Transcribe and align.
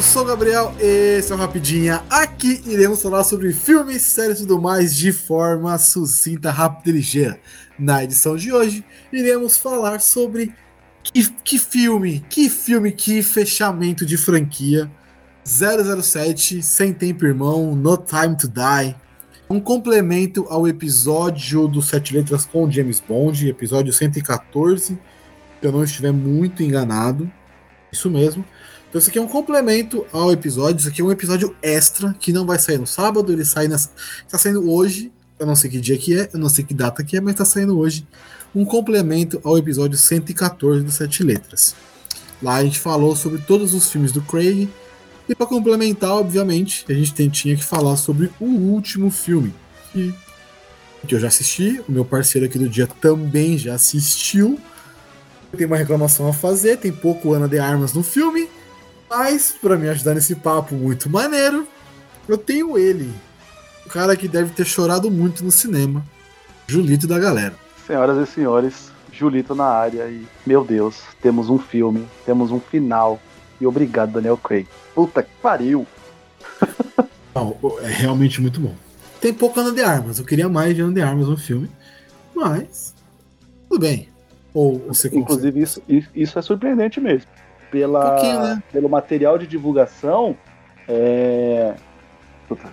Eu 0.00 0.04
sou 0.04 0.22
o 0.22 0.24
Gabriel, 0.24 0.74
esse 0.80 1.30
é 1.30 1.34
o 1.34 1.38
Rapidinha. 1.38 2.02
Aqui 2.08 2.62
iremos 2.64 3.02
falar 3.02 3.22
sobre 3.22 3.52
filmes, 3.52 4.00
séries 4.00 4.38
e 4.38 4.46
tudo 4.46 4.58
mais 4.58 4.96
de 4.96 5.12
forma 5.12 5.76
sucinta, 5.76 6.50
rápida 6.50 6.88
e 6.88 6.92
ligeira. 6.92 7.38
Na 7.78 8.02
edição 8.02 8.34
de 8.34 8.50
hoje, 8.50 8.82
iremos 9.12 9.58
falar 9.58 10.00
sobre 10.00 10.54
que, 11.02 11.30
que 11.44 11.58
filme, 11.58 12.24
que 12.30 12.48
filme, 12.48 12.92
que 12.92 13.22
fechamento 13.22 14.06
de 14.06 14.16
franquia. 14.16 14.90
007, 15.44 16.62
Sem 16.62 16.94
Tempo 16.94 17.26
Irmão, 17.26 17.76
No 17.76 17.98
Time 17.98 18.34
to 18.38 18.48
Die. 18.48 18.96
Um 19.50 19.60
complemento 19.60 20.46
ao 20.48 20.66
episódio 20.66 21.68
do 21.68 21.82
Sete 21.82 22.16
Letras 22.16 22.46
com 22.46 22.70
James 22.70 23.00
Bond, 23.06 23.46
episódio 23.46 23.92
114, 23.92 24.82
se 24.86 24.98
eu 25.60 25.70
não 25.70 25.84
estiver 25.84 26.10
muito 26.10 26.62
enganado. 26.62 27.30
Isso 27.92 28.08
mesmo. 28.08 28.42
Então, 28.90 28.98
isso 28.98 29.08
aqui 29.08 29.20
é 29.20 29.22
um 29.22 29.28
complemento 29.28 30.04
ao 30.12 30.32
episódio. 30.32 30.80
Isso 30.80 30.88
aqui 30.88 31.00
é 31.00 31.04
um 31.04 31.12
episódio 31.12 31.54
extra 31.62 32.12
que 32.18 32.32
não 32.32 32.44
vai 32.44 32.58
sair 32.58 32.76
no 32.76 32.88
sábado, 32.88 33.32
ele 33.32 33.44
sai. 33.44 33.66
Está 33.66 34.36
saindo 34.36 34.68
hoje. 34.68 35.12
Eu 35.38 35.46
não 35.46 35.54
sei 35.54 35.70
que 35.70 35.80
dia 35.80 35.96
que 35.96 36.18
é, 36.18 36.28
eu 36.34 36.38
não 36.40 36.48
sei 36.48 36.64
que 36.64 36.74
data 36.74 37.02
que 37.02 37.16
é, 37.16 37.20
mas 37.20 37.34
está 37.34 37.44
saindo 37.44 37.78
hoje. 37.78 38.06
Um 38.52 38.64
complemento 38.64 39.40
ao 39.44 39.56
episódio 39.56 39.96
114 39.96 40.82
do 40.82 40.90
Sete 40.90 41.22
Letras. 41.22 41.76
Lá 42.42 42.56
a 42.56 42.64
gente 42.64 42.80
falou 42.80 43.14
sobre 43.14 43.40
todos 43.40 43.74
os 43.74 43.88
filmes 43.90 44.10
do 44.10 44.20
Craig. 44.22 44.68
E 45.28 45.34
para 45.36 45.46
complementar, 45.46 46.10
obviamente, 46.10 46.84
a 46.88 46.92
gente 46.92 47.14
tem, 47.14 47.28
tinha 47.28 47.56
que 47.56 47.62
falar 47.62 47.96
sobre 47.96 48.28
o 48.40 48.44
último 48.44 49.08
filme. 49.08 49.54
Que, 49.92 50.12
que 51.06 51.14
eu 51.14 51.20
já 51.20 51.28
assisti, 51.28 51.80
o 51.88 51.92
meu 51.92 52.04
parceiro 52.04 52.46
aqui 52.48 52.58
do 52.58 52.68
dia 52.68 52.88
também 53.00 53.56
já 53.56 53.74
assistiu. 53.74 54.58
Tem 55.56 55.66
uma 55.66 55.76
reclamação 55.76 56.26
a 56.28 56.32
fazer, 56.32 56.78
tem 56.78 56.90
pouco 56.90 57.32
Ana 57.32 57.46
de 57.46 57.60
Armas 57.60 57.92
no 57.92 58.02
filme. 58.02 58.48
Mas, 59.10 59.50
para 59.60 59.76
me 59.76 59.88
ajudar 59.88 60.14
nesse 60.14 60.36
papo 60.36 60.76
muito 60.76 61.10
maneiro, 61.10 61.66
eu 62.28 62.38
tenho 62.38 62.78
ele. 62.78 63.12
O 63.84 63.88
cara 63.88 64.14
que 64.14 64.28
deve 64.28 64.50
ter 64.52 64.64
chorado 64.64 65.10
muito 65.10 65.42
no 65.42 65.50
cinema. 65.50 66.04
Julito 66.68 67.08
da 67.08 67.18
galera. 67.18 67.54
Senhoras 67.84 68.28
e 68.28 68.32
senhores, 68.32 68.92
Julito 69.12 69.52
na 69.52 69.64
área 69.64 70.08
e, 70.08 70.24
meu 70.46 70.64
Deus, 70.64 71.02
temos 71.20 71.50
um 71.50 71.58
filme, 71.58 72.06
temos 72.24 72.52
um 72.52 72.60
final. 72.60 73.20
E 73.60 73.66
obrigado, 73.66 74.12
Daniel 74.12 74.36
Craig. 74.36 74.68
Puta 74.94 75.24
que 75.24 75.30
pariu! 75.42 75.84
Não, 77.34 77.56
é 77.82 77.88
realmente 77.88 78.40
muito 78.40 78.60
bom. 78.60 78.76
Tem 79.20 79.34
pouco 79.34 79.58
Ana 79.58 79.72
de 79.72 79.82
Armas, 79.82 80.20
eu 80.20 80.24
queria 80.24 80.48
mais 80.48 80.76
de 80.76 80.82
Ana 80.82 80.94
de 80.94 81.02
Armas 81.02 81.26
no 81.26 81.36
filme. 81.36 81.68
Mas, 82.32 82.94
tudo 83.68 83.80
bem. 83.80 84.08
Ou 84.54 84.78
você 84.86 85.08
Inclusive, 85.12 85.60
isso, 85.60 85.82
isso 86.14 86.38
é 86.38 86.42
surpreendente 86.42 87.00
mesmo 87.00 87.28
pela, 87.70 88.20
um 88.20 88.42
né? 88.42 88.62
pelo 88.72 88.88
material 88.88 89.38
de 89.38 89.46
divulgação. 89.46 90.36
É... 90.88 91.74
Puta, 92.48 92.68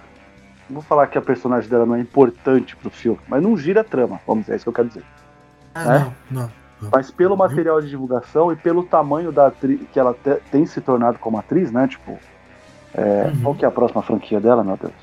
vou 0.70 0.82
falar 0.82 1.08
que 1.08 1.18
a 1.18 1.22
personagem 1.22 1.70
dela 1.70 1.86
não 1.86 1.96
é 1.96 2.00
importante 2.00 2.76
pro 2.76 2.90
filme, 2.90 3.20
mas 3.28 3.42
não 3.42 3.56
gira 3.58 3.82
a 3.82 3.84
trama, 3.84 4.20
vamos 4.26 4.44
dizer, 4.44 4.54
é 4.54 4.56
isso 4.56 4.66
que 4.66 4.70
eu 4.70 4.74
quero 4.74 4.88
dizer. 4.88 5.04
Ah, 5.74 5.86
né? 5.86 6.14
não, 6.32 6.42
não, 6.42 6.52
não, 6.82 6.90
Mas 6.92 7.12
pelo 7.12 7.38
material 7.38 7.80
de 7.82 7.90
divulgação 7.90 8.52
e 8.52 8.56
pelo 8.56 8.84
tamanho 8.84 9.32
da 9.32 9.48
atriz 9.48 9.80
que 9.94 10.00
ela 10.00 10.14
te, 10.14 10.36
tem 10.52 10.66
se 10.66 10.82
tornado 10.82 11.20
como 11.20 11.38
atriz, 11.38 11.72
né? 11.72 11.88
Tipo, 11.88 12.18
é, 12.94 13.28
uhum. 13.28 13.42
qual 13.44 13.56
que 13.56 13.66
é 13.66 13.68
a 13.68 13.72
próxima 13.72 14.02
franquia 14.02 14.40
dela, 14.40 14.64
meu 14.64 14.78
Deus? 14.78 14.94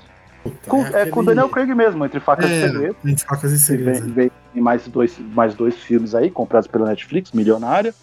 Puta, 0.42 0.70
com, 0.70 0.78
é, 0.78 0.86
aquele... 0.88 1.08
é, 1.08 1.10
com 1.10 1.24
Daniel 1.24 1.48
Craig 1.48 1.74
mesmo, 1.74 2.04
Entre 2.04 2.20
Facas 2.20 2.50
é, 2.50 2.56
e 2.56 2.60
Segredos. 2.60 2.96
Entre 3.04 3.24
Facas 3.24 3.52
e 3.52 3.60
Segredos. 3.60 4.00
Vem, 4.00 4.12
vem, 4.12 4.30
vem 4.52 4.62
mais, 4.62 4.86
dois, 4.88 5.18
mais 5.18 5.54
dois 5.54 5.76
filmes 5.76 6.14
aí, 6.14 6.30
comprados 6.30 6.68
pela 6.68 6.86
Netflix, 6.86 7.32
Milionária. 7.32 7.94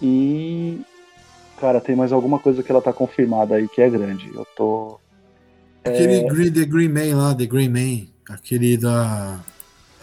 E 0.00 0.84
Cara, 1.62 1.80
tem 1.80 1.94
mais 1.94 2.10
alguma 2.12 2.40
coisa 2.40 2.60
que 2.60 2.72
ela 2.72 2.82
tá 2.82 2.92
confirmada 2.92 3.54
aí 3.54 3.68
que 3.68 3.80
é 3.80 3.88
grande. 3.88 4.28
Eu 4.34 4.44
tô. 4.56 4.98
Aquele 5.84 6.16
é... 6.16 6.24
Green, 6.24 6.52
The 6.52 6.64
Green 6.64 6.88
Man 6.88 7.16
lá, 7.16 7.32
The 7.36 7.46
Green 7.46 7.68
Man, 7.68 8.08
aquele 8.28 8.76
da. 8.76 9.38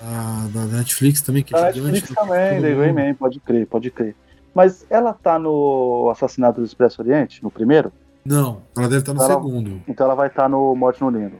A, 0.01 0.47
da 0.53 0.77
Netflix 0.77 1.21
também, 1.21 1.43
que 1.43 1.51
da 1.51 1.63
Netflix, 1.63 1.91
Netflix 1.91 2.15
também, 2.15 2.61
The 2.61 2.73
Green 2.73 2.93
Man, 2.93 3.13
pode 3.15 3.41
crer, 3.41 3.67
pode 3.67 3.91
crer. 3.91 4.15
Mas 4.55 4.87
ela 4.89 5.11
tá 5.11 5.37
no 5.37 6.09
Assassinato 6.09 6.61
do 6.61 6.65
Expresso 6.65 7.01
Oriente, 7.01 7.43
no 7.43 7.51
primeiro? 7.51 7.91
Não, 8.23 8.61
ela 8.77 8.87
deve 8.87 8.99
estar 8.99 9.13
tá 9.13 9.19
no 9.19 9.25
então 9.25 9.43
segundo. 9.43 9.71
Ela, 9.71 9.81
então 9.85 10.05
ela 10.05 10.15
vai 10.15 10.27
estar 10.29 10.43
tá 10.43 10.49
no 10.49 10.73
Morte 10.77 11.01
no 11.01 11.09
Lindo. 11.09 11.35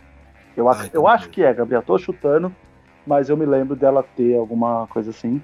Eu, 0.58 0.68
Ai, 0.68 0.90
eu 0.92 1.04
tá 1.04 1.12
acho 1.12 1.30
que 1.30 1.42
é, 1.42 1.54
Gabriel. 1.54 1.82
Tô 1.82 1.98
chutando, 1.98 2.54
mas 3.08 3.30
eu 3.30 3.38
me 3.38 3.46
lembro 3.46 3.74
dela 3.74 4.04
ter 4.04 4.36
alguma 4.36 4.86
coisa 4.88 5.12
assim. 5.12 5.42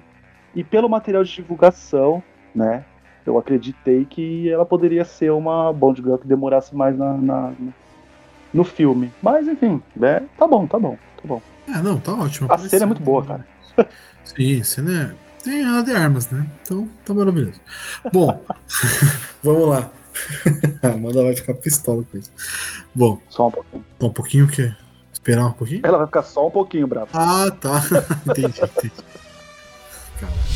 E 0.54 0.62
pelo 0.62 0.86
material 0.86 1.24
de 1.24 1.32
divulgação, 1.32 2.22
né? 2.54 2.84
Eu 3.26 3.38
acreditei 3.38 4.04
que 4.04 4.48
ela 4.48 4.64
poderia 4.64 5.04
ser 5.04 5.30
uma 5.32 5.72
Bond 5.72 6.00
Girl 6.00 6.16
que 6.16 6.26
demorasse 6.26 6.74
mais 6.74 6.96
na, 6.96 7.14
na 7.14 7.52
no 8.52 8.64
filme. 8.64 9.12
Mas 9.22 9.46
enfim, 9.46 9.82
é, 10.00 10.22
tá 10.38 10.46
bom, 10.46 10.66
tá 10.66 10.78
bom, 10.78 10.96
tá 11.16 11.22
bom. 11.24 11.42
É, 11.68 11.82
não, 11.82 11.98
tá 11.98 12.14
ótimo. 12.14 12.50
A 12.50 12.58
cena 12.58 12.84
é 12.84 12.86
muito 12.86 13.02
boa, 13.02 13.24
cara. 13.24 13.46
Sim, 14.24 14.60
a 14.60 14.64
cena 14.64 15.02
é. 15.12 15.26
Tem 15.44 15.62
ela 15.62 15.82
de 15.82 15.92
armas, 15.92 16.28
né? 16.30 16.44
Então 16.62 16.88
tá 17.04 17.14
maravilhoso. 17.14 17.60
Bom, 18.12 18.42
vamos 19.42 19.68
lá. 19.68 19.90
A 20.82 20.88
Amanda 20.88 21.22
vai 21.22 21.36
ficar 21.36 21.54
pistola 21.54 22.02
com 22.10 22.18
isso. 22.18 22.32
Bom. 22.94 23.20
Só 23.28 23.48
um 23.48 23.50
pouquinho. 23.50 23.84
Só 24.00 24.06
um 24.06 24.12
pouquinho 24.12 24.44
o 24.46 24.48
quê? 24.48 24.74
Esperar 25.12 25.46
um 25.46 25.52
pouquinho? 25.52 25.80
Ela 25.84 25.98
vai 25.98 26.06
ficar 26.06 26.22
só 26.22 26.46
um 26.46 26.50
pouquinho, 26.50 26.86
bravo. 26.86 27.10
Ah, 27.12 27.50
tá. 27.50 27.82
entendi, 28.26 28.60
entendi. 28.60 28.92
Calma. 30.18 30.55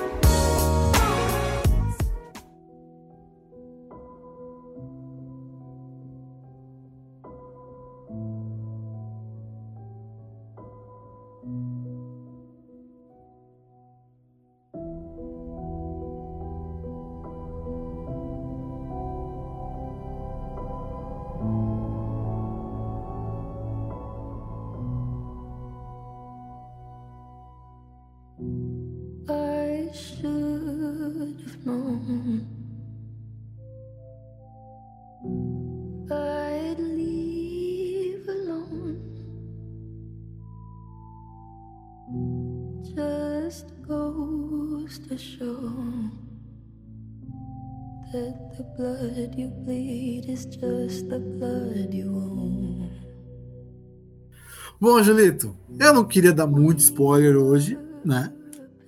Bom, 55.01 55.05
Julito, 55.05 55.57
eu 55.79 55.95
não 55.95 56.05
queria 56.05 56.31
dar 56.31 56.45
muito 56.45 56.77
spoiler 56.77 57.35
hoje, 57.35 57.75
né? 58.05 58.31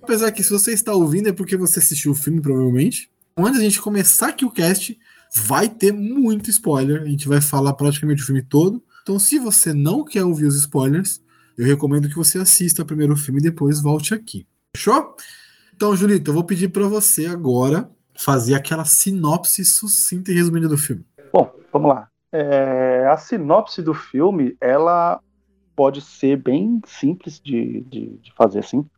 Apesar 0.00 0.30
que 0.30 0.44
se 0.44 0.50
você 0.50 0.72
está 0.72 0.92
ouvindo 0.92 1.28
é 1.28 1.32
porque 1.32 1.56
você 1.56 1.80
assistiu 1.80 2.12
o 2.12 2.14
filme, 2.14 2.40
provavelmente. 2.40 3.10
Antes 3.36 3.58
da 3.58 3.64
gente 3.64 3.82
começar 3.82 4.28
aqui 4.28 4.44
o 4.44 4.50
cast, 4.50 4.96
vai 5.34 5.68
ter 5.68 5.92
muito 5.92 6.48
spoiler. 6.50 7.02
A 7.02 7.06
gente 7.06 7.26
vai 7.26 7.40
falar 7.40 7.72
praticamente 7.72 8.22
o 8.22 8.26
filme 8.26 8.42
todo. 8.42 8.80
Então, 9.02 9.18
se 9.18 9.40
você 9.40 9.72
não 9.72 10.04
quer 10.04 10.22
ouvir 10.22 10.44
os 10.44 10.54
spoilers, 10.54 11.20
eu 11.58 11.66
recomendo 11.66 12.08
que 12.08 12.14
você 12.14 12.38
assista 12.38 12.84
primeiro 12.84 13.14
o 13.14 13.16
filme 13.16 13.40
e 13.40 13.42
depois 13.42 13.82
volte 13.82 14.14
aqui. 14.14 14.46
Fechou? 14.76 15.16
Então, 15.74 15.96
Julito, 15.96 16.30
eu 16.30 16.34
vou 16.34 16.44
pedir 16.44 16.68
para 16.68 16.86
você 16.86 17.26
agora 17.26 17.90
fazer 18.16 18.54
aquela 18.54 18.84
sinopse 18.84 19.64
sucinta 19.64 20.30
e 20.30 20.34
resumida 20.36 20.68
do 20.68 20.78
filme. 20.78 21.04
Bom, 21.32 21.52
vamos 21.72 21.88
lá. 21.88 22.06
É, 22.30 23.04
a 23.08 23.16
sinopse 23.16 23.82
do 23.82 23.94
filme, 23.94 24.56
ela 24.60 25.20
pode 25.74 26.00
ser 26.00 26.36
bem 26.36 26.80
simples 26.86 27.40
de, 27.40 27.80
de, 27.82 28.18
de 28.18 28.32
fazer 28.32 28.60
assim, 28.60 28.88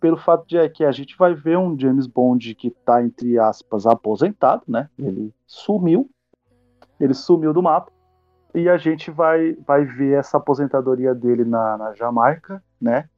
pelo 0.00 0.16
fato 0.16 0.46
de 0.46 0.56
é, 0.56 0.68
que 0.68 0.84
a 0.84 0.92
gente 0.92 1.16
vai 1.16 1.34
ver 1.34 1.58
um 1.58 1.78
James 1.78 2.06
Bond 2.06 2.54
que 2.54 2.68
está 2.68 3.02
entre 3.02 3.38
aspas 3.38 3.86
aposentado, 3.86 4.62
né? 4.68 4.88
Ele 4.98 5.34
sumiu, 5.46 6.08
ele 7.00 7.14
sumiu 7.14 7.52
do 7.52 7.62
mapa 7.62 7.90
e 8.54 8.68
a 8.68 8.76
gente 8.76 9.10
vai, 9.10 9.54
vai 9.66 9.84
ver 9.84 10.18
essa 10.18 10.36
aposentadoria 10.36 11.14
dele 11.14 11.44
na, 11.44 11.76
na 11.76 11.94
Jamaica, 11.94 12.62
né? 12.80 13.08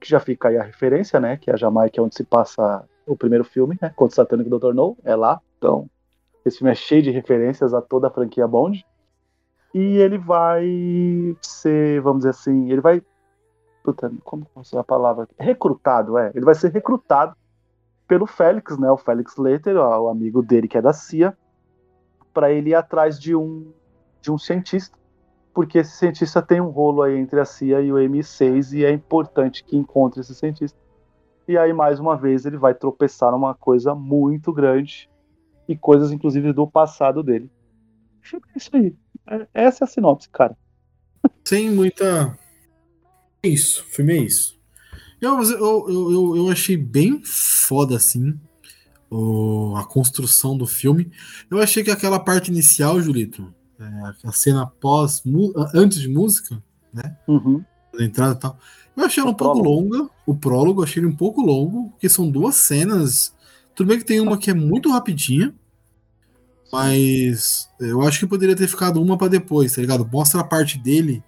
que 0.00 0.08
já 0.08 0.18
fica 0.18 0.48
aí 0.48 0.56
a 0.56 0.62
referência, 0.62 1.20
né? 1.20 1.36
Que 1.36 1.50
é 1.50 1.54
a 1.54 1.56
Jamaica, 1.56 2.00
é 2.00 2.02
onde 2.02 2.14
se 2.14 2.24
passa 2.24 2.82
o 3.06 3.16
primeiro 3.16 3.44
filme, 3.44 3.78
né? 3.80 3.92
Contra 3.94 4.12
o 4.12 4.16
Satânico 4.16 4.58
Dr. 4.58 4.72
No, 4.72 4.96
é 5.04 5.14
lá. 5.14 5.40
Então, 5.58 5.88
esse 6.44 6.58
filme 6.58 6.72
é 6.72 6.74
cheio 6.74 7.02
de 7.02 7.10
referências 7.10 7.74
a 7.74 7.82
toda 7.82 8.08
a 8.08 8.10
franquia 8.10 8.48
Bond. 8.48 8.84
E 9.72 9.96
ele 9.98 10.18
vai 10.18 11.36
ser, 11.42 12.00
vamos 12.00 12.20
dizer 12.20 12.30
assim, 12.30 12.70
ele 12.70 12.80
vai. 12.80 13.02
Puta, 13.82 14.12
como 14.24 14.46
é 14.74 14.78
a 14.78 14.84
palavra? 14.84 15.28
Recrutado, 15.38 16.18
é. 16.18 16.32
Ele 16.34 16.44
vai 16.44 16.54
ser 16.54 16.70
recrutado 16.72 17.36
pelo 18.06 18.26
Félix, 18.26 18.76
né? 18.76 18.90
O 18.90 18.96
Félix 18.96 19.36
Leiter, 19.36 19.76
o 19.76 20.08
amigo 20.08 20.42
dele 20.42 20.68
que 20.68 20.76
é 20.76 20.82
da 20.82 20.92
CIA, 20.92 21.36
para 22.34 22.50
ele 22.50 22.70
ir 22.70 22.74
atrás 22.74 23.18
de 23.18 23.34
um, 23.34 23.72
de 24.20 24.30
um 24.30 24.36
cientista 24.36 25.00
porque 25.52 25.78
esse 25.78 25.96
cientista 25.96 26.40
tem 26.40 26.60
um 26.60 26.68
rolo 26.68 27.02
aí 27.02 27.16
entre 27.18 27.40
a 27.40 27.44
CIA 27.44 27.80
e 27.80 27.92
o 27.92 27.96
M6 27.96 28.72
e 28.72 28.84
é 28.84 28.90
importante 28.92 29.64
que 29.64 29.76
encontre 29.76 30.20
esse 30.20 30.34
cientista. 30.34 30.78
E 31.48 31.58
aí, 31.58 31.72
mais 31.72 31.98
uma 31.98 32.16
vez, 32.16 32.46
ele 32.46 32.56
vai 32.56 32.74
tropeçar 32.74 33.32
numa 33.32 33.54
coisa 33.54 33.94
muito 33.94 34.52
grande 34.52 35.10
e 35.66 35.76
coisas, 35.76 36.12
inclusive, 36.12 36.52
do 36.52 36.66
passado 36.66 37.22
dele. 37.22 37.50
É 38.32 38.56
isso 38.56 38.70
aí. 38.74 38.94
É, 39.30 39.46
essa 39.54 39.84
é 39.84 39.86
a 39.86 39.88
sinopse, 39.88 40.28
cara. 40.28 40.56
Sem 41.44 41.70
muita. 41.70 42.36
É 43.42 43.48
isso, 43.48 43.82
o 43.82 43.84
filme 43.84 44.14
é 44.14 44.22
isso. 44.22 44.58
Eu, 45.20 45.40
eu, 45.42 45.86
eu, 45.88 46.36
eu 46.36 46.50
achei 46.50 46.76
bem 46.76 47.22
foda, 47.24 47.96
assim, 47.96 48.38
o, 49.10 49.74
a 49.76 49.84
construção 49.84 50.56
do 50.56 50.66
filme. 50.66 51.10
Eu 51.50 51.60
achei 51.60 51.84
que 51.84 51.90
aquela 51.90 52.18
parte 52.18 52.50
inicial, 52.50 53.00
Julito, 53.00 53.54
é, 53.78 54.28
a 54.28 54.32
cena 54.32 54.66
pós, 54.66 55.22
antes 55.74 56.00
de 56.00 56.08
música, 56.08 56.62
né? 56.92 57.16
Uhum. 57.28 57.62
Da 57.96 58.04
entrada 58.04 58.34
e 58.34 58.38
tal. 58.38 58.58
Eu 58.96 59.04
achei 59.04 59.22
ela 59.22 59.30
um 59.30 59.34
pouco 59.34 59.58
longa. 59.58 60.08
O 60.26 60.34
prólogo, 60.34 60.82
achei 60.82 61.02
ele 61.02 61.10
um 61.10 61.16
pouco 61.16 61.40
longo, 61.40 61.90
porque 61.90 62.08
são 62.08 62.30
duas 62.30 62.56
cenas. 62.56 63.34
Tudo 63.74 63.88
bem 63.88 63.98
que 63.98 64.04
tem 64.04 64.20
uma 64.20 64.38
que 64.38 64.50
é 64.50 64.54
muito 64.54 64.90
rapidinha, 64.90 65.54
mas 66.72 67.68
eu 67.80 68.02
acho 68.02 68.20
que 68.20 68.26
poderia 68.26 68.54
ter 68.54 68.68
ficado 68.68 69.02
uma 69.02 69.18
para 69.18 69.28
depois, 69.28 69.74
tá 69.74 69.80
ligado? 69.80 70.08
Mostra 70.10 70.40
a 70.40 70.44
parte 70.44 70.78
dele, 70.78 71.22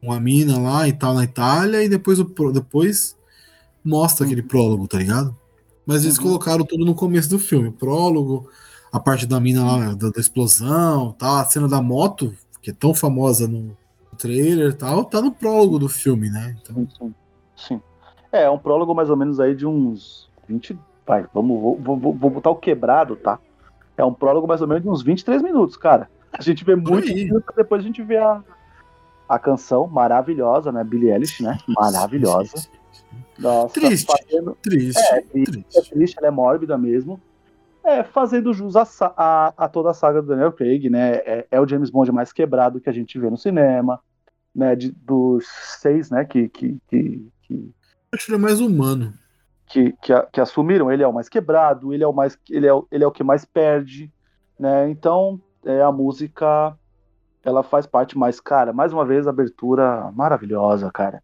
uma 0.00 0.20
mina 0.20 0.58
lá 0.58 0.86
e 0.86 0.92
tal 0.92 1.14
na 1.14 1.24
Itália, 1.24 1.82
e 1.82 1.88
depois, 1.88 2.20
o, 2.20 2.24
depois 2.52 3.16
mostra 3.84 4.24
aquele 4.24 4.42
uhum. 4.42 4.48
prólogo, 4.48 4.88
tá 4.88 4.98
ligado? 4.98 5.36
Mas 5.84 6.04
eles 6.04 6.16
uhum. 6.18 6.24
colocaram 6.24 6.64
tudo 6.64 6.84
no 6.84 6.94
começo 6.94 7.28
do 7.28 7.38
filme. 7.38 7.70
Prólogo, 7.70 8.48
a 8.92 9.00
parte 9.00 9.26
da 9.26 9.40
mina 9.40 9.64
lá, 9.64 9.94
da, 9.94 10.10
da 10.10 10.20
explosão, 10.20 11.12
tá? 11.12 11.40
a 11.40 11.44
cena 11.44 11.68
da 11.68 11.82
moto, 11.82 12.34
que 12.62 12.70
é 12.70 12.74
tão 12.74 12.94
famosa 12.94 13.48
no 13.48 13.76
trailer 14.16 14.74
tal, 14.74 15.04
tá 15.04 15.22
no 15.22 15.32
prólogo 15.32 15.78
do 15.78 15.88
filme, 15.88 16.28
né? 16.28 16.56
Então... 16.60 16.86
Sim, 16.98 17.14
sim. 17.56 17.82
É, 18.30 18.42
é 18.42 18.50
um 18.50 18.58
prólogo 18.58 18.94
mais 18.94 19.10
ou 19.10 19.16
menos 19.16 19.40
aí 19.40 19.54
de 19.54 19.66
uns 19.66 20.28
20. 20.48 20.78
Vai, 21.06 21.26
vamos, 21.32 21.60
vou, 21.60 21.96
vou, 21.96 22.14
vou 22.14 22.30
botar 22.30 22.50
o 22.50 22.56
quebrado, 22.56 23.16
tá? 23.16 23.38
É 23.98 24.04
um 24.04 24.14
prólogo 24.14 24.46
mais 24.46 24.62
ou 24.62 24.68
menos 24.68 24.82
de 24.82 24.88
uns 24.88 25.02
23 25.02 25.42
minutos, 25.42 25.76
cara. 25.76 26.08
A 26.32 26.40
gente 26.40 26.64
vê 26.64 26.76
muito 26.76 27.06
depois 27.56 27.82
a 27.82 27.84
gente 27.84 28.02
vê 28.02 28.16
a, 28.16 28.42
a 29.28 29.38
canção 29.38 29.88
maravilhosa, 29.88 30.70
né? 30.70 30.84
Billie 30.84 31.10
Eilish, 31.10 31.42
né? 31.42 31.58
Maravilhosa. 31.68 32.68
Nossa, 33.38 33.74
triste, 33.74 34.06
fazendo... 34.06 34.56
triste, 34.62 35.00
é, 35.00 35.20
triste. 35.20 35.66
É 35.76 35.80
triste, 35.82 36.16
ela 36.18 36.28
é 36.28 36.30
mórbida 36.30 36.78
mesmo. 36.78 37.20
É, 37.84 38.04
fazendo 38.04 38.52
jus 38.52 38.76
a, 38.76 38.86
a, 39.16 39.54
a, 39.56 39.68
toda 39.68 39.90
a 39.90 39.94
saga 39.94 40.20
do 40.20 40.28
Daniel 40.28 40.52
Craig, 40.52 40.88
né? 40.88 41.16
É, 41.16 41.46
é, 41.50 41.60
o 41.60 41.66
James 41.66 41.90
Bond 41.90 42.12
mais 42.12 42.32
quebrado 42.32 42.80
que 42.80 42.90
a 42.90 42.92
gente 42.92 43.18
vê 43.18 43.28
no 43.28 43.36
cinema, 43.36 44.00
né? 44.54 44.76
De, 44.76 44.92
dos 44.92 45.46
seis, 45.80 46.10
né? 46.10 46.24
Que, 46.24 46.48
que, 46.48 46.78
que, 46.88 47.28
que 47.42 47.70
acho 48.12 48.26
que 48.26 48.32
ele 48.32 48.38
é 48.38 48.42
mais 48.42 48.60
humano. 48.60 49.12
Que, 49.68 49.92
que, 50.00 50.12
que, 50.32 50.40
assumiram, 50.40 50.90
ele 50.90 51.02
é 51.02 51.08
o 51.08 51.12
mais 51.12 51.28
quebrado, 51.28 51.92
ele 51.92 52.02
é 52.02 52.06
o 52.06 52.12
mais, 52.12 52.38
ele 52.48 52.66
é, 52.66 52.72
ele 52.90 53.04
é 53.04 53.06
o 53.06 53.12
que 53.12 53.22
mais 53.22 53.44
perde, 53.44 54.10
né? 54.58 54.88
Então, 54.88 55.40
é, 55.64 55.82
a 55.82 55.92
música, 55.92 56.76
ela 57.44 57.62
faz 57.62 57.86
parte 57.86 58.16
mais, 58.16 58.40
cara. 58.40 58.72
Mais 58.72 58.92
uma 58.92 59.04
vez, 59.04 59.26
abertura 59.26 60.10
maravilhosa, 60.12 60.90
cara. 60.90 61.22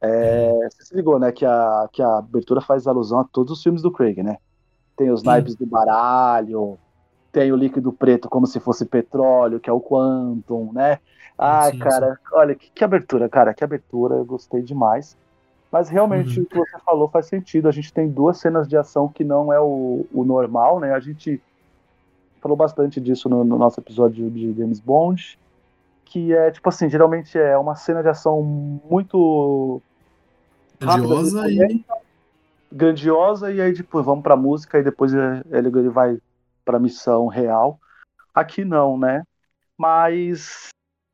É, 0.00 0.50
uhum. 0.52 0.68
você 0.68 0.84
se 0.84 0.96
ligou, 0.96 1.18
né? 1.18 1.30
Que 1.30 1.46
a, 1.46 1.88
que 1.92 2.02
a 2.02 2.18
abertura 2.18 2.60
faz 2.60 2.86
alusão 2.86 3.20
a 3.20 3.24
todos 3.24 3.52
os 3.52 3.62
filmes 3.62 3.82
do 3.82 3.92
Craig, 3.92 4.22
né? 4.22 4.38
tem 4.96 5.10
os 5.10 5.22
naipes 5.22 5.54
do 5.54 5.66
baralho, 5.66 6.78
tem 7.30 7.52
o 7.52 7.56
líquido 7.56 7.92
preto 7.92 8.28
como 8.28 8.46
se 8.46 8.58
fosse 8.58 8.86
petróleo, 8.86 9.60
que 9.60 9.68
é 9.68 9.72
o 9.72 9.80
Quantum, 9.80 10.72
né? 10.72 10.98
Ai, 11.38 11.72
sim, 11.72 11.78
cara, 11.78 12.14
sim. 12.14 12.20
olha, 12.32 12.54
que, 12.54 12.70
que, 12.70 12.82
abertura, 12.82 13.28
cara, 13.28 13.52
que 13.52 13.62
abertura, 13.62 14.16
eu 14.16 14.24
gostei 14.24 14.62
demais. 14.62 15.16
Mas 15.76 15.90
realmente 15.90 16.38
uhum. 16.38 16.44
o 16.44 16.48
que 16.48 16.56
você 16.56 16.78
falou 16.78 17.06
faz 17.06 17.26
sentido. 17.26 17.68
A 17.68 17.70
gente 17.70 17.92
tem 17.92 18.08
duas 18.08 18.38
cenas 18.38 18.66
de 18.66 18.78
ação 18.78 19.10
que 19.10 19.22
não 19.22 19.52
é 19.52 19.60
o, 19.60 20.06
o 20.10 20.24
normal, 20.24 20.80
né? 20.80 20.94
A 20.94 21.00
gente 21.00 21.38
falou 22.40 22.56
bastante 22.56 22.98
disso 22.98 23.28
no, 23.28 23.44
no 23.44 23.58
nosso 23.58 23.78
episódio 23.78 24.30
de 24.30 24.54
James 24.54 24.80
Bond. 24.80 25.38
Que 26.06 26.32
é, 26.32 26.50
tipo 26.50 26.66
assim, 26.66 26.88
geralmente 26.88 27.36
é 27.36 27.58
uma 27.58 27.74
cena 27.74 28.02
de 28.02 28.08
ação 28.08 28.42
muito. 28.42 29.82
Grandiosa 30.80 31.42
rápida, 31.42 31.72
e 31.72 31.84
grandiosa 32.72 33.52
e 33.52 33.60
aí 33.60 33.74
depois 33.74 34.04
vamos 34.04 34.22
para 34.22 34.34
música 34.34 34.78
e 34.78 34.82
depois 34.82 35.12
ele, 35.12 35.44
ele 35.50 35.90
vai 35.90 36.16
para 36.64 36.78
missão 36.78 37.26
real. 37.26 37.78
Aqui 38.34 38.64
não, 38.64 38.96
né? 38.96 39.24
Mas 39.76 40.68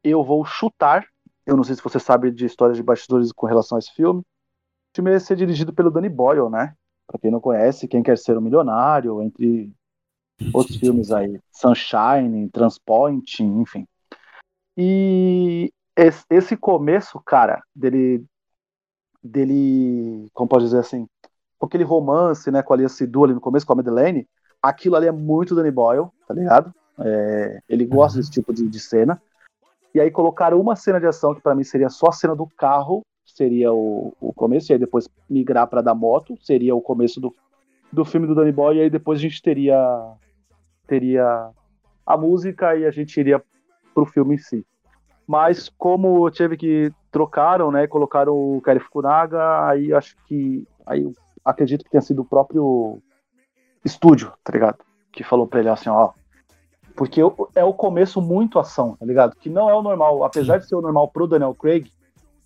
eu 0.04 0.22
vou 0.22 0.44
chutar. 0.44 1.04
Eu 1.44 1.56
não 1.56 1.64
sei 1.64 1.75
se 1.75 1.82
você 1.82 1.98
sabe 1.98 2.30
de 2.30 2.46
histórias 2.46 2.76
de 2.76 2.82
bastidores 2.84 3.32
com 3.32 3.46
relação 3.46 3.75
a 3.75 3.80
esse 3.80 3.92
filme. 3.92 4.22
O 4.92 4.96
filme 4.96 5.11
ia 5.11 5.20
ser 5.20 5.37
dirigido 5.37 5.72
pelo 5.72 5.90
Danny 5.90 6.08
Boyle, 6.08 6.50
né? 6.50 6.75
Para 7.06 7.18
quem 7.18 7.30
não 7.30 7.40
conhece, 7.40 7.88
quem 7.88 8.02
quer 8.02 8.18
ser 8.18 8.37
um 8.37 8.40
milionário, 8.40 9.22
entre 9.22 9.72
outros 10.52 10.76
filmes 10.78 11.11
aí, 11.11 11.40
Sunshine, 11.50 12.49
Transpoint, 12.50 13.42
enfim. 13.42 13.87
E 14.76 15.72
esse 16.30 16.56
começo, 16.56 17.20
cara, 17.20 17.62
dele 17.75 18.25
dele, 19.22 20.28
como 20.34 20.49
pode 20.49 20.64
dizer 20.64 20.78
assim, 20.78 21.06
com 21.58 21.66
aquele 21.66 21.84
romance, 21.84 22.50
né, 22.50 22.62
com 22.62 22.72
a 22.72 22.76
Alice 22.76 22.96
Sidu 22.96 23.25
ali 23.25 23.34
no 23.34 23.40
começo, 23.40 23.64
com 23.64 23.72
a 23.72 23.76
Madeleine, 23.76 24.28
aquilo 24.61 24.96
ali 24.96 25.06
é 25.06 25.12
muito 25.12 25.54
Danny 25.54 25.70
Boyle, 25.70 26.08
tá 26.26 26.34
ligado? 26.34 26.75
É, 26.99 27.61
ele 27.68 27.87
gosta 27.87 28.18
desse 28.18 28.30
tipo 28.30 28.52
de, 28.52 28.68
de, 28.68 28.80
cena. 28.80 29.22
E 29.94 30.00
aí 30.00 30.11
colocaram 30.11 30.61
uma 30.61 30.75
cena 30.75 30.99
de 30.99 31.06
ação 31.06 31.34
que 31.34 31.40
para 31.40 31.54
mim 31.54 31.64
seria 31.64 31.88
só 31.88 32.08
a 32.08 32.12
cena 32.12 32.34
do 32.34 32.46
carro, 32.46 33.02
seria 33.36 33.72
o, 33.72 34.14
o 34.20 34.32
começo, 34.32 34.70
e 34.70 34.74
aí 34.74 34.78
depois 34.78 35.08
migrar 35.28 35.66
para 35.66 35.82
da 35.82 35.94
moto, 35.94 36.36
seria 36.40 36.74
o 36.74 36.80
começo 36.80 37.20
do, 37.20 37.34
do 37.92 38.04
filme 38.04 38.26
do 38.26 38.34
Danny 38.34 38.52
Boyle, 38.52 38.78
e 38.78 38.82
aí 38.82 38.90
depois 38.90 39.18
a 39.18 39.22
gente 39.22 39.40
teria 39.42 39.76
teria 40.86 41.50
a 42.04 42.16
música 42.16 42.76
e 42.76 42.84
a 42.84 42.90
gente 42.90 43.18
iria 43.18 43.42
pro 43.94 44.04
filme 44.04 44.34
em 44.34 44.38
si. 44.38 44.66
Mas 45.26 45.68
como 45.78 46.30
teve 46.30 46.56
que 46.56 46.92
trocaram, 47.10 47.70
né, 47.70 47.86
colocaram 47.86 48.34
o 48.34 48.60
Kerry 48.60 48.80
Fukunaga, 48.80 49.66
aí 49.66 49.92
acho 49.92 50.16
que 50.26 50.66
aí 50.84 51.10
acredito 51.44 51.84
que 51.84 51.90
tenha 51.90 52.02
sido 52.02 52.22
o 52.22 52.24
próprio 52.24 53.00
estúdio, 53.84 54.32
tá 54.44 54.52
ligado? 54.52 54.78
Que 55.12 55.22
falou 55.22 55.46
pra 55.46 55.60
ele 55.60 55.68
assim, 55.68 55.88
ó. 55.88 56.10
Porque 56.94 57.20
é 57.54 57.64
o 57.64 57.72
começo 57.72 58.20
muito 58.20 58.58
ação, 58.58 58.96
tá 58.96 59.06
ligado? 59.06 59.36
Que 59.36 59.48
não 59.48 59.70
é 59.70 59.74
o 59.74 59.82
normal. 59.82 60.24
Apesar 60.24 60.58
de 60.58 60.66
ser 60.66 60.74
o 60.74 60.82
normal 60.82 61.08
pro 61.08 61.26
Daniel 61.26 61.54
Craig, 61.54 61.90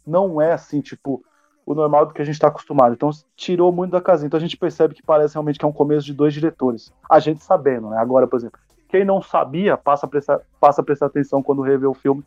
não 0.07 0.41
é 0.41 0.53
assim, 0.53 0.81
tipo, 0.81 1.23
o 1.65 1.75
normal 1.75 2.07
do 2.07 2.15
que 2.15 2.23
a 2.23 2.25
gente 2.25 2.39
tá 2.39 2.49
acostumado. 2.49 2.95
Então 2.95 3.11
tirou 3.37 3.73
muito 3.73 3.91
da 3.91 4.01
casinha. 4.01 4.27
Então 4.27 4.39
a 4.39 4.41
gente 4.41 4.57
percebe 4.57 4.95
que 4.95 5.03
parece 5.03 5.35
realmente 5.35 5.59
que 5.59 5.65
é 5.65 5.69
um 5.69 5.73
começo 5.73 6.07
de 6.07 6.15
dois 6.15 6.33
diretores. 6.33 6.93
A 7.11 7.19
gente 7.19 7.43
sabendo, 7.43 7.91
né? 7.91 7.99
Agora, 7.99 8.27
por 8.27 8.39
exemplo, 8.39 8.59
quem 8.89 9.05
não 9.05 9.21
sabia, 9.21 9.77
passa 9.77 10.07
a 10.07 10.09
prestar, 10.09 10.41
passa 10.61 10.81
a 10.81 10.85
prestar 10.85 11.07
atenção 11.07 11.43
quando 11.43 11.63
revê 11.63 11.87
o 11.87 11.95
filme, 11.95 12.23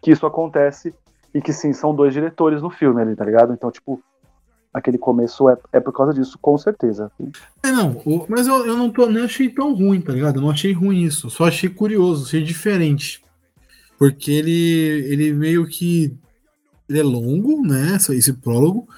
que 0.00 0.10
isso 0.10 0.24
acontece 0.24 0.94
e 1.34 1.42
que 1.42 1.52
sim, 1.52 1.72
são 1.72 1.94
dois 1.94 2.12
diretores 2.14 2.62
no 2.62 2.70
filme 2.70 3.02
ali, 3.02 3.16
tá 3.16 3.24
ligado? 3.24 3.52
Então, 3.52 3.70
tipo, 3.70 4.00
aquele 4.72 4.98
começo 4.98 5.48
é, 5.48 5.56
é 5.72 5.80
por 5.80 5.92
causa 5.92 6.14
disso, 6.14 6.38
com 6.40 6.56
certeza. 6.56 7.10
É, 7.62 7.70
não, 7.70 8.00
mas 8.28 8.46
eu, 8.46 8.66
eu 8.66 8.76
não 8.76 8.90
tô, 8.90 9.06
nem 9.06 9.24
achei 9.24 9.48
tão 9.48 9.74
ruim, 9.74 10.00
tá 10.00 10.12
ligado? 10.12 10.36
Eu 10.36 10.42
não 10.42 10.50
achei 10.50 10.72
ruim 10.72 11.02
isso, 11.02 11.28
só 11.28 11.48
achei 11.48 11.68
curioso, 11.68 12.26
achei 12.26 12.42
diferente. 12.42 13.24
Porque 13.98 14.30
ele, 14.30 15.06
ele 15.10 15.32
meio 15.32 15.66
que. 15.66 16.14
Ele 16.88 17.00
é 17.00 17.02
longo, 17.02 17.62
né? 17.66 17.96
Esse 17.96 18.32
prólogo. 18.32 18.88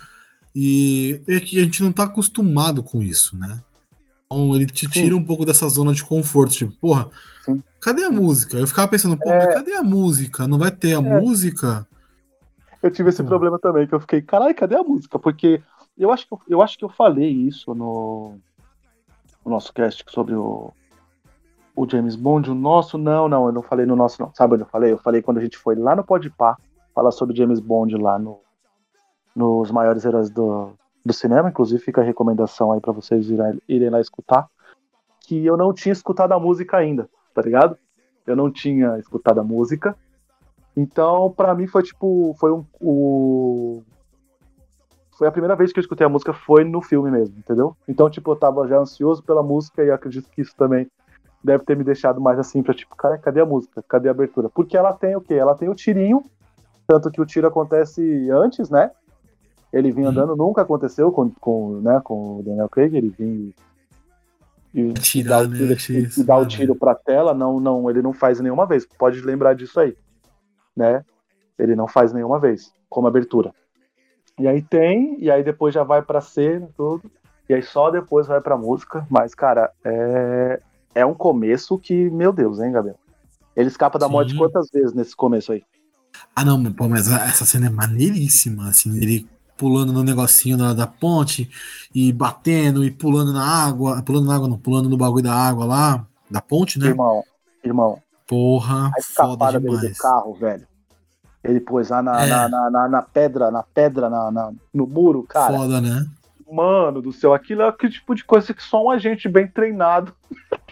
E 0.54 1.21
é 1.28 1.40
que 1.40 1.59
a 1.59 1.64
gente 1.64 1.83
não 1.83 1.92
tá 1.92 2.04
acostumado 2.04 2.83
com 2.83 3.02
isso, 3.02 3.37
né? 3.37 3.61
Então 4.26 4.54
ele 4.54 4.66
te 4.66 4.88
tira 4.88 5.14
Sim. 5.14 5.14
um 5.14 5.25
pouco 5.25 5.45
dessa 5.45 5.68
zona 5.68 5.92
de 5.92 6.04
conforto. 6.04 6.52
Tipo, 6.52 6.73
porra, 6.73 7.09
Sim. 7.45 7.62
cadê 7.80 8.04
a 8.04 8.11
música? 8.11 8.59
Eu 8.59 8.66
ficava 8.66 8.88
pensando, 8.88 9.16
pô, 9.16 9.30
é... 9.30 9.54
cadê 9.54 9.75
a 9.75 9.83
música? 9.83 10.47
Não 10.47 10.59
vai 10.59 10.71
ter 10.71 10.95
a 10.95 10.99
é... 10.99 11.21
música? 11.21 11.87
Eu 12.83 12.90
tive 12.90 13.09
esse 13.09 13.23
hum. 13.23 13.26
problema 13.26 13.59
também, 13.59 13.87
que 13.87 13.95
eu 13.95 14.00
fiquei, 14.00 14.21
caralho, 14.21 14.54
cadê 14.54 14.76
a 14.76 14.83
música? 14.83 15.18
Porque 15.18 15.61
eu 15.97 16.12
acho 16.12 16.26
que 16.26 16.35
eu, 16.35 16.40
eu, 16.49 16.62
acho 16.62 16.78
que 16.78 16.85
eu 16.85 16.88
falei 16.88 17.30
isso 17.30 17.75
no, 17.75 18.37
no 19.45 19.50
nosso 19.50 19.73
cast 19.73 20.04
sobre 20.09 20.35
o, 20.35 20.73
o 21.75 21.88
James 21.88 22.14
Bond, 22.14 22.50
o 22.50 22.54
nosso, 22.54 22.99
não, 22.99 23.28
não, 23.28 23.47
eu 23.47 23.52
não 23.52 23.62
falei 23.62 23.87
no 23.87 23.97
nosso, 23.97 24.21
não. 24.21 24.33
Sabe 24.35 24.54
onde 24.54 24.62
eu 24.62 24.68
falei? 24.68 24.92
Eu 24.92 24.99
falei 24.99 25.23
quando 25.23 25.38
a 25.38 25.42
gente 25.42 25.57
foi 25.57 25.75
lá 25.75 25.97
no 25.97 26.04
Podpah 26.04 26.57
falar 26.98 27.12
sobre 27.12 27.36
James 27.36 27.60
Bond 27.60 27.96
lá 27.96 28.18
no, 28.18 28.40
nos 29.34 29.70
maiores 29.70 30.04
heróis 30.04 30.28
do, 30.30 30.72
do 31.06 31.12
cinema, 31.12 31.48
inclusive 31.48 31.80
fica 31.80 32.00
a 32.00 32.04
recomendação 32.04 32.72
aí 32.72 32.80
para 32.80 32.92
vocês 32.92 33.30
irem, 33.30 33.62
irem 33.68 33.88
lá 33.88 34.00
escutar, 34.00 34.48
que 35.20 35.46
eu 35.46 35.56
não 35.56 35.72
tinha 35.72 35.92
escutado 35.92 36.32
a 36.32 36.40
música 36.40 36.76
ainda, 36.76 37.08
tá 37.32 37.40
ligado? 37.40 37.78
Eu 38.26 38.34
não 38.34 38.50
tinha 38.50 38.98
escutado 38.98 39.38
a 39.38 39.44
música. 39.44 39.96
Então, 40.76 41.30
para 41.30 41.54
mim 41.54 41.68
foi 41.68 41.84
tipo, 41.84 42.34
foi 42.36 42.50
um, 42.50 42.64
o 42.80 43.82
foi 45.16 45.28
a 45.28 45.32
primeira 45.32 45.54
vez 45.54 45.72
que 45.72 45.78
eu 45.78 45.82
escutei 45.82 46.04
a 46.04 46.10
música 46.10 46.32
foi 46.32 46.64
no 46.64 46.82
filme 46.82 47.12
mesmo, 47.12 47.38
entendeu? 47.38 47.76
Então, 47.86 48.10
tipo, 48.10 48.32
eu 48.32 48.36
tava 48.36 48.66
já 48.66 48.78
ansioso 48.78 49.22
pela 49.22 49.42
música 49.42 49.84
e 49.84 49.90
acredito 49.90 50.28
que 50.30 50.40
isso 50.40 50.54
também 50.56 50.90
deve 51.44 51.64
ter 51.64 51.76
me 51.76 51.84
deixado 51.84 52.20
mais 52.20 52.40
assim 52.40 52.60
pra 52.60 52.74
tipo, 52.74 52.96
cara, 52.96 53.16
cadê 53.18 53.40
a 53.40 53.46
música? 53.46 53.84
Cadê 53.86 54.08
a 54.08 54.10
abertura? 54.10 54.48
Porque 54.48 54.76
ela 54.76 54.92
tem 54.92 55.14
o 55.14 55.20
quê? 55.20 55.34
Ela 55.34 55.54
tem 55.54 55.68
o 55.68 55.74
tirinho, 55.76 56.24
tanto 56.88 57.11
que 57.11 57.21
o 57.21 57.26
tiro 57.26 57.47
acontece 57.47 58.30
antes, 58.30 58.71
né? 58.71 58.90
Ele 59.71 59.92
vinha 59.92 60.07
uhum. 60.07 60.12
andando, 60.12 60.35
nunca 60.35 60.62
aconteceu 60.62 61.12
com, 61.12 61.30
com, 61.30 61.80
né, 61.83 62.00
com 62.02 62.38
o 62.38 62.42
Daniel 62.42 62.68
Craig, 62.71 62.97
ele 62.97 63.11
vinha 63.11 63.52
e, 64.75 64.92
dá, 65.23 65.40
o 65.40 65.49
tiro, 65.49 65.66
né? 65.66 65.76
e, 66.16 66.23
dá 66.25 66.37
o 66.38 66.47
tiro 66.47 66.75
pra 66.75 66.95
tela, 66.95 67.35
não, 67.35 67.61
não, 67.61 67.90
ele 67.90 68.00
não 68.00 68.12
faz 68.12 68.40
nenhuma 68.40 68.66
vez. 68.66 68.87
Pode 68.87 69.21
lembrar 69.21 69.54
disso 69.54 69.78
aí, 69.80 69.95
né? 70.75 71.04
Ele 71.59 71.75
não 71.76 71.87
faz 71.87 72.12
nenhuma 72.12 72.38
vez, 72.38 72.73
como 72.88 73.07
abertura. 73.07 73.52
E 74.38 74.47
aí 74.47 74.62
tem, 74.62 75.16
e 75.21 75.30
aí 75.30 75.42
depois 75.42 75.75
já 75.75 75.83
vai 75.83 76.00
pra 76.00 76.21
cena, 76.21 76.68
tudo. 76.76 77.11
E 77.49 77.54
aí 77.54 77.62
só 77.62 77.90
depois 77.90 78.26
vai 78.26 78.40
pra 78.40 78.57
música. 78.57 79.07
Mas, 79.11 79.35
cara, 79.35 79.73
é, 79.85 80.61
é 80.95 81.04
um 81.04 81.14
começo 81.14 81.78
que, 81.78 82.09
meu 82.11 82.33
Deus, 82.33 82.61
hein, 82.61 82.73
Gabriel? 82.73 82.99
Ele 83.57 83.68
escapa 83.68 83.99
da 83.99 84.07
Sim. 84.07 84.12
morte 84.12 84.37
quantas 84.37 84.71
vezes 84.71 84.95
nesse 84.95 85.16
começo 85.16 85.52
aí? 85.52 85.64
Ah, 86.34 86.44
não, 86.44 86.62
pô, 86.72 86.88
mas 86.88 87.10
essa 87.10 87.44
cena 87.44 87.66
é 87.66 87.70
maneiríssima, 87.70 88.68
assim, 88.68 88.96
ele 88.96 89.28
pulando 89.58 89.92
no 89.92 90.04
negocinho 90.04 90.56
da, 90.56 90.72
da 90.72 90.87
ponte 90.87 91.50
e 91.92 92.12
batendo 92.12 92.84
e 92.84 92.90
pulando 92.90 93.32
na 93.32 93.44
água, 93.44 94.00
pulando 94.02 94.26
na 94.26 94.37
água 94.37 94.48
não, 94.48 94.56
pulando 94.56 94.88
no 94.88 94.96
bagulho 94.96 95.25
da 95.25 95.34
água 95.34 95.64
lá, 95.64 96.06
da 96.30 96.40
ponte, 96.40 96.78
né? 96.78 96.87
Irmão, 96.87 97.25
irmão. 97.64 98.00
Porra, 98.26 98.92
a 99.18 99.50
demais. 99.50 99.80
Dele 99.80 99.94
do 99.94 99.98
carro, 99.98 100.34
velho. 100.34 100.66
Ele 101.42 101.60
pôs 101.60 101.88
lá 101.88 102.02
na, 102.02 102.25
é. 102.25 102.28
na, 102.28 102.48
na, 102.48 102.70
na, 102.70 102.88
na, 102.88 103.02
pedra, 103.02 103.50
na 103.50 103.62
pedra, 103.62 104.08
na, 104.08 104.30
na, 104.30 104.52
no 104.72 104.87
muro, 104.87 105.25
cara. 105.25 105.56
Foda, 105.56 105.80
né? 105.80 106.06
Mano 106.50 107.02
do 107.02 107.12
céu, 107.12 107.34
aquilo 107.34 107.62
é 107.62 107.68
aquele 107.68 107.92
tipo 107.92 108.14
de 108.14 108.25
coisa 108.25 108.54
que 108.54 108.62
só 108.62 108.84
um 108.84 108.90
agente 108.90 109.28
bem 109.28 109.46
treinado 109.46 110.14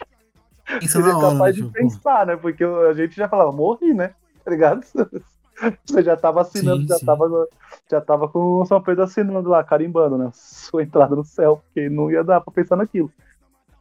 seria 0.86 1.12
capaz 1.12 1.40
hora, 1.40 1.52
de 1.52 1.62
tipo... 1.62 1.72
pensar, 1.72 2.26
né? 2.26 2.36
Porque 2.36 2.64
a 2.64 2.92
gente 2.94 3.16
já 3.16 3.28
falava, 3.28 3.52
morri, 3.52 3.92
né? 3.92 4.12
Tá 4.44 4.50
ligado? 4.50 4.80
Você 5.84 6.02
já 6.02 6.16
tava 6.16 6.42
assinando, 6.42 6.82
sim, 6.82 6.88
já, 6.88 6.96
sim. 6.96 7.06
Tava, 7.06 7.48
já 7.90 8.00
tava 8.00 8.28
com 8.28 8.60
o 8.60 8.66
São 8.66 8.80
Pedro 8.80 9.04
assinando 9.04 9.48
lá, 9.48 9.62
carimbando, 9.64 10.18
né? 10.18 10.30
Sua 10.34 10.82
entrada 10.82 11.14
no 11.14 11.24
céu, 11.24 11.62
porque 11.64 11.88
não 11.88 12.10
ia 12.10 12.22
dar 12.22 12.40
pra 12.40 12.52
pensar 12.52 12.76
naquilo. 12.76 13.10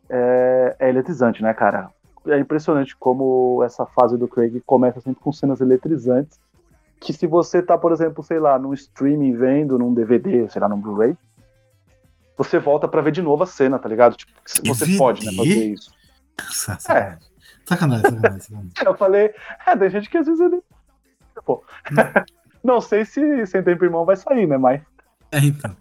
É, 0.10 0.76
é 0.80 0.90
eletrizante, 0.90 1.42
né, 1.42 1.54
cara? 1.54 1.90
É 2.28 2.40
impressionante 2.40 2.96
como 2.96 3.62
essa 3.64 3.86
fase 3.86 4.18
do 4.18 4.28
Craig 4.28 4.62
começa 4.66 5.00
sempre 5.00 5.22
com 5.22 5.32
cenas 5.32 5.62
eletrizantes 5.62 6.40
que 7.00 7.14
se 7.14 7.28
você 7.28 7.62
tá, 7.62 7.78
por 7.78 7.92
exemplo, 7.92 8.24
sei 8.24 8.40
lá, 8.40 8.58
num 8.58 8.74
streaming 8.74 9.36
vendo, 9.36 9.78
num 9.78 9.94
DVD, 9.94 10.50
sei 10.50 10.60
lá, 10.60 10.68
num 10.68 10.80
Blu-ray, 10.80 11.16
você 12.38 12.60
volta 12.60 12.88
para 12.88 13.02
ver 13.02 13.12
de 13.12 13.22
novo 13.22 13.44
a 13.44 13.48
cena, 13.48 13.78
tá 13.78 13.88
ligado? 13.88 14.16
Tipo, 14.16 14.32
você 14.44 14.62
DVD? 14.86 14.98
pode, 14.98 15.26
né, 15.26 15.32
fazer 15.34 15.66
isso. 15.66 15.92
É. 16.90 17.18
Sacanagem, 17.66 18.04
sacanagem, 18.04 18.40
sacanagem. 18.42 18.72
Eu 18.86 18.96
falei, 18.96 19.34
é, 19.66 19.76
tem 19.76 19.90
gente 19.90 20.10
que 20.10 20.18
às 20.18 20.26
vezes 20.26 20.42
ele. 20.42 20.62
Pô. 21.46 21.64
Não 22.64 22.82
sei 22.82 23.06
se 23.06 23.46
Sem 23.46 23.64
Tempo 23.64 23.86
Irmão 23.86 24.06
vai 24.06 24.16
sair, 24.16 24.48
né? 24.48 24.58
Mas. 24.58 24.82
É, 25.32 25.40
então. 25.40 25.76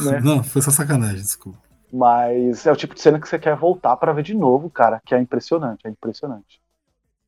Né? 0.00 0.20
Não, 0.20 0.42
foi 0.42 0.62
só 0.62 0.70
sacanagem, 0.70 1.16
desculpa. 1.16 1.58
Mas 1.92 2.66
é 2.66 2.72
o 2.72 2.76
tipo 2.76 2.94
de 2.94 3.02
cena 3.02 3.20
que 3.20 3.28
você 3.28 3.38
quer 3.38 3.54
voltar 3.54 3.96
para 3.96 4.14
ver 4.14 4.22
de 4.22 4.34
novo, 4.34 4.70
cara, 4.70 5.00
que 5.04 5.14
é 5.14 5.20
impressionante, 5.20 5.86
é 5.86 5.90
impressionante. 5.90 6.62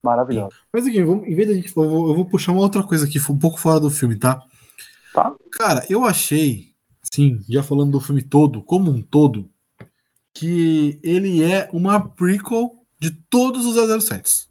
Maravilhoso. 0.03 0.57
Mas 0.73 0.87
aqui, 0.87 0.99
em 0.99 1.35
vez 1.35 1.49
da 1.49 1.55
gente. 1.55 1.77
Eu 1.77 1.89
vou, 1.89 2.09
eu 2.09 2.15
vou, 2.15 2.25
puxar 2.25 2.53
uma 2.53 2.63
outra 2.63 2.83
coisa 2.83 3.07
aqui, 3.07 3.19
um 3.31 3.39
pouco 3.39 3.59
fora 3.59 3.81
do 3.81 3.91
filme, 3.91 4.17
tá? 4.17 4.43
Tá. 5.13 5.35
Cara, 5.53 5.85
eu 5.89 6.05
achei, 6.05 6.75
sim, 7.03 7.41
já 7.49 7.63
falando 7.63 7.93
do 7.93 8.01
filme 8.01 8.23
todo, 8.23 8.63
como 8.63 8.91
um 8.91 9.03
todo, 9.03 9.51
que 10.33 10.99
ele 11.03 11.43
é 11.43 11.69
uma 11.73 12.01
prequel 12.01 12.71
de 12.99 13.11
todos 13.11 13.65
os 13.65 14.05
007. 14.05 14.44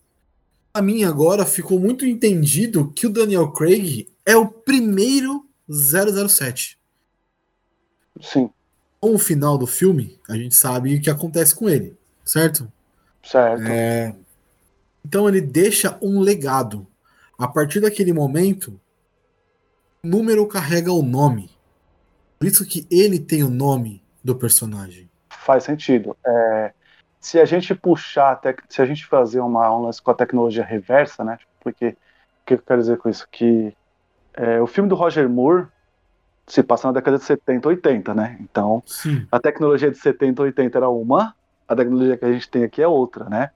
A 0.74 0.82
mim 0.82 1.04
agora 1.04 1.46
ficou 1.46 1.80
muito 1.80 2.04
entendido 2.04 2.92
que 2.94 3.06
o 3.06 3.10
Daniel 3.10 3.52
Craig 3.52 4.08
é 4.26 4.36
o 4.36 4.48
primeiro 4.48 5.46
007. 5.70 6.80
Sim. 8.20 8.50
Com 9.00 9.14
o 9.14 9.20
final 9.20 9.56
do 9.58 9.68
filme, 9.68 10.20
a 10.28 10.36
gente 10.36 10.56
sabe 10.56 10.96
o 10.96 11.02
que 11.02 11.12
acontece 11.12 11.54
com 11.54 11.70
ele, 11.70 11.96
certo? 12.26 12.72
Certo. 13.22 13.64
É, 13.68 14.16
então 15.06 15.28
ele 15.28 15.42
deixa 15.42 15.98
um 16.02 16.20
legado. 16.20 16.88
A 17.38 17.48
partir 17.48 17.80
daquele 17.80 18.12
momento, 18.12 18.80
o 20.04 20.08
número 20.08 20.48
carrega 20.48 20.92
o 20.92 21.04
nome. 21.04 21.52
Por 22.40 22.48
isso 22.48 22.66
que 22.66 22.88
ele 22.90 23.20
tem 23.20 23.44
o 23.44 23.50
nome 23.50 24.02
do 24.24 24.36
personagem. 24.36 25.10
Faz 25.30 25.66
sentido. 25.66 26.16
É, 26.26 26.74
se 27.24 27.40
a 27.40 27.46
gente 27.46 27.74
puxar, 27.74 28.38
se 28.68 28.82
a 28.82 28.86
gente 28.86 29.06
fazer 29.06 29.40
uma, 29.40 29.74
um 29.74 29.84
lance 29.84 30.02
com 30.02 30.12
a 30.12 30.14
tecnologia 30.14 30.62
reversa, 30.62 31.24
né? 31.24 31.40
Porque 31.62 31.88
o 31.88 31.96
que 32.46 32.56
eu 32.56 32.58
quero 32.60 32.82
dizer 32.82 32.98
com 32.98 33.08
isso? 33.08 33.26
Que 33.32 33.74
é, 34.34 34.60
o 34.60 34.68
filme 34.68 34.90
do 34.90 34.96
Roger 34.96 35.30
Moore 35.30 35.68
se 36.46 36.62
passa 36.62 36.90
na 36.90 36.92
década 36.92 37.18
de 37.18 37.24
70, 37.24 37.66
80, 37.70 38.14
né? 38.14 38.38
Então, 38.42 38.84
Sim. 38.86 39.26
a 39.32 39.40
tecnologia 39.40 39.90
de 39.90 39.98
70, 39.98 40.42
80 40.42 40.78
era 40.78 40.90
uma, 40.90 41.34
a 41.66 41.74
tecnologia 41.74 42.18
que 42.18 42.26
a 42.26 42.34
gente 42.34 42.50
tem 42.50 42.66
aqui 42.66 42.82
é 42.82 42.88
outra, 42.88 43.30
né? 43.30 43.52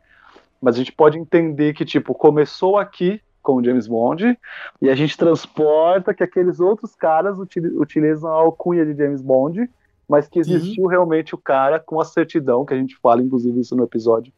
Mas 0.62 0.76
a 0.76 0.78
gente 0.78 0.94
pode 0.94 1.20
entender 1.20 1.74
que, 1.74 1.84
tipo, 1.84 2.16
começou 2.16 2.78
aqui 2.78 3.22
com 3.44 3.56
o 3.56 3.64
James 3.64 3.86
Bond 3.86 4.40
e 4.82 4.90
a 4.90 4.96
gente 4.96 5.18
transporta 5.18 6.14
que 6.14 6.24
aqueles 6.24 6.62
outros 6.62 6.96
caras 6.96 7.38
utilizam 7.38 8.32
a 8.32 8.36
alcunha 8.36 8.86
de 8.86 8.98
James 8.98 9.22
Bond, 9.22 9.70
mas 10.08 10.28
que 10.28 10.40
existiu 10.40 10.84
uhum. 10.84 10.90
realmente 10.90 11.36
o 11.36 11.38
cara 11.38 11.80
com 11.80 12.00
a 12.00 12.06
certidão, 12.06 12.66
que 12.66 12.74
a 12.74 12.78
gente 12.78 12.96
fala, 13.02 13.22
inclusive, 13.22 13.60
isso 13.60 13.76
no 13.76 13.84
episódio, 13.84 14.32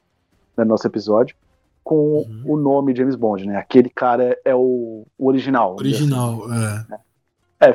no 0.58 0.66
nosso 0.66 0.88
episódio, 0.88 1.36
com 1.84 2.18
uhum. 2.20 2.44
o 2.46 2.58
nome 2.58 2.96
James 2.96 3.16
Bond, 3.16 3.46
né? 3.46 3.58
Aquele 3.58 3.90
cara 3.90 4.24
é, 4.24 4.42
é 4.46 4.56
o, 4.56 5.06
o, 5.18 5.28
original. 5.28 5.76
Original, 5.78 6.46
assim. 6.46 6.94
é. 6.94 7.10
É, 7.62 7.74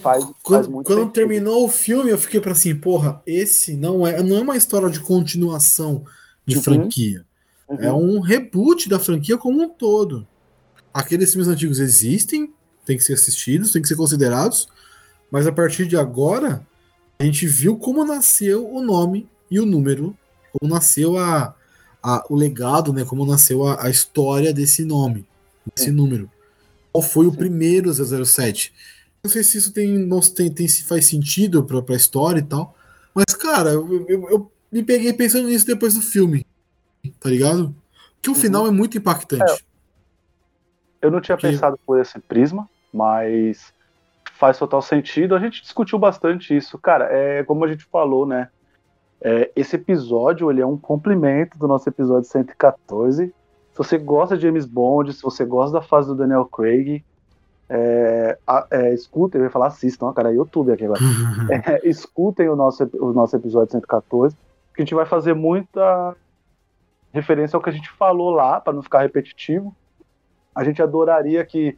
faz, 0.00 0.24
quando, 0.42 0.64
faz 0.64 0.66
quando 0.66 1.10
terminou 1.10 1.66
o 1.66 1.68
filme, 1.68 2.10
eu 2.10 2.16
fiquei 2.16 2.40
para 2.40 2.52
assim, 2.52 2.74
porra, 2.74 3.20
esse 3.26 3.76
não 3.76 4.06
é, 4.06 4.22
não 4.22 4.38
é 4.38 4.40
uma 4.40 4.56
história 4.56 4.88
de 4.88 4.98
continuação 5.00 6.04
de 6.46 6.56
uhum. 6.56 6.62
franquia. 6.62 7.26
Uhum. 7.68 7.76
É 7.78 7.92
um 7.92 8.20
reboot 8.20 8.88
da 8.88 8.98
franquia 8.98 9.36
como 9.36 9.62
um 9.62 9.68
todo. 9.68 10.26
Aqueles 10.92 11.32
filmes 11.32 11.48
antigos 11.48 11.80
existem, 11.80 12.50
tem 12.86 12.96
que 12.96 13.04
ser 13.04 13.12
assistidos, 13.12 13.72
tem 13.72 13.82
que 13.82 13.88
ser 13.88 13.96
considerados, 13.96 14.68
mas 15.30 15.46
a 15.46 15.52
partir 15.52 15.86
de 15.86 15.98
agora, 15.98 16.66
a 17.18 17.24
gente 17.24 17.46
viu 17.46 17.76
como 17.76 18.04
nasceu 18.04 18.68
o 18.68 18.82
nome 18.82 19.28
e 19.50 19.58
o 19.58 19.66
número, 19.66 20.16
como 20.52 20.72
nasceu 20.72 21.16
a, 21.16 21.54
a 22.02 22.24
o 22.28 22.34
legado, 22.34 22.92
né? 22.92 23.04
Como 23.04 23.24
nasceu 23.26 23.66
a, 23.66 23.86
a 23.86 23.90
história 23.90 24.52
desse 24.52 24.84
nome, 24.84 25.26
desse 25.74 25.90
é. 25.90 25.92
número. 25.92 26.30
Qual 26.92 27.02
foi 27.02 27.26
o 27.26 27.32
primeiro 27.32 27.92
007? 27.92 28.72
Não 29.22 29.30
sei 29.30 29.42
se 29.42 29.58
isso 29.58 29.72
tem, 29.72 29.98
não, 29.98 30.20
tem, 30.20 30.50
tem 30.50 30.68
se 30.68 30.84
faz 30.84 31.06
sentido 31.06 31.64
pra, 31.64 31.82
pra 31.82 31.96
história 31.96 32.40
e 32.40 32.44
tal, 32.44 32.76
mas, 33.14 33.34
cara, 33.34 33.70
eu, 33.70 34.06
eu, 34.08 34.30
eu 34.30 34.52
me 34.70 34.82
peguei 34.82 35.12
pensando 35.12 35.48
nisso 35.48 35.66
depois 35.66 35.94
do 35.94 36.02
filme 36.02 36.46
tá 37.20 37.28
ligado? 37.28 37.74
Que 38.20 38.30
o 38.30 38.34
uhum. 38.34 38.38
final 38.38 38.66
é 38.66 38.70
muito 38.70 38.98
impactante. 38.98 39.52
É. 39.52 39.56
Eu 41.02 41.10
não 41.10 41.20
tinha 41.20 41.36
pensado 41.36 41.78
por 41.86 42.00
esse 42.00 42.18
prisma, 42.18 42.68
mas 42.92 43.72
faz 44.36 44.58
total 44.58 44.82
sentido. 44.82 45.34
A 45.34 45.38
gente 45.38 45.62
discutiu 45.62 45.98
bastante 45.98 46.56
isso. 46.56 46.78
Cara, 46.78 47.08
é 47.10 47.42
como 47.44 47.64
a 47.64 47.68
gente 47.68 47.84
falou, 47.84 48.26
né? 48.26 48.48
É, 49.20 49.50
esse 49.56 49.76
episódio 49.76 50.50
ele 50.50 50.60
é 50.60 50.66
um 50.66 50.76
complemento 50.76 51.58
do 51.58 51.66
nosso 51.66 51.88
episódio 51.88 52.28
114. 52.28 53.26
Se 53.26 53.34
você 53.78 53.98
gosta 53.98 54.36
de 54.36 54.42
James 54.42 54.66
Bond, 54.66 55.12
se 55.12 55.22
você 55.22 55.44
gosta 55.44 55.80
da 55.80 55.82
fase 55.82 56.08
do 56.08 56.14
Daniel 56.14 56.44
Craig, 56.46 57.02
é, 57.68 58.38
é, 58.70 58.94
escutem, 58.94 59.40
eu 59.40 59.46
ia 59.46 59.50
falar 59.50 59.66
assistam, 59.66 60.12
cara, 60.12 60.30
é 60.30 60.36
YouTube 60.36 60.72
aqui 60.72 60.84
agora. 60.84 61.00
é, 61.66 61.88
escutem 61.88 62.48
o 62.48 62.56
nosso, 62.56 62.88
o 62.94 63.12
nosso 63.12 63.34
episódio 63.34 63.72
114, 63.72 64.36
que 64.74 64.82
a 64.82 64.84
gente 64.84 64.94
vai 64.94 65.06
fazer 65.06 65.34
muita 65.34 66.14
referência 67.12 67.56
ao 67.56 67.62
que 67.62 67.70
a 67.70 67.72
gente 67.72 67.90
falou 67.90 68.30
lá, 68.30 68.60
para 68.60 68.72
não 68.72 68.82
ficar 68.82 69.00
repetitivo. 69.00 69.74
A 70.54 70.62
gente 70.62 70.82
adoraria 70.82 71.44
que, 71.44 71.76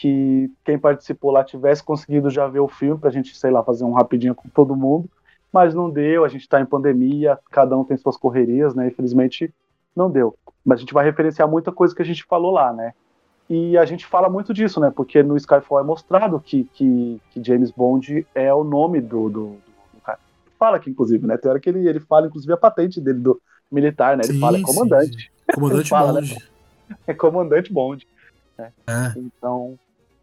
que 0.00 0.50
quem 0.64 0.78
participou 0.78 1.30
lá 1.30 1.44
tivesse 1.44 1.84
conseguido 1.84 2.30
já 2.30 2.48
ver 2.48 2.60
o 2.60 2.68
filme, 2.68 2.98
para 2.98 3.10
a 3.10 3.12
gente, 3.12 3.36
sei 3.36 3.50
lá, 3.50 3.62
fazer 3.62 3.84
um 3.84 3.92
rapidinho 3.92 4.34
com 4.34 4.48
todo 4.48 4.74
mundo, 4.74 5.06
mas 5.52 5.74
não 5.74 5.90
deu, 5.90 6.24
a 6.24 6.28
gente 6.28 6.40
está 6.40 6.58
em 6.58 6.64
pandemia, 6.64 7.38
cada 7.50 7.76
um 7.76 7.84
tem 7.84 7.98
suas 7.98 8.16
correrias, 8.16 8.74
né? 8.74 8.86
Infelizmente 8.88 9.52
não 9.94 10.10
deu. 10.10 10.34
Mas 10.64 10.78
a 10.78 10.80
gente 10.80 10.94
vai 10.94 11.04
referenciar 11.04 11.46
muita 11.46 11.70
coisa 11.70 11.94
que 11.94 12.00
a 12.00 12.04
gente 12.04 12.24
falou 12.24 12.50
lá, 12.50 12.72
né? 12.72 12.94
E 13.46 13.76
a 13.76 13.84
gente 13.84 14.06
fala 14.06 14.30
muito 14.30 14.54
disso, 14.54 14.80
né? 14.80 14.90
Porque 14.90 15.22
no 15.22 15.36
Skyfall 15.36 15.80
é 15.80 15.82
mostrado 15.82 16.40
que, 16.40 16.64
que, 16.72 17.20
que 17.30 17.44
James 17.44 17.70
Bond 17.70 18.26
é 18.34 18.54
o 18.54 18.64
nome 18.64 19.02
do, 19.02 19.28
do, 19.28 19.46
do, 19.92 20.00
cara. 20.02 20.18
Fala 20.58 20.78
aqui, 20.78 20.88
inclusive, 20.88 21.26
né? 21.26 21.36
Tem 21.36 21.50
hora 21.50 21.60
que 21.60 21.68
ele, 21.68 21.86
ele 21.86 22.00
fala, 22.00 22.26
inclusive, 22.26 22.54
a 22.54 22.56
patente 22.56 23.02
dele 23.02 23.18
do 23.18 23.38
militar, 23.70 24.16
né? 24.16 24.22
Ele 24.24 24.32
sim, 24.32 24.40
fala 24.40 24.56
é 24.56 24.62
comandante. 24.62 25.12
Sim, 25.12 25.28
sim. 25.28 25.54
Comandante 25.54 25.88
fala, 25.90 26.12
Bond. 26.14 26.34
Né? 26.34 26.40
É 27.06 27.14
comandante 27.14 27.72
Bond. 27.72 28.08
Né? 28.56 28.72
É. 28.86 29.18
Então, 29.18 29.78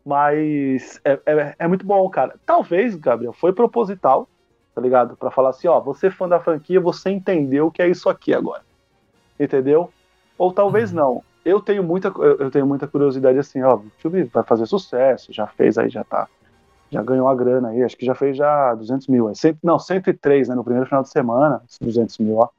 mas 0.08 1.02
é, 1.04 1.20
é, 1.26 1.56
é, 1.60 1.68
muito 1.68 1.86
bom, 1.86 2.10
cara. 2.10 2.36
Talvez, 2.46 2.96
Gabriel, 2.96 3.34
foi 3.34 3.52
proposital, 3.52 4.28
tá 4.74 4.82
ligado? 4.82 5.18
Para 5.18 5.30
falar 5.30 5.50
assim, 5.50 5.68
ó, 5.68 5.80
você 5.82 6.08
é 6.08 6.12
fã 6.12 6.30
da 6.30 6.40
franquia, 6.40 6.80
você 6.80 7.10
entendeu 7.10 7.68
o 7.68 7.72
que 7.72 7.82
é 7.82 7.90
isso 7.90 8.10
aqui 8.10 8.34
agora. 8.34 8.64
Entendeu? 9.40 9.92
Ou 10.38 10.54
talvez 10.54 10.92
uhum. 10.92 10.98
não 10.98 11.24
eu 11.48 11.62
tenho 11.62 11.82
muita, 11.82 12.10
eu 12.10 12.52
tenho 12.52 12.68
muita 12.68 12.86
curiosidade 12.88 13.40
assim, 13.40 13.62
ó, 13.62 13.78
o 13.78 13.92
filme 14.00 14.24
vai 14.26 14.44
fazer 14.44 14.66
sucesso, 14.66 15.32
já 15.32 15.48
fez 15.48 15.78
aí, 15.78 15.90
já 15.90 16.04
tá, 16.04 16.28
já 16.92 17.02
ganhou 17.02 17.26
a 17.30 17.34
grana 17.34 17.70
aí, 17.70 17.84
acho 17.84 17.96
que 17.96 18.06
já 18.06 18.14
fez 18.14 18.36
já 18.36 18.76
200 18.76 19.08
mil, 19.08 19.30
é 19.30 19.34
cento, 19.34 19.60
não, 19.64 19.80
103, 19.80 20.50
né, 20.50 20.56
no 20.56 20.64
primeiro 20.64 20.88
final 20.88 21.04
de 21.04 21.10
semana, 21.10 21.62
200 21.80 22.18
mil, 22.18 22.36
ó, 22.36 22.50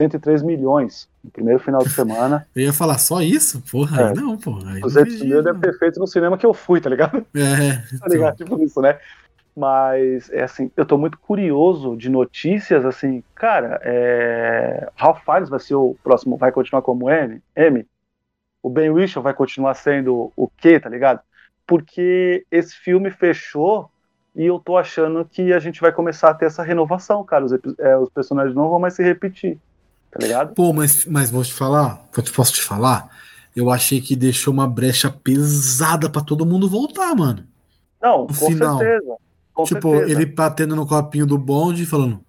103 0.00 0.42
milhões 0.42 1.08
no 1.22 1.30
primeiro 1.30 1.60
final 1.60 1.82
de 1.82 1.90
semana. 1.90 2.46
eu 2.54 2.62
ia 2.62 2.72
falar 2.72 2.98
só 2.98 3.20
isso? 3.20 3.62
Porra, 3.70 4.00
é. 4.00 4.08
aí 4.08 4.14
não, 4.14 4.36
porra. 4.36 4.72
Aí 4.72 4.80
200 4.80 5.22
mil 5.22 5.42
deve 5.42 5.58
ter 5.60 5.78
feito 5.78 5.98
no 5.98 6.06
cinema 6.06 6.38
que 6.38 6.46
eu 6.46 6.54
fui, 6.54 6.80
tá 6.80 6.90
ligado? 6.90 7.26
É. 7.34 7.76
tá 7.98 8.08
ligado? 8.08 8.36
Tipo 8.36 8.62
isso, 8.62 8.80
né? 8.80 8.98
Mas, 9.56 10.30
é 10.30 10.44
assim, 10.44 10.70
eu 10.76 10.86
tô 10.86 10.96
muito 10.96 11.18
curioso 11.18 11.96
de 11.96 12.08
notícias, 12.08 12.86
assim, 12.86 13.24
cara, 13.34 13.80
é... 13.82 14.88
Ralph 14.94 15.24
Fiennes 15.24 15.48
vai 15.48 15.58
ser 15.58 15.74
o 15.74 15.96
próximo, 16.04 16.36
vai 16.36 16.52
continuar 16.52 16.80
como 16.82 17.10
M? 17.10 17.42
M? 17.56 17.84
o 18.62 18.70
Ben 18.70 18.90
Whishaw 18.90 19.22
vai 19.22 19.34
continuar 19.34 19.74
sendo 19.74 20.32
o 20.36 20.48
quê, 20.48 20.78
tá 20.78 20.88
ligado? 20.88 21.20
Porque 21.66 22.44
esse 22.50 22.74
filme 22.74 23.10
fechou 23.10 23.90
e 24.34 24.44
eu 24.44 24.58
tô 24.58 24.76
achando 24.76 25.24
que 25.24 25.52
a 25.52 25.58
gente 25.58 25.80
vai 25.80 25.92
começar 25.92 26.30
a 26.30 26.34
ter 26.34 26.46
essa 26.46 26.62
renovação, 26.62 27.24
cara. 27.24 27.44
Os, 27.44 27.52
é, 27.78 27.96
os 27.96 28.10
personagens 28.10 28.54
não 28.54 28.68
vão 28.68 28.78
mais 28.78 28.94
se 28.94 29.02
repetir, 29.02 29.58
tá 30.10 30.18
ligado? 30.20 30.54
Pô, 30.54 30.72
mas, 30.72 31.04
mas 31.06 31.30
vou 31.30 31.42
te 31.42 31.52
falar, 31.52 32.08
posso 32.34 32.52
te 32.52 32.62
falar? 32.62 33.08
Eu 33.54 33.70
achei 33.70 34.00
que 34.00 34.14
deixou 34.14 34.52
uma 34.52 34.68
brecha 34.68 35.10
pesada 35.10 36.08
para 36.08 36.22
todo 36.22 36.46
mundo 36.46 36.68
voltar, 36.68 37.14
mano. 37.14 37.44
Não, 38.00 38.22
no 38.22 38.26
com 38.28 38.34
final. 38.34 38.78
certeza. 38.78 39.16
Com 39.52 39.64
tipo, 39.64 39.90
certeza. 39.90 40.12
ele 40.12 40.26
batendo 40.26 40.76
no 40.76 40.86
copinho 40.86 41.26
do 41.26 41.36
bonde 41.36 41.82
e 41.82 41.86
falando, 41.86 42.20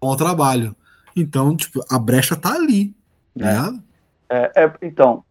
bom 0.00 0.14
trabalho. 0.14 0.76
Então, 1.16 1.56
tipo, 1.56 1.84
a 1.90 1.98
brecha 1.98 2.36
tá 2.36 2.54
ali, 2.54 2.94
tá 3.36 3.46
é. 3.46 3.50
ligado? 3.50 3.82
É, 4.30 4.52
é, 4.64 4.72
então, 4.82 5.24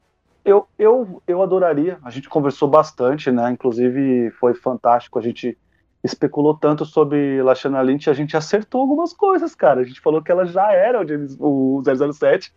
eu, 0.43 0.67
eu, 0.77 1.21
eu 1.27 1.41
adoraria, 1.41 1.97
a 2.03 2.09
gente 2.09 2.27
conversou 2.27 2.67
bastante, 2.67 3.31
né? 3.31 3.51
Inclusive 3.51 4.31
foi 4.31 4.53
fantástico, 4.53 5.19
a 5.19 5.21
gente 5.21 5.57
especulou 6.03 6.55
tanto 6.55 6.85
sobre 6.85 7.41
Lashana 7.41 7.81
Lynch, 7.81 8.09
a 8.09 8.13
gente 8.13 8.37
acertou 8.37 8.81
algumas 8.81 9.13
coisas, 9.13 9.55
cara. 9.55 9.81
A 9.81 9.83
gente 9.83 9.99
falou 9.99 10.21
que 10.21 10.31
ela 10.31 10.45
já 10.45 10.71
era 10.71 11.01
o, 11.01 11.07
James, 11.07 11.35
o 11.39 11.81
007 11.83 12.53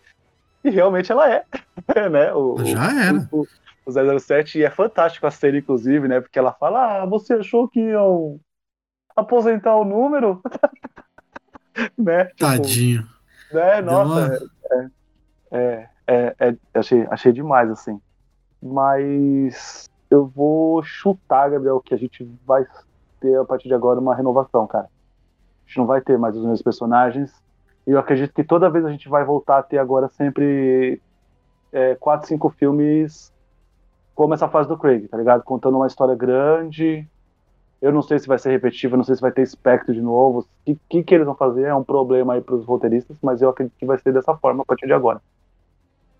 e 0.62 0.70
realmente 0.70 1.11
ela 1.11 1.31
é, 1.31 1.44
né? 2.11 2.33
O, 2.33 2.64
já 2.64 3.07
era. 3.07 3.29
O, 3.33 3.40
o, 3.40 3.46
o 3.87 4.20
007 4.20 4.59
e 4.59 4.64
é 4.64 4.70
fantástico 4.70 5.26
a 5.26 5.31
série, 5.31 5.59
inclusive, 5.59 6.07
né? 6.07 6.20
Porque 6.20 6.38
ela 6.38 6.53
fala: 6.53 7.03
Ah, 7.03 7.07
você 7.07 7.35
achou 7.35 7.68
que 7.68 7.81
iam 7.81 8.38
aposentar 9.16 9.76
o 9.76 9.85
número? 9.85 10.42
né? 11.96 12.26
Tipo, 12.26 12.38
Tadinho. 12.38 13.09
Né? 13.53 13.81
Nossa, 13.81 14.50
é, 14.70 14.88
é, 15.50 15.88
é, 16.07 16.35
é, 16.38 16.57
achei, 16.74 17.07
achei 17.11 17.33
demais, 17.33 17.70
assim. 17.70 18.00
Mas 18.62 19.88
eu 20.11 20.26
vou 20.26 20.83
chutar, 20.83 21.50
Gabriel, 21.50 21.81
que 21.81 21.94
a 21.94 21.98
gente 21.98 22.29
vai 22.46 22.66
ter 23.20 23.38
a 23.38 23.44
partir 23.44 23.68
de 23.68 23.74
agora 23.74 24.00
uma 24.00 24.14
renovação, 24.14 24.66
cara. 24.66 24.85
A 24.87 25.68
gente 25.68 25.78
não 25.78 25.87
vai 25.87 26.00
ter 26.00 26.18
mais 26.18 26.37
os 26.37 26.42
mesmos 26.42 26.62
personagens. 26.62 27.33
E 27.87 27.90
eu 27.90 27.98
acredito 27.98 28.33
que 28.33 28.44
toda 28.44 28.70
vez 28.70 28.85
a 28.85 28.90
gente 28.90 29.09
vai 29.09 29.24
voltar 29.24 29.59
a 29.59 29.62
ter 29.62 29.78
agora 29.78 30.09
sempre 30.09 31.00
é, 31.72 31.94
quatro, 31.94 32.26
cinco 32.26 32.50
filmes 32.50 33.33
como 34.14 34.35
essa 34.35 34.48
fase 34.48 34.68
do 34.68 34.76
Craig, 34.76 35.09
tá 35.09 35.16
ligado? 35.16 35.42
Contando 35.42 35.76
uma 35.76 35.87
história 35.87 36.14
grande. 36.14 37.06
Eu 37.80 37.90
não 37.92 38.02
sei 38.02 38.18
se 38.18 38.28
vai 38.28 38.38
ser 38.38 38.50
repetitivo, 38.50 38.96
não 38.96 39.04
sei 39.04 39.14
se 39.14 39.22
vai 39.22 39.33
ter 39.33 39.40
espectro 39.42 39.94
de 39.94 40.02
novo. 40.02 40.40
O 40.40 40.46
que, 40.64 40.78
que, 40.88 41.02
que 41.02 41.14
eles 41.14 41.24
vão 41.24 41.35
fazer 41.35 41.64
é 41.64 41.74
um 41.74 41.85
problema 41.85 42.35
aí 42.35 42.40
pros 42.42 42.66
roteiristas, 42.66 43.16
mas 43.22 43.40
eu 43.40 43.48
acredito 43.48 43.78
que 43.78 43.87
vai 43.87 43.98
ser 43.98 44.12
dessa 44.12 44.37
forma 44.37 44.62
a 44.62 44.66
partir 44.66 44.87
de 44.87 44.92
agora 44.92 45.22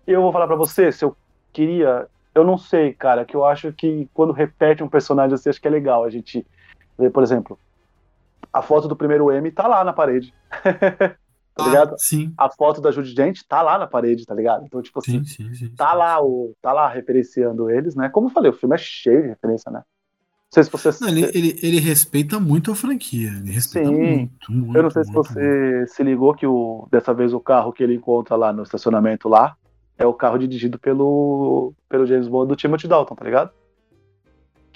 eu 0.07 0.21
vou 0.21 0.31
falar 0.31 0.47
para 0.47 0.55
você, 0.55 0.91
se 0.91 1.03
eu 1.03 1.15
queria, 1.53 2.07
eu 2.33 2.43
não 2.43 2.57
sei, 2.57 2.93
cara, 2.93 3.25
que 3.25 3.35
eu 3.35 3.45
acho 3.45 3.71
que 3.73 4.09
quando 4.13 4.33
repete 4.33 4.83
um 4.83 4.89
personagem 4.89 5.33
assim, 5.33 5.49
acho 5.49 5.61
que 5.61 5.67
é 5.67 5.71
legal 5.71 6.03
a 6.03 6.09
gente 6.09 6.45
por 7.13 7.23
exemplo, 7.23 7.57
a 8.51 8.61
foto 8.61 8.87
do 8.87 8.95
primeiro 8.95 9.31
M 9.31 9.51
tá 9.51 9.67
lá 9.67 9.83
na 9.83 9.93
parede. 9.93 10.33
tá 10.51 11.15
ah, 11.57 11.63
ligado? 11.63 11.95
Sim. 11.97 12.33
A 12.37 12.49
foto 12.49 12.81
da 12.81 12.91
Judy 12.91 13.13
Dent 13.13 13.41
tá 13.47 13.61
lá 13.61 13.77
na 13.77 13.87
parede, 13.87 14.25
tá 14.25 14.33
ligado? 14.33 14.65
Então, 14.65 14.81
tipo 14.81 14.99
assim, 14.99 15.23
sim, 15.23 15.49
sim, 15.49 15.53
sim, 15.53 15.75
tá 15.75 15.93
lá 15.93 16.21
o 16.21 16.53
tá 16.61 16.73
lá 16.73 16.89
referenciando 16.89 17.69
eles, 17.69 17.95
né? 17.95 18.09
Como 18.09 18.27
eu 18.27 18.31
falei, 18.31 18.51
o 18.51 18.55
filme 18.55 18.75
é 18.75 18.77
cheio 18.77 19.23
de 19.23 19.27
referência, 19.29 19.71
né? 19.71 19.79
Não 19.79 20.53
sei 20.53 20.63
se 20.63 20.69
você. 20.69 20.89
Não, 20.99 21.09
ele, 21.09 21.31
ele, 21.33 21.59
ele, 21.63 21.79
respeita 21.79 22.37
muito 22.37 22.73
a 22.73 22.75
franquia. 22.75 23.29
Ele 23.29 23.51
respeita 23.51 23.87
Sim. 23.87 23.95
muito, 23.95 24.51
muito. 24.51 24.77
Eu 24.77 24.83
não 24.83 24.89
sei 24.89 25.03
muito, 25.03 25.27
se 25.27 25.33
você 25.33 25.75
muito. 25.77 25.91
se 25.91 26.03
ligou 26.03 26.33
que 26.33 26.45
o, 26.45 26.89
dessa 26.91 27.13
vez 27.13 27.33
o 27.33 27.39
carro 27.39 27.71
que 27.71 27.81
ele 27.81 27.95
encontra 27.95 28.35
lá 28.35 28.51
no 28.51 28.63
estacionamento 28.63 29.29
lá 29.29 29.55
é 29.97 30.05
o 30.05 30.13
carro 30.13 30.37
dirigido 30.37 30.77
pelo, 30.77 31.73
pelo 31.87 32.05
James 32.05 32.27
Bond 32.27 32.49
do 32.49 32.55
Timothy 32.57 32.87
Dalton, 32.87 33.15
tá 33.15 33.23
ligado? 33.23 33.51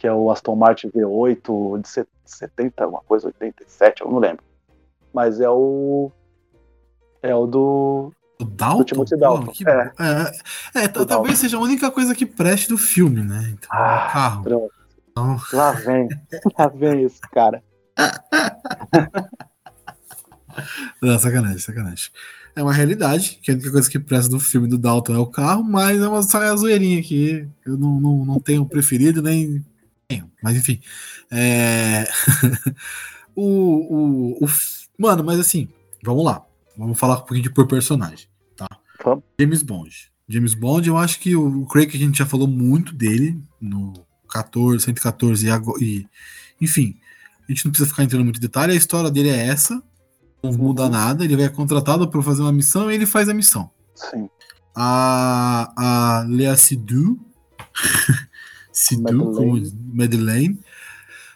Que 0.05 0.09
é 0.09 0.13
o 0.13 0.29
Aston 0.29 0.55
Martin 0.55 0.89
V8 0.89 1.81
de 1.81 2.05
70, 2.25 2.87
uma 2.87 3.01
coisa, 3.01 3.25
87, 3.25 4.03
eu 4.03 4.11
não 4.11 4.19
lembro. 4.19 4.43
Mas 5.11 5.41
é 5.41 5.49
o. 5.49 6.11
É 7.23 7.33
o 7.33 7.47
do. 7.47 8.13
O 8.39 8.45
Dalton? 8.45 8.77
Do 8.77 8.85
Timothy 8.85 9.17
Dalton. 9.17 9.51
que... 9.51 9.67
é. 9.67 9.91
é, 10.75 10.83
é 10.83 10.87
talvez 10.87 11.07
Dalton. 11.07 11.33
seja 11.33 11.57
a 11.57 11.59
única 11.59 11.89
coisa 11.89 12.13
que 12.13 12.23
preste 12.23 12.69
do 12.69 12.77
filme, 12.77 13.23
né? 13.23 13.49
Então, 13.51 13.67
ah, 13.71 14.09
carro. 14.13 14.43
Pronto. 14.43 14.73
Então... 15.09 15.39
Lá 15.51 15.71
vem. 15.71 16.07
Lá 16.55 16.67
vem 16.67 17.01
esse 17.01 17.21
cara. 17.21 17.63
Não, 21.01 21.17
sacanagem, 21.17 21.57
sacanagem 21.57 22.11
é 22.55 22.63
uma 22.63 22.71
realidade, 22.71 23.39
que 23.41 23.51
a 23.51 23.53
única 23.53 23.69
coisa 23.69 23.89
que 23.89 23.99
presta 23.99 24.29
do 24.29 24.39
filme 24.39 24.67
do 24.67 24.77
Dalton 24.77 25.13
é 25.13 25.17
o 25.17 25.25
carro, 25.25 25.61
mas 25.61 25.99
é 25.99 26.07
uma 26.07 26.23
só 26.23 26.55
zoeirinha 26.55 27.01
aqui. 27.01 27.45
Eu 27.65 27.77
não, 27.77 27.99
não, 27.99 28.23
não 28.23 28.39
tenho 28.39 28.65
preferido, 28.65 29.21
nem 29.21 29.61
tenho. 30.07 30.31
Mas 30.41 30.57
enfim. 30.57 30.79
É... 31.31 32.07
o, 33.35 33.43
o, 33.43 34.45
o, 34.45 34.47
Mano, 34.97 35.23
mas 35.23 35.39
assim, 35.39 35.67
vamos 36.03 36.23
lá. 36.25 36.43
Vamos 36.77 36.97
falar 36.97 37.15
um 37.15 37.19
pouquinho 37.19 37.43
de 37.43 37.49
por 37.49 37.67
personagem. 37.67 38.27
Tá? 38.55 38.67
James 39.39 39.63
Bond. 39.63 40.11
James 40.27 40.53
Bond, 40.53 40.87
eu 40.87 40.97
acho 40.97 41.19
que 41.19 41.35
o 41.35 41.65
Craig 41.65 41.95
a 41.95 41.99
gente 41.99 42.17
já 42.17 42.25
falou 42.25 42.47
muito 42.47 42.93
dele 42.93 43.39
no 43.61 43.93
14, 44.29 44.83
114 44.83 45.47
e, 45.47 45.83
e 45.83 46.07
enfim, 46.59 46.97
a 47.47 47.51
gente 47.51 47.65
não 47.65 47.71
precisa 47.71 47.89
ficar 47.89 48.03
entrando 48.03 48.23
muito 48.23 48.37
em 48.37 48.41
detalhe, 48.41 48.73
a 48.73 48.75
história 48.75 49.11
dele 49.11 49.29
é 49.29 49.47
essa, 49.47 49.81
não 50.43 50.51
muda 50.51 50.89
nada, 50.89 51.23
ele 51.23 51.35
vai 51.35 51.49
contratado 51.49 52.07
para 52.09 52.21
fazer 52.21 52.41
uma 52.41 52.51
missão 52.51 52.89
e 52.89 52.95
ele 52.95 53.05
faz 53.05 53.29
a 53.29 53.33
missão. 53.33 53.69
Sim. 53.93 54.29
A, 54.75 55.73
a 55.77 56.25
Lea 56.27 56.55
Sidhu, 56.57 57.19
Sidhu, 58.75 59.31
como 59.31 59.61
Madeleine. 59.93 60.59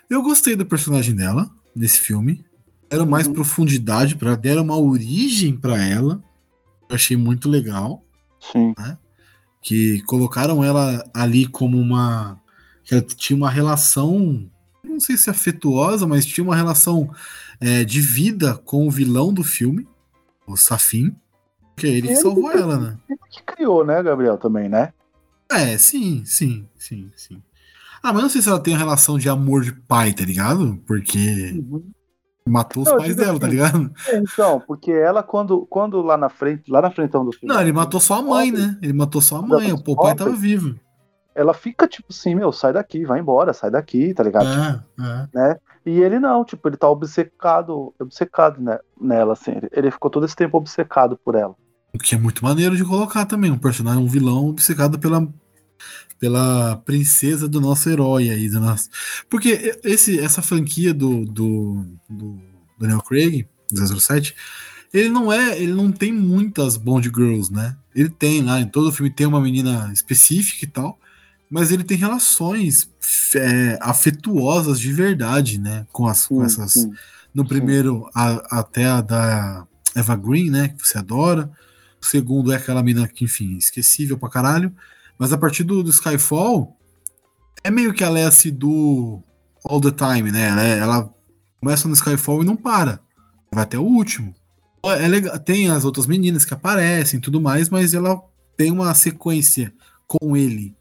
Eu 0.09 0.21
gostei 0.21 0.55
do 0.55 0.65
personagem 0.65 1.15
dela 1.15 1.49
nesse 1.73 1.99
filme. 1.99 2.43
Era 2.89 3.05
mais 3.05 3.27
uhum. 3.27 3.33
profundidade 3.33 4.15
para 4.15 4.29
ela, 4.29 4.37
deram 4.37 4.63
uma 4.63 4.77
origem 4.77 5.55
para 5.55 5.81
ela. 5.81 6.21
Eu 6.89 6.95
achei 6.95 7.15
muito 7.15 7.47
legal. 7.47 8.03
Sim. 8.51 8.73
Né? 8.77 8.97
Que 9.61 10.01
colocaram 10.01 10.63
ela 10.63 11.03
ali 11.13 11.47
como 11.47 11.77
uma. 11.77 12.37
Que 12.83 12.95
ela 12.95 13.03
tinha 13.03 13.37
uma 13.37 13.49
relação. 13.49 14.49
Não 14.83 14.99
sei 14.99 15.15
se 15.15 15.29
afetuosa, 15.29 16.05
mas 16.05 16.25
tinha 16.25 16.43
uma 16.43 16.55
relação 16.55 17.09
é, 17.61 17.85
de 17.85 18.01
vida 18.01 18.55
com 18.65 18.85
o 18.87 18.91
vilão 18.91 19.33
do 19.33 19.43
filme, 19.43 19.87
o 20.47 20.57
Safin, 20.57 21.15
que 21.77 21.87
é 21.87 21.89
ele 21.91 22.09
que 22.09 22.15
salvou 22.15 22.51
ela, 22.51 22.77
né? 22.77 22.97
Ele 23.09 23.19
que 23.29 23.43
criou, 23.43 23.85
né, 23.85 24.01
Gabriel, 24.01 24.37
também, 24.37 24.67
né? 24.67 24.91
É, 25.51 25.77
sim, 25.77 26.23
sim, 26.25 26.67
sim, 26.77 27.11
sim. 27.15 27.41
Ah, 28.03 28.13
mas 28.13 28.21
não 28.21 28.29
sei 28.29 28.41
se 28.41 28.49
ela 28.49 28.59
tem 28.59 28.73
uma 28.73 28.79
relação 28.79 29.17
de 29.17 29.27
amor 29.27 29.63
de 29.63 29.73
pai, 29.73 30.13
tá 30.13 30.23
ligado? 30.23 30.79
Porque 30.85 31.53
uhum. 31.69 31.83
matou 32.47 32.83
os 32.83 32.89
não, 32.89 32.97
pais 32.97 33.15
dela, 33.15 33.39
tá 33.39 33.47
assim, 33.47 33.57
tá 33.57 33.69
ligado? 33.69 33.91
É, 34.07 34.17
então, 34.17 34.61
porque 34.65 34.91
ela, 34.91 35.21
quando, 35.21 35.65
quando 35.65 36.01
lá 36.01 36.15
na 36.15 36.29
frente, 36.29 36.71
lá 36.71 36.81
na 36.81 36.91
frente 36.91 37.11
do 37.11 37.31
filme. 37.31 37.53
Não, 37.53 37.61
ele 37.61 37.73
matou 37.73 37.99
só 37.99 38.15
a 38.15 38.21
mãe, 38.21 38.51
né? 38.51 38.77
Ele 38.81 38.93
matou 38.93 39.21
só 39.21 39.37
a 39.37 39.41
mãe, 39.41 39.73
o 39.73 39.95
pai 39.95 40.15
tava 40.15 40.31
vivo. 40.31 40.79
Ela 41.35 41.53
fica 41.53 41.87
tipo 41.87 42.07
assim, 42.09 42.35
meu, 42.35 42.51
sai 42.51 42.73
daqui, 42.73 43.05
vai 43.05 43.19
embora, 43.19 43.53
sai 43.53 43.71
daqui, 43.71 44.13
tá 44.13 44.23
ligado? 44.23 44.47
É, 44.47 44.83
é. 45.01 45.27
Né? 45.33 45.57
E 45.85 45.99
ele 46.01 46.19
não, 46.19 46.43
tipo, 46.43 46.67
ele 46.67 46.77
tá 46.77 46.89
obcecado, 46.89 47.93
obcecado 47.99 48.61
né, 48.61 48.77
nela, 48.99 49.33
assim. 49.33 49.51
Ele, 49.51 49.69
ele 49.71 49.91
ficou 49.91 50.11
todo 50.11 50.25
esse 50.25 50.35
tempo 50.35 50.57
obcecado 50.57 51.17
por 51.23 51.35
ela. 51.35 51.55
O 51.93 51.97
que 51.97 52.15
é 52.15 52.17
muito 52.17 52.43
maneiro 52.43 52.77
de 52.77 52.83
colocar 52.83 53.25
também, 53.25 53.51
um 53.51 53.57
personagem, 53.57 54.03
um 54.03 54.07
vilão 54.07 54.49
obcecado 54.49 54.99
pela 54.99 55.27
pela 56.19 56.75
princesa 56.75 57.47
do 57.47 57.61
nosso 57.61 57.89
herói 57.89 58.29
aí, 58.29 58.49
do 58.49 58.59
nosso. 58.59 58.89
Porque 59.29 59.79
esse, 59.83 60.19
essa 60.19 60.41
franquia 60.41 60.93
do, 60.93 61.25
do, 61.25 61.85
do 62.09 62.37
Daniel 62.77 63.01
Craig, 63.01 63.47
007, 63.73 64.35
ele 64.93 65.09
não 65.09 65.31
é, 65.31 65.57
ele 65.57 65.71
não 65.73 65.91
tem 65.91 66.11
muitas 66.11 66.75
Bond 66.75 67.09
Girls, 67.15 67.51
né? 67.53 67.75
Ele 67.95 68.09
tem 68.09 68.41
lá, 68.41 68.59
em 68.59 68.67
todo 68.67 68.91
filme 68.91 69.09
tem 69.09 69.25
uma 69.25 69.39
menina 69.39 69.89
específica 69.93 70.65
e 70.65 70.67
tal, 70.67 70.99
mas 71.49 71.71
ele 71.71 71.83
tem 71.83 71.97
relações 71.97 72.89
é, 73.35 73.79
afetuosas 73.81 74.79
de 74.79 74.91
verdade, 74.91 75.57
né? 75.57 75.87
Com, 75.91 76.05
as, 76.05 76.27
com 76.27 76.43
essas. 76.43 76.73
Sim, 76.73 76.91
no 77.33 77.47
primeiro, 77.47 78.09
a, 78.13 78.59
até 78.59 78.85
a 78.85 79.01
da 79.01 79.65
Eva 79.95 80.15
Green, 80.15 80.49
né? 80.49 80.69
Que 80.69 80.85
você 80.85 80.97
adora. 80.97 81.49
O 82.01 82.05
segundo 82.05 82.51
é 82.51 82.55
aquela 82.55 82.83
menina 82.83 83.07
que, 83.07 83.25
enfim, 83.25 83.57
esquecível 83.57 84.17
pra 84.17 84.29
caralho. 84.29 84.73
Mas 85.17 85.33
a 85.33 85.37
partir 85.37 85.63
do, 85.63 85.83
do 85.83 85.89
Skyfall, 85.89 86.77
é 87.63 87.69
meio 87.69 87.93
que 87.93 88.03
a 88.03 88.09
Lessie 88.09 88.51
do 88.51 89.21
All 89.65 89.81
the 89.81 89.91
Time, 89.91 90.31
né? 90.31 90.47
Ela, 90.47 90.63
ela 90.63 91.13
começa 91.59 91.87
no 91.87 91.93
Skyfall 91.93 92.41
e 92.41 92.45
não 92.45 92.55
para. 92.55 92.99
Vai 93.51 93.63
até 93.63 93.77
o 93.77 93.83
último. 93.83 94.33
É 94.83 95.07
legal, 95.07 95.37
tem 95.39 95.69
as 95.69 95.83
outras 95.83 96.07
meninas 96.07 96.45
que 96.45 96.53
aparecem 96.53 97.17
e 97.17 97.21
tudo 97.21 97.41
mais, 97.41 97.69
mas 97.69 97.93
ela 97.93 98.21
tem 98.55 98.71
uma 98.71 98.93
sequência 98.93 99.73
com 100.07 100.37
ele. 100.37 100.75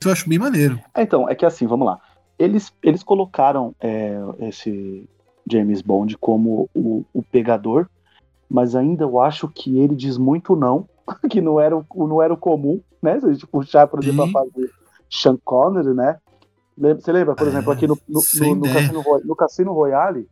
Isso 0.00 0.08
eu 0.08 0.12
acho 0.12 0.28
bem 0.28 0.38
maneiro. 0.38 0.80
É, 0.94 1.02
então, 1.02 1.28
é 1.28 1.34
que 1.34 1.44
assim, 1.44 1.66
vamos 1.66 1.86
lá. 1.86 1.98
Eles, 2.38 2.72
eles 2.82 3.02
colocaram 3.02 3.74
é, 3.80 4.16
esse 4.40 5.08
James 5.50 5.82
Bond 5.82 6.16
como 6.18 6.68
o, 6.74 7.04
o 7.12 7.22
pegador, 7.22 7.88
mas 8.50 8.74
ainda 8.74 9.04
eu 9.04 9.20
acho 9.20 9.48
que 9.48 9.78
ele 9.78 9.94
diz 9.94 10.18
muito 10.18 10.56
não, 10.56 10.88
que 11.30 11.40
não 11.40 11.60
era 11.60 11.76
o, 11.76 11.84
não 12.06 12.22
era 12.22 12.32
o 12.32 12.36
comum, 12.36 12.80
né? 13.02 13.18
Se 13.20 13.26
a 13.26 13.32
gente 13.32 13.46
puxar, 13.46 13.86
por 13.86 14.02
exemplo, 14.02 14.24
Sim. 14.24 14.30
a 14.30 14.32
fase 14.32 14.70
Sean 15.10 15.38
Connery, 15.44 15.94
né? 15.94 16.18
Você 16.76 17.12
lembra, 17.12 17.34
por 17.34 17.46
é, 17.46 17.50
exemplo, 17.50 17.72
aqui 17.72 17.86
no, 17.86 17.96
no, 18.08 18.20
no, 18.20 18.54
no, 18.56 18.62
Cassino, 18.62 19.02
no 19.24 19.36
Cassino 19.36 19.72
Royale, 19.72 20.28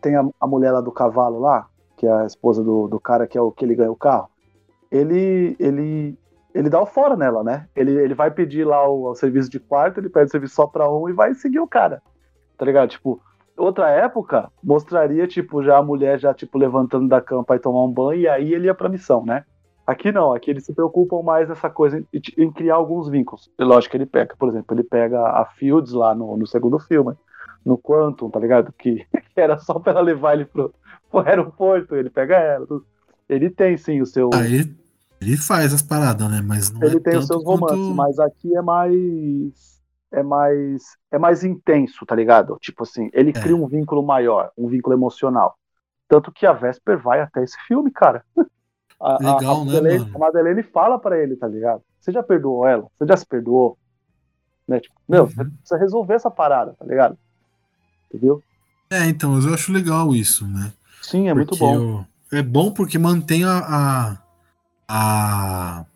tem 0.00 0.16
a, 0.16 0.26
a 0.40 0.46
mulher 0.46 0.72
lá 0.72 0.80
do 0.80 0.90
cavalo 0.90 1.38
lá, 1.38 1.66
que 1.96 2.06
é 2.06 2.12
a 2.12 2.24
esposa 2.24 2.64
do, 2.64 2.88
do 2.88 2.98
cara 2.98 3.26
que 3.26 3.36
é 3.36 3.40
o 3.40 3.52
que 3.52 3.64
ele 3.64 3.74
ganha 3.74 3.92
o 3.92 3.96
carro, 3.96 4.28
ele 4.90 5.54
ele 5.58 6.18
ele 6.54 6.68
dá 6.68 6.80
o 6.80 6.86
fora 6.86 7.16
nela, 7.16 7.42
né? 7.42 7.66
Ele, 7.74 7.92
ele 7.92 8.14
vai 8.14 8.30
pedir 8.30 8.66
lá 8.66 8.86
o, 8.86 9.10
o 9.10 9.14
serviço 9.14 9.48
de 9.48 9.58
quarto, 9.58 9.98
ele 9.98 10.10
pede 10.10 10.30
serviço 10.30 10.54
só 10.54 10.66
pra 10.66 10.90
um 10.90 11.08
e 11.08 11.12
vai 11.12 11.34
seguir 11.34 11.60
o 11.60 11.66
cara. 11.66 12.02
Tá 12.58 12.66
ligado? 12.66 12.90
Tipo, 12.90 13.20
outra 13.56 13.88
época 13.90 14.50
mostraria, 14.62 15.26
tipo, 15.26 15.62
já 15.62 15.78
a 15.78 15.82
mulher 15.82 16.18
já, 16.18 16.32
tipo, 16.34 16.58
levantando 16.58 17.08
da 17.08 17.20
cama 17.20 17.44
pra 17.44 17.56
ir 17.56 17.60
tomar 17.60 17.84
um 17.84 17.92
banho 17.92 18.20
e 18.20 18.28
aí 18.28 18.52
ele 18.52 18.66
ia 18.66 18.74
pra 18.74 18.88
missão, 18.88 19.24
né? 19.24 19.44
Aqui 19.86 20.12
não, 20.12 20.32
aqui 20.32 20.50
eles 20.50 20.64
se 20.64 20.72
preocupam 20.72 21.22
mais 21.22 21.48
nessa 21.48 21.68
coisa 21.68 21.98
em, 21.98 22.20
em 22.38 22.52
criar 22.52 22.76
alguns 22.76 23.08
vínculos. 23.08 23.50
E 23.58 23.64
lógico 23.64 23.90
que 23.90 23.96
ele 23.96 24.06
pega, 24.06 24.34
por 24.38 24.48
exemplo, 24.48 24.76
ele 24.76 24.84
pega 24.84 25.20
a 25.20 25.44
Fields 25.44 25.92
lá 25.92 26.14
no, 26.14 26.36
no 26.36 26.46
segundo 26.46 26.78
filme, 26.78 27.14
no 27.64 27.76
Quantum, 27.76 28.30
tá 28.30 28.38
ligado? 28.38 28.72
Que, 28.78 29.04
que 29.04 29.06
era 29.40 29.58
só 29.58 29.78
pra 29.78 29.92
ela 29.92 30.00
levar 30.00 30.34
ele 30.34 30.44
pro, 30.44 30.72
pro 31.10 31.20
aeroporto, 31.20 31.96
ele 31.96 32.10
pega 32.10 32.36
ela. 32.36 32.66
Ele 33.28 33.50
tem 33.50 33.76
sim 33.76 34.00
o 34.00 34.06
seu. 34.06 34.30
Aí 34.32 34.72
ele 35.20 35.36
faz 35.36 35.72
as 35.72 35.82
paradas, 35.82 36.30
né? 36.30 36.40
Mas 36.44 36.70
não 36.70 36.82
ele 36.82 36.96
é 36.96 37.00
tem 37.00 37.16
os 37.16 37.26
seus 37.26 37.44
romances, 37.44 37.78
quanto... 37.78 37.94
mas 37.94 38.18
aqui 38.18 38.56
é 38.56 38.62
mais. 38.62 39.71
É 40.12 40.22
mais. 40.22 40.82
É 41.10 41.18
mais 41.18 41.42
intenso, 41.42 42.04
tá 42.06 42.14
ligado? 42.14 42.58
Tipo 42.60 42.82
assim, 42.82 43.10
ele 43.12 43.30
é. 43.30 43.32
cria 43.32 43.56
um 43.56 43.66
vínculo 43.66 44.02
maior, 44.02 44.50
um 44.56 44.68
vínculo 44.68 44.94
emocional. 44.94 45.56
Tanto 46.08 46.30
que 46.30 46.44
a 46.46 46.52
Vesper 46.52 46.98
vai 46.98 47.20
até 47.20 47.42
esse 47.42 47.56
filme, 47.66 47.90
cara. 47.90 48.24
A, 49.00 49.14
Legal, 49.14 49.58
a, 49.58 49.62
a 49.62 49.64
Madeleine, 49.64 49.98
né, 49.98 50.04
mano? 50.04 50.16
A 50.16 50.18
Madeleine 50.18 50.62
fala 50.62 50.98
para 50.98 51.18
ele, 51.18 51.34
tá 51.34 51.48
ligado? 51.48 51.82
Você 51.98 52.12
já 52.12 52.22
perdoou 52.22 52.66
ela? 52.66 52.86
Você 52.98 53.06
já 53.06 53.16
se 53.16 53.26
perdoou? 53.26 53.76
Né? 54.68 54.78
Tipo, 54.78 54.94
meu, 55.08 55.24
uhum. 55.24 55.28
você 55.28 55.44
precisa 55.44 55.76
resolver 55.78 56.14
essa 56.14 56.30
parada, 56.30 56.74
tá 56.78 56.84
ligado? 56.84 57.18
Entendeu? 58.08 58.42
É, 58.90 59.06
então, 59.06 59.40
eu 59.40 59.54
acho 59.54 59.72
legal 59.72 60.14
isso, 60.14 60.46
né? 60.46 60.72
Sim, 61.00 61.28
é 61.28 61.34
porque 61.34 61.50
muito 61.50 61.56
bom. 61.56 62.04
Eu, 62.30 62.38
é 62.38 62.42
bom 62.42 62.70
porque 62.70 62.98
mantém 62.98 63.44
a, 63.44 63.58
a, 63.58 64.18
a 64.88 65.86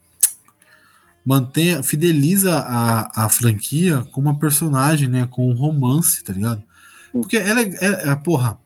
mantém, 1.27 1.83
fideliza 1.83 2.57
a, 2.57 3.25
a 3.25 3.29
franquia 3.29 4.07
com 4.13 4.21
uma 4.21 4.39
personagem, 4.39 5.09
né? 5.09 5.27
Com 5.29 5.51
um 5.51 5.55
romance, 5.55 6.23
tá 6.23 6.33
ligado? 6.33 6.63
Porque 7.11 7.37
ela 7.37 7.61
é, 7.61 7.75
é, 7.81 8.11
é, 8.11 8.15
porra, 8.15 8.57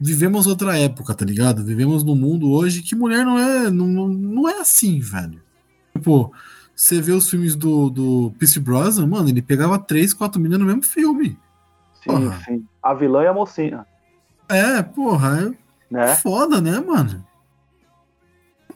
vivemos 0.00 0.48
outra 0.48 0.76
época, 0.76 1.14
tá 1.14 1.24
ligado? 1.24 1.64
Vivemos 1.64 2.02
num 2.02 2.16
mundo 2.16 2.50
hoje 2.50 2.82
que 2.82 2.96
mulher 2.96 3.24
não 3.24 3.38
é, 3.38 3.70
não, 3.70 4.08
não 4.08 4.48
é 4.48 4.60
assim, 4.60 4.98
velho. 4.98 5.40
Tipo, 5.92 6.32
você 6.74 7.00
vê 7.00 7.12
os 7.12 7.30
filmes 7.30 7.54
do, 7.54 7.88
do 7.88 8.32
Pierce 8.38 8.58
Brosnan, 8.58 9.06
mano, 9.06 9.28
ele 9.28 9.40
pegava 9.40 9.78
três, 9.78 10.12
quatro 10.12 10.40
meninas 10.40 10.60
no 10.60 10.66
mesmo 10.66 10.82
filme. 10.82 11.38
Sim, 12.02 12.10
porra. 12.10 12.40
sim. 12.44 12.64
A 12.82 12.94
vilã 12.94 13.22
e 13.22 13.26
a 13.28 13.32
mocinha. 13.32 13.86
É, 14.48 14.82
porra, 14.82 15.54
é 15.90 15.94
né? 15.94 16.16
foda, 16.16 16.60
né, 16.60 16.80
mano? 16.80 17.25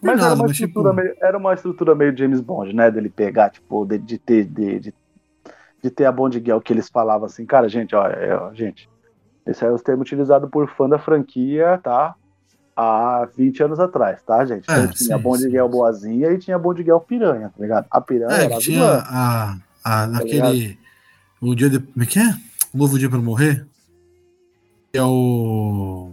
Mas, 0.03 0.17
nada, 0.17 0.27
era, 0.27 0.35
uma 0.35 0.43
mas 0.45 0.53
estrutura 0.53 0.91
tipo... 0.91 1.03
meio, 1.03 1.17
era 1.21 1.39
uma 1.39 1.55
estrutura 1.55 1.95
meio 1.95 2.17
James 2.17 2.41
Bond, 2.41 2.75
né? 2.75 2.91
Dele 2.91 3.11
pegar, 3.11 3.51
tipo, 3.51 3.85
de, 3.85 3.99
de 3.99 4.19
ter 4.19 4.45
de, 4.45 4.81
de, 4.81 4.95
de, 5.83 5.91
ter 5.91 6.05
a 6.07 6.13
Bond 6.13 6.39
Girl 6.39 6.59
que 6.59 6.73
eles 6.73 6.89
falavam 6.89 7.27
assim, 7.27 7.45
cara, 7.45 7.69
gente, 7.69 7.95
ó, 7.95 8.07
é, 8.07 8.55
gente, 8.55 8.89
esse 9.47 9.65
é 9.65 9.71
o 9.71 9.79
termo 9.79 10.03
utilizado 10.03 10.49
por 10.49 10.69
fã 10.69 10.89
da 10.89 10.99
franquia, 10.99 11.79
tá? 11.83 12.15
Há 12.75 13.29
20 13.37 13.63
anos 13.65 13.81
atrás, 13.81 14.23
tá, 14.23 14.45
gente? 14.45 14.63
Então, 14.65 14.85
é, 14.85 14.89
tinha 14.89 15.17
sim, 15.17 15.23
Bond 15.23 15.43
Girl 15.43 15.69
boazinha 15.69 16.31
e 16.31 16.39
tinha 16.39 16.59
Bond 16.59 16.83
Girl 16.83 16.99
piranha, 16.99 17.51
tá 17.55 17.63
ligado? 17.63 17.87
A 17.91 18.01
piranha 18.01 18.33
é, 18.33 18.45
era 18.45 18.57
a 18.57 18.59
tinha 18.59 18.85
a, 18.85 19.57
a, 19.85 20.07
naquele... 20.07 20.75
Tá 20.75 20.81
o 21.43 21.55
dia 21.55 21.71
de... 21.71 21.79
Como 21.79 22.03
é 22.03 22.07
que 22.07 22.19
é? 22.19 22.35
O 22.73 22.79
Novo 22.79 22.99
Dia 22.99 23.09
Pra 23.09 23.19
Morrer? 23.19 23.67
Que 24.93 24.99
é 24.99 25.03
o... 25.03 26.13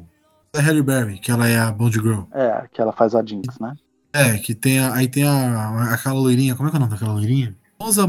A 0.58 0.62
Harry 0.62 0.82
Berry, 0.82 1.20
que 1.20 1.32
ela 1.32 1.48
é 1.48 1.60
a 1.60 1.72
Bond 1.72 2.00
Girl. 2.00 2.24
É, 2.32 2.67
que 2.72 2.82
ela 2.82 2.91
faz 2.91 3.13
a 3.13 3.24
Jinx, 3.24 3.60
né? 3.60 3.76
É, 4.12 4.38
que 4.38 4.56
tem 4.56 4.80
a, 4.80 4.93
aí 4.96 5.08
tem 5.08 5.24
a, 5.24 5.93
aquela 5.93 6.15
loirinha, 6.15 6.56
como 6.56 6.67
é 6.67 6.72
que 6.72 6.78
é 6.78 6.80
o 6.80 6.82
nome 6.82 6.93
daquela 6.93 7.13
loirinha? 7.13 7.56
Rosa 7.80 8.08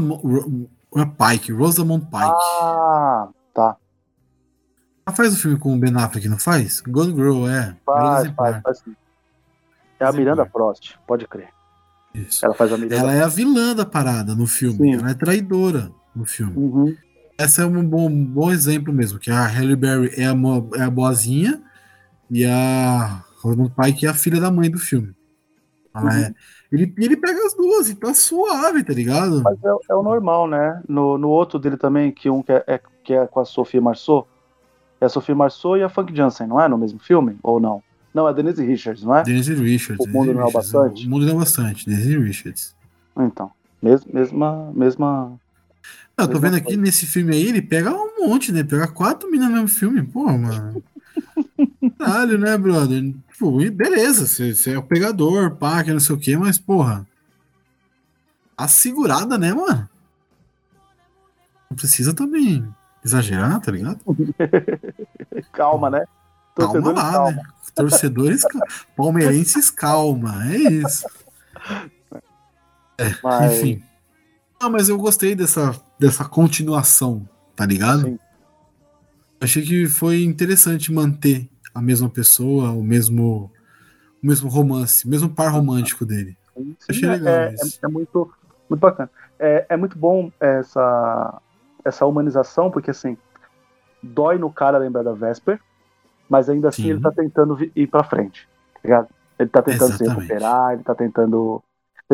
é 0.95 1.05
Pike, 1.05 1.51
Rosamund 1.51 2.05
Pike. 2.05 2.33
Ah, 2.61 3.27
tá. 3.53 3.77
Ela 5.05 5.15
faz 5.15 5.33
o 5.33 5.37
filme 5.37 5.59
com 5.59 5.75
o 5.75 5.79
Ben 5.79 5.95
Affleck, 5.95 6.27
não 6.27 6.39
faz? 6.39 6.81
Gone 6.81 7.13
Girl, 7.13 7.47
é. 7.47 7.75
Faz, 7.85 8.31
faz, 8.31 8.61
faz 8.61 8.79
sim. 8.79 8.95
É 9.99 10.05
a 10.05 10.11
Miranda 10.11 10.45
Frost, 10.45 10.95
pode 11.05 11.27
crer. 11.27 11.49
Isso. 12.13 12.43
Ela 12.43 12.55
faz 12.55 12.71
a 12.73 12.77
Miranda. 12.77 12.95
Ela 12.95 13.13
é 13.13 13.21
a 13.21 13.27
vilã 13.27 13.75
da 13.75 13.85
parada 13.85 14.33
no 14.33 14.47
filme. 14.47 14.77
Sim. 14.77 14.93
Ela 14.95 15.11
é 15.11 15.13
traidora 15.13 15.91
no 16.15 16.25
filme. 16.25 16.53
Uhum. 16.55 16.95
Essa 17.37 17.61
é 17.61 17.65
um 17.65 17.85
bom, 17.85 18.09
bom 18.09 18.51
exemplo 18.51 18.93
mesmo, 18.93 19.19
que 19.19 19.29
a 19.29 19.45
Halle 19.45 19.75
Berry 19.75 20.11
é 20.17 20.25
a, 20.25 20.35
é 20.75 20.83
a 20.83 20.89
boazinha 20.89 21.61
e 22.29 22.45
a 22.45 23.23
Rosamund 23.41 23.73
Pike 23.75 24.05
é 24.05 24.09
a 24.09 24.13
filha 24.13 24.39
da 24.39 24.51
mãe 24.51 24.69
do 24.69 24.77
filme. 24.77 25.13
Ela 25.93 26.05
uhum. 26.05 26.11
é, 26.11 26.33
ele, 26.71 26.93
ele 26.97 27.17
pega 27.17 27.45
as 27.45 27.55
duas 27.55 27.89
e 27.89 27.95
tá 27.95 28.13
suave, 28.13 28.83
tá 28.83 28.93
ligado? 28.93 29.41
Mas 29.43 29.57
é, 29.63 29.91
é 29.91 29.95
o 29.95 30.03
normal, 30.03 30.47
né? 30.47 30.81
No, 30.87 31.17
no 31.17 31.29
outro 31.29 31.57
dele 31.57 31.77
também, 31.77 32.11
que 32.11 32.29
um 32.29 32.43
que 32.43 32.51
é, 32.51 32.63
é 32.67 32.79
que 33.03 33.13
é 33.13 33.25
com 33.25 33.39
a 33.39 33.45
Sofia 33.45 33.81
Marceau, 33.81 34.27
é 35.01 35.05
a 35.05 35.09
Sophie 35.09 35.33
Marceau 35.33 35.77
e 35.77 35.83
a 35.83 35.89
Funk 35.89 36.15
Jansen, 36.15 36.47
não 36.47 36.61
é? 36.61 36.67
No 36.67 36.77
mesmo 36.77 36.99
filme? 36.99 37.37
Ou 37.41 37.59
não? 37.59 37.81
Não, 38.13 38.27
é 38.27 38.33
Denise 38.33 38.65
Richards, 38.65 39.03
não 39.03 39.15
é? 39.15 39.23
Denise 39.23 39.53
Richards. 39.53 40.05
O 40.05 40.09
mundo 40.09 40.33
não 40.33 40.47
é 40.47 40.51
bastante? 40.51 41.07
O 41.07 41.09
mundo 41.09 41.25
não 41.25 41.33
é 41.33 41.37
bastante, 41.37 41.85
Denise 41.87 42.17
Richards. 42.17 42.75
Então, 43.17 43.51
mesma. 43.81 44.11
mesma, 44.13 44.71
mesma 44.75 45.39
eu 46.17 46.27
tô 46.27 46.39
vendo 46.39 46.57
aqui 46.57 46.75
nesse 46.75 47.05
filme 47.05 47.33
aí, 47.33 47.47
ele 47.47 47.61
pega 47.61 47.93
um 47.93 48.27
monte, 48.27 48.51
né? 48.51 48.61
Pega 48.61 48.87
quatro 48.87 49.31
minas 49.31 49.47
no 49.47 49.53
mesmo 49.53 49.69
filme, 49.69 50.03
pô, 50.03 50.25
mano. 50.25 50.83
Caralho, 51.97 52.37
né, 52.37 52.57
brother? 52.57 53.13
Tipo, 53.31 53.51
beleza, 53.71 54.25
você 54.27 54.73
é 54.73 54.77
o 54.77 54.83
pegador, 54.83 55.55
pá, 55.55 55.83
que 55.83 55.91
não 55.91 55.99
sei 55.99 56.15
o 56.15 56.19
que, 56.19 56.35
mas, 56.35 56.57
porra. 56.57 57.07
A 58.57 58.67
segurada, 58.67 59.37
né, 59.37 59.53
mano? 59.53 59.89
Não 61.69 61.77
precisa 61.77 62.13
também 62.13 62.67
exagerar, 63.03 63.59
tá 63.61 63.71
ligado? 63.71 63.99
calma, 65.53 65.89
né? 65.89 66.05
Torcedores 66.55 66.83
calma 66.83 67.01
lá, 67.01 67.11
calma. 67.11 67.31
né? 67.31 67.43
Torcedores 67.75 68.43
palmeirenses, 68.95 69.71
calma. 69.71 70.45
É 70.51 70.57
isso. 70.57 71.05
É, 72.97 73.15
mas... 73.23 73.53
Enfim. 73.53 73.83
Ah, 74.59 74.69
mas 74.69 74.89
eu 74.89 74.97
gostei 74.97 75.35
dessa, 75.35 75.79
dessa 75.97 76.25
continuação, 76.25 77.27
tá 77.55 77.65
ligado? 77.65 78.01
Sim. 78.01 78.19
Achei 79.41 79.63
que 79.63 79.87
foi 79.87 80.23
interessante 80.23 80.91
manter 80.91 81.49
a 81.73 81.81
mesma 81.81 82.09
pessoa, 82.09 82.71
o 82.71 82.83
mesmo, 82.83 83.51
o 84.21 84.27
mesmo 84.27 84.49
romance, 84.49 85.05
o 85.05 85.09
mesmo 85.09 85.29
par 85.29 85.51
romântico 85.51 86.05
dele. 86.05 86.37
Sim, 86.55 86.75
Achei 86.89 87.07
é, 87.07 87.11
legal 87.11 87.33
é, 87.33 87.53
isso. 87.53 87.79
É, 87.81 87.85
é, 87.85 87.89
muito, 87.89 88.31
muito 88.69 88.81
bacana. 88.81 89.09
É, 89.39 89.65
é 89.69 89.77
muito 89.77 89.97
bom 89.97 90.31
essa, 90.39 91.41
essa 91.85 92.05
humanização, 92.05 92.69
porque 92.69 92.91
assim, 92.91 93.17
dói 94.03 94.37
no 94.37 94.51
cara 94.51 94.77
lembrar 94.77 95.03
da 95.03 95.13
Vesper, 95.13 95.59
mas 96.27 96.49
ainda 96.49 96.69
assim 96.69 96.83
Sim. 96.83 96.89
ele 96.91 97.01
tá 97.01 97.11
tentando 97.11 97.57
ir 97.75 97.87
pra 97.87 98.03
frente, 98.03 98.47
tá 98.73 98.79
ligado? 98.83 99.07
Ele 99.37 99.49
tá 99.49 99.61
tentando 99.61 99.93
Exatamente. 99.93 100.11
se 100.11 100.19
recuperar, 100.19 100.73
ele 100.73 100.83
tá 100.83 100.93
tentando 100.93 101.63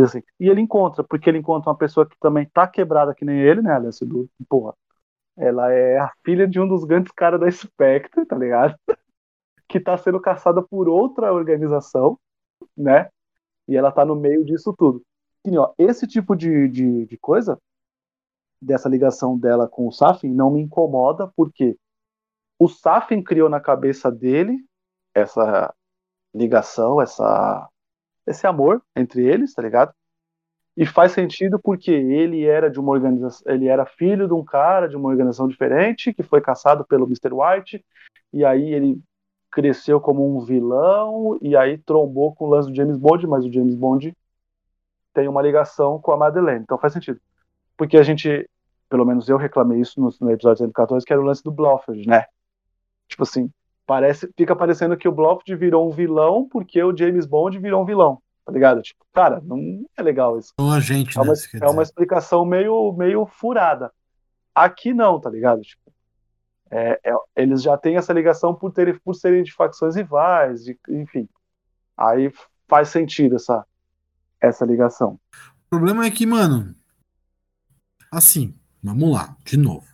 Assim, 0.04 0.22
e 0.38 0.50
ele 0.50 0.60
encontra, 0.60 1.06
porque 1.06 1.30
ele 1.30 1.38
encontra 1.38 1.70
uma 1.70 1.78
pessoa 1.78 2.06
que 2.06 2.18
também 2.20 2.46
tá 2.54 2.68
quebrada 2.68 3.16
que 3.16 3.24
nem 3.24 3.40
ele, 3.40 3.62
né? 3.62 3.80
Do, 4.02 4.30
porra. 4.50 4.74
Ela 5.38 5.72
é 5.74 5.98
a 5.98 6.12
filha 6.24 6.48
de 6.48 6.60
um 6.60 6.68
dos 6.68 6.84
grandes 6.84 7.12
caras 7.12 7.40
da 7.40 7.52
Spectre, 7.52 8.26
tá 8.26 8.38
ligado? 8.38 8.76
que 9.68 9.80
tá 9.80 9.98
sendo 9.98 10.20
caçada 10.20 10.62
por 10.62 10.88
outra 10.88 11.34
organização, 11.34 12.20
né? 12.78 13.10
E 13.68 13.76
ela 13.76 13.92
tá 13.92 14.06
no 14.06 14.16
meio 14.16 14.46
disso 14.46 14.74
tudo. 14.78 15.04
E, 15.44 15.58
ó, 15.58 15.74
esse 15.78 16.08
tipo 16.08 16.36
de, 16.36 16.68
de, 16.70 17.06
de 17.06 17.18
coisa, 17.18 17.60
dessa 18.62 18.90
ligação 18.90 19.38
dela 19.38 19.68
com 19.68 19.88
o 19.88 19.92
Safin, 19.92 20.34
não 20.34 20.52
me 20.52 20.62
incomoda, 20.62 21.32
porque 21.36 21.78
o 22.58 22.68
Safin 22.68 23.22
criou 23.22 23.50
na 23.50 23.60
cabeça 23.60 24.12
dele 24.12 24.64
essa 25.14 25.74
ligação, 26.34 27.02
essa 27.02 27.70
esse 28.28 28.48
amor 28.48 28.82
entre 28.96 29.24
eles, 29.24 29.54
tá 29.54 29.62
ligado? 29.62 29.94
E 30.78 30.86
faz 30.86 31.14
sentido 31.14 31.58
porque 31.58 31.92
ele 31.92 32.46
era 32.46 32.70
de 32.70 32.80
uma 32.80 32.92
organização, 32.92 33.52
ele 33.52 33.68
era 33.68 33.86
filho 33.86 34.28
de 34.28 34.34
um 34.34 34.44
cara 34.44 34.90
de 34.90 34.96
uma 34.98 35.08
organização 35.08 35.48
diferente 35.48 36.14
que 36.14 36.22
foi 36.22 36.42
caçado 36.42 36.86
pelo 36.86 37.06
Mr. 37.06 37.32
White 37.32 37.84
e 38.34 38.44
aí 38.44 38.74
ele 38.74 39.00
cresceu 39.50 40.02
como 40.02 40.38
um 40.38 40.44
vilão 40.44 41.38
e 41.42 41.56
aí 41.56 41.78
trombou 41.78 42.36
com 42.36 42.46
o 42.46 42.50
lance 42.50 42.70
do 42.70 42.76
James 42.76 42.98
Bond, 42.98 43.26
mas 43.26 43.46
o 43.46 43.52
James 43.52 43.74
Bond 43.74 44.14
tem 45.14 45.30
uma 45.30 45.42
ligação 45.42 45.98
com 45.98 46.12
a 46.12 46.18
Madeleine, 46.18 46.64
então 46.64 46.78
faz 46.78 46.92
sentido. 46.92 47.22
Porque 47.78 47.98
a 47.98 48.04
gente, 48.04 48.50
pelo 48.90 49.06
menos 49.06 49.30
eu 49.30 49.38
reclamei 49.38 49.80
isso 49.80 50.00
no, 50.02 50.10
no 50.20 50.32
episódio 50.32 50.66
114, 50.66 51.06
que 51.06 51.14
era 51.14 51.22
o 51.22 51.26
lance 51.26 51.42
do 51.42 51.52
Blofeld, 51.52 52.06
né? 52.06 52.26
Tipo 53.08 53.24
assim, 53.24 53.50
parece, 53.86 54.30
fica 54.36 54.54
parecendo 54.54 54.98
que 54.98 55.08
o 55.08 55.12
Blofeld 55.14 55.56
virou 55.56 55.88
um 55.88 55.92
vilão 55.92 56.48
porque 56.50 56.84
o 56.84 56.96
James 56.96 57.26
Bond 57.26 57.58
virou 57.58 57.82
um 57.82 57.86
vilão, 57.86 58.22
tá 58.46 58.52
ligado? 58.52 58.82
Tipo, 58.82 59.04
cara, 59.12 59.42
não 59.44 59.86
é 59.98 60.02
legal 60.04 60.38
isso. 60.38 60.54
Um 60.60 60.72
agente, 60.72 61.18
é 61.18 61.22
uma, 61.22 61.34
né, 61.34 61.40
é 61.62 61.68
uma 61.68 61.82
explicação 61.82 62.46
meio, 62.46 62.94
meio 62.94 63.26
furada. 63.26 63.92
Aqui 64.54 64.94
não, 64.94 65.20
tá 65.20 65.30
ligado? 65.30 65.62
Tipo, 65.62 65.92
é, 66.70 67.00
é, 67.04 67.14
eles 67.36 67.64
já 67.64 67.78
têm 67.78 67.98
essa 67.98 68.14
ligação 68.14 68.54
por, 68.54 68.72
ter, 68.72 69.00
por 69.02 69.16
serem 69.16 69.44
de 69.44 69.52
facções 69.52 69.96
rivais, 69.96 70.64
de, 70.64 70.78
enfim. 70.90 71.28
Aí 71.98 72.32
faz 72.68 72.90
sentido 72.90 73.36
essa, 73.36 73.66
essa 74.40 74.64
ligação. 74.64 75.20
O 75.66 75.70
problema 75.70 76.06
é 76.06 76.12
que, 76.12 76.26
mano, 76.26 76.76
assim, 78.12 78.54
vamos 78.82 79.12
lá, 79.12 79.36
de 79.44 79.58
novo. 79.58 79.88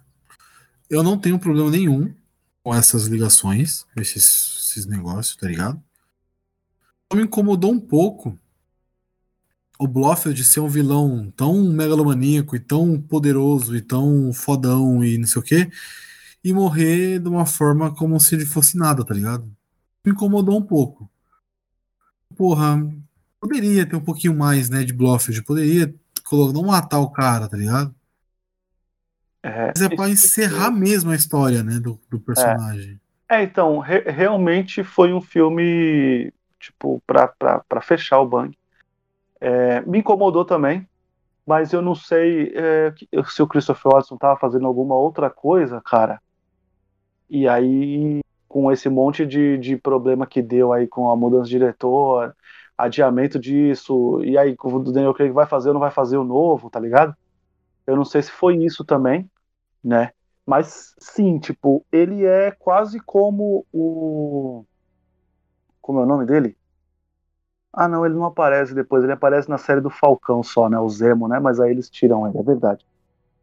Eu 0.90 1.02
não 1.02 1.18
tenho 1.18 1.40
problema 1.40 1.72
nenhum 1.72 2.14
com 2.62 2.76
essas 2.76 3.06
ligações, 3.06 3.86
esses, 3.96 4.68
esses 4.70 4.86
negócios, 4.86 5.38
tá 5.38 5.48
ligado? 5.48 5.82
Me 7.14 7.24
incomodou 7.24 7.72
um 7.72 7.80
pouco 7.80 8.40
o 9.82 9.88
Blofeld 9.88 10.44
ser 10.44 10.60
um 10.60 10.68
vilão 10.68 11.34
tão 11.36 11.64
megalomaníaco 11.64 12.56
e 12.56 12.60
tão 12.60 13.02
poderoso 13.02 13.76
e 13.76 13.82
tão 13.82 14.32
fodão 14.32 15.04
e 15.04 15.18
não 15.18 15.26
sei 15.26 15.42
o 15.42 15.44
quê, 15.44 15.72
e 16.44 16.54
morrer 16.54 17.18
de 17.18 17.28
uma 17.28 17.48
forma 17.48 17.92
como 17.92 18.20
se 18.20 18.36
ele 18.36 18.46
fosse 18.46 18.78
nada, 18.78 19.04
tá 19.04 19.12
ligado? 19.12 19.44
Me 20.06 20.12
incomodou 20.12 20.56
um 20.56 20.62
pouco. 20.62 21.10
Porra, 22.38 22.80
poderia 23.40 23.84
ter 23.84 23.96
um 23.96 24.04
pouquinho 24.04 24.38
mais, 24.38 24.70
né, 24.70 24.84
de 24.84 24.94
Blofeld, 24.94 25.42
poderia 25.42 25.92
não 26.54 26.64
matar 26.64 27.00
o 27.00 27.10
cara, 27.10 27.50
tá 27.50 27.58
ligado? 27.58 27.94
É, 29.42 29.74
Mas 29.76 29.82
é 29.82 29.90
pra 29.90 30.10
encerrar 30.10 30.72
que... 30.72 30.78
mesmo 30.78 31.10
a 31.10 31.16
história, 31.16 31.64
né, 31.64 31.80
do, 31.80 32.00
do 32.08 32.20
personagem. 32.20 33.02
É, 33.28 33.38
é 33.38 33.44
então, 33.44 33.80
re 33.80 34.02
realmente 34.02 34.84
foi 34.84 35.12
um 35.12 35.20
filme, 35.20 36.32
tipo, 36.60 37.02
pra, 37.08 37.28
pra, 37.28 37.62
pra 37.68 37.82
fechar 37.82 38.20
o 38.20 38.28
bang. 38.28 38.56
É, 39.42 39.82
me 39.82 40.00
incomodou 40.00 40.46
também, 40.46 40.88
mas 41.46 41.74
eu 41.74 41.82
não 41.82 41.96
sei 41.96 42.54
é, 42.56 42.94
se 43.26 43.42
o 43.42 43.48
Christopher 43.48 43.92
Watson 43.92 44.16
tava 44.16 44.40
fazendo 44.40 44.68
alguma 44.68 44.96
outra 44.96 45.30
coisa, 45.30 45.82
cara. 45.82 46.22
E 47.30 47.48
aí, 47.48 48.22
com 48.48 48.72
esse 48.72 48.88
monte 48.90 49.26
de, 49.26 49.58
de 49.58 49.78
problema 49.78 50.28
que 50.28 50.42
deu 50.42 50.72
aí 50.72 50.88
com 50.88 51.10
a 51.10 51.16
mudança 51.16 51.46
de 51.46 51.52
diretor, 51.52 52.36
adiamento 52.78 53.40
disso, 53.40 54.24
e 54.24 54.38
aí 54.38 54.56
o 54.62 54.80
Daniel 54.80 55.14
Craig 55.14 55.32
vai 55.32 55.46
fazer 55.46 55.70
ou 55.70 55.74
não 55.74 55.82
vai 55.82 55.92
fazer 55.92 56.18
o 56.18 56.24
novo, 56.24 56.70
tá 56.70 56.80
ligado? 56.80 57.16
Eu 57.88 57.96
não 57.96 58.06
sei 58.06 58.22
se 58.22 58.32
foi 58.32 58.58
isso 58.64 58.86
também, 58.86 59.30
né? 59.84 60.12
Mas 60.46 60.96
sim, 61.00 61.40
tipo, 61.40 61.86
ele 61.92 62.26
é 62.26 62.52
quase 62.52 63.00
como 63.00 63.66
o. 63.72 64.66
Como 65.82 66.00
é 66.00 66.04
o 66.04 66.06
nome 66.06 66.26
dele? 66.26 66.58
Ah, 67.74 67.88
não, 67.88 68.06
ele 68.06 68.16
não 68.16 68.26
aparece 68.26 68.74
depois, 68.74 69.04
ele 69.04 69.14
aparece 69.14 69.50
na 69.50 69.58
série 69.58 69.80
do 69.80 69.90
Falcão 69.90 70.44
só, 70.44 70.70
né? 70.70 70.78
O 70.78 70.90
Zemo, 70.90 71.28
né? 71.28 71.40
Mas 71.40 71.60
aí 71.60 71.72
eles 71.72 71.90
tiram 71.90 72.28
ele, 72.28 72.38
é 72.38 72.44
verdade. 72.44 72.86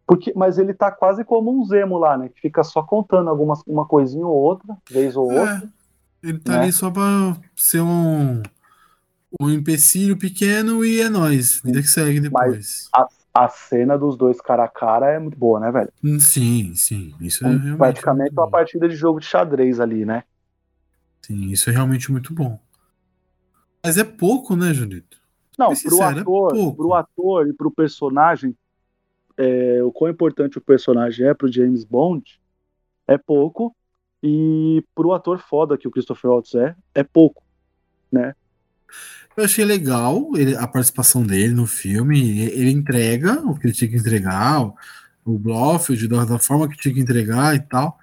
Porque, 0.07 0.33
mas 0.35 0.59
ele 0.59 0.73
tá 0.73 0.91
quase 0.91 1.25
como 1.25 1.51
um 1.51 1.65
Zemo 1.65 1.99
lá, 1.99 2.17
né? 2.17 2.29
Que 2.29 2.41
fica 2.41 2.63
só 2.63 2.83
contando 2.83 3.29
algumas, 3.29 3.63
uma 3.67 3.87
coisinha 3.87 4.27
ou 4.27 4.35
outra, 4.35 4.77
vez 4.91 5.17
ou 5.17 5.31
é, 5.31 5.41
outra. 5.41 5.69
Ele 6.23 6.39
tá 6.39 6.53
né? 6.53 6.63
ali 6.63 6.73
só 6.73 6.91
pra 6.91 7.37
ser 7.57 7.81
um, 7.81 8.43
um 9.41 9.51
empecilho 9.51 10.17
pequeno 10.17 10.85
e 10.85 11.01
é 11.01 11.09
nóis. 11.09 11.61
Vida 11.63 11.81
que 11.81 11.89
segue 11.89 12.21
depois. 12.21 12.89
Mas 12.93 13.07
a, 13.35 13.45
a 13.45 13.49
cena 13.49 13.99
dos 13.99 14.17
dois 14.17 14.41
cara 14.41 14.65
a 14.65 14.69
cara 14.69 15.11
é 15.11 15.19
muito 15.19 15.39
boa, 15.39 15.61
né, 15.61 15.71
velho? 15.71 15.93
Hum, 16.03 16.19
sim, 16.19 16.75
sim. 16.75 17.15
Isso 17.21 17.45
é 17.45 17.49
realmente 17.49 17.77
Praticamente 17.79 18.33
uma 18.33 18.51
partida 18.51 18.89
de 18.89 18.97
jogo 18.97 19.21
de 19.21 19.27
xadrez 19.27 19.81
ali, 19.81 20.05
né? 20.05 20.25
Sim, 21.23 21.51
isso 21.51 21.69
é 21.69 21.73
realmente 21.73 22.11
muito 22.11 22.33
bom. 22.33 22.59
Mas 23.83 23.97
é 23.97 24.05
pouco, 24.05 24.57
né, 24.57 24.73
Julito? 24.73 25.19
Não, 25.57 25.75
pro 25.75 26.03
é 26.03 26.05
ator, 26.05 26.57
é 26.57 26.73
pro 26.73 26.95
ator 26.95 27.49
e 27.49 27.53
pro 27.53 27.71
personagem, 27.71 28.57
é, 29.37 29.83
o 29.83 29.91
quão 29.91 30.11
importante 30.11 30.59
o 30.59 30.61
personagem 30.61 31.27
é 31.27 31.35
pro 31.35 31.51
James 31.51 31.85
Bond 31.85 32.41
é 33.07 33.17
pouco. 33.17 33.75
E 34.23 34.85
pro 34.95 35.13
ator 35.13 35.39
foda 35.39 35.79
que 35.79 35.87
o 35.87 35.91
Christopher 35.91 36.31
Waltz 36.31 36.55
é, 36.55 36.75
é 36.93 37.05
pouco, 37.05 37.43
né? 38.11 38.35
Eu 39.37 39.45
achei 39.45 39.65
legal 39.65 40.31
ele, 40.35 40.57
a 40.57 40.67
participação 40.67 41.25
dele 41.25 41.55
no 41.55 41.67
filme. 41.67 42.41
Ele 42.41 42.71
entrega 42.71 43.41
o 43.43 43.57
que 43.57 43.67
ele 43.67 43.73
tinha 43.73 43.89
que 43.89 43.97
entregar, 43.97 44.61
o, 44.61 44.75
o 45.25 45.39
Blofeld, 45.39 46.09
da, 46.09 46.25
da, 46.25 46.39
forma 46.41 46.69
que 46.69 46.77
tinha 46.77 46.93
que 46.93 47.01
entregar 47.01 47.55
e 47.55 47.61
tal. 47.61 47.97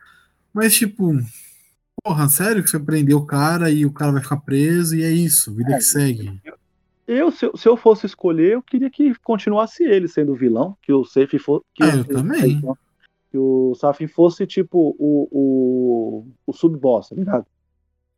Mas, 0.54 0.74
tipo, 0.74 1.14
porra, 2.06 2.30
sério 2.30 2.64
que 2.64 2.70
você 2.70 2.80
prendeu 2.80 3.18
o 3.18 3.26
cara 3.26 3.72
e 3.72 3.84
o 3.84 3.92
cara 3.92 4.12
vai 4.12 4.22
ficar 4.22 4.38
preso 4.38 4.96
e 4.96 5.04
é 5.04 5.10
isso, 5.10 5.52
vida 5.56 5.74
é, 5.74 5.78
que 5.78 5.84
segue. 5.84 6.40
Eu, 7.08 7.32
se, 7.32 7.50
se, 7.56 7.68
eu 7.68 7.76
fosse 7.76 8.06
escolher, 8.06 8.54
eu 8.54 8.62
queria 8.62 8.92
que 8.92 9.16
continuasse 9.24 9.84
ele 9.84 10.08
sendo 10.08 10.34
o 10.34 10.36
vilão, 10.36 10.78
que 10.82 10.94
o 10.94 11.04
Safe 11.04 11.40
fosse. 11.40 11.66
Que 11.74 11.84
é, 11.84 11.96
eu 11.96 12.06
também. 12.06 12.62
Que 13.32 13.38
o 13.38 13.74
Safin 13.76 14.08
fosse, 14.08 14.46
tipo, 14.46 14.96
o, 14.98 15.28
o, 15.32 16.28
o 16.46 16.54
sub-boss, 16.54 17.10
tá 17.10 17.16
ligado? 17.16 17.46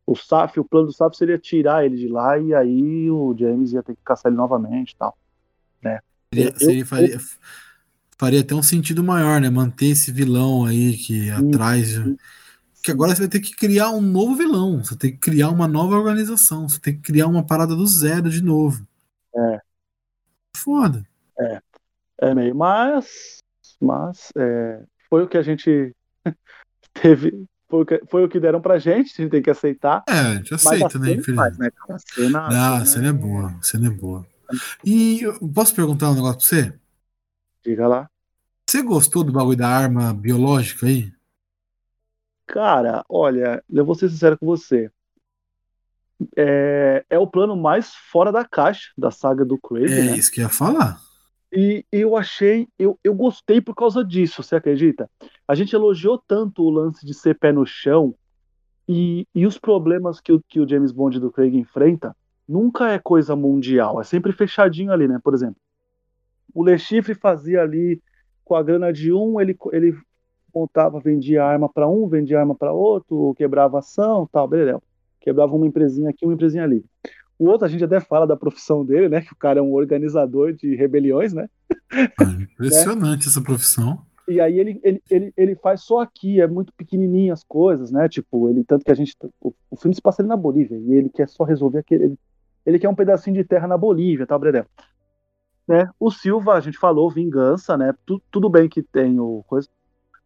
o 0.08 0.16
Saf, 0.16 0.58
o 0.58 0.64
plano 0.64 0.86
do 0.86 0.92
Saf 0.92 1.14
seria 1.14 1.38
tirar 1.38 1.84
ele 1.84 1.96
de 1.96 2.08
lá 2.08 2.38
e 2.38 2.54
aí 2.54 3.10
o 3.10 3.36
James 3.38 3.72
ia 3.72 3.82
ter 3.82 3.94
que 3.94 4.00
caçar 4.02 4.30
ele 4.30 4.38
novamente 4.38 4.92
e 4.92 4.96
tal. 4.96 5.16
Né? 5.82 5.98
Seria, 6.32 6.56
seria, 6.56 6.86
faria, 6.86 7.14
eu... 7.14 7.20
faria 8.16 8.40
até 8.40 8.54
um 8.54 8.62
sentido 8.62 9.04
maior, 9.04 9.38
né? 9.38 9.50
Manter 9.50 9.90
esse 9.90 10.10
vilão 10.10 10.64
aí 10.64 10.96
que 10.96 11.30
atrás. 11.30 12.00
Que 12.88 12.92
agora 12.92 13.14
você 13.14 13.20
vai 13.20 13.28
ter 13.28 13.40
que 13.40 13.54
criar 13.54 13.90
um 13.90 14.00
novo 14.00 14.34
vilão, 14.34 14.82
você 14.82 14.96
tem 14.96 15.12
que 15.12 15.18
criar 15.18 15.50
uma 15.50 15.68
nova 15.68 15.94
organização, 15.94 16.66
você 16.66 16.80
tem 16.80 16.96
que 16.96 17.02
criar 17.02 17.26
uma 17.26 17.44
parada 17.44 17.76
do 17.76 17.86
zero 17.86 18.30
de 18.30 18.42
novo. 18.42 18.82
É. 19.36 19.60
Foda. 20.56 21.06
É. 21.38 21.60
É 22.22 22.34
meio. 22.34 22.54
Mas. 22.54 23.40
Mas. 23.78 24.32
É, 24.34 24.82
foi 25.10 25.22
o 25.22 25.28
que 25.28 25.36
a 25.36 25.42
gente 25.42 25.94
teve 26.94 27.46
foi 27.68 27.82
o, 27.82 27.84
que, 27.84 28.02
foi 28.08 28.24
o 28.24 28.28
que 28.30 28.40
deram 28.40 28.62
pra 28.62 28.78
gente, 28.78 29.12
a 29.12 29.22
gente 29.22 29.32
tem 29.32 29.42
que 29.42 29.50
aceitar. 29.50 30.02
É, 30.08 30.18
a 30.18 30.34
gente 30.36 30.54
aceita, 30.54 30.98
né, 30.98 31.12
infelizmente. 31.12 31.58
Né? 31.58 31.94
A 31.94 31.98
cena, 31.98 32.48
Não, 32.48 32.74
a 32.76 32.86
cena 32.86 33.06
é, 33.08 33.10
é 33.10 33.12
boa, 33.12 33.50
a 33.50 33.62
cena 33.62 33.88
é 33.88 33.90
boa. 33.90 34.26
E 34.82 35.20
posso 35.54 35.74
perguntar 35.74 36.10
um 36.10 36.14
negócio 36.14 36.38
pra 36.38 36.46
você? 36.46 36.72
Diga 37.62 37.86
lá. 37.86 38.08
Você 38.66 38.80
gostou 38.80 39.22
do 39.22 39.30
bagulho 39.30 39.58
da 39.58 39.68
arma 39.68 40.14
biológica 40.14 40.86
aí? 40.86 41.12
Cara, 42.48 43.04
olha, 43.08 43.62
eu 43.70 43.84
vou 43.84 43.94
ser 43.94 44.08
sincero 44.08 44.38
com 44.38 44.46
você. 44.46 44.90
É, 46.34 47.04
é 47.08 47.18
o 47.18 47.26
plano 47.26 47.54
mais 47.54 47.94
fora 47.94 48.32
da 48.32 48.44
caixa 48.44 48.90
da 48.96 49.10
saga 49.10 49.44
do 49.44 49.58
Craig. 49.58 49.92
É 49.92 50.02
né? 50.04 50.16
isso 50.16 50.32
que 50.32 50.40
ia 50.40 50.48
falar. 50.48 50.98
E 51.52 51.84
eu 51.92 52.16
achei, 52.16 52.66
eu, 52.78 52.98
eu 53.04 53.14
gostei 53.14 53.60
por 53.60 53.74
causa 53.74 54.04
disso, 54.04 54.42
você 54.42 54.56
acredita? 54.56 55.08
A 55.46 55.54
gente 55.54 55.74
elogiou 55.74 56.18
tanto 56.26 56.62
o 56.62 56.70
lance 56.70 57.06
de 57.06 57.14
ser 57.14 57.38
pé 57.38 57.52
no 57.52 57.64
chão 57.64 58.14
e, 58.88 59.26
e 59.34 59.46
os 59.46 59.58
problemas 59.58 60.20
que 60.20 60.32
o, 60.32 60.42
que 60.48 60.58
o 60.58 60.68
James 60.68 60.90
Bond 60.90 61.20
do 61.20 61.30
Craig 61.30 61.56
enfrenta 61.56 62.16
nunca 62.48 62.90
é 62.90 62.98
coisa 62.98 63.36
mundial, 63.36 64.00
é 64.00 64.04
sempre 64.04 64.32
fechadinho 64.32 64.90
ali, 64.90 65.06
né? 65.06 65.20
Por 65.22 65.34
exemplo, 65.34 65.56
o 66.54 66.64
Le 66.64 66.78
Chiffre 66.78 67.14
fazia 67.14 67.62
ali 67.62 68.02
com 68.44 68.54
a 68.54 68.62
grana 68.62 68.90
de 68.90 69.12
um, 69.12 69.38
ele, 69.38 69.56
ele 69.72 69.94
montava, 70.54 71.00
vendia 71.00 71.44
arma 71.44 71.68
para 71.68 71.88
um, 71.88 72.08
vendia 72.08 72.40
arma 72.40 72.54
para 72.54 72.72
outro, 72.72 73.34
quebrava 73.36 73.78
ação, 73.78 74.28
tal, 74.30 74.48
beleza. 74.48 74.80
Quebrava 75.20 75.54
uma 75.54 75.66
empresinha 75.66 76.10
aqui, 76.10 76.24
uma 76.24 76.34
empresinha 76.34 76.64
ali. 76.64 76.84
O 77.38 77.46
outro, 77.46 77.66
a 77.66 77.68
gente 77.68 77.84
até 77.84 78.00
fala 78.00 78.26
da 78.26 78.36
profissão 78.36 78.84
dele, 78.84 79.08
né? 79.08 79.20
Que 79.20 79.32
o 79.32 79.36
cara 79.36 79.60
é 79.60 79.62
um 79.62 79.72
organizador 79.72 80.52
de 80.52 80.74
rebeliões, 80.74 81.32
né? 81.32 81.48
Ah, 81.92 82.36
impressionante 82.40 83.24
né? 83.24 83.30
essa 83.30 83.40
profissão. 83.40 84.00
E 84.26 84.40
aí 84.40 84.58
ele, 84.58 84.80
ele, 84.82 85.02
ele, 85.08 85.32
ele 85.36 85.54
faz 85.56 85.82
só 85.82 86.00
aqui, 86.00 86.40
é 86.40 86.46
muito 86.46 86.72
pequenininho 86.74 87.32
as 87.32 87.42
coisas, 87.42 87.90
né? 87.90 88.08
Tipo, 88.08 88.50
ele 88.50 88.62
tanto 88.62 88.84
que 88.84 88.90
a 88.90 88.94
gente 88.94 89.16
o, 89.40 89.54
o 89.70 89.76
filme 89.76 89.94
se 89.94 90.02
passa 90.02 90.20
ali 90.20 90.28
na 90.28 90.36
Bolívia 90.36 90.76
e 90.76 90.92
ele 90.94 91.08
quer 91.08 91.28
só 91.28 91.44
resolver 91.44 91.78
aquele 91.78 92.04
ele, 92.04 92.18
ele 92.66 92.78
quer 92.78 92.88
um 92.90 92.94
pedacinho 92.94 93.34
de 93.34 93.44
terra 93.44 93.66
na 93.66 93.78
Bolívia, 93.78 94.26
tá, 94.26 94.38
Bredé? 94.38 94.66
Né? 95.66 95.88
O 95.98 96.10
Silva, 96.10 96.54
a 96.54 96.60
gente 96.60 96.78
falou, 96.78 97.10
vingança, 97.10 97.76
né? 97.76 97.94
Tu, 98.04 98.20
tudo 98.30 98.50
bem 98.50 98.68
que 98.68 98.82
tem 98.82 99.18
o 99.18 99.42
coisa, 99.46 99.68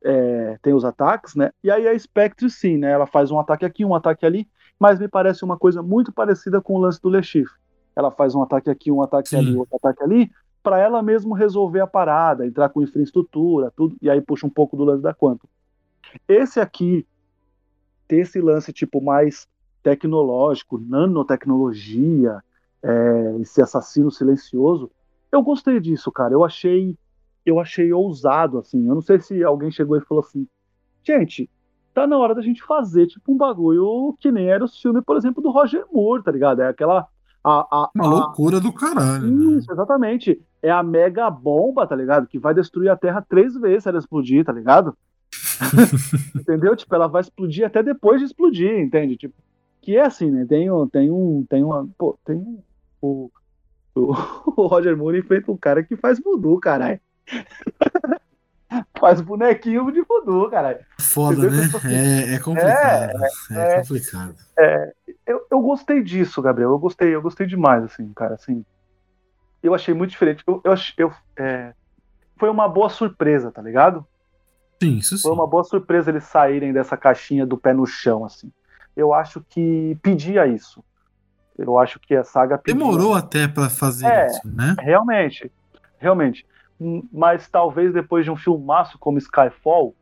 é, 0.04 0.58
tem 0.62 0.74
os 0.74 0.84
ataques, 0.84 1.34
né? 1.34 1.50
E 1.62 1.70
aí 1.70 1.88
a 1.88 1.98
Spectre 1.98 2.50
sim, 2.50 2.76
né? 2.76 2.90
Ela 2.90 3.06
faz 3.06 3.30
um 3.30 3.38
ataque 3.38 3.64
aqui, 3.64 3.84
um 3.84 3.94
ataque 3.94 4.26
ali, 4.26 4.48
mas 4.78 4.98
me 4.98 5.08
parece 5.08 5.44
uma 5.44 5.56
coisa 5.56 5.82
muito 5.82 6.12
parecida 6.12 6.60
com 6.60 6.74
o 6.74 6.78
lance 6.78 7.00
do 7.00 7.08
Le 7.08 7.22
Chiffre. 7.22 7.54
Ela 7.94 8.10
faz 8.10 8.34
um 8.34 8.42
ataque 8.42 8.70
aqui, 8.70 8.90
um 8.90 9.02
ataque 9.02 9.28
sim. 9.28 9.36
ali, 9.36 9.56
outro 9.56 9.76
ataque 9.76 10.02
ali, 10.02 10.30
para 10.62 10.78
ela 10.78 11.02
mesmo 11.02 11.34
resolver 11.34 11.80
a 11.80 11.86
parada, 11.86 12.46
entrar 12.46 12.68
com 12.68 12.82
infraestrutura, 12.82 13.72
tudo, 13.76 13.96
e 14.00 14.08
aí 14.08 14.20
puxa 14.20 14.46
um 14.46 14.50
pouco 14.50 14.76
do 14.76 14.84
lance 14.84 15.02
da 15.02 15.12
Quantum. 15.12 15.48
Esse 16.28 16.60
aqui, 16.60 17.06
ter 18.06 18.18
esse 18.18 18.40
lance 18.40 18.72
tipo 18.72 19.00
mais 19.00 19.48
tecnológico, 19.82 20.78
nanotecnologia, 20.78 22.42
é, 22.82 23.36
esse 23.40 23.60
assassino 23.60 24.10
silencioso, 24.10 24.90
eu 25.30 25.42
gostei 25.42 25.80
disso, 25.80 26.12
cara. 26.12 26.34
Eu 26.34 26.44
achei, 26.44 26.96
eu 27.44 27.58
achei 27.58 27.92
ousado, 27.92 28.58
assim. 28.58 28.88
Eu 28.88 28.94
não 28.94 29.02
sei 29.02 29.20
se 29.20 29.42
alguém 29.42 29.70
chegou 29.70 29.96
e 29.96 30.00
falou 30.00 30.24
assim, 30.24 30.46
gente, 31.02 31.48
tá 31.92 32.06
na 32.06 32.16
hora 32.18 32.34
da 32.34 32.42
gente 32.42 32.62
fazer 32.62 33.06
tipo 33.06 33.32
um 33.32 33.36
bagulho 33.36 34.16
que 34.18 34.30
nem 34.30 34.48
era 34.48 34.64
o 34.64 34.68
filme, 34.68 35.02
por 35.02 35.16
exemplo, 35.16 35.42
do 35.42 35.50
Roger 35.50 35.84
Moore, 35.92 36.22
tá 36.22 36.30
ligado? 36.30 36.62
É 36.62 36.68
aquela 36.68 37.08
a, 37.44 37.66
a, 37.70 37.90
Uma 37.94 38.04
a... 38.04 38.08
loucura 38.08 38.60
do 38.60 38.72
caralho. 38.72 39.26
Né? 39.26 39.58
Isso, 39.58 39.68
né? 39.68 39.74
exatamente. 39.74 40.40
É 40.62 40.70
a 40.70 40.82
mega 40.82 41.28
bomba, 41.28 41.86
tá 41.86 41.96
ligado? 41.96 42.26
Que 42.26 42.38
vai 42.38 42.54
destruir 42.54 42.88
a 42.88 42.96
Terra 42.96 43.20
três 43.20 43.54
vezes 43.54 43.82
se 43.82 43.88
ela 43.88 43.98
explodir, 43.98 44.44
tá 44.44 44.52
ligado? 44.52 44.96
Entendeu? 46.36 46.76
Tipo, 46.76 46.94
ela 46.94 47.08
vai 47.08 47.20
explodir 47.20 47.66
até 47.66 47.82
depois 47.82 48.20
de 48.20 48.26
explodir, 48.26 48.78
entende? 48.78 49.16
Tipo, 49.16 49.34
que 49.80 49.96
é 49.96 50.04
assim, 50.04 50.30
né? 50.30 50.46
Tem 50.48 50.70
um. 50.70 50.86
Tem 50.86 51.10
um. 51.10 51.44
Tem 51.48 51.64
uma. 51.64 51.88
Pô, 51.98 52.18
tem 52.24 52.36
um. 52.36 52.62
O, 53.00 53.30
o, 53.94 54.12
o 54.56 54.66
Roger 54.66 54.96
Moore 54.96 55.18
enfrenta 55.18 55.50
um 55.50 55.56
cara 55.56 55.82
que 55.82 55.96
faz 55.96 56.20
voodoo, 56.20 56.60
caralho. 56.60 57.00
faz 58.98 59.20
bonequinho 59.20 59.90
de 59.92 60.02
voodoo, 60.02 60.50
caralho. 60.50 60.78
Foda, 60.98 61.50
né? 61.50 61.68
É, 61.84 62.34
é 62.34 62.38
complicado. 62.38 63.10
É, 63.50 63.54
é, 63.54 63.72
é 63.74 63.80
complicado. 63.80 64.34
É, 64.58 64.92
eu, 65.26 65.46
eu 65.50 65.60
gostei 65.60 66.02
disso, 66.02 66.40
Gabriel. 66.40 66.70
Eu 66.70 66.78
gostei, 66.78 67.14
eu 67.14 67.22
gostei 67.22 67.46
demais, 67.46 67.84
assim, 67.84 68.12
cara. 68.12 68.34
Assim, 68.34 68.64
eu 69.62 69.74
achei 69.74 69.94
muito 69.94 70.10
diferente. 70.10 70.42
Eu, 70.46 70.60
eu, 70.64 70.74
eu 70.96 71.12
é, 71.36 71.72
foi 72.36 72.50
uma 72.50 72.68
boa 72.68 72.88
surpresa, 72.88 73.50
tá 73.50 73.62
ligado? 73.62 74.06
Sim, 74.82 74.96
isso 74.96 75.16
sim. 75.16 75.22
Foi 75.22 75.32
uma 75.32 75.46
boa 75.46 75.64
surpresa 75.64 76.10
eles 76.10 76.24
saírem 76.24 76.72
dessa 76.72 76.96
caixinha 76.96 77.46
do 77.46 77.56
pé 77.56 77.72
no 77.72 77.86
chão, 77.86 78.24
assim. 78.24 78.52
Eu 78.96 79.14
acho 79.14 79.44
que 79.48 79.96
pedia 80.02 80.46
isso. 80.46 80.82
Eu 81.56 81.78
acho 81.78 82.00
que 82.00 82.14
a 82.14 82.24
saga 82.24 82.58
pedia. 82.58 82.78
Demorou 82.78 83.14
até 83.14 83.46
para 83.46 83.68
fazer 83.68 84.06
é, 84.06 84.26
isso, 84.26 84.40
né? 84.44 84.74
Realmente, 84.80 85.50
realmente. 85.98 86.46
Mas 87.12 87.48
talvez 87.48 87.92
depois 87.92 88.24
de 88.24 88.30
um 88.30 88.36
filmaço 88.36 88.98
como 88.98 89.18
Skyfall, 89.18 89.94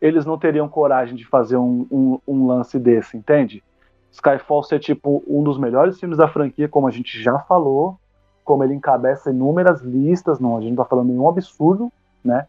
eles 0.00 0.24
não 0.24 0.38
teriam 0.38 0.68
coragem 0.68 1.14
de 1.14 1.26
fazer 1.26 1.56
um, 1.56 1.86
um, 1.90 2.20
um 2.26 2.46
lance 2.46 2.78
desse, 2.78 3.16
entende? 3.16 3.62
Skyfall 4.10 4.62
ser 4.62 4.78
tipo 4.78 5.22
um 5.26 5.42
dos 5.42 5.58
melhores 5.58 5.98
filmes 5.98 6.18
da 6.18 6.28
franquia, 6.28 6.68
como 6.68 6.86
a 6.86 6.90
gente 6.90 7.20
já 7.22 7.38
falou, 7.40 7.98
como 8.44 8.64
ele 8.64 8.74
encabeça 8.74 9.30
inúmeras 9.30 9.82
listas, 9.82 10.40
não, 10.40 10.56
a 10.56 10.60
gente 10.60 10.70
não 10.70 10.82
tá 10.82 10.88
falando 10.88 11.08
nenhum 11.08 11.28
absurdo, 11.28 11.92
né? 12.24 12.46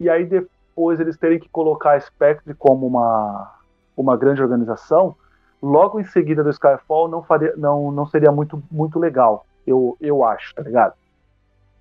E 0.00 0.10
aí 0.10 0.24
depois 0.24 0.98
eles 0.98 1.16
terem 1.16 1.38
que 1.38 1.48
colocar 1.48 1.92
a 1.92 2.00
Spectre 2.00 2.54
como 2.54 2.86
uma, 2.86 3.54
uma 3.96 4.16
grande 4.16 4.42
organização, 4.42 5.14
logo 5.62 6.00
em 6.00 6.04
seguida 6.04 6.42
do 6.42 6.50
Skyfall 6.50 7.08
não, 7.08 7.22
faria, 7.22 7.54
não, 7.56 7.92
não 7.92 8.04
seria 8.06 8.32
muito, 8.32 8.60
muito 8.70 8.98
legal, 8.98 9.46
eu, 9.66 9.96
eu 10.00 10.24
acho, 10.24 10.54
tá 10.54 10.62
ligado? 10.62 10.94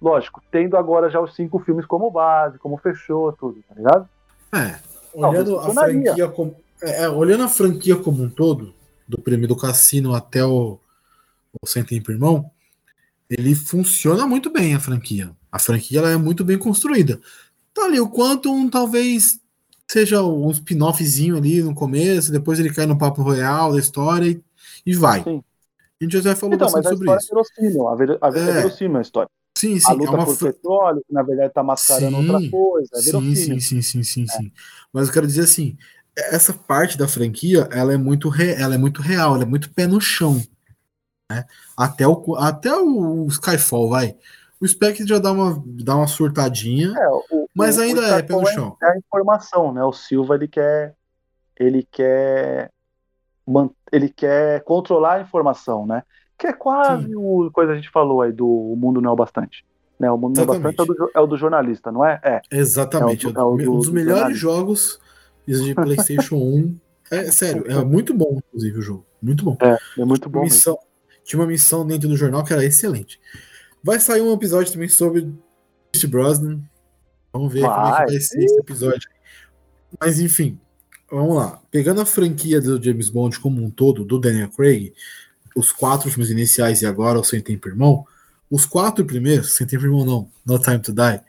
Lógico, 0.01 0.41
tendo 0.51 0.75
agora 0.75 1.09
já 1.11 1.21
os 1.21 1.35
cinco 1.35 1.59
filmes 1.59 1.85
como 1.85 2.09
base, 2.09 2.57
como 2.57 2.77
fechou, 2.77 3.31
tudo, 3.33 3.61
tá 3.67 3.75
ligado? 3.75 4.09
É, 4.53 4.79
olhando, 5.13 5.51
não, 5.51 5.59
a, 5.59 5.73
franquia 5.73 6.27
como, 6.27 6.55
é, 6.81 7.03
é, 7.03 7.09
olhando 7.09 7.43
a 7.43 7.47
franquia 7.47 7.95
como 7.95 8.23
um 8.23 8.29
todo, 8.29 8.73
do 9.07 9.21
prêmio 9.21 9.47
do 9.47 9.55
Cassino 9.55 10.15
até 10.15 10.43
o, 10.43 10.79
o 11.61 11.67
Sem 11.67 11.83
Tempo 11.83 12.11
Irmão, 12.11 12.49
ele 13.29 13.53
funciona 13.53 14.25
muito 14.25 14.49
bem 14.49 14.73
a 14.73 14.79
franquia. 14.79 15.31
A 15.51 15.59
franquia 15.59 15.99
ela 15.99 16.09
é 16.09 16.17
muito 16.17 16.43
bem 16.43 16.57
construída. 16.57 17.19
Tá 17.73 17.85
ali, 17.85 17.99
o 17.99 18.09
Quantum 18.09 18.69
talvez 18.69 19.39
seja 19.87 20.23
um 20.23 20.49
spin-offzinho 20.49 21.37
ali 21.37 21.61
no 21.61 21.75
começo, 21.75 22.31
depois 22.31 22.59
ele 22.59 22.73
cai 22.73 22.85
no 22.85 22.97
papo 22.97 23.21
royal 23.21 23.73
da 23.73 23.79
história 23.79 24.25
e, 24.25 24.41
e 24.85 24.95
vai. 24.95 25.23
Sim. 25.23 25.43
A 25.99 26.03
gente 26.03 26.21
já 26.21 26.35
falou 26.35 26.55
então, 26.55 26.65
bastante 26.65 26.89
sobre 26.89 27.15
isso. 27.15 27.27
É 27.27 27.35
verossímil, 27.35 27.87
a, 27.87 27.95
ver, 27.95 28.17
a, 28.19 28.29
ver, 28.29 28.39
é. 28.39 28.49
é 28.49 28.53
verossímil 28.53 28.97
a 28.97 29.01
história. 29.01 29.29
Sim, 29.61 29.79
sim. 29.79 29.91
A 29.91 29.93
luta 29.93 30.09
é 30.09 30.15
uma 30.15 30.25
por 30.25 30.37
petróleo, 30.39 31.03
que 31.07 31.13
na 31.13 31.21
verdade 31.21 31.53
tá 31.53 31.61
mascarando 31.61 32.17
sim, 32.17 32.33
outra 32.33 32.49
coisa. 32.49 32.89
É 32.95 32.99
sim, 32.99 33.35
sim, 33.35 33.59
sim, 33.59 33.81
sim, 33.83 34.03
sim, 34.03 34.23
é. 34.23 34.27
sim. 34.27 34.51
Mas 34.91 35.07
eu 35.07 35.13
quero 35.13 35.27
dizer 35.27 35.43
assim, 35.43 35.77
essa 36.17 36.51
parte 36.51 36.97
da 36.97 37.07
franquia, 37.07 37.69
ela 37.71 37.93
é 37.93 37.97
muito, 37.97 38.27
re... 38.27 38.53
ela 38.59 38.73
é 38.73 38.77
muito 38.79 39.03
real, 39.03 39.35
ela 39.35 39.43
é 39.43 39.45
muito 39.45 39.71
pé 39.71 39.85
no 39.85 40.01
chão. 40.01 40.41
Né? 41.31 41.45
Até, 41.77 42.07
o, 42.07 42.35
até 42.37 42.73
o 42.75 43.27
Skyfall, 43.27 43.87
vai. 43.87 44.17
O 44.59 44.67
Spectre 44.67 45.05
já 45.05 45.19
dá 45.19 45.31
uma, 45.31 45.63
dá 45.63 45.95
uma 45.95 46.07
surtadinha, 46.07 46.95
é, 46.97 47.07
o, 47.09 47.47
mas 47.53 47.77
o, 47.77 47.81
ainda 47.81 48.01
o 48.01 48.05
é 48.05 48.23
pé 48.23 48.33
no 48.33 48.47
chão. 48.47 48.75
É 48.81 48.87
a 48.87 48.97
informação, 48.97 49.71
né? 49.71 49.83
O 49.83 49.93
Silva 49.93 50.33
ele 50.33 50.47
quer 50.47 50.95
ele 51.59 51.87
quer 51.91 52.71
ele 53.91 54.09
quer 54.09 54.63
controlar 54.63 55.17
a 55.17 55.21
informação, 55.21 55.85
né? 55.85 56.01
Que 56.41 56.47
é 56.47 56.53
quase 56.53 57.05
Sim. 57.05 57.15
o 57.15 57.51
coisa 57.51 57.71
que 57.71 57.77
a 57.77 57.81
gente 57.81 57.91
falou 57.91 58.23
aí 58.23 58.31
do 58.31 58.47
o 58.47 58.75
mundo 58.75 58.99
não 58.99 59.11
é 59.11 59.13
o 59.13 59.15
bastante. 59.15 59.63
Né, 59.99 60.09
o 60.09 60.17
mundo 60.17 60.39
Exatamente. 60.39 60.63
não 60.63 60.69
é 60.69 60.73
bastante 60.73 60.89
é 60.89 60.91
o, 60.91 60.95
do, 60.95 61.11
é 61.13 61.19
o 61.21 61.27
do 61.27 61.37
jornalista, 61.37 61.91
não 61.91 62.03
é? 62.03 62.19
É. 62.23 62.41
Exatamente. 62.49 63.27
É, 63.27 63.29
o, 63.29 63.59
é 63.59 63.69
um 63.69 63.77
dos 63.77 63.91
melhores 63.91 64.39
jogos 64.39 64.99
de 65.45 65.75
PlayStation 65.75 66.37
1. 66.37 66.75
É 67.11 67.29
sério, 67.29 67.69
é 67.69 67.83
muito 67.83 68.13
bom, 68.13 68.37
inclusive, 68.37 68.79
o 68.79 68.81
jogo. 68.81 69.05
Muito 69.21 69.43
bom. 69.43 69.57
É, 69.59 69.77
é 69.99 70.05
muito 70.05 70.29
bom. 70.29 70.43
Missão, 70.43 70.79
tinha 71.25 71.37
uma 71.37 71.45
missão 71.45 71.85
dentro 71.85 72.07
do 72.07 72.15
jornal 72.15 72.41
que 72.41 72.53
era 72.53 72.63
excelente. 72.63 73.19
Vai 73.83 73.99
sair 73.99 74.21
um 74.21 74.31
episódio 74.31 74.71
também 74.71 74.87
sobre 74.87 75.29
Chris 75.91 76.05
Brosnan. 76.05 76.61
Vamos 77.33 77.51
ver 77.51 77.63
vai. 77.63 77.69
como 77.69 77.87
é 77.87 78.05
que 78.05 78.11
vai 78.13 78.21
ser 78.21 78.43
esse 78.45 78.57
episódio. 78.57 79.09
Mas 79.99 80.21
enfim, 80.21 80.57
vamos 81.11 81.35
lá. 81.35 81.61
Pegando 81.69 81.99
a 81.99 82.05
franquia 82.05 82.61
do 82.61 82.81
James 82.81 83.09
Bond 83.09 83.37
como 83.41 83.61
um 83.61 83.69
todo, 83.69 84.05
do 84.05 84.17
Daniel 84.17 84.49
Craig, 84.49 84.93
os 85.55 85.71
quatro 85.71 86.09
filmes 86.09 86.29
iniciais 86.29 86.81
e 86.81 86.85
agora 86.85 87.19
o 87.19 87.23
Sem 87.23 87.41
Tempo 87.41 87.67
Irmão, 87.67 88.05
os 88.49 88.65
quatro 88.65 89.05
primeiros, 89.05 89.53
Sem 89.53 89.67
Tempo 89.67 89.85
Irmão 89.85 90.05
não, 90.05 90.29
No 90.45 90.59
Time 90.59 90.79
to 90.79 90.93
Die, 90.93 91.21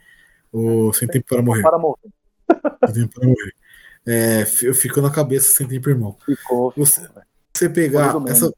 o 0.51 0.93
Sem 0.93 1.07
Tempo 1.07 1.27
para 1.27 1.41
Morrer. 1.41 1.61
Para 1.61 1.77
morrer. 1.77 2.09
Sem 2.85 2.93
Tempo 2.93 3.13
para 3.13 3.27
Morrer. 3.27 3.55
É, 4.05 4.45
ficou 4.45 5.01
na 5.01 5.09
cabeça 5.09 5.53
Sem 5.53 5.67
Tempo 5.67 5.89
Irmão. 5.89 6.17
Ficou. 6.25 6.73
Você, 6.75 7.07
você 7.53 7.69
pegar 7.69 8.15
essa 8.27 8.51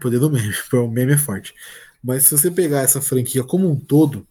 poder 0.00 0.18
do 0.18 0.30
meme, 0.30 0.52
o 0.72 0.88
meme 0.88 1.12
é 1.12 1.18
forte. 1.18 1.54
Mas 2.02 2.24
se 2.24 2.36
você 2.36 2.50
pegar 2.50 2.80
essa 2.80 3.00
franquia 3.00 3.44
como 3.44 3.70
um 3.70 3.78
todo, 3.78 4.26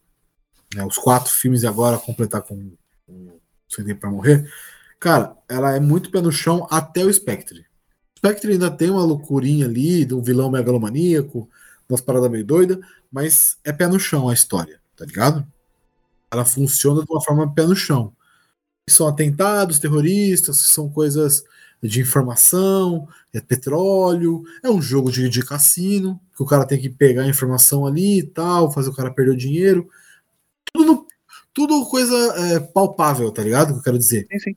né, 0.76 0.86
os 0.86 0.98
quatro 0.98 1.32
filmes 1.32 1.64
e 1.64 1.68
agora 1.68 1.98
completar 1.98 2.42
com, 2.42 2.74
com 3.06 3.40
Sem 3.70 3.86
Tempo 3.86 4.02
para 4.02 4.12
Morrer, 4.12 4.52
cara, 5.00 5.36
ela 5.48 5.76
é 5.76 5.80
muito 5.80 6.12
pé 6.12 6.22
no 6.22 6.32
chão 6.32 6.68
até 6.70 7.04
o 7.04 7.14
Spectre. 7.14 7.66
Spectre 8.22 8.52
ainda 8.52 8.70
tem 8.70 8.92
uma 8.92 9.04
loucurinha 9.04 9.66
ali 9.66 10.06
do 10.06 10.22
vilão 10.22 10.52
megalomaníaco, 10.52 11.50
umas 11.90 12.02
paradas 12.02 12.30
meio 12.30 12.46
doida, 12.46 12.80
mas 13.12 13.58
é 13.64 13.74
pé 13.74 13.88
no 13.88 14.00
chão 14.00 14.30
a 14.30 14.34
história, 14.34 14.80
tá 14.96 15.04
ligado? 15.04 15.46
Ela 16.30 16.46
funciona 16.46 17.04
de 17.04 17.12
uma 17.12 17.20
forma 17.20 17.52
pé 17.52 17.66
no 17.66 17.76
chão. 17.76 18.14
São 18.88 19.08
atentados 19.08 19.80
terroristas, 19.80 20.58
são 20.68 20.88
coisas 20.88 21.44
de 21.82 22.00
informação, 22.00 23.08
é 23.34 23.42
petróleo, 23.42 24.44
é 24.64 24.70
um 24.70 24.80
jogo 24.80 25.12
de, 25.12 25.28
de 25.28 25.44
cassino, 25.44 26.22
que 26.36 26.44
o 26.44 26.46
cara 26.46 26.68
tem 26.68 26.80
que 26.80 26.90
pegar 26.92 27.24
a 27.24 27.28
informação 27.28 27.88
ali 27.88 28.20
e 28.20 28.24
tal, 28.24 28.72
fazer 28.72 28.92
o 28.92 28.96
cara 28.96 29.12
perder 29.12 29.32
o 29.32 29.38
dinheiro. 29.38 29.90
Tudo, 30.72 31.08
tudo 31.52 31.90
coisa 31.90 32.16
é, 32.38 32.60
palpável, 32.60 33.32
tá 33.32 33.42
ligado? 33.42 33.74
Que 33.74 33.80
eu 33.80 33.84
quero 33.84 33.98
dizer. 33.98 34.28
Sim, 34.32 34.40
sim. 34.40 34.56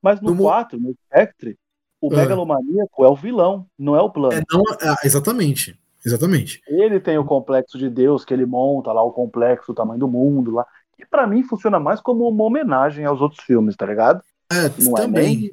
Mas 0.00 0.20
no, 0.20 0.32
no 0.32 0.44
4, 0.44 0.78
no 0.78 0.94
Spectre, 1.06 1.58
o 2.00 2.12
é. 2.12 2.16
megalomaníaco 2.16 3.04
é 3.04 3.08
o 3.08 3.14
vilão, 3.14 3.66
não 3.78 3.94
é 3.94 4.00
o 4.00 4.10
plano. 4.10 4.34
É, 4.34 4.42
não, 4.50 4.62
é, 4.80 5.06
exatamente. 5.06 5.78
Exatamente. 6.04 6.62
Ele 6.66 6.98
tem 6.98 7.18
o 7.18 7.24
complexo 7.24 7.76
de 7.76 7.90
Deus 7.90 8.24
que 8.24 8.32
ele 8.32 8.46
monta 8.46 8.92
lá, 8.92 9.02
o 9.02 9.12
complexo, 9.12 9.72
o 9.72 9.74
tamanho 9.74 10.00
do 10.00 10.08
mundo 10.08 10.50
lá. 10.50 10.66
Que 10.96 11.04
para 11.04 11.26
mim 11.26 11.42
funciona 11.42 11.78
mais 11.78 12.00
como 12.00 12.26
uma 12.28 12.44
homenagem 12.44 13.04
aos 13.04 13.20
outros 13.20 13.44
filmes, 13.44 13.76
tá 13.76 13.86
ligado? 13.86 14.22
É, 14.50 14.70
não 14.82 14.94
também. 14.94 15.24
É 15.24 15.36
nem, 15.36 15.50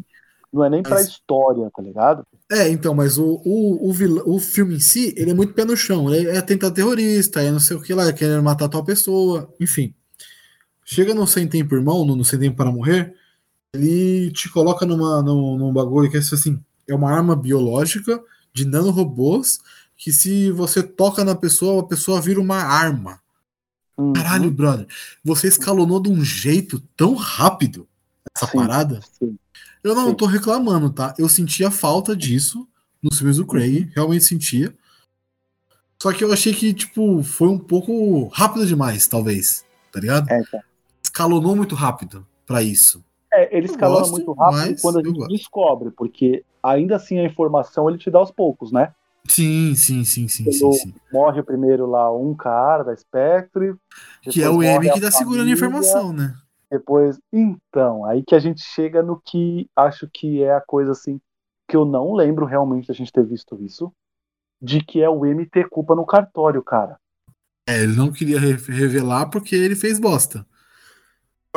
Não 0.52 0.64
é 0.64 0.70
nem 0.70 0.82
mas... 0.82 0.89
pra 0.89 1.02
história, 1.02 1.70
tá 1.76 1.82
ligado? 1.82 2.26
É, 2.50 2.70
então, 2.70 2.93
mas 2.93 3.18
o, 3.18 3.41
o, 3.45 3.89
o, 3.89 4.36
o 4.36 4.39
filme 4.39 4.76
em 4.76 4.80
si, 4.80 5.14
ele 5.18 5.32
é 5.32 5.34
muito 5.34 5.54
pé 5.54 5.66
no 5.66 5.76
chão. 5.76 6.14
Ele 6.14 6.30
é 6.30 6.38
atentado 6.38 6.74
terrorista, 6.74 7.41
é 7.41 7.52
não 7.52 7.60
sei 7.60 7.76
o 7.76 7.82
que 7.82 7.93
lá, 7.93 8.08
é 8.08 8.14
querendo 8.14 8.41
matar 8.41 8.70
tal 8.70 8.84
pessoa, 8.86 9.54
enfim. 9.60 9.93
Chega 10.86 11.14
no 11.14 11.28
Sem 11.28 11.45
Tempo 11.45 11.76
Irmão, 11.76 12.06
no 12.06 12.24
Sem 12.24 12.39
Tempo 12.39 12.56
para 12.56 12.72
Morrer, 12.72 13.14
ele 13.74 14.32
te 14.32 14.49
coloca 14.49 14.86
numa, 14.86 15.22
num, 15.22 15.57
num 15.57 15.74
bagulho 15.74 16.09
que 16.09 16.18
é 16.18 16.20
assim, 16.20 16.63
é 16.88 16.95
uma 16.95 17.11
arma 17.11 17.36
biológica 17.36 18.22
de 18.53 18.65
nanorobôs 18.65 19.59
que 19.95 20.11
se 20.11 20.51
você 20.51 20.84
toca 20.84 21.24
na 21.24 21.36
pessoa, 21.36 21.82
a 21.82 21.86
pessoa 21.86 22.22
vira 22.22 22.39
uma 22.39 22.57
arma. 22.57 23.20
Uhum. 23.97 24.13
Caralho, 24.13 24.51
brother. 24.51 24.88
Você 25.24 25.47
escalonou 25.47 25.99
de 25.99 26.09
um 26.09 26.24
jeito 26.24 26.80
tão 26.95 27.15
rápido 27.15 27.88
essa 28.36 28.45
sim, 28.45 28.57
parada. 28.57 29.01
Sim. 29.18 29.38
Eu 29.84 29.95
não 29.95 30.09
Sim. 30.09 30.15
tô 30.15 30.26
reclamando, 30.26 30.91
tá? 30.91 31.15
Eu 31.18 31.28
sentia 31.28 31.72
falta 31.72 32.15
disso 32.15 32.68
nos 33.01 33.18
filmes 33.18 33.38
do 33.38 33.45
Craig, 33.45 33.91
realmente 33.95 34.26
sentia. 34.26 34.76
Só 36.01 36.13
que 36.13 36.24
eu 36.24 36.32
achei 36.32 36.53
que, 36.53 36.74
tipo, 36.74 37.24
foi 37.24 37.47
um 37.47 37.57
pouco 37.57 38.28
rápido 38.28 38.68
demais, 38.68 39.07
talvez. 39.07 39.65
Tá 39.91 39.99
ligado? 39.99 40.30
É, 40.30 40.43
tá. 40.43 40.59
Escalonou 41.03 41.55
muito 41.55 41.74
rápido 41.74 42.26
para 42.45 42.61
isso. 42.61 43.03
É, 43.34 43.55
ele 43.55 43.65
escalona 43.65 44.07
muito 44.07 44.32
rápido 44.34 44.82
quando 44.82 44.99
a 44.99 45.03
gente 45.03 45.28
descobre, 45.28 45.91
porque 45.91 46.43
ainda 46.63 46.95
assim 46.95 47.19
a 47.19 47.25
informação 47.25 47.89
ele 47.89 47.97
te 47.97 48.09
dá 48.09 48.19
aos 48.19 48.32
poucos, 48.32 48.71
né? 48.71 48.93
Sim, 49.28 49.75
sim, 49.75 50.05
sim, 50.05 50.28
sim, 50.28 50.51
sim, 50.51 50.71
sim, 50.71 50.93
Morre 51.11 51.43
primeiro 51.43 51.86
lá 51.86 52.15
um 52.15 52.34
cara 52.34 52.84
da 52.84 52.95
Spectre. 52.95 53.75
Que 54.21 54.41
é 54.41 54.49
o 54.49 54.63
M 54.63 54.89
que 54.89 55.01
tá 55.01 55.11
segurando 55.11 55.49
a 55.49 55.51
informação, 55.51 56.13
né? 56.13 56.34
Depois, 56.71 57.17
então, 57.32 58.05
aí 58.05 58.23
que 58.23 58.36
a 58.36 58.39
gente 58.39 58.61
chega 58.61 59.01
no 59.01 59.21
que 59.23 59.69
acho 59.75 60.09
que 60.13 60.43
é 60.43 60.53
a 60.53 60.61
coisa 60.61 60.91
assim 60.91 61.19
que 61.67 61.75
eu 61.75 61.86
não 61.86 62.13
lembro 62.13 62.45
realmente 62.45 62.88
da 62.88 62.93
gente 62.93 63.11
ter 63.11 63.25
visto 63.25 63.57
isso, 63.61 63.91
de 64.61 64.84
que 64.84 65.01
é 65.01 65.09
o 65.09 65.25
M 65.25 65.45
ter 65.45 65.67
culpa 65.69 65.95
no 65.95 66.05
cartório, 66.05 66.63
cara. 66.63 66.97
É, 67.67 67.84
ele 67.84 67.95
não 67.95 68.11
queria 68.11 68.39
revelar 68.39 69.30
porque 69.30 69.55
ele 69.55 69.75
fez 69.75 69.99
bosta. 69.99 70.45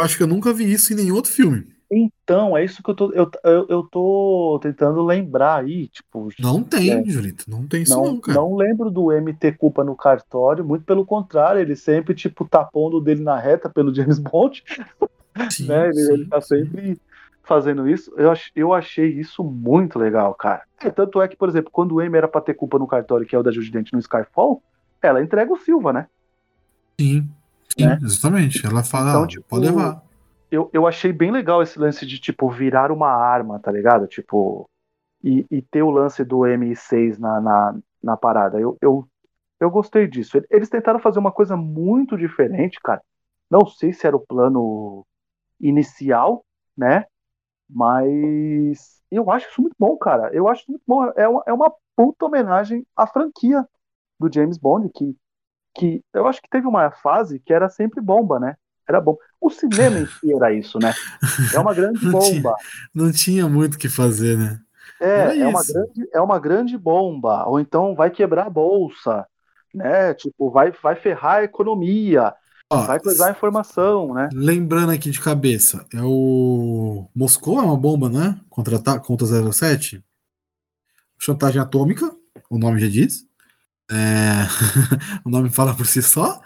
Acho 0.00 0.16
que 0.16 0.22
eu 0.22 0.26
nunca 0.26 0.52
vi 0.52 0.70
isso 0.72 0.92
em 0.92 0.96
nenhum 0.96 1.14
outro 1.14 1.30
filme. 1.30 1.66
Então, 1.92 2.56
é 2.56 2.64
isso 2.64 2.84
que 2.84 2.90
eu 2.90 2.94
tô, 2.94 3.12
eu, 3.12 3.28
eu, 3.42 3.66
eu 3.68 3.82
tô 3.82 4.60
tentando 4.62 5.02
lembrar 5.02 5.56
aí, 5.56 5.88
tipo... 5.88 6.28
Não 6.38 6.62
tem, 6.62 6.92
é, 6.92 7.04
Julito, 7.04 7.50
não 7.50 7.66
tem 7.66 7.82
isso 7.82 7.92
não, 7.92 8.04
não, 8.04 8.20
cara. 8.20 8.38
Não 8.38 8.54
lembro 8.54 8.92
do 8.92 9.10
M 9.10 9.34
ter 9.34 9.56
culpa 9.56 9.82
no 9.82 9.96
cartório, 9.96 10.64
muito 10.64 10.84
pelo 10.84 11.04
contrário, 11.04 11.60
ele 11.60 11.74
sempre, 11.74 12.14
tipo, 12.14 12.46
tá 12.46 12.62
pondo 12.62 13.00
dele 13.00 13.24
na 13.24 13.36
reta 13.36 13.68
pelo 13.68 13.92
James 13.94 14.20
Bond, 14.20 14.62
sim, 15.50 15.66
né, 15.66 15.88
ele, 15.88 15.94
sim, 15.94 16.12
ele 16.12 16.26
tá 16.26 16.40
sempre 16.40 17.00
fazendo 17.42 17.88
isso, 17.88 18.12
eu, 18.16 18.32
eu 18.54 18.72
achei 18.72 19.08
isso 19.08 19.42
muito 19.42 19.98
legal, 19.98 20.32
cara. 20.34 20.62
É, 20.80 20.90
tanto 20.90 21.20
é 21.20 21.26
que, 21.26 21.36
por 21.36 21.48
exemplo, 21.48 21.72
quando 21.72 21.96
o 21.96 22.00
M 22.00 22.16
era 22.16 22.28
pra 22.28 22.40
ter 22.40 22.54
culpa 22.54 22.78
no 22.78 22.86
cartório, 22.86 23.26
que 23.26 23.34
é 23.34 23.38
o 23.38 23.42
da 23.42 23.50
Judy 23.50 23.72
Dent 23.72 23.92
no 23.92 23.98
Skyfall, 23.98 24.62
ela 25.02 25.20
entrega 25.20 25.52
o 25.52 25.58
Silva, 25.58 25.92
né? 25.92 26.06
Sim, 27.00 27.28
sim, 27.78 27.86
né? 27.86 27.98
exatamente, 28.02 28.64
ela 28.66 28.82
fala, 28.82 29.10
então, 29.10 29.26
tipo, 29.26 29.44
pode 29.48 29.66
levar 29.66 30.02
eu, 30.50 30.68
eu 30.72 30.86
achei 30.86 31.12
bem 31.12 31.30
legal 31.30 31.62
esse 31.62 31.78
lance 31.78 32.04
de, 32.04 32.18
tipo, 32.18 32.50
virar 32.50 32.90
uma 32.90 33.08
arma, 33.08 33.60
tá 33.60 33.70
ligado? 33.70 34.06
Tipo, 34.08 34.68
e, 35.22 35.46
e 35.50 35.62
ter 35.62 35.82
o 35.82 35.90
lance 35.90 36.24
do 36.24 36.40
M6 36.40 37.18
na, 37.18 37.40
na, 37.40 37.78
na 38.02 38.16
parada. 38.16 38.58
Eu, 38.58 38.76
eu, 38.80 39.08
eu 39.60 39.70
gostei 39.70 40.08
disso. 40.08 40.40
Eles 40.50 40.68
tentaram 40.68 40.98
fazer 40.98 41.18
uma 41.18 41.30
coisa 41.32 41.56
muito 41.56 42.16
diferente, 42.16 42.80
cara. 42.82 43.00
Não 43.48 43.66
sei 43.66 43.92
se 43.92 44.06
era 44.06 44.16
o 44.16 44.26
plano 44.26 45.06
inicial, 45.60 46.44
né? 46.76 47.04
Mas 47.68 49.00
eu 49.10 49.30
acho 49.30 49.48
isso 49.50 49.62
muito 49.62 49.76
bom, 49.78 49.96
cara. 49.96 50.30
Eu 50.34 50.48
acho 50.48 50.64
muito 50.68 50.82
bom. 50.86 51.04
É 51.16 51.28
uma, 51.28 51.42
é 51.46 51.52
uma 51.52 51.72
puta 51.94 52.26
homenagem 52.26 52.84
à 52.96 53.06
franquia 53.06 53.64
do 54.18 54.32
James 54.32 54.58
Bond, 54.58 54.90
que, 54.92 55.16
que 55.74 56.02
eu 56.12 56.26
acho 56.26 56.40
que 56.40 56.48
teve 56.48 56.66
uma 56.66 56.90
fase 56.90 57.40
que 57.40 57.52
era 57.52 57.68
sempre 57.68 58.00
bomba, 58.00 58.38
né? 58.38 58.56
Era 58.88 59.00
bom. 59.00 59.16
O 59.40 59.50
cinema 59.50 59.98
em 59.98 60.06
si 60.06 60.34
era 60.34 60.52
isso, 60.52 60.78
né? 60.78 60.92
É 61.54 61.58
uma 61.60 61.72
grande 61.74 62.04
não 62.04 62.12
bomba. 62.12 62.24
Tinha, 62.24 62.54
não 62.94 63.12
tinha 63.12 63.48
muito 63.48 63.74
o 63.74 63.78
que 63.78 63.88
fazer, 63.88 64.36
né? 64.36 64.58
É, 65.00 65.38
é 65.38 65.48
uma, 65.48 65.62
grande, 65.64 66.08
é 66.12 66.20
uma 66.20 66.38
grande 66.38 66.76
bomba. 66.76 67.46
Ou 67.46 67.60
então 67.60 67.94
vai 67.94 68.10
quebrar 68.10 68.46
a 68.46 68.50
bolsa, 68.50 69.26
né? 69.72 70.12
Tipo, 70.14 70.50
vai, 70.50 70.72
vai 70.82 70.96
ferrar 70.96 71.36
a 71.36 71.44
economia. 71.44 72.34
Ó, 72.68 72.82
vai 72.82 73.00
coisar 73.00 73.28
a 73.28 73.30
informação, 73.30 74.14
né? 74.14 74.28
Lembrando 74.32 74.90
aqui 74.92 75.10
de 75.10 75.20
cabeça, 75.20 75.84
é 75.92 76.00
o. 76.02 77.08
Moscou 77.14 77.58
é 77.58 77.62
uma 77.62 77.76
bomba, 77.76 78.08
né? 78.08 78.38
Contra, 78.48 78.78
contra 79.00 79.26
07. 79.52 80.04
Chantagem 81.18 81.60
atômica, 81.60 82.14
o 82.48 82.58
nome 82.58 82.80
já 82.80 82.88
diz. 82.88 83.29
É... 83.90 84.46
o 85.24 85.30
nome 85.30 85.50
fala 85.50 85.74
por 85.74 85.86
si 85.86 86.02
só. 86.02 86.40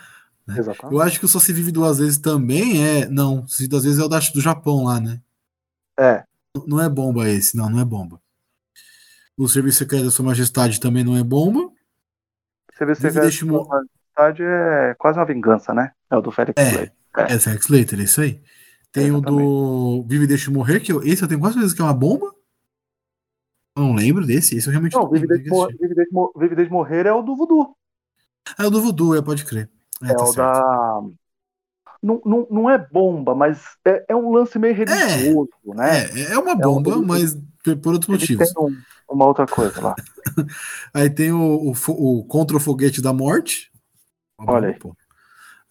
Né? 0.46 0.56
Eu 0.90 1.00
acho 1.00 1.18
que 1.18 1.24
o 1.24 1.28
Só 1.28 1.38
Se 1.38 1.52
Vive 1.52 1.72
Duas 1.72 1.98
Vezes 1.98 2.18
também 2.18 2.84
é. 2.84 3.06
Não, 3.06 3.46
Se 3.46 3.66
Duas 3.66 3.84
Vezes 3.84 3.98
é 3.98 4.04
o 4.04 4.08
da, 4.08 4.18
do 4.18 4.40
Japão 4.40 4.84
lá, 4.84 5.00
né? 5.00 5.20
É. 5.98 6.24
Não 6.66 6.80
é 6.80 6.88
bomba 6.88 7.28
esse, 7.28 7.56
não, 7.56 7.68
não 7.68 7.80
é 7.80 7.84
bomba. 7.84 8.20
O 9.36 9.48
Serviço 9.48 9.78
Secreto 9.78 10.04
da 10.04 10.10
Sua 10.10 10.24
Majestade 10.24 10.80
também 10.80 11.02
não 11.02 11.16
é 11.16 11.22
bomba. 11.22 11.60
O 11.60 12.76
Serviço 12.76 13.02
Secreto 13.02 13.24
da 13.24 13.32
Sua 13.32 13.68
Majestade 13.68 14.42
é 14.42 14.94
quase 14.98 15.18
uma 15.18 15.26
vingança, 15.26 15.74
né? 15.74 15.92
É 16.10 16.16
o 16.16 16.20
do 16.20 16.30
Felix 16.30 16.54
é, 16.56 16.70
Leiter. 16.70 16.92
É, 17.16 17.32
é 17.34 17.38
Felix 17.38 17.68
Leiter, 17.68 18.00
é 18.00 18.02
isso 18.04 18.20
aí. 18.20 18.40
Tem 18.92 19.10
o 19.10 19.20
do 19.20 20.04
Vive 20.06 20.24
e 20.24 20.26
Deixe 20.28 20.50
Morrer, 20.50 20.78
que 20.78 20.92
eu, 20.92 21.02
esse 21.02 21.20
eu 21.20 21.28
tenho 21.28 21.40
quase 21.40 21.54
certeza 21.54 21.74
que 21.74 21.80
é 21.80 21.84
uma 21.84 21.92
bomba. 21.92 22.32
Não 23.76 23.92
lembro 23.92 24.24
desse, 24.24 24.56
esse 24.56 24.68
eu 24.68 24.70
realmente 24.70 24.94
não. 24.94 25.02
não 25.02 25.10
Vive, 25.10 25.26
Deixe, 25.26 25.42
Vive, 25.42 25.94
Deixe, 25.94 26.10
Vive 26.36 26.54
Deixe 26.54 26.70
Morrer 26.70 27.06
é 27.06 27.12
o 27.12 27.22
do 27.22 27.34
Voodoo. 27.34 27.76
É 28.58 28.64
o 28.64 28.70
do 28.70 28.80
Voodoo, 28.80 29.16
é, 29.16 29.22
pode 29.22 29.44
crer. 29.44 29.68
É, 30.02 30.12
é 30.12 30.14
tá 30.14 30.24
o 30.24 30.26
certo. 30.26 30.36
da. 30.36 31.02
Não, 32.02 32.20
não, 32.24 32.46
não 32.50 32.70
é 32.70 32.76
bomba, 32.76 33.34
mas 33.34 33.64
é, 33.84 34.04
é 34.10 34.16
um 34.16 34.30
lance 34.30 34.58
meio 34.58 34.74
religioso, 34.74 35.48
é, 35.68 35.74
né? 35.74 36.04
É, 36.20 36.32
é 36.34 36.38
uma 36.38 36.54
bomba, 36.54 36.92
é 36.92 36.96
um... 36.96 37.04
mas 37.04 37.34
por 37.82 37.94
outros 37.94 38.08
motivos. 38.08 38.52
Tem 38.52 38.62
um, 38.62 38.76
uma 39.08 39.26
outra 39.26 39.46
coisa 39.46 39.80
lá. 39.80 39.94
aí 40.92 41.08
tem 41.08 41.32
o, 41.32 41.72
o, 41.72 41.72
o 41.88 42.24
Contra 42.24 42.56
o 42.58 42.60
Foguete 42.60 43.00
da 43.00 43.12
Morte. 43.12 43.72
Olha 44.38 44.68
aí. 44.68 44.78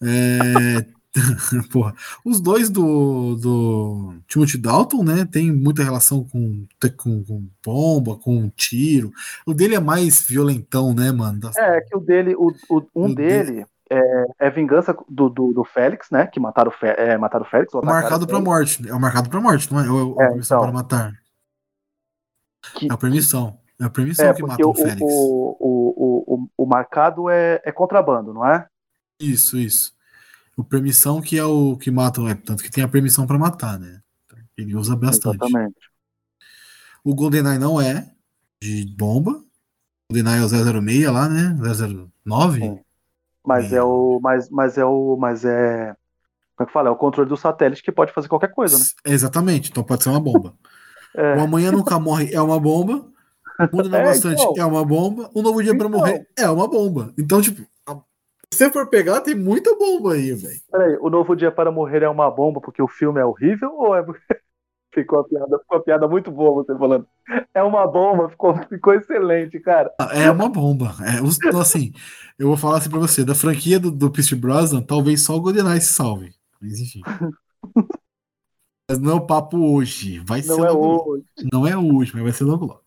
É, 0.02 0.86
Porra, 1.70 1.94
os 2.24 2.40
dois 2.40 2.68
do, 2.68 3.36
do 3.36 4.14
Timothy 4.26 4.58
Dalton, 4.58 5.04
né, 5.04 5.24
tem 5.24 5.52
muita 5.52 5.84
relação 5.84 6.24
com, 6.24 6.66
com, 6.96 7.24
com 7.24 7.46
bomba, 7.64 8.16
com 8.16 8.50
tiro. 8.50 9.12
O 9.46 9.54
dele 9.54 9.76
é 9.76 9.80
mais 9.80 10.20
violentão, 10.20 10.92
né, 10.92 11.12
mano? 11.12 11.38
Das... 11.40 11.56
É, 11.56 11.80
que 11.82 11.96
o 11.96 12.00
dele, 12.00 12.34
o, 12.34 12.52
o 12.68 12.82
um 12.94 13.06
o 13.06 13.14
dele, 13.14 13.52
dele 13.52 13.66
é, 13.90 14.46
é, 14.46 14.50
vingança 14.50 14.96
do, 15.08 15.28
do, 15.28 15.52
do, 15.52 15.64
Félix, 15.64 16.10
né? 16.10 16.26
Que 16.26 16.40
mataram, 16.40 16.72
é, 16.82 17.16
mataram 17.16 17.44
o 17.44 17.48
Félix. 17.48 17.72
É 17.74 17.84
marcado 17.84 18.26
pra 18.26 18.40
morte. 18.40 18.88
É 18.88 18.94
o 18.94 19.00
marcado 19.00 19.30
pra 19.30 19.40
morte, 19.40 19.72
não 19.72 19.80
é? 19.80 19.84
É, 19.84 20.22
é 20.22 20.26
a 20.26 20.28
permissão 20.28 20.58
então, 20.58 20.60
para 20.60 20.72
matar. 20.72 21.12
Que, 22.74 22.86
é 22.90 22.92
a 22.92 22.96
permissão. 22.96 23.58
É 23.80 23.84
a 23.84 23.90
permissão 23.90 24.26
é, 24.26 24.34
que 24.34 24.42
matou 24.42 24.68
o, 24.68 24.70
o 24.70 24.74
Félix. 24.74 25.00
O, 25.00 25.56
o, 25.60 26.34
o, 26.34 26.48
o, 26.56 26.66
marcado 26.66 27.28
é, 27.28 27.60
é 27.64 27.70
contrabando, 27.70 28.32
não 28.32 28.46
é? 28.46 28.66
Isso, 29.20 29.56
isso. 29.58 29.93
O 30.56 30.62
permissão 30.62 31.20
que 31.20 31.38
é 31.38 31.44
o 31.44 31.76
que 31.76 31.90
mata, 31.90 32.20
é, 32.22 32.34
tanto 32.34 32.62
que 32.62 32.70
tem 32.70 32.84
a 32.84 32.88
permissão 32.88 33.26
para 33.26 33.38
matar, 33.38 33.78
né? 33.78 34.00
Ele 34.56 34.76
usa 34.76 34.94
bastante. 34.94 35.36
Exatamente. 35.36 35.76
O 37.02 37.14
GoldenEye 37.14 37.58
não 37.58 37.80
é 37.80 38.10
de 38.62 38.86
bomba. 38.96 39.32
O 39.32 40.14
GoldenEye 40.14 40.40
é 40.40 40.44
o 40.44 40.48
006 40.48 41.06
lá, 41.12 41.28
né? 41.28 41.56
009. 42.24 42.60
Sim. 42.60 42.80
Mas 43.44 43.72
é. 43.72 43.76
é 43.76 43.82
o. 43.82 44.18
Mas, 44.22 44.48
mas 44.48 44.78
é 44.78 44.84
o. 44.84 45.16
Mas 45.16 45.44
é. 45.44 45.94
Como 46.56 46.64
é 46.64 46.66
que 46.66 46.72
fala? 46.72 46.88
É 46.88 46.92
o 46.92 46.96
controle 46.96 47.28
do 47.28 47.36
satélite 47.36 47.82
que 47.82 47.92
pode 47.92 48.12
fazer 48.12 48.28
qualquer 48.28 48.52
coisa, 48.52 48.78
né? 48.78 48.84
Exatamente, 49.04 49.70
então 49.70 49.82
pode 49.82 50.02
ser 50.02 50.10
uma 50.10 50.20
bomba. 50.20 50.54
é. 51.14 51.36
O 51.36 51.40
Amanhã 51.42 51.72
Nunca 51.72 51.98
Morre 51.98 52.32
é 52.32 52.40
uma 52.40 52.58
bomba. 52.58 53.06
O 53.72 53.76
Mundo 53.76 53.94
é, 53.94 54.04
Bastante 54.04 54.40
então... 54.40 54.54
é 54.56 54.64
uma 54.64 54.84
bomba. 54.84 55.30
O 55.34 55.42
Novo 55.42 55.62
Dia 55.62 55.72
então... 55.72 55.90
para 55.90 55.98
Morrer 55.98 56.26
é 56.38 56.48
uma 56.48 56.68
bomba. 56.68 57.12
Então, 57.18 57.42
tipo, 57.42 57.66
você 58.54 58.70
for 58.70 58.88
pegar, 58.88 59.20
tem 59.20 59.34
muita 59.34 59.74
bomba 59.76 60.14
aí, 60.14 60.32
velho. 60.32 60.60
Peraí, 60.70 60.96
o 61.00 61.10
Novo 61.10 61.34
Dia 61.34 61.50
para 61.50 61.70
Morrer 61.70 62.02
é 62.02 62.08
uma 62.08 62.30
bomba 62.30 62.60
porque 62.60 62.82
o 62.82 62.88
filme 62.88 63.20
é 63.20 63.24
horrível 63.24 63.72
ou 63.74 63.94
é 63.94 64.04
Ficou 64.94 65.18
a 65.18 65.24
piada, 65.24 65.58
ficou 65.58 65.78
a 65.78 65.82
piada 65.82 66.06
muito 66.06 66.30
boa 66.30 66.62
você 66.62 66.78
falando. 66.78 67.04
É 67.52 67.60
uma 67.64 67.84
bomba, 67.84 68.28
ficou, 68.28 68.56
ficou 68.68 68.94
excelente, 68.94 69.58
cara. 69.58 69.92
É 70.12 70.30
uma 70.30 70.48
bomba. 70.48 70.94
É, 71.02 71.18
então, 71.18 71.60
assim, 71.60 71.92
eu 72.38 72.46
vou 72.46 72.56
falar 72.56 72.78
assim 72.78 72.90
pra 72.90 73.00
você, 73.00 73.24
da 73.24 73.34
franquia 73.34 73.80
do, 73.80 73.90
do 73.90 74.08
Pierce 74.08 74.36
Brosnan, 74.36 74.82
talvez 74.82 75.22
só 75.22 75.34
o 75.34 75.40
GoldenEye 75.40 75.80
se 75.80 75.92
salve. 75.92 76.32
Mas 76.62 76.78
enfim. 76.78 77.00
mas 78.88 79.00
não 79.00 79.10
é 79.10 79.14
o 79.14 79.26
papo 79.26 79.58
hoje. 79.58 80.22
Vai 80.24 80.42
não 80.42 80.56
ser 80.56 80.66
é 80.66 80.70
hoje. 80.70 81.24
Não 81.52 81.66
é 81.66 81.76
hoje, 81.76 82.12
mas 82.14 82.22
vai 82.22 82.32
ser 82.32 82.44
logo 82.44 82.66
logo. 82.66 82.83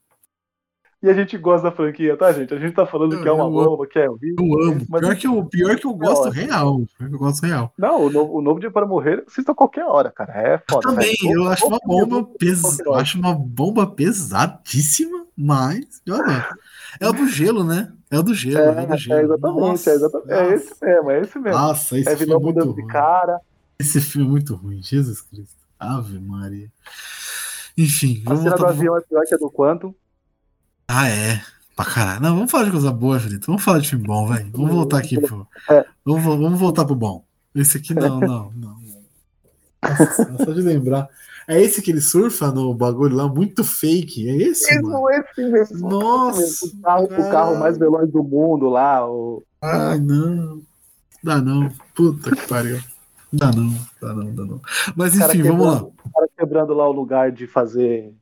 E 1.02 1.10
a 1.10 1.14
gente 1.14 1.38
gosta 1.38 1.70
da 1.70 1.76
franquia, 1.76 2.18
tá, 2.18 2.32
gente? 2.32 2.52
A 2.52 2.58
gente 2.58 2.74
tá 2.74 2.84
falando 2.84 3.14
eu, 3.14 3.22
que 3.22 3.28
é 3.28 3.32
uma 3.32 3.48
bomba, 3.48 3.86
que 3.86 4.00
é 4.00 4.10
horrível. 4.10 4.36
Eu 4.40 4.72
amo. 4.72 4.86
Mas 4.90 5.02
pior, 5.02 5.16
que 5.16 5.28
eu, 5.28 5.46
pior 5.46 5.76
que 5.76 5.86
eu 5.86 5.94
gosto 5.94 6.28
é 6.30 6.32
real. 6.32 6.82
Pior 6.98 7.10
que 7.10 7.16
eu 7.16 7.20
gosto 7.20 7.46
real. 7.46 7.72
Não, 7.78 8.06
o 8.06 8.10
novo, 8.10 8.38
o 8.38 8.42
novo 8.42 8.60
Dia 8.60 8.72
para 8.72 8.86
Morrer 8.88 9.24
assista 9.28 9.52
a 9.52 9.56
qualquer 9.56 9.86
hora, 9.86 10.12
cara. 10.12 10.34
É 10.34 10.58
foda. 10.68 10.88
Eu 10.88 10.94
também, 10.94 11.16
velho. 11.22 11.44
eu 11.44 11.48
acho 11.48 11.68
uma 11.68 11.80
bomba 11.86 12.24
pesada. 12.40 12.92
acho 12.96 13.20
uma 13.20 13.34
bomba 13.36 13.86
pesadíssima, 13.86 15.28
mas 15.38 16.02
eu 16.04 16.16
adoro. 16.16 16.58
É 17.00 17.08
o 17.08 17.14
do 17.14 17.28
gelo, 17.28 17.64
né? 17.64 17.94
É 18.10 18.18
o 18.18 18.24
do 18.24 18.34
gelo. 18.34 18.58
É, 18.58 18.84
é, 18.84 18.86
do 18.88 18.98
gelo. 18.98 19.20
é 19.20 19.24
exatamente, 19.24 19.60
nossa, 19.60 19.90
é 19.92 19.94
exatamente. 19.94 20.32
É 20.32 20.54
esse 20.54 20.76
mesmo, 20.82 21.12
é 21.12 21.22
esse 21.22 21.40
mesmo. 21.40 21.60
Nossa, 21.60 22.00
esse 22.00 22.10
é 22.10 22.18
filme 22.18 22.34
é 22.34 22.40
muito 22.40 22.72
ruim. 22.72 22.88
cara. 22.88 23.40
Esse 23.78 24.02
filme 24.02 24.28
é 24.28 24.32
muito 24.32 24.56
ruim, 24.56 24.82
Jesus 24.82 25.22
Cristo. 25.22 25.56
Ave 25.80 26.20
Maria. 26.20 26.72
Enfim, 27.78 28.24
a 28.26 28.36
cena 28.36 28.56
do 28.56 28.66
avião 28.66 28.98
é 28.98 29.02
pior 29.02 29.24
que 29.24 29.36
a 29.36 29.38
do 29.38 29.52
Quantum. 29.52 29.94
Ah, 30.88 31.10
é. 31.10 31.42
Pra 31.76 31.86
caralho. 31.86 32.22
Não, 32.22 32.36
vamos 32.36 32.52
falar 32.52 32.66
de 32.66 32.72
coisa 32.72 32.92
boa, 32.92 33.20
Felipe. 33.20 33.46
Vamos 33.46 33.64
falar 33.64 33.80
de 33.80 33.90
filme 33.90 34.06
bom, 34.06 34.28
velho. 34.28 34.50
Vamos 34.52 34.72
voltar 34.72 34.98
aqui 34.98 35.20
pro. 35.20 35.48
Vamos, 36.04 36.24
vamos 36.24 36.60
voltar 36.60 36.86
pro 36.86 36.96
bom. 36.96 37.24
Esse 37.54 37.78
aqui 37.78 37.94
não, 37.94 38.20
não, 38.20 38.52
não. 38.56 38.78
Nossa, 39.82 40.46
só 40.46 40.52
de 40.52 40.62
lembrar. 40.62 41.08
É 41.48 41.62
esse 41.62 41.82
que 41.82 41.92
ele 41.92 42.02
surfa 42.02 42.52
no 42.52 42.74
bagulho 42.74 43.16
lá, 43.16 43.28
muito 43.28 43.64
fake. 43.64 44.28
É 44.28 44.36
esse? 44.36 44.74
Isso, 44.74 44.82
mano? 44.82 45.10
esse 45.10 45.44
mesmo. 45.50 45.90
Nossa. 45.90 46.66
O 46.66 46.82
carro, 46.82 47.06
o 47.06 47.32
carro, 47.32 47.56
mais 47.58 47.78
veloz 47.78 48.12
do 48.12 48.24
mundo 48.24 48.68
lá. 48.68 49.08
O... 49.10 49.44
Ai, 49.62 50.00
não. 50.00 50.62
Dá 51.24 51.40
não. 51.40 51.70
Puta 51.96 52.36
que 52.36 52.48
pariu. 52.48 52.80
Dá 53.32 53.52
não, 53.52 53.74
dá 54.02 54.14
não, 54.14 54.36
dá 54.36 54.46
não. 54.46 54.62
Mas 54.96 55.16
enfim, 55.16 55.44
vamos 55.44 55.66
lá. 55.66 55.84
O 55.84 56.12
cara 56.14 56.28
quebrando 56.38 56.74
lá 56.74 56.88
o 56.88 56.92
lugar 56.92 57.32
de 57.32 57.46
fazer. 57.46 58.14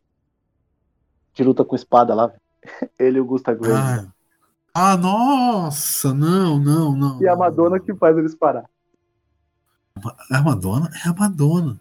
de 1.34 1.44
luta 1.44 1.64
com 1.64 1.76
espada 1.76 2.14
lá. 2.14 2.32
Ele 3.00 3.18
e 3.18 3.22
o 3.22 3.26
Gustav 3.26 3.60
Graham. 3.60 4.12
Ah. 4.74 4.94
ah, 4.94 4.98
nossa, 4.98 6.14
não, 6.14 6.60
não, 6.60 6.96
não. 6.96 7.22
E 7.22 7.28
a 7.28 7.36
Madonna 7.36 7.80
que 7.80 7.94
faz 7.96 8.18
eles 8.18 8.36
parar. 8.36 8.66
É 10.32 10.36
a 10.36 10.42
Madonna? 10.42 10.90
É 11.06 11.10
a 11.10 11.14
Madonna. 11.14 11.80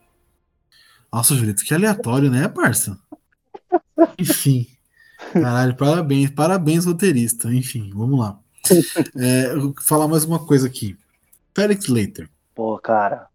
Nossa, 1.13 1.35
Julito, 1.35 1.65
que 1.65 1.75
aleatório, 1.75 2.31
né, 2.31 2.49
parça? 2.49 2.99
Enfim. 4.19 4.67
Caralho, 5.33 5.77
parabéns, 5.77 6.31
parabéns, 6.31 6.85
roteirista. 6.85 7.53
Enfim, 7.53 7.91
vamos 7.95 8.19
lá. 8.19 8.39
É, 9.17 9.55
vou 9.55 9.75
falar 9.81 10.09
mais 10.09 10.25
uma 10.25 10.45
coisa 10.45 10.67
aqui. 10.67 10.97
Felix 11.55 11.87
Leiter. 11.87 12.29
Pô, 12.55 12.79
cara. 12.79 13.29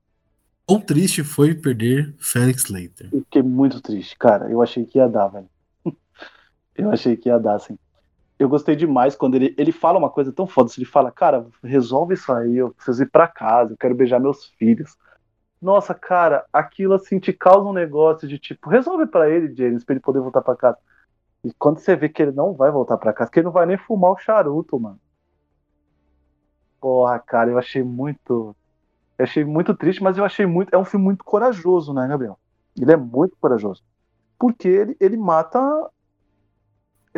Quão 0.66 0.80
triste 0.80 1.24
foi 1.24 1.56
perder 1.56 2.14
Felix 2.20 2.68
Leiter? 2.68 3.10
Eu 3.12 3.22
fiquei 3.22 3.42
muito 3.42 3.82
triste, 3.82 4.16
cara. 4.18 4.50
Eu 4.50 4.62
achei 4.62 4.86
que 4.86 4.98
ia 4.98 5.08
dar, 5.08 5.28
velho. 5.28 5.50
Eu 6.80 6.92
achei 6.92 7.18
que 7.18 7.30
ia 7.30 7.40
dar, 7.40 7.56
assim. 7.56 7.78
Eu 8.38 8.48
gostei 8.48 8.76
demais 8.76 9.16
quando 9.16 9.36
ele, 9.36 9.54
ele 9.58 9.72
fala 9.72 10.00
uma 10.00 10.10
coisa 10.10 10.32
tão 10.32 10.48
foda. 10.48 10.72
Ele 10.78 10.86
fala, 10.86 11.12
cara, 11.12 11.46
resolve 11.62 12.14
isso 12.14 12.32
aí, 12.32 12.58
eu 12.58 12.72
preciso 12.72 13.04
ir 13.04 13.10
pra 13.12 13.28
casa, 13.28 13.74
eu 13.74 13.78
quero 13.78 13.94
beijar 13.94 14.20
meus 14.20 14.46
filhos. 14.58 14.98
Nossa, 15.62 15.94
cara, 15.94 16.46
aquilo 16.54 16.94
assim 16.94 17.20
te 17.20 17.34
causa 17.34 17.68
um 17.68 17.74
negócio 17.74 18.28
de 18.28 18.40
tipo, 18.40 18.70
resolve 18.70 19.06
para 19.08 19.30
ele, 19.30 19.54
James, 19.54 19.84
pra 19.84 19.94
ele 19.94 20.00
poder 20.00 20.22
voltar 20.22 20.42
para 20.42 20.56
casa. 20.56 20.78
E 21.44 21.54
quando 21.54 21.80
você 21.80 21.98
vê 21.98 22.08
que 22.08 22.22
ele 22.22 22.32
não 22.32 22.54
vai 22.54 22.72
voltar 22.72 22.98
para 22.98 23.12
casa, 23.12 23.30
que 23.30 23.40
ele 23.40 23.46
não 23.46 23.52
vai 23.52 23.66
nem 23.66 23.78
fumar 23.78 24.12
o 24.12 24.18
charuto, 24.18 24.80
mano. 24.80 25.00
Porra, 26.80 27.20
cara, 27.20 27.52
eu 27.52 27.58
achei 27.58 27.84
muito. 27.84 28.56
Eu 29.18 29.24
achei 29.26 29.44
muito 29.44 29.76
triste, 29.76 30.02
mas 30.02 30.18
eu 30.18 30.24
achei 30.24 30.46
muito. 30.46 30.74
É 30.74 30.78
um 30.78 30.86
filme 30.86 31.04
muito 31.04 31.26
corajoso, 31.26 31.94
né, 31.94 32.08
Gabriel? 32.08 32.40
Ele 32.80 32.92
é 32.94 32.98
muito 32.98 33.36
corajoso. 33.40 33.84
Porque 34.38 34.68
ele, 34.70 34.98
ele 34.98 35.18
mata 35.18 35.60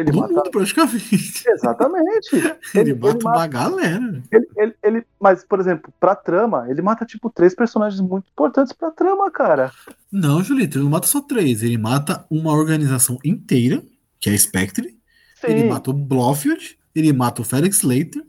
ele 0.01 0.11
Todo 0.11 0.21
mata... 0.21 0.33
mundo, 0.33 0.51
praticamente. 0.51 1.43
Exatamente. 1.49 2.35
ele, 2.35 2.91
ele 2.91 2.93
mata 2.93 3.17
ele 3.17 3.25
uma 3.25 3.47
galera. 3.47 4.23
Ele, 4.31 4.47
ele, 4.57 4.75
ele, 4.83 5.05
mas, 5.19 5.43
por 5.43 5.59
exemplo, 5.59 5.93
pra 5.99 6.15
trama, 6.15 6.65
ele 6.69 6.81
mata, 6.81 7.05
tipo, 7.05 7.29
três 7.29 7.55
personagens 7.55 8.01
muito 8.01 8.29
importantes 8.31 8.73
pra 8.73 8.91
trama, 8.91 9.31
cara. 9.31 9.71
Não, 10.11 10.43
Julito, 10.43 10.77
ele 10.77 10.83
não 10.83 10.91
mata 10.91 11.07
só 11.07 11.21
três. 11.21 11.63
Ele 11.63 11.77
mata 11.77 12.25
uma 12.29 12.51
organização 12.51 13.17
inteira, 13.23 13.83
que 14.19 14.29
é 14.29 14.33
a 14.33 14.37
Spectre. 14.37 14.89
Sim. 15.35 15.47
Ele 15.47 15.69
mata 15.69 15.89
o 15.89 15.93
Blofeld, 15.93 16.77
ele 16.93 17.13
mata 17.13 17.41
o 17.41 17.45
Felix 17.45 17.81
Leiter 17.81 18.23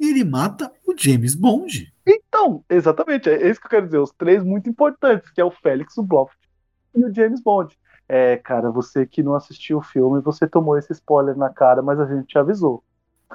e 0.00 0.10
ele 0.10 0.24
mata 0.24 0.72
o 0.86 0.94
James 0.96 1.34
Bond. 1.34 1.92
Então, 2.06 2.64
exatamente, 2.68 3.28
é 3.28 3.50
isso 3.50 3.60
que 3.60 3.66
eu 3.66 3.70
quero 3.70 3.86
dizer. 3.86 3.98
Os 3.98 4.12
três 4.12 4.42
muito 4.42 4.68
importantes, 4.68 5.30
que 5.30 5.40
é 5.40 5.44
o 5.44 5.50
Félix, 5.50 5.96
o 5.98 6.02
Blofeld 6.02 6.46
e 6.94 7.04
o 7.04 7.14
James 7.14 7.40
Bond. 7.40 7.76
É, 8.08 8.36
cara, 8.36 8.70
você 8.70 9.04
que 9.04 9.22
não 9.22 9.34
assistiu 9.34 9.78
o 9.78 9.82
filme, 9.82 10.20
você 10.20 10.46
tomou 10.46 10.78
esse 10.78 10.92
spoiler 10.92 11.36
na 11.36 11.50
cara, 11.50 11.82
mas 11.82 11.98
a 11.98 12.06
gente 12.06 12.26
te 12.26 12.38
avisou. 12.38 12.82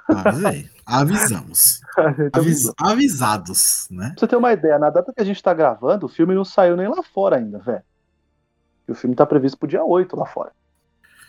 Avisei. 0.07 0.69
Avisamos. 0.86 1.82
Avis, 2.32 2.72
avisados, 2.80 3.88
né? 3.91 4.11
Pra 4.11 4.19
você 4.19 4.28
ter 4.28 4.36
uma 4.38 4.53
ideia, 4.53 4.80
na 4.80 4.89
data 4.89 5.11
que 5.13 5.22
a 5.22 5.26
gente 5.26 5.43
tá 5.43 5.53
gravando, 5.53 6.05
o 6.05 6.09
filme 6.09 6.34
não 6.34 6.45
saiu 6.45 6.78
nem 6.78 6.88
lá 6.88 7.03
fora 7.03 7.36
ainda, 7.36 7.59
velho. 7.59 7.84
O 8.88 8.95
filme 8.95 9.15
tá 9.15 9.26
previsto 9.26 9.57
pro 9.57 9.67
dia 9.67 9.84
8 9.84 10.15
lá 10.15 10.26
fora. 10.26 10.51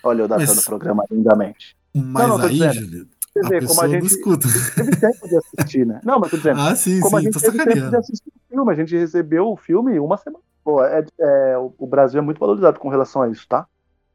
Olha 0.05 0.23
eu 0.23 0.29
datando 0.29 0.61
o 0.61 0.65
programa 0.65 1.05
lindamente. 1.11 1.77
Mas 1.95 2.29
não, 2.29 2.39
não, 2.39 2.47
aí, 2.47 2.59
Julio, 2.73 3.09
a 3.45 3.49
vê, 3.49 3.67
como 3.67 3.81
a 3.81 3.89
gente 3.89 4.07
escuta. 4.07 4.49
teve 4.75 4.97
tempo 4.97 5.29
de 5.29 5.37
assistir, 5.37 5.87
né? 5.87 6.01
Não, 6.05 6.19
mas 6.19 6.31
tô 6.31 6.37
dizendo. 6.37 6.59
Ah, 6.63 6.75
sim, 6.75 7.01
como 7.01 7.19
sim, 7.19 7.29
a 7.29 7.31
gente 7.31 7.41
teve 7.41 7.59
tempo 7.65 7.91
de 7.91 7.97
assistir 7.97 8.29
o 8.29 8.49
filme, 8.49 8.73
a 8.73 8.75
gente 8.75 8.97
recebeu 8.97 9.49
o 9.49 9.57
filme 9.57 9.99
uma 9.99 10.17
semana 10.17 10.43
Pô, 10.65 10.85
é, 10.85 11.05
é, 11.21 11.57
o 11.57 11.87
Brasil 11.87 12.21
é 12.21 12.23
muito 12.23 12.39
valorizado 12.39 12.79
com 12.79 12.89
relação 12.89 13.23
a 13.23 13.29
isso, 13.29 13.47
tá? 13.49 13.67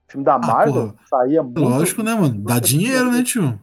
O 0.08 0.12
filme 0.12 0.26
da 0.26 0.36
ah, 0.36 0.40
Marvel 0.40 0.94
saía 1.10 1.44
muito. 1.44 1.62
Lógico, 1.62 2.02
né, 2.02 2.16
mano? 2.16 2.40
Dá 2.40 2.60
dinheiro, 2.60 3.12
né, 3.12 3.24
tio? 3.24 3.60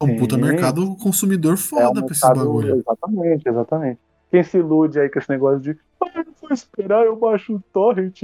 É 0.00 0.04
um 0.04 0.16
puta 0.16 0.36
mercado 0.36 0.94
consumidor 0.96 1.56
foda 1.56 1.98
é 1.98 2.02
um 2.02 2.06
pra 2.06 2.12
esse 2.12 2.20
bagulho. 2.20 2.76
Exatamente, 2.76 3.48
exatamente. 3.48 4.00
Quem 4.30 4.44
se 4.44 4.58
ilude 4.58 5.00
aí 5.00 5.08
com 5.08 5.18
esse 5.18 5.28
negócio 5.28 5.60
de 5.60 5.76
ah, 6.00 6.10
eu 6.14 6.26
vou 6.40 6.52
esperar, 6.52 7.04
eu 7.04 7.16
baixo 7.16 7.56
o 7.56 7.60
torrent, 7.72 8.22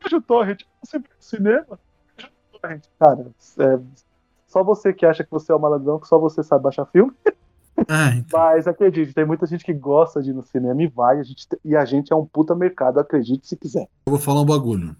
baixo 0.00 0.16
o 0.16 0.22
torrent, 0.22 0.62
você 0.82 0.98
vai 0.98 1.08
no 1.08 1.22
cinema, 1.22 1.78
torrent. 2.60 2.84
Cara, 2.98 3.26
é, 3.58 3.80
só 4.48 4.64
você 4.64 4.92
que 4.92 5.06
acha 5.06 5.22
que 5.22 5.30
você 5.30 5.52
é 5.52 5.54
o 5.54 5.60
malandrão, 5.60 6.00
que 6.00 6.08
só 6.08 6.18
você 6.18 6.42
sabe 6.42 6.64
baixar 6.64 6.86
filme. 6.86 7.12
Ah, 7.88 8.14
então. 8.14 8.40
Mas 8.40 8.66
acredite, 8.66 9.12
tem 9.12 9.24
muita 9.24 9.46
gente 9.46 9.64
que 9.64 9.72
gosta 9.72 10.22
de 10.22 10.30
ir 10.30 10.34
no 10.34 10.42
cinema 10.42 10.82
e 10.82 10.86
vai, 10.86 11.18
a 11.18 11.22
gente, 11.22 11.46
e 11.64 11.76
a 11.76 11.84
gente 11.84 12.12
é 12.12 12.16
um 12.16 12.24
puta 12.24 12.54
mercado, 12.54 12.98
acredite 12.98 13.46
se 13.46 13.56
quiser. 13.56 13.88
Eu 14.06 14.12
vou 14.12 14.18
falar 14.18 14.42
um 14.42 14.46
bagulho. 14.46 14.96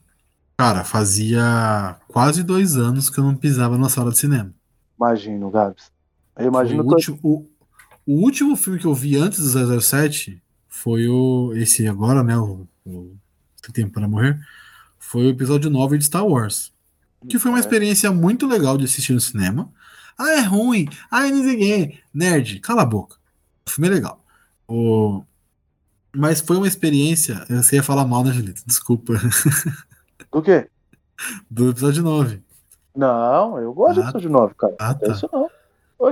Cara, 0.57 0.85
fazia 0.85 1.97
quase 2.09 2.43
dois 2.43 2.77
anos 2.77 3.11
que 3.11 3.19
eu 3.19 3.25
não 3.25 3.35
pisava 3.35 3.77
na 3.77 3.89
sala 3.89 4.11
de 4.11 4.19
cinema. 4.19 4.53
Imagino, 4.97 5.51
Gabs. 5.51 5.91
Eu 6.39 6.47
imagino 6.47 6.83
o, 6.83 6.87
último, 6.87 7.19
o, 7.23 7.47
o, 8.07 8.15
último 8.23 8.57
filme 8.57 8.79
que 8.79 8.87
eu 8.87 8.95
vi 8.95 9.17
antes 9.17 9.53
do 9.53 9.81
007 9.81 10.43
foi 10.69 11.09
o. 11.09 11.53
Esse 11.55 11.87
agora, 11.87 12.23
né? 12.23 12.37
O, 12.39 12.67
o 12.87 13.17
Tempo 13.73 13.93
para 13.93 14.09
Morrer. 14.09 14.39
Foi 14.99 15.27
o 15.27 15.31
episódio 15.31 15.69
9 15.69 15.99
de 15.99 16.05
Star 16.05 16.27
Wars. 16.27 16.73
Que 17.29 17.39
foi 17.39 17.51
uma 17.51 17.59
é. 17.59 17.61
experiência 17.61 18.11
muito 18.13 18.47
legal 18.47 18.79
de 18.79 18.85
assistir 18.85 19.13
no 19.13 19.21
cinema. 19.21 19.71
Ah, 20.23 20.39
é 20.39 20.41
ruim. 20.41 20.89
Ah, 21.11 21.29
não 21.29 21.43
sei 21.43 22.01
Nerd, 22.15 22.61
cala 22.61 22.83
a 22.83 22.87
boca. 22.87 23.17
O 23.67 23.71
filme 23.71 23.89
é 23.89 23.91
legal. 23.91 24.25
O... 24.69 25.23
Mas 26.15 26.41
foi 26.41 26.57
uma 26.57 26.69
experiência. 26.69 27.45
Você 27.49 27.77
ia 27.77 27.83
falar 27.83 28.05
mal, 28.05 28.23
né, 28.23 28.33
Julito? 28.33 28.63
Desculpa. 28.65 29.15
Do 30.31 30.43
quê? 30.43 30.69
Do 31.51 31.71
episódio 31.71 32.03
9. 32.03 32.41
Não, 32.95 33.59
eu 33.59 33.73
gosto 33.73 34.01
ah, 34.01 34.03
do 34.05 34.09
episódio 34.11 34.31
9, 34.31 34.55
cara. 34.55 34.77
Ah, 34.79 34.95
tá. 34.95 35.13
Isso 35.13 35.29
não. 35.33 35.51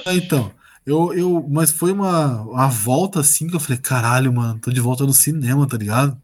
Ah, 0.06 0.14
então, 0.14 0.50
eu, 0.86 1.12
eu. 1.12 1.46
Mas 1.48 1.70
foi 1.70 1.92
uma, 1.92 2.42
uma 2.42 2.68
volta 2.68 3.20
assim 3.20 3.46
que 3.46 3.54
eu 3.54 3.60
falei, 3.60 3.78
caralho, 3.78 4.32
mano, 4.32 4.58
tô 4.58 4.70
de 4.70 4.80
volta 4.80 5.04
no 5.04 5.12
cinema, 5.12 5.68
tá 5.68 5.76
ligado? 5.76 6.20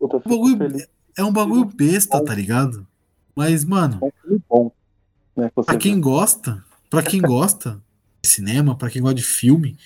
Um 0.00 0.08
bagulho, 0.08 0.86
é 1.16 1.24
um 1.24 1.32
bagulho 1.32 1.64
besta, 1.64 2.24
tá 2.24 2.34
ligado? 2.34 2.86
Mas, 3.34 3.64
mano. 3.64 3.98
É 4.02 4.36
bom, 4.48 4.72
né, 5.36 5.50
pra 5.54 5.76
quem 5.76 6.00
gosta, 6.00 6.64
para 6.90 7.02
quem 7.02 7.22
gosta 7.22 7.80
de 8.20 8.28
cinema, 8.28 8.76
para 8.76 8.90
quem 8.90 9.00
gosta 9.00 9.14
de 9.14 9.22
filme, 9.22 9.78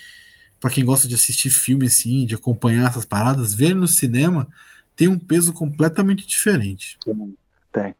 para 0.59 0.71
quem 0.71 0.85
gosta 0.85 1.07
de 1.07 1.15
assistir 1.15 1.51
filme 1.51 1.87
assim, 1.87 2.25
de 2.25 2.35
acompanhar 2.35 2.89
essas 2.89 3.05
paradas, 3.05 3.55
ver 3.55 3.75
no 3.75 3.87
cinema 3.87 4.49
tem 4.97 5.09
um 5.09 5.19
peso 5.19 5.53
completamente 5.53 6.27
diferente. 6.27 6.99
Tem. 7.71 7.95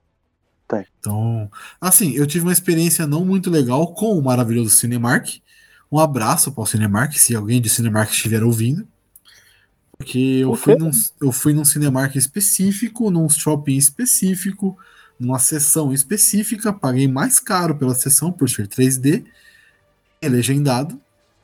Tem. 0.67 0.87
Então, 0.99 1.51
assim, 1.81 2.13
eu 2.13 2.27
tive 2.27 2.47
uma 2.47 2.53
experiência 2.53 3.07
não 3.07 3.25
muito 3.25 3.51
legal 3.51 3.93
com 3.93 4.19
o 4.19 4.23
maravilhoso 4.23 4.71
Cinemark. 4.71 5.43
Um 5.93 5.99
abraço 5.99 6.51
para 6.53 6.63
o 6.63 6.67
Cinemark, 6.67 7.13
se 7.15 7.35
alguém 7.35 7.61
de 7.61 7.69
Cinemark 7.69 8.11
estiver 8.11 8.43
ouvindo. 8.43 8.89
Porque 9.99 10.19
eu 10.19 10.55
fui, 10.57 10.75
num, 10.75 10.91
eu 11.21 11.31
fui 11.31 11.53
num 11.53 11.65
Cinemark 11.65 12.17
específico, 12.17 13.11
num 13.11 13.29
shopping 13.29 13.77
específico, 13.77 14.77
numa 15.19 15.39
sessão 15.39 15.93
específica, 15.93 16.73
paguei 16.73 17.09
mais 17.09 17.39
caro 17.39 17.77
pela 17.77 17.95
sessão 17.95 18.33
por 18.33 18.49
ser 18.49 18.67
3D, 18.67 19.25
é 20.21 20.29
legendado, 20.29 21.01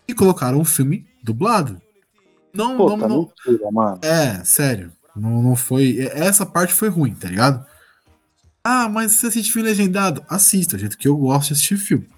e 0.07 0.15
colocaram 0.15 0.59
um 0.59 0.65
filme 0.65 1.07
dublado. 1.23 1.81
Não, 2.53 2.77
Pô, 2.77 2.91
não, 2.91 2.99
tá 2.99 3.09
não. 3.09 3.33
Mentira, 3.47 3.71
mano. 3.71 3.99
É, 4.03 4.45
sério. 4.45 4.93
Não, 5.15 5.43
não 5.43 5.55
foi. 5.55 5.99
Essa 6.13 6.45
parte 6.45 6.73
foi 6.73 6.89
ruim, 6.89 7.15
tá 7.15 7.29
ligado? 7.29 7.65
Ah, 8.63 8.89
mas 8.89 9.13
você 9.13 9.29
assiste 9.29 9.53
filme 9.53 9.69
legendado? 9.69 10.25
Assista, 10.29 10.79
jeito 10.79 10.99
que 10.99 11.09
eu 11.09 11.17
gosto 11.17 11.49
de 11.49 11.55
assistir 11.55 11.77
filme. 11.77 12.09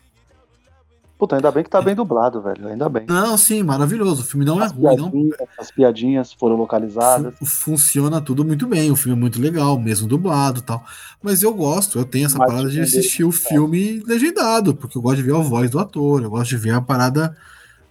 Puta, 1.22 1.36
ainda 1.36 1.52
bem 1.52 1.62
que 1.62 1.70
tá 1.70 1.80
bem 1.80 1.94
dublado, 1.94 2.42
velho. 2.42 2.66
Ainda 2.66 2.88
bem. 2.88 3.06
Não, 3.06 3.38
sim, 3.38 3.62
maravilhoso. 3.62 4.22
O 4.22 4.24
filme 4.24 4.44
não 4.44 4.58
as 4.58 4.72
é 4.72 4.74
ruim, 4.74 4.96
não. 4.96 5.30
As 5.56 5.70
piadinhas 5.70 6.32
foram 6.32 6.56
localizadas. 6.56 7.32
Fun 7.38 7.46
funciona 7.46 8.20
tudo 8.20 8.44
muito 8.44 8.66
bem. 8.66 8.90
O 8.90 8.96
filme 8.96 9.16
é 9.16 9.20
muito 9.20 9.40
legal, 9.40 9.78
mesmo 9.78 10.08
dublado 10.08 10.58
e 10.58 10.62
tal. 10.64 10.84
Mas 11.22 11.40
eu 11.40 11.54
gosto, 11.54 11.96
eu 11.96 12.04
tenho 12.04 12.26
essa 12.26 12.36
Mas 12.36 12.48
parada 12.48 12.68
de 12.68 12.80
assistir 12.80 13.22
o 13.22 13.30
filme 13.30 14.02
legendado, 14.04 14.74
porque 14.74 14.98
eu 14.98 15.02
gosto 15.02 15.18
de 15.18 15.22
ver 15.22 15.36
a 15.36 15.38
voz 15.38 15.70
do 15.70 15.78
ator, 15.78 16.24
eu 16.24 16.30
gosto 16.30 16.50
de 16.50 16.56
ver 16.56 16.74
a 16.74 16.80
parada 16.80 17.36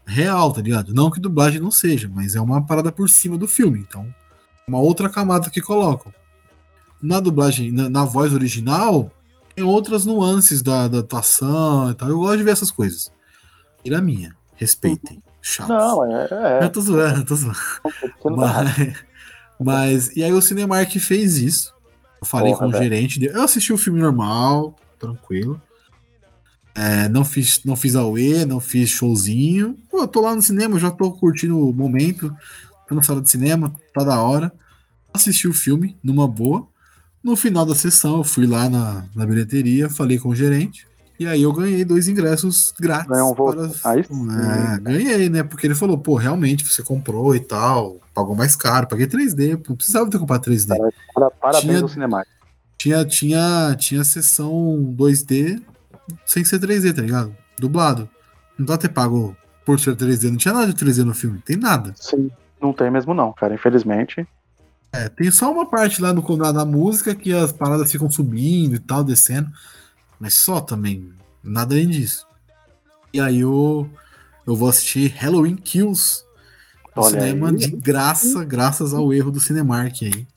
real, 0.05 0.51
tá 0.51 0.61
ligado? 0.61 0.93
Não 0.93 1.09
que 1.09 1.21
dublagem 1.21 1.61
não 1.61 1.71
seja, 1.71 2.11
mas 2.13 2.35
é 2.35 2.41
uma 2.41 2.61
parada 2.61 2.91
por 2.91 3.09
cima 3.09 3.37
do 3.37 3.47
filme. 3.47 3.79
Então, 3.79 4.05
uma 4.67 4.79
outra 4.79 5.07
camada 5.09 5.49
que 5.49 5.61
colocam. 5.61 6.13
Na 7.01 7.21
dublagem, 7.21 7.71
na, 7.71 7.89
na 7.89 8.03
voz 8.03 8.33
original, 8.33 9.09
tem 9.55 9.63
outras 9.63 10.05
nuances 10.05 10.61
da, 10.61 10.89
da 10.89 10.99
atuação 10.99 11.91
e 11.91 11.95
tal. 11.95 12.09
Eu 12.09 12.19
gosto 12.19 12.39
de 12.39 12.43
ver 12.43 12.51
essas 12.51 12.71
coisas. 12.71 13.09
Tira 13.83 14.01
minha. 14.01 14.35
Respeitem. 14.55 15.21
Chato. 15.41 15.69
Não, 15.69 16.05
é. 16.05 16.27
é. 16.31 16.63
Eu 16.65 16.69
tô 16.69 16.81
zoando, 16.81 17.25
tô 17.25 17.35
zoando. 17.35 17.57
Mas, 18.35 18.95
mas, 19.59 20.15
e 20.15 20.23
aí 20.23 20.31
o 20.31 20.41
Cinemark 20.41 20.91
fez 20.99 21.37
isso. 21.37 21.73
Eu 22.21 22.27
falei 22.27 22.51
Porra, 22.51 22.65
com 22.65 22.69
o 22.69 22.71
velho. 22.71 22.83
gerente. 22.83 23.25
Eu 23.25 23.41
assisti 23.41 23.73
o 23.73 23.77
filme 23.77 23.99
normal, 23.99 24.75
tranquilo. 24.99 25.59
É, 26.75 27.09
não 27.09 27.25
fiz, 27.25 27.61
não 27.65 27.75
fiz 27.75 27.95
AUE, 27.95 28.45
não 28.45 28.59
fiz 28.59 28.89
showzinho. 28.89 29.77
Pô, 29.89 30.01
eu 30.01 30.07
tô 30.07 30.21
lá 30.21 30.35
no 30.35 30.41
cinema, 30.41 30.79
já 30.79 30.91
tô 30.91 31.11
curtindo 31.11 31.59
o 31.59 31.73
momento. 31.73 32.33
Tô 32.87 32.95
na 32.95 33.01
sala 33.01 33.21
de 33.21 33.29
cinema, 33.29 33.73
tá 33.93 34.03
da 34.03 34.21
hora. 34.21 34.53
Assisti 35.13 35.47
o 35.47 35.53
filme 35.53 35.97
numa 36.03 36.27
boa. 36.27 36.67
No 37.23 37.35
final 37.35 37.65
da 37.65 37.75
sessão, 37.75 38.17
eu 38.17 38.23
fui 38.23 38.47
lá 38.47 38.69
na, 38.69 39.05
na 39.15 39.25
bilheteria, 39.25 39.89
falei 39.89 40.17
com 40.17 40.29
o 40.29 40.35
gerente. 40.35 40.87
E 41.21 41.27
aí 41.27 41.43
eu 41.43 41.53
ganhei 41.53 41.85
dois 41.85 42.07
ingressos 42.07 42.73
grátis. 42.79 43.05
Para... 43.05 43.91
aí 43.91 43.99
é, 43.99 44.79
ganhei, 44.79 45.29
né? 45.29 45.43
Porque 45.43 45.67
ele 45.67 45.75
falou, 45.75 45.95
pô, 45.95 46.15
realmente 46.15 46.67
você 46.67 46.81
comprou 46.81 47.35
e 47.35 47.39
tal, 47.39 47.97
pagou 48.11 48.35
mais 48.35 48.55
caro, 48.55 48.87
paguei 48.87 49.05
3D, 49.05 49.61
não 49.69 49.75
precisava 49.75 50.09
ter 50.09 50.17
comprado 50.17 50.49
3D. 50.49 50.75
Parabéns 51.39 51.61
tinha, 51.61 51.81
ao 51.83 51.87
Cinemark. 51.87 52.27
Tinha, 52.75 53.05
tinha, 53.05 53.75
tinha 53.77 54.03
sessão 54.03 54.51
2D 54.97 55.61
sem 56.25 56.43
ser 56.43 56.59
3D, 56.59 56.91
tá 56.91 57.03
ligado? 57.03 57.37
Dublado. 57.59 58.09
Não 58.57 58.65
dá 58.65 58.75
ter 58.75 58.89
pago 58.89 59.37
por 59.63 59.79
ser 59.79 59.95
3D, 59.95 60.31
não 60.31 60.37
tinha 60.37 60.55
nada 60.55 60.73
de 60.73 60.83
3D 60.83 61.03
no 61.03 61.13
filme, 61.13 61.37
tem 61.45 61.55
nada. 61.55 61.93
Sim, 61.97 62.31
não 62.59 62.73
tem 62.73 62.89
mesmo 62.89 63.13
não, 63.13 63.31
cara, 63.31 63.53
infelizmente. 63.53 64.27
É, 64.91 65.07
tem 65.07 65.29
só 65.29 65.51
uma 65.51 65.69
parte 65.69 66.01
lá 66.01 66.11
no, 66.11 66.35
na, 66.35 66.51
na 66.51 66.65
música 66.65 67.13
que 67.13 67.31
as 67.31 67.51
paradas 67.51 67.91
ficam 67.91 68.09
subindo 68.09 68.75
e 68.75 68.79
tal, 68.79 69.03
descendo. 69.03 69.51
Mas 70.21 70.35
só 70.35 70.61
também, 70.61 71.11
nada 71.43 71.73
além 71.73 71.89
disso. 71.89 72.27
E 73.11 73.19
aí 73.19 73.39
eu, 73.39 73.89
eu 74.45 74.55
vou 74.55 74.69
assistir 74.69 75.07
Halloween 75.17 75.55
Kills 75.55 76.23
no 76.95 77.01
Olha 77.01 77.19
cinema 77.19 77.49
aí. 77.49 77.55
de 77.55 77.71
graça, 77.71 78.45
graças 78.45 78.93
ao 78.93 79.11
erro 79.11 79.31
do 79.31 79.39
Cinemark 79.39 80.03
aí. 80.03 80.27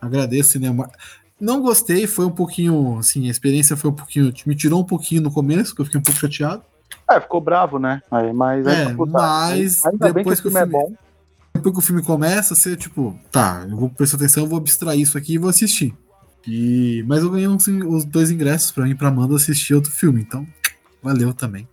Agradeço 0.00 0.48
o 0.48 0.52
Cinemark. 0.52 0.90
Não 1.38 1.60
gostei, 1.60 2.06
foi 2.06 2.24
um 2.24 2.30
pouquinho, 2.30 2.96
assim, 2.98 3.28
a 3.28 3.30
experiência 3.30 3.76
foi 3.76 3.90
um 3.90 3.94
pouquinho, 3.94 4.32
me 4.46 4.56
tirou 4.56 4.80
um 4.80 4.86
pouquinho 4.86 5.20
no 5.20 5.30
começo, 5.30 5.74
que 5.74 5.82
eu 5.82 5.84
fiquei 5.84 6.00
um 6.00 6.02
pouco 6.02 6.18
chateado. 6.18 6.62
É, 7.10 7.20
ficou 7.20 7.42
bravo, 7.42 7.78
né? 7.78 8.00
Mas 8.10 8.66
é, 8.66 8.94
mas 8.94 9.84
Ainda 9.84 10.14
depois 10.14 10.40
que, 10.40 10.48
que, 10.48 10.48
o 10.48 10.58
filme, 10.58 10.66
é 10.66 10.80
bom. 10.80 10.94
Depois 11.52 11.74
que 11.74 11.78
o 11.78 11.84
filme 11.84 12.02
começa, 12.02 12.54
você, 12.54 12.74
tipo, 12.74 13.20
tá, 13.30 13.66
eu 13.68 13.76
vou 13.76 13.90
prestar 13.90 14.16
atenção, 14.16 14.44
eu 14.44 14.48
vou 14.48 14.56
abstrair 14.56 14.98
isso 14.98 15.18
aqui 15.18 15.34
e 15.34 15.38
vou 15.38 15.50
assistir. 15.50 15.94
E, 16.46 17.04
mas 17.06 17.22
eu 17.22 17.30
ganhei 17.30 17.48
uns, 17.48 17.66
os 17.66 18.04
dois 18.04 18.30
ingressos 18.30 18.70
para 18.70 18.84
mim 18.84 18.94
para 18.94 19.08
Amanda 19.08 19.34
assistir 19.34 19.74
outro 19.74 19.90
filme, 19.90 20.20
então 20.20 20.46
valeu 21.02 21.34
também. 21.34 21.68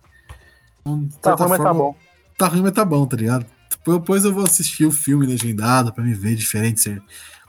Então, 0.80 1.08
tá 1.20 1.34
ruim, 1.34 1.48
mas 1.48 1.62
tá 1.62 1.74
bom. 1.74 1.96
Tá 2.36 2.46
ruim, 2.48 2.62
mas 2.62 2.72
tá 2.72 2.84
bom, 2.84 3.06
tá 3.06 3.16
ligado? 3.16 3.46
Depois 3.86 4.24
eu 4.24 4.32
vou 4.32 4.44
assistir 4.44 4.84
o 4.84 4.90
filme 4.90 5.26
legendado 5.26 5.92
para 5.92 6.02
me 6.02 6.14
ver 6.14 6.34
diferente, 6.34 7.00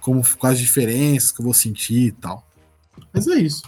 como 0.02 0.22
quais 0.38 0.60
diferenças 0.60 1.32
que 1.32 1.42
eu 1.42 1.46
vou 1.46 1.54
sentir 1.54 2.08
e 2.08 2.12
tal. 2.12 2.46
Mas 3.14 3.28
é 3.28 3.36
isso. 3.36 3.64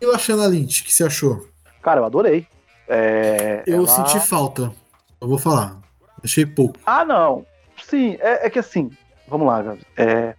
E 0.00 0.06
o 0.06 0.12
Ashana 0.12 0.46
Lynch, 0.46 0.82
o 0.82 0.84
que 0.84 0.92
você 0.92 1.04
achou? 1.04 1.48
Cara, 1.82 2.00
eu 2.00 2.04
adorei. 2.04 2.46
É, 2.88 3.62
eu 3.66 3.78
ela... 3.78 3.86
senti 3.86 4.20
falta. 4.20 4.72
Eu 5.20 5.28
vou 5.28 5.38
falar. 5.38 5.80
Achei 6.22 6.44
pouco. 6.44 6.78
Ah, 6.84 7.04
não. 7.04 7.46
Sim, 7.82 8.16
é, 8.20 8.46
é 8.46 8.50
que 8.50 8.58
assim, 8.58 8.90
vamos 9.28 9.46
lá. 9.46 9.76
É, 9.96 10.34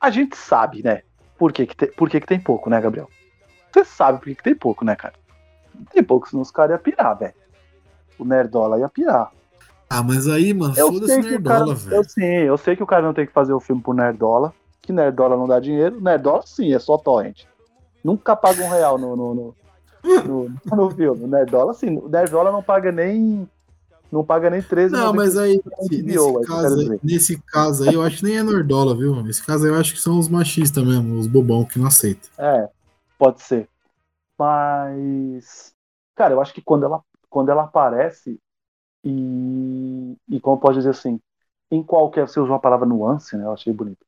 a 0.00 0.10
gente 0.10 0.36
sabe, 0.36 0.82
né? 0.82 1.02
Por 1.38 1.52
que, 1.52 1.66
que, 1.66 1.76
te, 1.76 1.86
por 1.86 2.10
que, 2.10 2.20
que 2.20 2.26
tem 2.26 2.40
pouco, 2.40 2.68
né, 2.68 2.80
Gabriel? 2.80 3.08
Você 3.72 3.84
sabe 3.84 4.18
por 4.18 4.24
que, 4.24 4.34
que 4.34 4.42
tem 4.42 4.54
pouco, 4.54 4.84
né, 4.84 4.96
cara? 4.96 5.14
Tem 5.92 6.02
pouco, 6.02 6.28
senão 6.28 6.42
os 6.42 6.50
caras 6.50 6.72
iam 6.72 6.82
pirar, 6.82 7.16
velho. 7.16 7.34
O 8.18 8.24
Nerdola 8.24 8.78
ia 8.78 8.88
pirar. 8.88 9.30
Ah, 9.88 10.02
mas 10.02 10.26
aí, 10.28 10.52
mano, 10.52 10.74
foda-se 10.74 11.22
Nerdola, 11.22 11.74
velho. 11.74 11.96
Eu 11.96 12.04
sim, 12.04 12.24
eu 12.24 12.58
sei 12.58 12.74
que 12.74 12.82
o 12.82 12.86
cara 12.86 13.02
não 13.02 13.14
tem 13.14 13.26
que 13.26 13.32
fazer 13.32 13.52
o 13.52 13.60
filme 13.60 13.80
pro 13.80 13.94
Nerdola, 13.94 14.52
que 14.82 14.92
Nerdola 14.92 15.36
não 15.36 15.46
dá 15.46 15.60
dinheiro. 15.60 16.00
Nerdola 16.00 16.42
sim, 16.44 16.74
é 16.74 16.78
só 16.78 16.98
torrent. 16.98 17.44
Nunca 18.02 18.34
paga 18.34 18.62
um 18.64 18.68
real 18.68 18.98
no, 18.98 19.16
no, 19.16 19.34
no, 19.34 19.54
no, 20.24 20.76
no 20.76 20.90
filme. 20.90 21.26
Nerdola 21.26 21.72
sim, 21.72 22.02
Nerdola 22.08 22.50
não 22.50 22.62
paga 22.62 22.90
nem 22.90 23.48
não 24.10 24.24
paga 24.24 24.48
nem 24.50 24.62
13 24.62 24.92
Não, 24.92 25.12
mas 25.12 25.36
aí, 25.36 25.60
nesse, 25.78 26.02
nesse, 26.02 26.40
caso, 26.46 26.92
aí, 26.92 27.00
nesse 27.02 27.42
caso 27.42 27.88
aí, 27.88 27.94
eu 27.94 28.02
acho 28.02 28.18
que 28.18 28.24
nem 28.24 28.38
é 28.38 28.42
Nordola, 28.42 28.96
viu? 28.96 29.22
Nesse 29.22 29.44
caso 29.44 29.64
aí, 29.64 29.70
eu 29.70 29.76
acho 29.76 29.94
que 29.94 30.00
são 30.00 30.18
os 30.18 30.28
machistas 30.28 30.82
mesmo, 30.84 31.18
os 31.18 31.26
bobão 31.26 31.64
que 31.64 31.78
não 31.78 31.86
aceitam. 31.86 32.30
É, 32.38 32.68
pode 33.18 33.42
ser. 33.42 33.68
Mas, 34.38 35.74
cara, 36.14 36.34
eu 36.34 36.40
acho 36.40 36.54
que 36.54 36.62
quando 36.62 36.84
ela, 36.84 37.02
quando 37.28 37.50
ela 37.50 37.64
aparece, 37.64 38.40
e, 39.04 40.16
e 40.28 40.40
como 40.40 40.60
pode 40.60 40.78
dizer 40.78 40.90
assim, 40.90 41.20
em 41.70 41.82
qualquer, 41.82 42.26
você 42.26 42.40
usou 42.40 42.54
a 42.54 42.60
palavra 42.60 42.86
nuance, 42.86 43.36
né? 43.36 43.44
Eu 43.44 43.52
achei 43.52 43.72
bonito. 43.72 44.04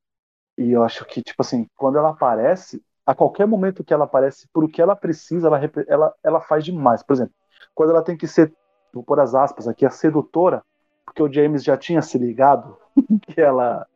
E 0.57 0.71
eu 0.73 0.83
acho 0.83 1.05
que, 1.05 1.23
tipo 1.23 1.43
assim, 1.43 1.67
quando 1.77 1.99
ela 1.99 2.11
aparece, 2.11 2.83
a 3.05 3.15
qualquer 3.15 3.47
momento 3.47 3.85
que 3.85 3.93
ela 3.93 4.05
aparece, 4.05 4.49
por 4.53 4.65
o 4.65 4.69
que 4.69 4.81
ela 4.81 4.97
precisa, 4.97 5.49
ela, 5.49 5.61
ela, 5.89 6.15
ela 6.23 6.41
faz 6.41 6.65
demais. 6.65 7.03
Por 7.03 7.15
exemplo, 7.15 7.35
quando 7.75 7.91
ela 7.91 8.03
tem 8.03 8.17
que 8.17 8.27
ser 8.27 8.55
vou 8.93 9.03
pôr 9.03 9.21
as 9.21 9.35
aspas 9.35 9.69
aqui, 9.69 9.85
a 9.85 9.91
sedutora, 9.91 10.63
porque 11.05 11.23
o 11.23 11.33
James 11.33 11.65
já 11.65 11.77
tinha 11.77 12.03
se 12.03 12.19
ligado 12.19 12.77
que 13.23 13.41
ela 13.41 13.87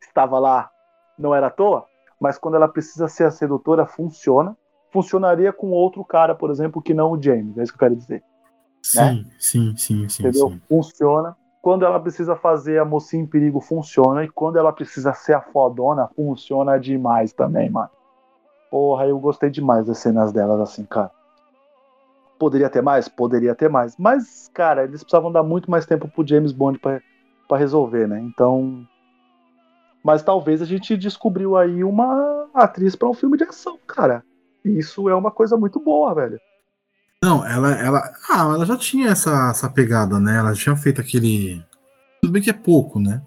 estava 0.00 0.38
lá, 0.38 0.70
não 1.18 1.34
era 1.34 1.46
à 1.46 1.50
toa, 1.50 1.86
mas 2.20 2.38
quando 2.38 2.54
ela 2.54 2.68
precisa 2.68 3.08
ser 3.08 3.24
a 3.24 3.30
sedutora, 3.30 3.86
funciona. 3.86 4.56
Funcionaria 4.90 5.52
com 5.52 5.70
outro 5.70 6.04
cara, 6.04 6.34
por 6.34 6.50
exemplo, 6.50 6.82
que 6.82 6.92
não 6.92 7.12
o 7.12 7.22
James, 7.22 7.56
é 7.56 7.62
isso 7.62 7.72
que 7.72 7.76
eu 7.76 7.88
quero 7.88 7.96
dizer. 7.96 8.22
Sim, 8.82 8.98
né? 8.98 9.24
sim, 9.38 9.76
sim, 9.76 10.08
sim. 10.08 10.22
Entendeu? 10.22 10.50
Sim. 10.50 10.60
Funciona. 10.68 11.36
Quando 11.62 11.84
ela 11.84 11.98
precisa 12.00 12.34
fazer 12.34 12.78
a 12.78 12.84
mocinha 12.84 13.22
em 13.22 13.26
perigo, 13.26 13.60
funciona. 13.60 14.24
E 14.24 14.28
quando 14.28 14.58
ela 14.58 14.72
precisa 14.72 15.14
ser 15.14 15.34
a 15.34 15.40
fodona, 15.40 16.08
funciona 16.14 16.78
demais 16.78 17.32
também, 17.32 17.70
mano. 17.70 17.90
Porra, 18.70 19.06
eu 19.06 19.18
gostei 19.18 19.48
demais 19.48 19.86
das 19.86 19.98
cenas 19.98 20.32
delas 20.32 20.60
assim, 20.60 20.84
cara. 20.84 21.10
Poderia 22.42 22.68
ter 22.68 22.82
mais? 22.82 23.06
Poderia 23.06 23.54
ter 23.54 23.68
mais. 23.68 23.94
Mas, 23.96 24.50
cara, 24.52 24.82
eles 24.82 25.04
precisavam 25.04 25.30
dar 25.30 25.44
muito 25.44 25.70
mais 25.70 25.86
tempo 25.86 26.08
pro 26.08 26.26
James 26.26 26.50
Bond 26.50 26.76
para 26.80 27.00
resolver, 27.56 28.08
né? 28.08 28.18
Então. 28.18 28.84
Mas 30.02 30.24
talvez 30.24 30.60
a 30.60 30.64
gente 30.64 30.96
descobriu 30.96 31.56
aí 31.56 31.84
uma 31.84 32.48
atriz 32.52 32.96
para 32.96 33.08
um 33.08 33.14
filme 33.14 33.38
de 33.38 33.44
ação, 33.44 33.78
cara. 33.86 34.24
E 34.64 34.76
isso 34.76 35.08
é 35.08 35.14
uma 35.14 35.30
coisa 35.30 35.56
muito 35.56 35.78
boa, 35.78 36.12
velho. 36.16 36.40
Não, 37.22 37.46
ela, 37.46 37.74
ela, 37.74 38.12
ah, 38.28 38.40
ela 38.40 38.66
já 38.66 38.76
tinha 38.76 39.10
essa, 39.10 39.50
essa 39.50 39.70
pegada, 39.70 40.18
né? 40.18 40.38
Ela 40.38 40.52
já 40.52 40.64
tinha 40.64 40.76
feito 40.76 41.00
aquele. 41.00 41.64
Tudo 42.22 42.32
bem 42.32 42.42
que 42.42 42.50
é 42.50 42.52
pouco, 42.52 42.98
né? 42.98 43.22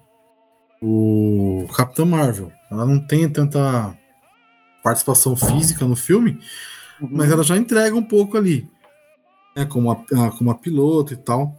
O 0.82 1.66
Capitão 1.74 2.06
Marvel. 2.06 2.52
Ela 2.70 2.86
não 2.86 3.00
tem 3.00 3.30
tanta 3.30 3.98
participação 4.84 5.38
física 5.38 5.86
no 5.86 5.96
filme, 5.96 6.38
uhum. 7.00 7.08
mas 7.14 7.32
ela 7.32 7.44
já 7.44 7.56
entrega 7.56 7.96
um 7.96 8.04
pouco 8.04 8.38
ali 8.38 8.75
né, 9.56 9.66
como, 9.66 9.92
a, 9.92 10.32
como 10.38 10.52
a 10.52 10.56
piloto 10.56 11.14
e 11.14 11.18
tal. 11.18 11.56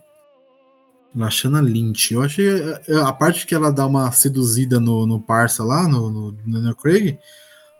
Na 1.14 1.30
Shanna 1.30 1.60
Lynch. 1.60 2.12
Eu 2.12 2.22
achei 2.22 2.46
a, 2.90 3.08
a, 3.08 3.12
parte 3.12 3.46
que 3.46 3.54
ela 3.54 3.72
dá 3.72 3.86
uma 3.86 4.12
seduzida 4.12 4.78
no, 4.78 5.06
no 5.06 5.20
parça 5.20 5.64
lá, 5.64 5.88
no, 5.88 6.10
no 6.10 6.32
Daniel 6.32 6.76
Craig, 6.76 7.18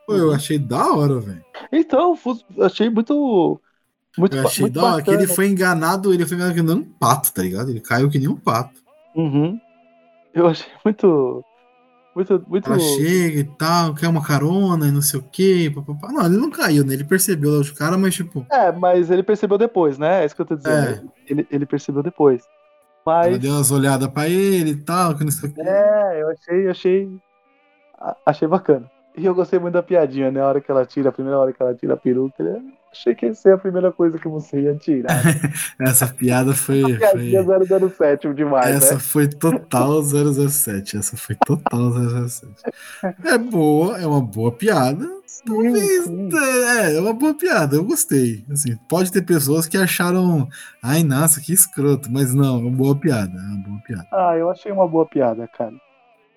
pô, 0.07 0.15
eu 0.15 0.29
uhum. 0.29 0.35
achei 0.35 0.59
da 0.59 0.93
hora, 0.93 1.21
velho. 1.21 1.45
Então, 1.71 2.19
achei 2.63 2.89
muito. 2.89 3.61
Muito, 4.17 4.35
eu 4.35 4.47
achei 4.47 4.63
muito 4.63 4.75
da 4.75 4.95
hora, 4.95 5.03
que 5.03 5.11
ele 5.11 5.27
foi 5.27 5.47
enganado, 5.47 6.15
ele 6.15 6.25
foi 6.25 6.37
enganado 6.37 6.55
que 6.55 6.63
nem 6.63 6.77
um 6.77 6.83
pato, 6.83 7.31
tá 7.35 7.43
ligado? 7.43 7.69
Ele 7.69 7.81
caiu 7.81 8.09
que 8.09 8.19
nem 8.19 8.29
um 8.29 8.37
pato. 8.37 8.81
Uhum. 9.15 9.61
Eu 10.33 10.47
achei 10.47 10.73
muito. 10.83 11.45
Muito, 12.17 12.43
muito... 12.49 12.73
Ela 12.73 12.81
chega 12.81 13.41
e 13.41 13.45
tal, 13.45 13.95
quer 13.95 14.09
uma 14.09 14.27
carona 14.27 14.89
e 14.89 14.91
não 14.91 15.03
sei 15.03 15.21
o 15.21 15.23
quê. 15.23 15.71
Papapá. 15.75 16.11
Não, 16.11 16.25
ele 16.25 16.39
não 16.39 16.51
caiu, 16.51 16.83
né? 16.83 16.95
Ele 16.95 17.05
percebeu 17.05 17.61
os 17.61 17.71
caras, 17.71 18.01
mas 18.01 18.15
tipo. 18.15 18.47
É, 18.51 18.73
mas 18.73 19.11
ele 19.11 19.23
percebeu 19.23 19.59
depois, 19.59 19.99
né? 19.99 20.23
É 20.23 20.25
isso 20.25 20.35
que 20.35 20.41
eu 20.41 20.47
tô 20.47 20.57
dizendo. 20.57 20.75
É. 20.75 21.03
Ele, 21.29 21.47
ele 21.51 21.67
percebeu 21.67 22.03
depois. 22.03 22.43
Mas... 23.05 23.27
Ela 23.27 23.39
deu 23.39 23.53
umas 23.53 23.71
olhadas 23.71 24.09
pra 24.09 24.31
ele 24.31 24.71
e 24.71 24.77
tal, 24.77 25.15
que 25.15 25.25
não 25.25 25.31
sei 25.31 25.51
o 25.51 25.53
quê. 25.53 25.61
É, 25.61 26.23
eu 26.23 26.31
achei, 26.31 26.69
achei. 26.69 27.21
Achei 28.25 28.49
bacana. 28.49 28.91
E 29.15 29.27
eu 29.27 29.35
gostei 29.35 29.59
muito 29.59 29.75
da 29.75 29.83
piadinha, 29.83 30.31
né? 30.31 30.41
A 30.41 30.47
hora 30.47 30.61
que 30.63 30.71
ela 30.71 30.87
tira, 30.87 31.11
a 31.11 31.13
primeira 31.13 31.39
hora 31.39 31.53
que 31.53 31.63
ela 31.63 31.75
tira 31.75 31.93
a 31.93 31.99
peruca, 31.99 32.35
ele 32.39 32.51
Achei 32.99 33.15
que 33.15 33.27
essa 33.27 33.51
é 33.51 33.53
a 33.53 33.59
primeira 33.59 33.93
coisa 33.93 34.19
que 34.19 34.27
você 34.27 34.63
ia 34.63 34.75
tirar. 34.75 35.23
essa 35.79 36.09
piada 36.09 36.55
foi. 36.55 36.83
Piadinha 36.97 37.45
foi... 37.45 37.91
007 37.91 38.33
demais. 38.33 38.75
Essa 38.75 38.95
né? 38.95 39.01
foi 39.01 39.29
total 39.29 40.03
007. 40.03 40.97
Essa 40.97 41.17
foi 41.17 41.37
total 41.47 41.93
007. 41.93 42.63
É 43.25 43.37
boa, 43.37 43.99
é 43.99 44.07
uma 44.07 44.23
boa 44.23 44.51
piada. 44.51 45.07
Talvez. 45.47 46.05
Sim. 46.05 46.31
É, 46.79 46.97
é 46.97 47.01
uma 47.01 47.13
boa 47.13 47.35
piada, 47.35 47.77
eu 47.77 47.85
gostei. 47.85 48.45
Assim, 48.51 48.77
pode 48.89 49.13
ter 49.13 49.23
pessoas 49.23 49.69
que 49.69 49.77
acharam. 49.77 50.49
Ai, 50.83 51.03
nossa, 51.03 51.41
que 51.41 51.53
escroto. 51.53 52.11
Mas 52.11 52.35
não, 52.35 52.57
é 52.57 52.63
uma 52.63 52.71
boa 52.71 52.97
piada. 52.97 53.39
É 53.39 53.43
uma 53.43 53.63
boa 53.63 53.81
piada. 53.87 54.09
Ah, 54.13 54.37
eu 54.37 54.51
achei 54.51 54.73
uma 54.73 54.89
boa 54.89 55.07
piada, 55.07 55.47
cara. 55.49 55.75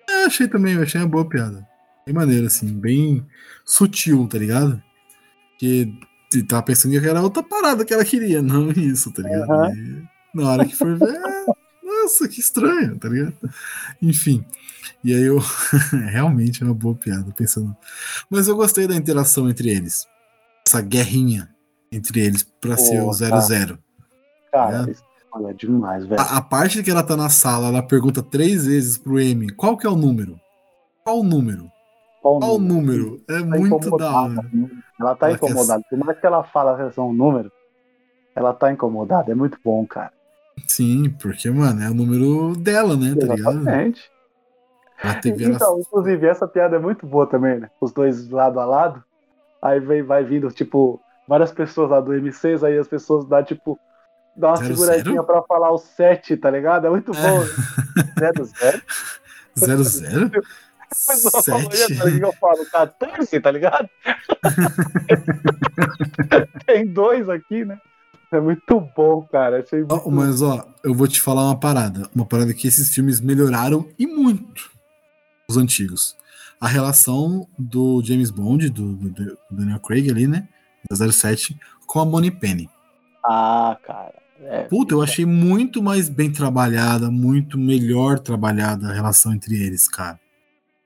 É, 0.08 0.24
achei 0.24 0.46
também, 0.46 0.74
eu 0.74 0.82
achei 0.82 1.00
uma 1.00 1.08
boa 1.08 1.26
piada. 1.26 1.66
Bem 2.04 2.14
maneiro, 2.14 2.46
assim, 2.46 2.68
bem 2.68 3.26
sutil, 3.64 4.28
tá 4.28 4.38
ligado? 4.38 4.82
Que 6.30 6.42
tava 6.42 6.62
pensando 6.62 6.98
que 7.00 7.08
era 7.08 7.22
outra 7.22 7.42
parada 7.42 7.84
que 7.84 7.92
ela 7.92 8.04
queria, 8.04 8.40
não 8.40 8.70
isso, 8.70 9.12
tá 9.12 9.22
ligado? 9.22 9.50
Uhum. 9.50 10.06
na 10.34 10.48
hora 10.48 10.64
que 10.64 10.76
for 10.76 10.96
ver, 10.96 11.14
é, 11.14 11.44
nossa, 11.84 12.28
que 12.28 12.40
estranho, 12.40 12.98
tá 12.98 13.08
ligado? 13.08 13.34
Enfim. 14.00 14.44
E 15.02 15.14
aí 15.14 15.22
eu 15.22 15.38
realmente 16.10 16.62
é 16.62 16.66
uma 16.66 16.74
boa 16.74 16.94
piada, 16.94 17.32
pensando. 17.32 17.74
Mas 18.28 18.46
eu 18.46 18.56
gostei 18.56 18.86
da 18.86 18.94
interação 18.94 19.48
entre 19.48 19.70
eles. 19.70 20.06
Essa 20.66 20.80
guerrinha 20.80 21.48
entre 21.90 22.20
eles 22.20 22.44
pra 22.60 22.76
Pô, 22.76 22.82
ser 22.82 23.00
o 23.00 23.10
0-0. 23.10 23.78
Cara, 24.52 24.84
tá 24.84 24.90
isso 24.90 25.10
é 25.48 25.52
demais, 25.52 26.06
velho. 26.06 26.20
A, 26.20 26.38
a, 26.38 26.42
parte 26.42 26.82
que 26.82 26.90
ela 26.90 27.02
tá 27.02 27.16
na 27.16 27.28
sala, 27.28 27.68
ela 27.68 27.82
pergunta 27.82 28.22
três 28.22 28.66
vezes 28.66 28.98
pro 28.98 29.20
M 29.20 29.50
qual 29.50 29.76
que 29.76 29.86
é 29.86 29.90
o 29.90 29.96
número? 29.96 30.38
Qual 31.04 31.20
o 31.20 31.22
número? 31.22 31.70
Qual, 32.20 32.38
Qual 32.38 32.56
o 32.56 32.58
número? 32.58 33.22
É 33.28 33.38
tá 33.38 33.44
muito 33.44 33.96
da 33.96 34.10
hora. 34.10 34.50
Ela 35.00 35.16
tá 35.16 35.26
ela 35.26 35.36
incomodada. 35.36 35.82
Por 35.88 35.98
mais 35.98 36.18
que 36.18 36.26
ela 36.26 36.44
fala 36.44 36.90
que 36.90 37.00
é 37.00 37.02
um 37.02 37.12
número, 37.12 37.50
ela 38.36 38.52
tá 38.52 38.70
incomodada. 38.70 39.32
É 39.32 39.34
muito 39.34 39.58
bom, 39.64 39.86
cara. 39.86 40.12
Sim, 40.66 41.10
porque, 41.20 41.50
mano, 41.50 41.82
é 41.82 41.88
o 41.88 41.94
número 41.94 42.54
dela, 42.56 42.96
né? 42.96 43.14
Tá 43.14 43.34
Exatamente. 43.34 44.10
TV, 45.22 45.44
então, 45.46 45.72
ela... 45.72 45.80
inclusive, 45.80 46.26
essa 46.26 46.46
piada 46.46 46.76
é 46.76 46.78
muito 46.78 47.06
boa 47.06 47.26
também, 47.26 47.58
né? 47.58 47.70
Os 47.80 47.92
dois 47.92 48.28
lado 48.28 48.60
a 48.60 48.66
lado. 48.66 49.02
Aí 49.62 49.80
vem, 49.80 50.02
vai 50.02 50.22
vindo, 50.22 50.50
tipo, 50.50 51.00
várias 51.26 51.50
pessoas 51.50 51.90
lá 51.90 52.00
do 52.00 52.12
M6, 52.12 52.62
aí 52.62 52.76
as 52.76 52.88
pessoas 52.88 53.24
dá, 53.24 53.42
tipo, 53.42 53.78
dá 54.36 54.48
uma 54.48 54.56
zero, 54.56 54.74
seguradinha 54.74 55.14
zero? 55.14 55.26
pra 55.26 55.42
falar 55.42 55.70
o 55.70 55.78
7, 55.78 56.36
tá 56.36 56.50
ligado? 56.50 56.86
É 56.86 56.90
muito 56.90 57.12
bom. 57.12 57.18
É. 57.18 58.20
Zero, 58.20 58.44
zero. 58.44 58.82
Zero, 59.58 59.84
zero? 59.84 60.30
Isso, 60.92 62.22
eu 62.22 62.32
falo 62.32 62.66
14, 62.70 63.40
tá 63.40 63.50
ligado? 63.50 63.88
Tem 66.66 66.86
dois 66.86 67.28
aqui, 67.28 67.64
né? 67.64 67.78
É 68.32 68.40
muito 68.40 68.80
bom, 68.96 69.22
cara. 69.22 69.60
Achei 69.60 69.80
muito 69.80 70.02
oh, 70.04 70.10
mas, 70.10 70.40
ó, 70.40 70.64
eu 70.84 70.94
vou 70.94 71.08
te 71.08 71.20
falar 71.20 71.44
uma 71.44 71.58
parada. 71.58 72.08
Uma 72.14 72.24
parada 72.24 72.54
que 72.54 72.68
esses 72.68 72.94
filmes 72.94 73.20
melhoraram 73.20 73.88
e 73.98 74.06
muito 74.06 74.70
os 75.48 75.56
antigos. 75.56 76.16
A 76.60 76.68
relação 76.68 77.48
do 77.58 78.02
James 78.04 78.30
Bond, 78.30 78.70
do, 78.70 78.94
do, 78.94 79.10
do 79.10 79.38
Daniel 79.50 79.80
Craig 79.80 80.10
ali, 80.10 80.26
né? 80.26 80.48
Da 80.88 81.10
07, 81.10 81.58
com 81.86 82.00
a 82.00 82.04
Money 82.04 82.30
Penny. 82.30 82.70
Ah, 83.24 83.76
cara. 83.82 84.20
É, 84.42 84.62
Puta, 84.62 84.94
eu 84.94 85.02
achei 85.02 85.26
muito 85.26 85.82
mais 85.82 86.08
bem 86.08 86.32
trabalhada, 86.32 87.10
muito 87.10 87.58
melhor 87.58 88.18
trabalhada 88.18 88.88
a 88.88 88.92
relação 88.92 89.34
entre 89.34 89.62
eles, 89.62 89.86
cara. 89.86 90.18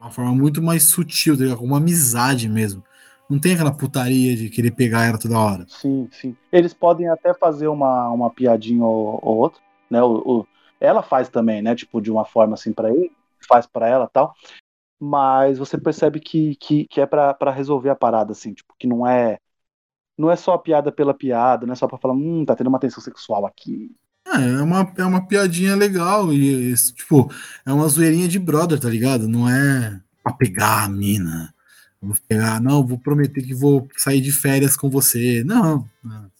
Uma 0.05 0.11
forma 0.11 0.35
muito 0.35 0.61
mais 0.61 0.91
sutil, 0.91 1.35
tá 1.35 1.59
uma 1.63 1.79
amizade 1.79 2.47
mesmo. 2.47 2.85
Não 3.29 3.41
tem 3.41 3.55
aquela 3.55 3.75
putaria 3.75 4.37
de 4.37 4.51
querer 4.51 4.73
pegar 4.73 5.07
ela 5.07 5.19
toda 5.19 5.39
hora. 5.39 5.65
Sim, 5.67 6.07
sim. 6.13 6.37
Eles 6.53 6.75
podem 6.75 7.09
até 7.09 7.33
fazer 7.33 7.69
uma, 7.69 8.11
uma 8.11 8.29
piadinha 8.29 8.85
ou, 8.85 9.19
ou 9.23 9.39
outra, 9.39 9.63
né? 9.89 10.03
O, 10.03 10.41
o, 10.41 10.47
ela 10.79 11.03
faz 11.03 11.31
também, 11.31 11.63
né? 11.63 11.75
Tipo, 11.75 12.03
de 12.03 12.11
uma 12.11 12.27
forma 12.27 12.53
assim 12.53 12.71
para 12.71 12.91
ele, 12.91 13.11
faz 13.49 13.67
para 13.67 13.89
ela 13.89 14.07
tal. 14.07 14.35
Mas 15.01 15.59
você 15.59 15.79
percebe 15.79 16.21
que, 16.21 16.55
que, 16.57 16.87
que 16.87 17.01
é 17.01 17.07
para 17.07 17.51
resolver 17.51 17.89
a 17.89 17.97
parada, 17.97 18.33
assim, 18.33 18.53
tipo, 18.53 18.75
que 18.79 18.87
não 18.87 19.07
é. 19.07 19.39
Não 20.19 20.31
é 20.31 20.37
só 20.37 20.59
piada 20.59 20.93
pela 20.93 21.15
piada, 21.15 21.65
não 21.65 21.73
é 21.73 21.77
só 21.77 21.89
pra 21.89 21.97
falar, 21.97 22.13
hum, 22.13 22.45
tá 22.45 22.55
tendo 22.55 22.69
uma 22.69 22.79
tensão 22.79 23.03
sexual 23.03 23.47
aqui. 23.47 23.91
É, 24.27 24.59
é 24.59 24.62
uma, 24.62 24.93
é 24.97 25.05
uma 25.05 25.27
piadinha 25.27 25.77
legal 25.77 26.33
e, 26.33 26.75
tipo, 26.75 27.31
é 27.64 27.72
uma 27.72 27.89
zoeirinha 27.89 28.27
de 28.27 28.39
brother, 28.39 28.79
tá 28.81 28.89
ligado? 28.89 29.29
Não 29.29 29.49
é 29.49 30.01
pra 30.22 30.33
pegar 30.33 30.85
a 30.85 30.89
mina. 30.89 31.55
Vou 32.01 32.14
pegar, 32.29 32.61
não, 32.61 32.87
vou 32.87 32.99
prometer 32.99 33.43
que 33.43 33.55
vou 33.55 33.89
sair 33.97 34.20
de 34.20 34.33
férias 34.33 34.77
com 34.77 34.91
você. 34.91 35.43
Não. 35.45 35.89
não, 36.03 36.31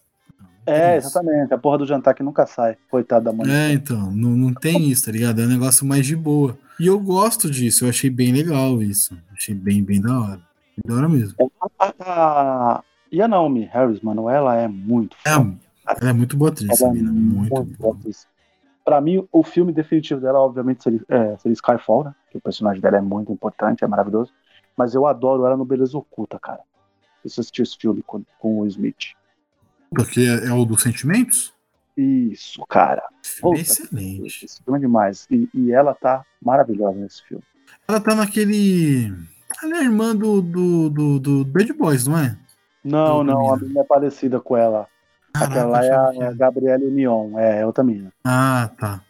é, 0.67 0.97
exatamente. 0.97 1.53
A 1.53 1.59
porra 1.59 1.79
do 1.79 1.87
jantar 1.87 2.15
que 2.15 2.23
nunca 2.23 2.47
sai. 2.47 2.77
Coitado 2.91 3.27
da 3.27 3.33
mãe. 3.33 3.51
É, 3.51 3.73
então, 3.73 4.11
não, 4.11 4.31
não 4.31 4.55
tem 4.55 4.91
isso, 4.91 5.07
tá 5.07 5.13
ligado? 5.13 5.41
É 5.41 5.45
um 5.45 5.49
negócio 5.49 5.87
mais 5.87 6.07
de 6.07 6.17
boa. 6.17 6.57
E 6.79 6.87
eu 6.87 6.99
gosto 6.99 7.51
disso, 7.51 7.85
eu 7.85 7.89
achei 7.89 8.11
bem 8.11 8.33
legal 8.33 8.83
isso. 8.83 9.17
Achei 9.33 9.55
bem, 9.55 9.83
bem 9.83 10.01
da 10.01 10.19
hora. 10.19 10.41
Da 10.85 10.95
hora 10.95 11.09
mesmo. 11.09 11.35
A, 11.79 11.95
a, 12.01 12.83
e 13.13 13.23
a 13.23 13.29
Naomi 13.29 13.65
Harris, 13.73 14.01
mano, 14.01 14.29
ela 14.29 14.57
é 14.57 14.67
muito 14.67 15.17
é, 15.25 15.35
foda. 15.35 15.57
Ela 15.87 16.11
é 16.11 16.13
muito 16.13 16.37
boa 16.37 16.51
atriz, 16.51 16.81
ela 16.81 16.91
é 16.91 16.95
muito, 16.95 17.55
muito 17.55 17.79
boa 17.79 17.95
atriz. 17.95 18.27
Pra 18.85 19.01
mim, 19.01 19.27
o 19.33 19.43
filme 19.43 19.73
definitivo 19.73 20.21
dela, 20.21 20.41
obviamente, 20.41 20.83
seria, 20.83 21.01
é, 21.09 21.37
seria 21.39 21.55
Skyfall, 21.55 22.05
né? 22.05 22.15
Que 22.31 22.37
o 22.37 22.41
personagem 22.41 22.83
dela 22.83 22.99
é 22.99 23.01
muito 23.01 23.33
importante, 23.33 23.83
é 23.83 23.87
maravilhoso. 23.87 24.33
Mas 24.77 24.95
eu 24.95 25.07
adoro 25.07 25.47
ela 25.47 25.57
no 25.57 25.65
Beleza 25.65 25.97
Oculta, 25.97 26.39
cara. 26.39 26.61
Você 27.25 27.41
assistiu 27.41 27.63
esse 27.63 27.77
filme 27.79 28.03
com, 28.03 28.23
com 28.39 28.61
o 28.61 28.67
Smith. 28.67 29.15
Porque 29.91 30.21
é, 30.21 30.49
é 30.49 30.53
o 30.53 30.65
dos 30.65 30.83
sentimentos? 30.83 31.55
Isso, 31.97 32.65
cara. 32.69 33.03
Puta, 33.41 33.61
Excelente. 33.61 34.45
Esse 34.45 34.63
filme 34.63 34.79
é 34.79 34.83
demais. 34.83 35.27
E, 35.31 35.49
e, 35.55 35.73
ela 35.73 35.95
tá 35.95 36.25
maravilhosa 36.43 36.99
nesse 36.99 37.23
filme. 37.23 37.45
Ela 37.89 38.01
tá 38.01 38.15
naquele. 38.15 39.13
Ela 39.63 39.79
é 39.79 39.85
irmã 39.85 40.15
do, 40.15 40.43
do, 40.43 40.91
do, 40.91 41.21
do 41.21 41.45
Bad 41.45 41.73
Boys, 41.73 42.07
não 42.07 42.19
é? 42.19 42.37
Não, 42.83 43.19
do 43.19 43.25
não, 43.25 43.55
a 43.55 43.57
menina 43.57 43.81
é 43.81 43.85
parecida 43.85 44.41
com 44.41 44.57
ela. 44.57 44.89
Caraca, 45.35 45.53
Aquela 45.53 45.85
é 45.85 45.91
a, 45.91 46.29
a 46.29 46.33
Gabriela 46.33 46.85
Union, 46.85 47.37
é, 47.37 47.61
é 47.61 47.67
outra 47.67 47.83
mina. 47.83 48.13
Ah, 48.25 48.71
tá. 48.79 49.03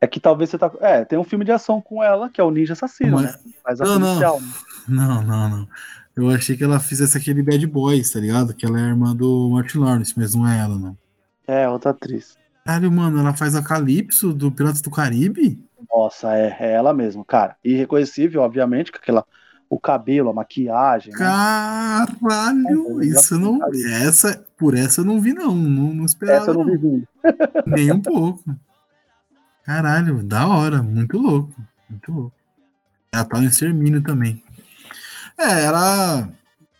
É 0.00 0.06
que 0.06 0.20
talvez 0.20 0.50
você 0.50 0.58
tá. 0.58 0.70
É, 0.80 1.04
tem 1.04 1.18
um 1.18 1.24
filme 1.24 1.44
de 1.44 1.50
ação 1.50 1.80
com 1.80 2.02
ela, 2.02 2.30
que 2.30 2.40
é 2.40 2.44
o 2.44 2.50
Ninja 2.50 2.74
Assassino, 2.74 3.16
Mas... 3.16 3.32
né? 3.32 3.52
Mas 3.64 3.80
a 3.80 3.84
não, 3.84 4.00
policial, 4.00 4.40
não. 4.86 5.08
Não, 5.08 5.22
não, 5.22 5.48
não. 5.48 5.68
Eu 6.14 6.30
achei 6.30 6.56
que 6.56 6.62
ela 6.62 6.78
fizesse 6.78 7.18
aquele 7.18 7.42
Bad 7.42 7.66
Boys, 7.66 8.12
tá 8.12 8.20
ligado? 8.20 8.54
Que 8.54 8.64
ela 8.64 8.78
é 8.78 8.84
irmã 8.84 9.16
do 9.16 9.50
Martin 9.50 9.78
Lawrence, 9.78 10.14
mas 10.16 10.34
não 10.34 10.46
é 10.46 10.60
ela, 10.60 10.78
não. 10.78 10.96
É, 11.48 11.68
outra 11.68 11.90
atriz. 11.90 12.36
Caralho, 12.64 12.92
mano, 12.92 13.18
ela 13.18 13.34
faz 13.34 13.56
a 13.56 13.62
Calypso 13.62 14.32
do 14.32 14.52
Piratas 14.52 14.80
do 14.80 14.90
Caribe? 14.90 15.58
Nossa, 15.92 16.32
é, 16.36 16.56
é 16.60 16.72
ela 16.72 16.94
mesmo, 16.94 17.24
cara. 17.24 17.56
Irreconhecível, 17.64 18.42
obviamente, 18.42 18.92
com 18.92 18.98
aquela 18.98 19.24
o 19.68 19.78
cabelo, 19.78 20.30
a 20.30 20.32
maquiagem. 20.32 21.12
Né? 21.12 21.18
Caralho, 21.18 22.96
né? 22.96 23.06
isso 23.06 23.38
não. 23.38 23.58
Essa, 24.02 24.44
por 24.56 24.74
essa 24.74 25.00
eu 25.00 25.04
não 25.04 25.20
vi, 25.20 25.32
não. 25.32 25.54
Não, 25.54 25.94
não 25.94 26.04
esperava. 26.04 26.42
Essa 26.42 26.50
eu 26.50 26.54
não 26.54 26.64
vi 26.64 26.76
vindo. 26.76 27.08
Nem 27.66 27.92
um 27.92 28.00
pouco. 28.00 28.42
Caralho, 29.64 30.22
da 30.22 30.46
hora. 30.46 30.82
Muito 30.82 31.18
louco. 31.18 31.54
Muito 31.88 32.12
louco. 32.12 32.36
Ela 33.12 33.24
tá 33.24 33.40
no 33.40 33.46
Extermínio 33.46 34.02
também. 34.02 34.42
É, 35.38 35.64
ela. 35.64 36.28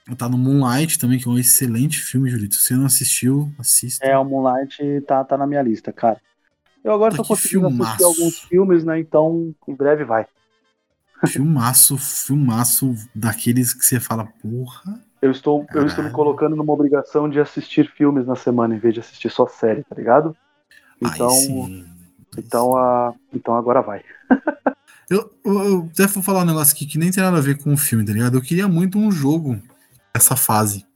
Ela 0.06 0.16
tá 0.16 0.28
no 0.28 0.36
Moonlight 0.36 0.98
também, 0.98 1.18
que 1.18 1.26
é 1.26 1.30
um 1.30 1.38
excelente 1.38 1.98
filme, 1.98 2.28
Julito. 2.28 2.54
Se 2.54 2.62
você 2.62 2.74
não 2.74 2.84
assistiu, 2.84 3.50
assista. 3.58 4.04
É, 4.04 4.16
o 4.18 4.24
Moonlight 4.24 5.00
tá, 5.06 5.24
tá 5.24 5.38
na 5.38 5.46
minha 5.46 5.62
lista, 5.62 5.92
cara. 5.92 6.20
Eu 6.82 6.92
agora 6.92 7.12
tá 7.12 7.22
tô 7.22 7.28
conseguindo 7.28 7.68
filmaço. 7.68 7.90
assistir 7.90 8.04
alguns 8.04 8.38
filmes, 8.40 8.84
né? 8.84 8.98
Então, 8.98 9.54
em 9.66 9.74
breve 9.74 10.04
vai. 10.04 10.26
Filmaço, 11.26 11.98
filmaço 11.98 12.94
daqueles 13.14 13.72
que 13.72 13.84
você 13.84 14.00
fala, 14.00 14.26
porra. 14.42 15.00
Eu 15.20 15.30
estou, 15.30 15.66
eu 15.72 15.86
estou 15.86 16.04
me 16.04 16.10
colocando 16.10 16.54
numa 16.54 16.72
obrigação 16.72 17.28
de 17.28 17.40
assistir 17.40 17.90
filmes 17.90 18.26
na 18.26 18.36
semana 18.36 18.74
em 18.74 18.78
vez 18.78 18.94
de 18.94 19.00
assistir 19.00 19.30
só 19.30 19.46
série, 19.46 19.82
tá 19.82 19.94
ligado? 19.94 20.36
Então, 21.00 21.30
então, 22.36 22.76
a, 22.76 23.14
então 23.32 23.54
agora 23.54 23.80
vai. 23.80 24.02
eu, 25.08 25.30
eu, 25.44 25.62
eu 25.62 25.88
até 25.92 26.06
vou 26.06 26.22
falar 26.22 26.42
um 26.42 26.46
negócio 26.46 26.74
aqui 26.74 26.84
que 26.84 26.98
nem 26.98 27.10
tem 27.10 27.22
nada 27.22 27.38
a 27.38 27.42
ver 27.42 27.56
com 27.56 27.72
o 27.72 27.76
filme, 27.76 28.04
tá 28.04 28.12
ligado? 28.12 28.36
Eu 28.36 28.42
queria 28.42 28.68
muito 28.68 28.98
um 28.98 29.10
jogo 29.10 29.58
essa 30.12 30.36
fase 30.36 30.86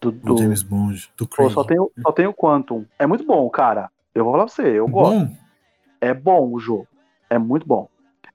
do, 0.00 0.10
do, 0.10 0.34
do 0.34 0.38
James 0.38 0.62
Bond, 0.62 1.10
do 1.16 1.26
Craig. 1.26 1.48
Pô, 1.48 1.54
só 1.54 1.64
tenho, 1.64 1.90
só 2.02 2.12
tenho 2.12 2.34
Quantum. 2.34 2.84
É 2.98 3.06
muito 3.06 3.24
bom, 3.24 3.48
cara. 3.50 3.90
Eu 4.14 4.24
vou 4.24 4.32
falar 4.32 4.46
pra 4.46 4.54
você, 4.54 4.62
eu 4.62 4.86
é 4.86 4.90
gosto. 4.90 5.26
Bom? 5.26 5.36
É 6.00 6.12
bom 6.12 6.52
o 6.52 6.58
jogo. 6.58 6.86
É 7.30 7.38
muito 7.38 7.66
bom. 7.66 7.88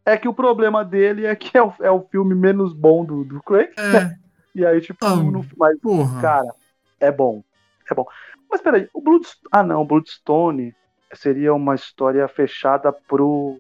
É 0.08 0.18
que 0.18 0.30
o 0.30 0.34
problema 0.34 0.86
dele 0.86 1.26
é 1.26 1.36
que 1.36 1.58
é 1.58 1.62
o, 1.62 1.74
é 1.82 1.92
o 1.92 2.08
filme 2.10 2.34
menos 2.34 2.72
bom 2.72 3.04
do, 3.04 3.26
do 3.26 3.44
Craig. 3.44 3.74
É. 3.78 4.16
e 4.56 4.66
aí, 4.66 4.80
tipo, 4.80 5.06
ah, 5.06 5.18
no, 5.18 5.46
mas, 5.58 5.78
porra. 5.82 6.22
cara, 6.22 6.56
é 6.98 7.12
bom. 7.12 7.44
É 7.92 7.94
bom. 7.94 8.06
Mas 8.50 8.62
peraí, 8.62 8.88
o 8.94 9.02
Bloodstone. 9.02 9.50
Ah, 9.52 9.64
não, 9.64 9.82
o 9.82 9.86
Bloodstone 9.86 10.74
seria 11.14 11.54
uma 11.54 11.76
história 11.76 12.26
fechada 12.30 12.94
pro, 12.94 13.60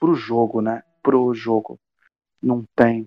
pro 0.00 0.14
jogo, 0.14 0.62
né? 0.62 0.82
Pro 1.02 1.34
jogo. 1.34 1.78
Não 2.42 2.64
tem. 2.74 3.06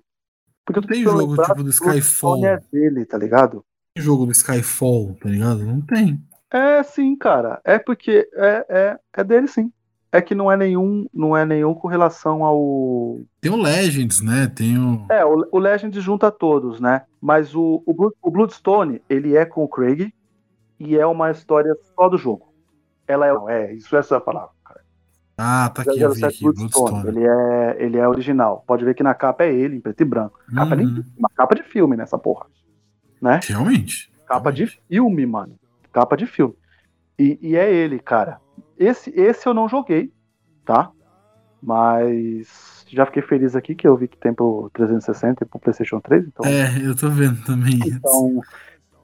Porque 0.64 0.80
tem 0.86 1.02
jogo 1.02 1.36
tipo 1.36 1.64
do 1.64 1.72
Skyfall. 1.72 2.46
é 2.46 2.60
dele, 2.72 3.06
tá 3.06 3.18
ligado? 3.18 3.66
jogo 3.96 4.28
do 4.28 4.32
Skyfall, 4.34 5.18
tá 5.20 5.30
ligado? 5.30 5.66
Não 5.66 5.82
tem. 5.82 6.22
É 6.52 6.84
sim, 6.84 7.16
cara. 7.16 7.60
É 7.66 7.80
porque 7.80 8.30
é, 8.36 8.66
é, 8.70 9.00
é 9.14 9.24
dele 9.24 9.48
sim. 9.48 9.72
É 10.12 10.22
que 10.22 10.34
não 10.34 10.52
é 10.52 10.56
nenhum, 10.56 11.06
não 11.14 11.36
é 11.36 11.46
nenhum 11.46 11.74
com 11.74 11.88
relação 11.88 12.44
ao. 12.44 13.20
Tem 13.42 13.52
o 13.52 13.62
Legends, 13.62 14.22
né? 14.22 14.48
Tem 14.48 14.78
o. 14.78 15.06
É, 15.10 15.26
o, 15.26 15.48
o 15.52 15.60
Legends 15.60 16.02
junta 16.02 16.32
todos, 16.32 16.80
né? 16.80 17.04
Mas 17.22 17.54
o, 17.54 17.84
o, 17.86 18.12
o 18.22 18.32
Bloodstone, 18.32 19.02
ele 19.10 19.36
é 19.36 19.46
com 19.46 19.64
o 19.64 19.68
Craig 19.68 20.14
e 20.80 20.98
é 20.98 21.06
uma 21.06 21.30
história 21.30 21.76
só 21.96 22.08
do 22.08 22.18
jogo. 22.18 22.54
Ela 23.06 23.28
é. 23.28 23.32
É, 23.50 23.74
isso 23.74 23.96
é 23.96 24.00
essa 24.00 24.20
palavra, 24.20 24.52
cara. 24.64 24.82
Ah, 25.38 25.70
tá 25.70 25.82
aqui, 25.82 26.00
eu 26.00 26.14
vi 26.14 26.24
aqui, 26.24 26.44
Bloodstone. 26.44 27.08
Ele 27.10 27.28
é, 27.28 27.76
ele 27.78 27.98
é 27.98 28.08
original. 28.08 28.64
Pode 28.66 28.86
ver 28.86 28.94
que 28.94 29.04
na 29.04 29.14
capa 29.14 29.44
é 29.44 29.54
ele, 29.54 29.76
em 29.76 29.82
preto 29.82 30.02
e 30.02 30.06
branco. 30.06 30.40
Capa 30.56 30.76
uhum. 30.76 30.94
de, 30.94 31.06
uma 31.18 31.30
capa 31.36 31.54
de 31.54 31.64
filme 31.64 31.98
nessa 31.98 32.18
porra. 32.18 32.46
Né? 33.22 33.42
Realmente. 33.44 34.10
Capa 34.26 34.52
realmente. 34.52 34.78
de 34.78 34.82
filme, 34.88 35.26
mano. 35.26 35.60
Capa 35.92 36.16
de 36.16 36.26
filme. 36.26 36.56
E, 37.20 37.38
e 37.42 37.56
é 37.58 37.72
ele, 37.72 38.00
cara. 38.00 38.40
Esse, 38.78 39.10
esse 39.12 39.48
eu 39.48 39.54
não 39.54 39.68
joguei, 39.68 40.12
tá? 40.66 40.92
Mas 41.62 42.86
já 42.88 43.06
fiquei 43.06 43.24
feliz 43.24 43.56
aqui 43.56 43.76
que 43.76 43.88
eu 43.88 43.98
vi 43.98 44.08
que 44.08 44.18
tem 44.18 44.34
pro 44.34 44.70
360 44.74 45.44
e 45.44 45.48
pro 45.48 45.60
PlayStation 45.60 46.00
3. 46.00 46.28
Então... 46.28 46.46
É, 46.46 46.86
eu 46.86 46.96
tô 46.96 47.10
vendo 47.10 47.44
também. 47.44 47.80
Então, 47.86 48.42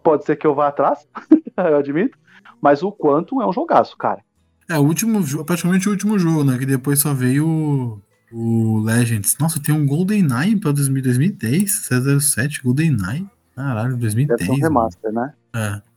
pode 0.04 0.26
ser 0.26 0.36
que 0.36 0.46
eu 0.46 0.54
vá 0.54 0.68
atrás, 0.68 1.08
eu 1.58 1.78
admito. 1.78 2.18
Mas 2.62 2.84
o 2.84 2.92
quanto 2.92 3.42
é 3.42 3.48
um 3.48 3.54
jogaço, 3.54 3.98
cara. 3.98 4.22
É, 4.70 4.78
o 4.78 4.84
último 4.84 5.22
praticamente 5.44 5.90
o 5.90 5.92
último 5.92 6.18
jogo, 6.18 6.44
né? 6.44 6.58
Que 6.58 6.66
depois 6.66 7.00
só 7.00 7.14
veio 7.14 7.46
o, 7.46 8.02
o 8.32 8.80
Legends. 8.80 9.38
Nossa, 9.38 9.62
tem 9.62 9.76
um 9.76 9.86
GoldenEye 9.86 10.58
pra 10.58 10.72
2010, 10.72 11.90
007, 12.22 12.62
GoldenEye. 12.64 13.28
Caralho, 13.56 13.98
2010. 13.98 14.28
Deve 14.28 14.46
ser 14.46 14.52
um 14.52 14.64
remaster, 14.64 15.12
né? 15.12 15.34
É. 15.54 15.93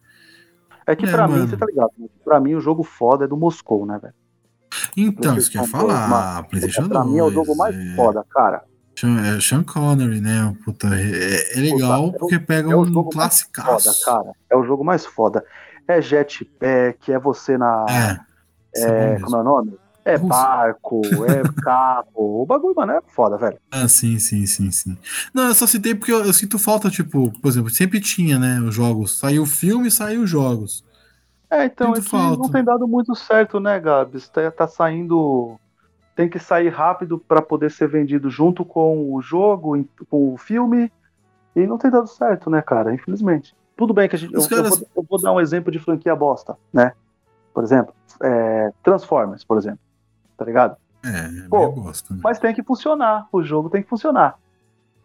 É 0.87 0.95
que 0.95 1.05
é, 1.05 1.11
pra 1.11 1.27
mano. 1.27 1.43
mim, 1.43 1.49
você 1.49 1.57
tá 1.57 1.67
ligado? 1.67 1.91
Né? 1.99 2.07
Pra 2.25 2.39
mim, 2.39 2.55
o 2.55 2.61
jogo 2.61 2.83
foda 2.83 3.25
é 3.25 3.29
do 3.29 3.37
Moscou, 3.37 3.85
né, 3.85 3.99
velho? 4.01 4.15
Então, 4.97 5.37
isso 5.37 5.51
que 5.51 5.59
eu 5.59 5.63
ia 5.63 5.69
falar. 5.69 6.09
Mano, 6.09 6.49
PlayStation 6.49 6.89
pra 6.89 7.01
2, 7.01 7.13
mim 7.13 7.19
é 7.19 7.23
o 7.23 7.31
jogo 7.31 7.57
mais 7.57 7.75
é... 7.75 7.95
foda, 7.97 8.25
cara. 8.31 8.65
É 9.03 9.41
Sean 9.41 9.63
Connery, 9.63 10.23
né? 10.23 10.57
Puta, 10.65 10.89
é, 10.89 11.59
é 11.59 11.61
legal 11.61 12.07
Puta, 12.07 12.19
porque 12.19 12.39
pega 12.39 12.73
é 12.73 12.77
um 12.77 13.05
clássico. 13.05 13.61
Foda, 13.61 13.91
cara. 14.05 14.33
É 14.51 14.57
o 14.57 14.65
jogo 14.65 14.83
mais 14.83 15.05
foda. 15.05 15.45
É 15.87 16.01
jetpack, 16.01 17.13
é 17.13 17.19
você 17.19 17.59
na. 17.59 17.85
É. 17.91 19.13
é 19.15 19.21
como 19.21 19.37
é 19.37 19.41
o 19.41 19.45
nome? 19.45 19.79
É 20.07 20.17
barco, 20.17 21.03
é 21.25 21.43
carro. 21.61 22.43
O 22.43 22.47
bagulho, 22.47 22.77
mano, 22.77 22.93
é 22.93 23.01
foda, 23.09 23.37
velho. 23.37 23.59
Ah, 23.73 23.89
sim, 23.89 24.21
sim, 24.21 24.47
sim, 24.47 24.71
sim. 24.71 24.97
Não, 25.35 25.49
eu 25.49 25.55
só 25.55 25.67
citei 25.67 25.97
porque 25.97 26.13
eu, 26.13 26.25
eu 26.25 26.33
sinto 26.33 26.61
falta, 26.61 26.89
tipo, 26.89 27.33
por 27.41 27.49
exemplo, 27.49 27.71
sempre 27.71 28.01
tinha, 28.01 28.39
né, 28.39 28.61
os 28.61 28.73
jogos. 28.73 29.19
Saiu 29.19 29.43
o 29.43 29.47
filme, 29.47 29.91
saiu 29.91 30.23
os 30.23 30.31
jogos. 30.31 30.85
É, 31.51 31.65
então, 31.65 31.93
é 31.93 32.37
não 32.37 32.49
tem 32.49 32.63
dado 32.63 32.87
muito 32.87 33.17
certo, 33.17 33.59
né, 33.59 33.81
Gabs? 33.81 34.29
Tá, 34.29 34.49
tá 34.53 34.69
saindo. 34.69 35.59
Tem 36.15 36.29
que 36.29 36.39
sair 36.39 36.69
rápido 36.69 37.19
para 37.19 37.43
poder 37.43 37.73
ser 37.73 37.89
vendido 37.89 38.31
junto 38.31 38.65
com 38.65 39.13
o 39.13 39.21
jogo, 39.21 39.85
com 40.09 40.33
o 40.33 40.37
filme. 40.39 40.91
E 41.57 41.67
não 41.67 41.79
tem 41.79 41.91
dado 41.91 42.07
certo, 42.07 42.49
né, 42.49 42.63
cara? 42.63 42.95
Infelizmente. 42.95 43.57
Tudo 43.77 43.93
bem 43.93 44.09
que 44.09 44.15
a 44.15 44.19
gente. 44.19 44.33
Eu, 44.33 44.49
caras... 44.49 44.71
eu, 44.71 44.79
vou, 44.79 44.89
eu, 44.99 45.07
vou, 45.11 45.21
dar 45.21 45.33
um 45.33 45.41
exemplo 45.41 45.73
de 45.73 45.81
franquia 45.81 46.15
bosta, 46.15 46.57
né? 46.73 46.93
Por 47.53 47.65
exemplo, 47.65 47.93
é, 48.23 48.73
Transformers, 48.85 49.43
por 49.43 49.59
exemplo 49.59 49.81
tá 50.37 50.45
ligado? 50.45 50.77
É, 51.05 51.49
Pô, 51.49 51.63
eu 51.63 51.73
gosto. 51.73 52.15
Né? 52.15 52.21
Mas 52.23 52.39
tem 52.39 52.55
que 52.55 52.63
funcionar, 52.63 53.29
o 53.33 53.43
jogo 53.43 53.71
tem 53.71 53.83
que 53.83 53.89
funcionar. 53.89 54.39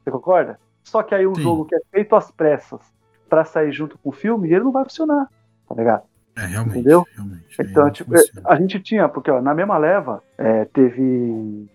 Você 0.03 0.11
concorda? 0.11 0.59
Só 0.83 1.03
que 1.03 1.13
aí 1.13 1.27
um 1.27 1.35
Sim. 1.35 1.43
jogo 1.43 1.65
que 1.65 1.75
é 1.75 1.81
feito 1.91 2.15
às 2.15 2.31
pressas 2.31 2.81
para 3.29 3.45
sair 3.45 3.71
junto 3.71 3.97
com 3.97 4.09
o 4.09 4.13
filme, 4.13 4.51
ele 4.51 4.63
não 4.63 4.71
vai 4.71 4.83
funcionar, 4.83 5.29
tá 5.67 5.75
ligado? 5.75 6.03
É, 6.35 6.45
realmente. 6.45 6.79
Entendeu? 6.79 7.05
Realmente, 7.15 7.57
então, 7.59 7.91
tipo, 7.91 8.11
a 8.45 8.55
gente 8.55 8.79
tinha, 8.79 9.07
porque 9.07 9.29
ó, 9.29 9.41
na 9.41 9.53
mesma 9.53 9.77
leva, 9.77 10.23
é, 10.37 10.65
teve. 10.65 11.69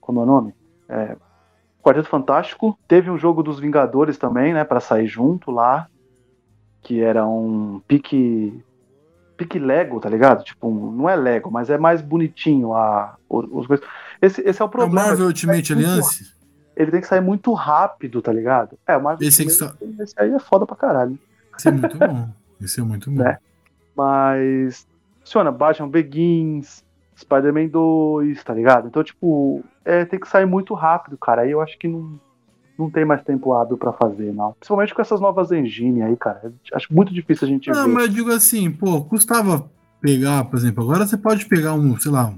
Como 0.00 0.20
é 0.20 0.22
o 0.22 0.26
nome? 0.26 0.54
É, 0.88 1.16
Quarteto 1.82 2.08
Fantástico. 2.08 2.78
Teve 2.86 3.10
um 3.10 3.18
jogo 3.18 3.42
dos 3.42 3.58
Vingadores 3.58 4.18
também, 4.18 4.52
né? 4.52 4.64
para 4.64 4.80
sair 4.80 5.06
junto 5.06 5.50
lá. 5.50 5.88
Que 6.82 7.02
era 7.02 7.26
um 7.26 7.80
pique 7.86 8.64
pique 9.40 9.58
Lego, 9.58 9.98
tá 9.98 10.10
ligado? 10.10 10.44
Tipo, 10.44 10.70
não 10.70 11.08
é 11.08 11.16
Lego, 11.16 11.50
mas 11.50 11.70
é 11.70 11.78
mais 11.78 12.02
bonitinho 12.02 12.74
a, 12.74 13.16
os, 13.26 13.66
os 13.70 13.80
esse, 14.20 14.42
esse 14.42 14.60
é 14.60 14.64
o 14.64 14.68
problema. 14.68 15.00
É 15.00 15.04
o 15.04 15.08
Marvel 15.08 15.26
Ultimate 15.28 15.72
Alliance? 15.72 16.34
Ele 16.76 16.90
tem 16.90 17.00
que 17.00 17.06
sair 17.06 17.22
muito 17.22 17.52
rápido, 17.54 18.20
tá 18.20 18.30
ligado? 18.32 18.78
É, 18.86 18.96
o 18.96 19.02
Marvel 19.02 19.26
esse, 19.26 19.42
Ultimate, 19.42 19.78
que... 19.78 20.02
esse 20.02 20.14
aí 20.18 20.30
é 20.30 20.38
foda 20.38 20.66
pra 20.66 20.76
caralho. 20.76 21.18
Esse 21.58 21.68
é 21.68 21.70
muito 21.70 21.96
bom. 21.96 22.28
Esse 22.60 22.80
é 22.80 22.82
muito 22.82 23.10
bom. 23.10 23.22
É. 23.22 23.38
Mas 23.96 24.86
funciona, 25.20 25.50
Batman 25.50 25.88
Begins, 25.88 26.84
Spider-Man 27.18 27.68
2, 27.68 28.44
tá 28.44 28.52
ligado? 28.52 28.88
Então, 28.88 29.02
tipo, 29.02 29.64
é, 29.86 30.04
tem 30.04 30.20
que 30.20 30.28
sair 30.28 30.46
muito 30.46 30.74
rápido, 30.74 31.16
cara. 31.16 31.42
Aí 31.42 31.50
eu 31.50 31.62
acho 31.62 31.78
que 31.78 31.88
não 31.88 32.20
não 32.80 32.90
tem 32.90 33.04
mais 33.04 33.22
tempo 33.22 33.52
hábil 33.52 33.76
para 33.76 33.92
fazer, 33.92 34.32
não. 34.32 34.52
Principalmente 34.52 34.94
com 34.94 35.02
essas 35.02 35.20
novas 35.20 35.52
engines 35.52 36.02
aí, 36.02 36.16
cara. 36.16 36.52
Acho 36.72 36.92
muito 36.92 37.12
difícil 37.12 37.46
a 37.46 37.50
gente 37.50 37.70
não, 37.70 37.86
ver. 37.86 37.92
mas 37.92 38.02
eu 38.04 38.08
digo 38.08 38.32
assim, 38.32 38.70
pô, 38.70 39.02
custava 39.02 39.70
pegar, 40.00 40.44
por 40.44 40.56
exemplo, 40.56 40.82
agora 40.82 41.06
você 41.06 41.16
pode 41.16 41.46
pegar 41.46 41.74
um, 41.74 41.98
sei 41.98 42.10
lá, 42.10 42.32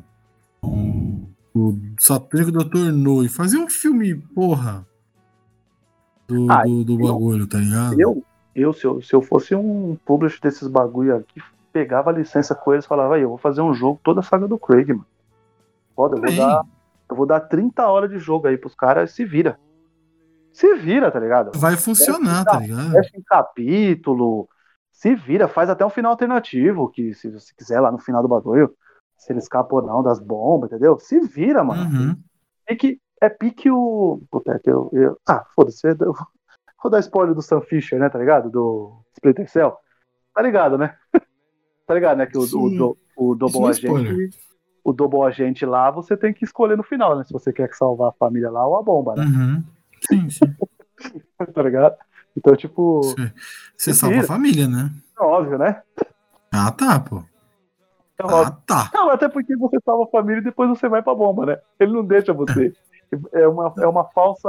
um, 0.64 1.26
o 1.54 1.78
Satânico 1.98 2.50
Dr. 2.50 2.92
No 2.92 3.24
e 3.24 3.28
fazer 3.28 3.58
um 3.58 3.70
filme, 3.70 4.16
porra, 4.16 4.86
do, 6.26 6.50
ah, 6.50 6.64
do, 6.64 6.84
do 6.84 6.98
bagulho, 6.98 7.46
tá 7.46 7.58
ligado? 7.58 8.00
Eu, 8.00 8.24
eu, 8.54 8.72
se 8.72 8.84
eu, 8.84 9.00
se 9.00 9.14
eu 9.14 9.22
fosse 9.22 9.54
um 9.54 9.96
publisher 10.04 10.40
desses 10.42 10.66
bagulho 10.66 11.16
aqui, 11.16 11.40
pegava 11.72 12.10
a 12.10 12.12
licença 12.12 12.54
com 12.54 12.72
eles 12.72 12.84
e 12.84 12.88
falava, 12.88 13.18
eu 13.18 13.28
vou 13.28 13.38
fazer 13.38 13.60
um 13.62 13.72
jogo 13.72 14.00
toda 14.02 14.20
a 14.20 14.24
saga 14.24 14.48
do 14.48 14.58
Craig, 14.58 14.88
mano. 14.88 15.06
Foda, 15.94 16.16
eu 16.16 16.22
vou, 16.22 16.36
dar, 16.36 16.62
eu 17.10 17.16
vou 17.16 17.26
dar 17.26 17.40
30 17.40 17.86
horas 17.86 18.10
de 18.10 18.18
jogo 18.18 18.48
aí 18.48 18.56
pros 18.56 18.74
caras 18.74 19.12
se 19.12 19.24
vira 19.24 19.58
se 20.52 20.74
vira, 20.76 21.10
tá 21.10 21.18
ligado? 21.18 21.58
Vai 21.58 21.76
funcionar, 21.76 22.44
tá 22.44 22.58
ligado? 22.58 22.92
Fecha 22.92 23.16
em 23.16 23.22
capítulo, 23.22 24.48
se 24.90 25.14
vira, 25.14 25.48
faz 25.48 25.68
até 25.68 25.84
um 25.84 25.90
final 25.90 26.12
alternativo, 26.12 26.88
que 26.88 27.14
se 27.14 27.30
você 27.30 27.52
quiser 27.56 27.80
lá 27.80 27.90
no 27.90 27.98
final 27.98 28.22
do 28.22 28.28
bagulho, 28.28 28.72
se 29.16 29.32
ele 29.32 29.38
escapa 29.38 29.74
ou 29.74 29.82
não 29.82 30.02
das 30.02 30.20
bombas, 30.20 30.70
entendeu? 30.70 30.98
Se 30.98 31.18
vira, 31.20 31.64
mano. 31.64 31.84
Uhum. 31.84 32.16
É, 32.66 32.74
que, 32.74 33.00
é 33.20 33.28
pique 33.28 33.70
o. 33.70 34.20
Puta, 34.30 34.52
é 34.52 34.58
que 34.58 34.70
eu, 34.70 34.90
eu... 34.92 35.18
Ah, 35.26 35.44
foda-se, 35.54 35.86
eu 35.86 36.14
vou 36.82 36.90
dar 36.90 37.00
spoiler 37.00 37.34
do 37.34 37.42
Sam 37.42 37.60
Fisher, 37.62 37.98
né, 37.98 38.08
tá 38.08 38.18
ligado? 38.18 38.50
Do 38.50 39.02
Splinter 39.14 39.48
Cell. 39.50 39.76
Tá 40.34 40.42
ligado, 40.42 40.76
né? 40.76 40.96
tá 41.86 41.94
ligado, 41.94 42.18
né? 42.18 42.26
Que 42.26 42.36
o, 42.36 42.42
o, 42.42 42.96
o, 43.16 43.30
o 43.30 43.34
Double 43.34 43.66
é 43.66 43.70
Agente. 43.70 44.38
O 44.84 44.92
Double 44.92 45.22
Agente 45.22 45.64
lá, 45.64 45.90
você 45.90 46.16
tem 46.16 46.34
que 46.34 46.44
escolher 46.44 46.76
no 46.76 46.82
final, 46.82 47.16
né? 47.16 47.24
Se 47.24 47.32
você 47.32 47.52
quer 47.52 47.72
salvar 47.74 48.10
a 48.10 48.12
família 48.12 48.50
lá 48.50 48.66
ou 48.66 48.76
a 48.76 48.82
bomba, 48.82 49.14
né? 49.14 49.24
Uhum. 49.24 49.62
Sim, 50.08 50.30
sim. 50.30 50.54
tá 51.54 51.62
ligado? 51.62 51.96
Então, 52.36 52.56
tipo. 52.56 53.00
Você 53.76 53.92
salva 53.92 54.20
a 54.20 54.24
família, 54.24 54.68
né? 54.68 54.90
É 55.18 55.22
óbvio, 55.22 55.58
né? 55.58 55.82
Ah, 56.50 56.70
tá, 56.70 57.00
pô. 57.00 57.18
É 58.18 58.24
ah, 58.24 58.50
tá. 58.66 58.90
Não, 58.94 59.10
até 59.10 59.28
porque 59.28 59.56
você 59.56 59.78
salva 59.84 60.04
a 60.04 60.10
família 60.10 60.40
e 60.40 60.44
depois 60.44 60.68
você 60.68 60.88
vai 60.88 61.02
pra 61.02 61.14
bomba, 61.14 61.46
né? 61.46 61.58
Ele 61.78 61.92
não 61.92 62.04
deixa 62.04 62.32
você. 62.32 62.72
É 63.32 63.46
uma, 63.46 63.72
é 63.78 63.86
uma 63.86 64.04
falsa. 64.04 64.48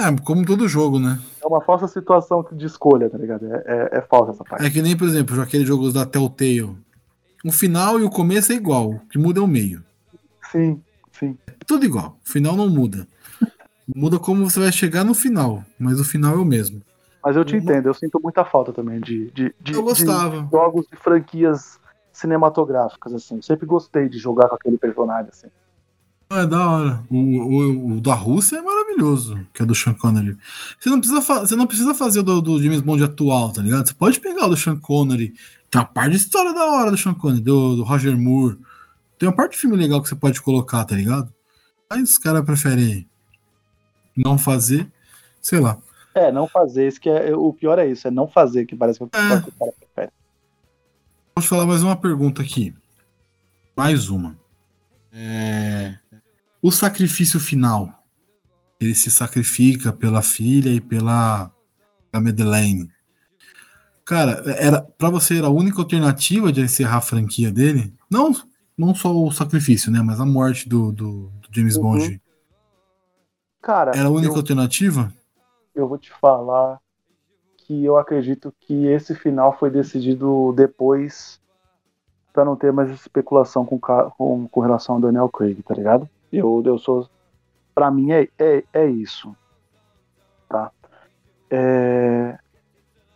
É, 0.00 0.04
como 0.24 0.44
todo 0.44 0.68
jogo, 0.68 0.98
né? 0.98 1.18
É 1.42 1.46
uma 1.46 1.60
falsa 1.60 1.88
situação 1.88 2.46
de 2.52 2.66
escolha, 2.66 3.10
tá 3.10 3.18
ligado? 3.18 3.52
É, 3.52 3.62
é, 3.66 3.98
é 3.98 4.00
falsa 4.02 4.32
essa 4.32 4.44
parte. 4.44 4.64
É 4.64 4.70
que 4.70 4.82
nem, 4.82 4.96
por 4.96 5.08
exemplo, 5.08 5.40
aqueles 5.40 5.66
jogos 5.66 5.94
da 5.94 6.06
Telltale. 6.06 6.76
O 7.44 7.52
final 7.52 8.00
e 8.00 8.02
o 8.02 8.10
começo 8.10 8.52
é 8.52 8.56
igual, 8.56 8.90
o 8.90 9.00
que 9.08 9.18
muda 9.18 9.40
é 9.40 9.42
o 9.42 9.46
meio. 9.46 9.82
Sim, 10.50 10.82
sim. 11.12 11.38
É 11.46 11.52
tudo 11.66 11.84
igual, 11.84 12.18
o 12.24 12.30
final 12.30 12.56
não 12.56 12.68
muda. 12.68 13.06
Muda 13.94 14.18
como 14.18 14.48
você 14.48 14.60
vai 14.60 14.70
chegar 14.70 15.04
no 15.04 15.14
final, 15.14 15.64
mas 15.78 15.98
o 15.98 16.04
final 16.04 16.34
é 16.34 16.38
o 16.38 16.44
mesmo. 16.44 16.82
Mas 17.24 17.36
eu 17.36 17.44
te 17.44 17.56
entendo, 17.56 17.86
eu 17.86 17.94
sinto 17.94 18.20
muita 18.22 18.44
falta 18.44 18.72
também 18.72 19.00
de, 19.00 19.30
de, 19.30 19.54
de, 19.60 19.72
eu 19.72 19.82
gostava. 19.82 20.42
de 20.42 20.50
jogos 20.50 20.86
de 20.90 20.96
franquias 20.96 21.78
cinematográficas, 22.12 23.12
assim. 23.14 23.40
Sempre 23.42 23.66
gostei 23.66 24.08
de 24.08 24.18
jogar 24.18 24.48
com 24.48 24.54
aquele 24.54 24.78
personagem, 24.78 25.30
assim. 25.30 25.48
É 26.30 26.46
da 26.46 26.70
hora. 26.70 27.02
O, 27.10 27.16
o, 27.16 27.92
o, 27.92 28.00
da 28.00 28.12
Rússia 28.12 28.58
é 28.58 28.62
maravilhoso, 28.62 29.38
que 29.54 29.62
é 29.62 29.66
do 29.66 29.74
Sean 29.74 29.94
Connery. 29.94 30.36
Você 30.78 30.90
não 30.90 31.00
precisa, 31.00 31.20
você 31.20 31.56
não 31.56 31.66
precisa 31.66 31.94
fazer 31.94 32.20
o 32.20 32.22
do, 32.22 32.42
do, 32.42 32.62
James 32.62 32.82
Bond 32.82 33.02
atual, 33.02 33.50
tá 33.50 33.62
ligado? 33.62 33.88
Você 33.88 33.94
pode 33.94 34.20
pegar 34.20 34.46
o 34.46 34.50
do 34.50 34.56
Sean 34.56 34.78
Connery. 34.78 35.32
Tem 35.70 35.80
uma 35.80 35.86
parte 35.86 36.10
de 36.10 36.16
história 36.16 36.52
da 36.52 36.66
hora 36.66 36.90
do 36.90 36.98
Sean 36.98 37.14
Connery, 37.14 37.40
do, 37.40 37.76
do 37.76 37.82
Roger 37.82 38.16
Moore. 38.16 38.58
Tem 39.18 39.26
uma 39.28 39.34
parte 39.34 39.52
de 39.52 39.58
filme 39.58 39.76
legal 39.76 40.02
que 40.02 40.08
você 40.08 40.14
pode 40.14 40.42
colocar, 40.42 40.84
tá 40.84 40.94
ligado? 40.94 41.32
Mas 41.90 42.10
os 42.10 42.18
caras 42.18 42.44
preferem 42.44 43.07
não 44.18 44.36
fazer, 44.36 44.90
sei 45.40 45.60
lá. 45.60 45.78
É, 46.14 46.32
não 46.32 46.48
fazer, 46.48 46.88
isso 46.88 47.00
que 47.00 47.08
é, 47.08 47.34
o 47.34 47.52
pior 47.52 47.78
é 47.78 47.86
isso, 47.86 48.08
é 48.08 48.10
não 48.10 48.26
fazer, 48.26 48.66
que 48.66 48.74
parece 48.74 48.98
que, 48.98 49.04
é. 49.04 49.40
que 49.40 49.48
o 49.48 49.52
cara 49.52 49.72
prefere. 49.78 50.12
Te 51.38 51.46
falar 51.46 51.66
mais 51.66 51.82
uma 51.82 51.96
pergunta 51.96 52.42
aqui. 52.42 52.74
Mais 53.76 54.08
uma. 54.08 54.36
É... 55.12 55.96
O 56.60 56.72
sacrifício 56.72 57.38
final. 57.38 58.02
Ele 58.80 58.94
se 58.94 59.10
sacrifica 59.10 59.92
pela 59.92 60.22
filha 60.22 60.70
e 60.70 60.80
pela, 60.80 61.50
pela 62.10 62.22
Madeleine. 62.22 62.90
Cara, 64.04 64.42
era 64.56 64.80
para 64.80 65.10
você 65.10 65.38
era 65.38 65.48
a 65.48 65.50
única 65.50 65.80
alternativa 65.80 66.50
de 66.50 66.60
encerrar 66.60 66.96
a 66.96 67.00
franquia 67.02 67.52
dele? 67.52 67.92
Não, 68.10 68.32
não 68.76 68.94
só 68.94 69.14
o 69.14 69.30
sacrifício, 69.30 69.92
né? 69.92 70.00
Mas 70.00 70.20
a 70.20 70.26
morte 70.26 70.68
do, 70.68 70.90
do, 70.90 71.30
do 71.40 71.48
James 71.52 71.76
uhum. 71.76 71.82
Bond. 71.82 72.22
Cara, 73.60 73.92
era 73.94 74.08
a 74.08 74.10
única 74.10 74.32
eu, 74.32 74.36
alternativa? 74.36 75.12
Eu 75.74 75.88
vou 75.88 75.98
te 75.98 76.12
falar 76.12 76.80
que 77.56 77.84
eu 77.84 77.98
acredito 77.98 78.52
que 78.60 78.86
esse 78.86 79.14
final 79.14 79.56
foi 79.58 79.70
decidido 79.70 80.52
depois 80.56 81.40
para 82.32 82.44
não 82.44 82.56
ter 82.56 82.72
mais 82.72 82.90
especulação 82.90 83.66
com, 83.66 83.78
com, 83.78 84.48
com 84.48 84.60
relação 84.60 84.94
ao 84.94 85.00
Daniel 85.00 85.28
Craig, 85.28 85.62
tá 85.62 85.74
ligado? 85.74 86.08
Eu, 86.32 86.62
eu 86.64 86.78
sou. 86.78 87.08
Pra 87.74 87.90
mim 87.90 88.12
é, 88.12 88.28
é, 88.38 88.64
é 88.72 88.86
isso. 88.86 89.34
Tá? 90.48 90.70
É, 91.50 92.38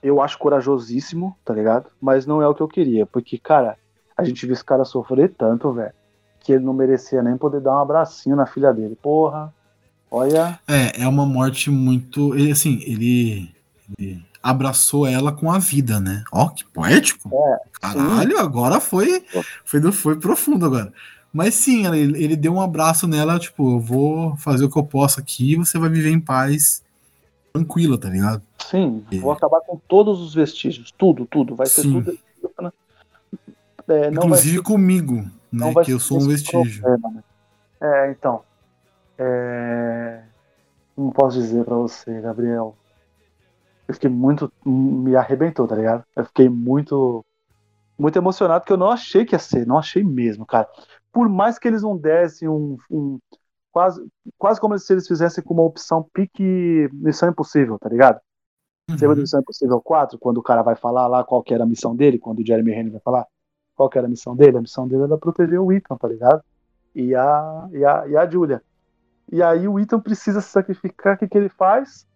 eu 0.03 0.20
acho 0.20 0.38
corajosíssimo, 0.38 1.36
tá 1.45 1.55
ligado? 1.55 1.90
Mas 2.01 2.26
não 2.26 2.43
é 2.43 2.49
o 2.49 2.55
que 2.55 2.62
eu 2.62 2.68
queria, 2.68 3.07
porque, 3.07 3.38
cara, 3.38 3.78
a 4.16 4.24
gente 4.24 4.45
viu 4.45 4.53
esse 4.53 4.64
cara 4.64 4.84
sofrer 4.84 5.32
tanto, 5.36 5.72
velho, 5.72 5.95
que 6.40 6.53
ele 6.53 6.64
não 6.64 6.72
merecia 6.72 7.22
nem 7.22 7.36
poder 7.36 7.61
dar 7.61 7.76
um 7.76 7.80
abracinho 7.80 8.36
na 8.36 8.47
filha 8.47 8.72
dele. 8.72 8.97
Porra, 9.01 9.55
olha. 10.12 10.60
É, 10.68 11.02
é 11.02 11.08
uma 11.08 11.26
morte 11.26 11.70
muito. 11.70 12.34
Ele, 12.34 12.52
assim, 12.52 12.80
ele, 12.84 13.50
ele 13.98 14.24
abraçou 14.42 15.06
ela 15.06 15.32
com 15.32 15.50
a 15.50 15.58
vida, 15.58 15.98
né? 15.98 16.22
Ó, 16.30 16.48
que 16.48 16.64
poético. 16.66 17.30
É, 17.32 17.58
Caralho, 17.80 18.36
sim. 18.36 18.42
agora 18.42 18.80
foi, 18.80 19.24
foi, 19.64 19.92
foi 19.92 20.16
profundo 20.18 20.66
agora. 20.66 20.92
Mas 21.32 21.54
sim, 21.54 21.86
ele, 21.86 22.22
ele 22.22 22.36
deu 22.36 22.52
um 22.52 22.60
abraço 22.60 23.08
nela, 23.08 23.38
tipo, 23.38 23.76
eu 23.76 23.80
vou 23.80 24.36
fazer 24.36 24.64
o 24.64 24.70
que 24.70 24.78
eu 24.78 24.84
posso 24.84 25.18
aqui 25.18 25.52
e 25.52 25.56
você 25.56 25.78
vai 25.78 25.88
viver 25.88 26.10
em 26.10 26.20
paz, 26.20 26.84
tranquila, 27.52 27.96
tá 27.96 28.10
ligado? 28.10 28.42
Sim, 28.58 29.02
e... 29.10 29.18
vou 29.18 29.32
acabar 29.32 29.60
com 29.60 29.80
todos 29.88 30.20
os 30.20 30.34
vestígios, 30.34 30.92
tudo, 30.96 31.24
tudo. 31.24 31.56
Vai 31.56 31.66
ser 31.66 31.82
sim. 31.82 31.92
tudo. 31.92 32.18
É, 33.88 34.08
Inclusive 34.08 34.62
comigo, 34.62 35.24
né? 35.50 35.72
Que 35.84 35.92
eu 35.92 35.98
sou 35.98 36.22
um 36.22 36.28
vestígio. 36.28 36.82
Problema, 36.82 37.10
né? 37.10 37.22
É, 37.80 38.10
então. 38.10 38.42
É... 39.22 40.24
Não 40.96 41.10
posso 41.10 41.38
dizer 41.38 41.64
para 41.64 41.76
você, 41.76 42.20
Gabriel. 42.20 42.76
Eu 43.86 43.94
fiquei 43.94 44.10
muito. 44.10 44.52
Me 44.64 45.16
arrebentou, 45.16 45.66
tá 45.66 45.76
ligado? 45.76 46.04
Eu 46.14 46.24
fiquei 46.24 46.48
muito. 46.48 47.24
Muito 47.98 48.18
emocionado, 48.18 48.60
porque 48.60 48.72
eu 48.72 48.78
não 48.78 48.90
achei 48.90 49.24
que 49.24 49.34
ia 49.34 49.38
ser, 49.38 49.66
não 49.66 49.78
achei 49.78 50.02
mesmo, 50.02 50.44
cara. 50.44 50.66
Por 51.12 51.28
mais 51.28 51.58
que 51.58 51.68
eles 51.68 51.82
não 51.82 51.96
dessem 51.96 52.48
um, 52.48 52.76
um 52.90 53.18
quase, 53.70 54.04
quase 54.38 54.60
como 54.60 54.76
se 54.78 54.92
eles 54.92 55.06
fizessem 55.06 55.44
com 55.44 55.54
uma 55.54 55.62
opção 55.62 56.04
pique 56.12 56.88
Missão 56.92 57.28
Impossível, 57.28 57.78
tá 57.78 57.88
ligado? 57.88 58.18
Uhum. 58.90 58.98
Você 58.98 59.06
Missão 59.08 59.40
Impossível 59.40 59.80
4, 59.80 60.18
quando 60.18 60.38
o 60.38 60.42
cara 60.42 60.62
vai 60.62 60.74
falar 60.74 61.06
lá 61.06 61.22
qual 61.22 61.42
que 61.42 61.54
era 61.54 61.64
a 61.64 61.66
missão 61.66 61.94
dele, 61.94 62.18
quando 62.18 62.40
o 62.40 62.46
Jeremy 62.46 62.72
Renner 62.72 62.92
vai 62.92 63.00
falar 63.00 63.26
qual 63.74 63.88
que 63.88 63.98
era 63.98 64.06
a 64.06 64.10
missão 64.10 64.36
dele? 64.36 64.58
A 64.58 64.60
missão 64.60 64.86
dele 64.86 65.04
era 65.04 65.18
proteger 65.18 65.60
o 65.60 65.72
Ethan, 65.72 65.96
tá 65.96 66.08
ligado? 66.08 66.42
E 66.94 67.14
a, 67.14 67.68
e 67.72 67.84
a, 67.84 68.06
e 68.08 68.16
a 68.16 68.28
Julia. 68.28 68.62
E 69.30 69.42
aí 69.42 69.66
o 69.66 69.78
Ethan 69.78 70.00
precisa 70.00 70.40
se 70.40 70.48
sacrificar, 70.48 71.14
o 71.14 71.18
que, 71.18 71.28
que 71.28 71.38
ele 71.38 71.48
faz? 71.48 72.06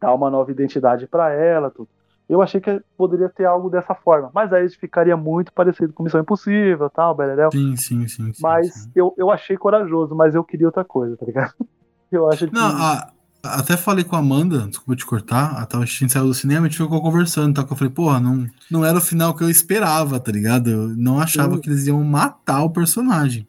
Dá 0.00 0.12
uma 0.12 0.30
nova 0.30 0.50
identidade 0.50 1.06
para 1.06 1.32
ela, 1.32 1.70
tudo. 1.70 1.88
Eu 2.28 2.40
achei 2.40 2.60
que 2.60 2.80
poderia 2.96 3.28
ter 3.28 3.44
algo 3.44 3.68
dessa 3.68 3.92
forma, 3.92 4.30
mas 4.32 4.52
aí 4.52 4.68
ficaria 4.70 5.16
muito 5.16 5.52
parecido 5.52 5.92
com 5.92 6.04
Missão 6.04 6.20
Impossível, 6.20 6.88
tal, 6.88 7.14
Beleléu. 7.14 7.50
Sim, 7.50 7.76
sim, 7.76 8.06
sim. 8.06 8.32
sim 8.32 8.40
mas 8.40 8.72
sim. 8.72 8.90
Eu, 8.94 9.12
eu 9.18 9.30
achei 9.30 9.56
corajoso, 9.56 10.14
mas 10.14 10.34
eu 10.34 10.44
queria 10.44 10.68
outra 10.68 10.84
coisa, 10.84 11.16
tá 11.16 11.26
ligado? 11.26 11.54
Eu 12.10 12.28
acho 12.28 12.48
que. 12.48 12.52
Não, 12.52 12.66
a, 12.66 13.12
até 13.42 13.76
falei 13.76 14.04
com 14.04 14.16
a 14.16 14.18
Amanda, 14.18 14.66
desculpa 14.66 14.96
te 14.96 15.06
cortar, 15.06 15.68
a, 15.72 15.84
gente 15.84 16.12
saiu 16.12 16.26
do 16.26 16.34
cinema 16.34 16.66
e 16.66 16.68
a 16.68 16.70
gente 16.70 16.82
ficou 16.82 17.00
conversando, 17.00 17.54
tá? 17.54 17.66
Eu 17.68 17.76
falei, 17.76 17.92
porra, 17.92 18.20
não, 18.20 18.46
não 18.70 18.84
era 18.84 18.98
o 18.98 19.00
final 19.00 19.34
que 19.34 19.42
eu 19.42 19.48
esperava, 19.48 20.18
tá 20.18 20.30
ligado? 20.30 20.68
Eu 20.68 20.88
não 20.88 21.20
achava 21.20 21.54
Sim. 21.54 21.60
que 21.60 21.70
eles 21.70 21.86
iam 21.86 22.02
matar 22.02 22.64
o 22.64 22.70
personagem. 22.70 23.46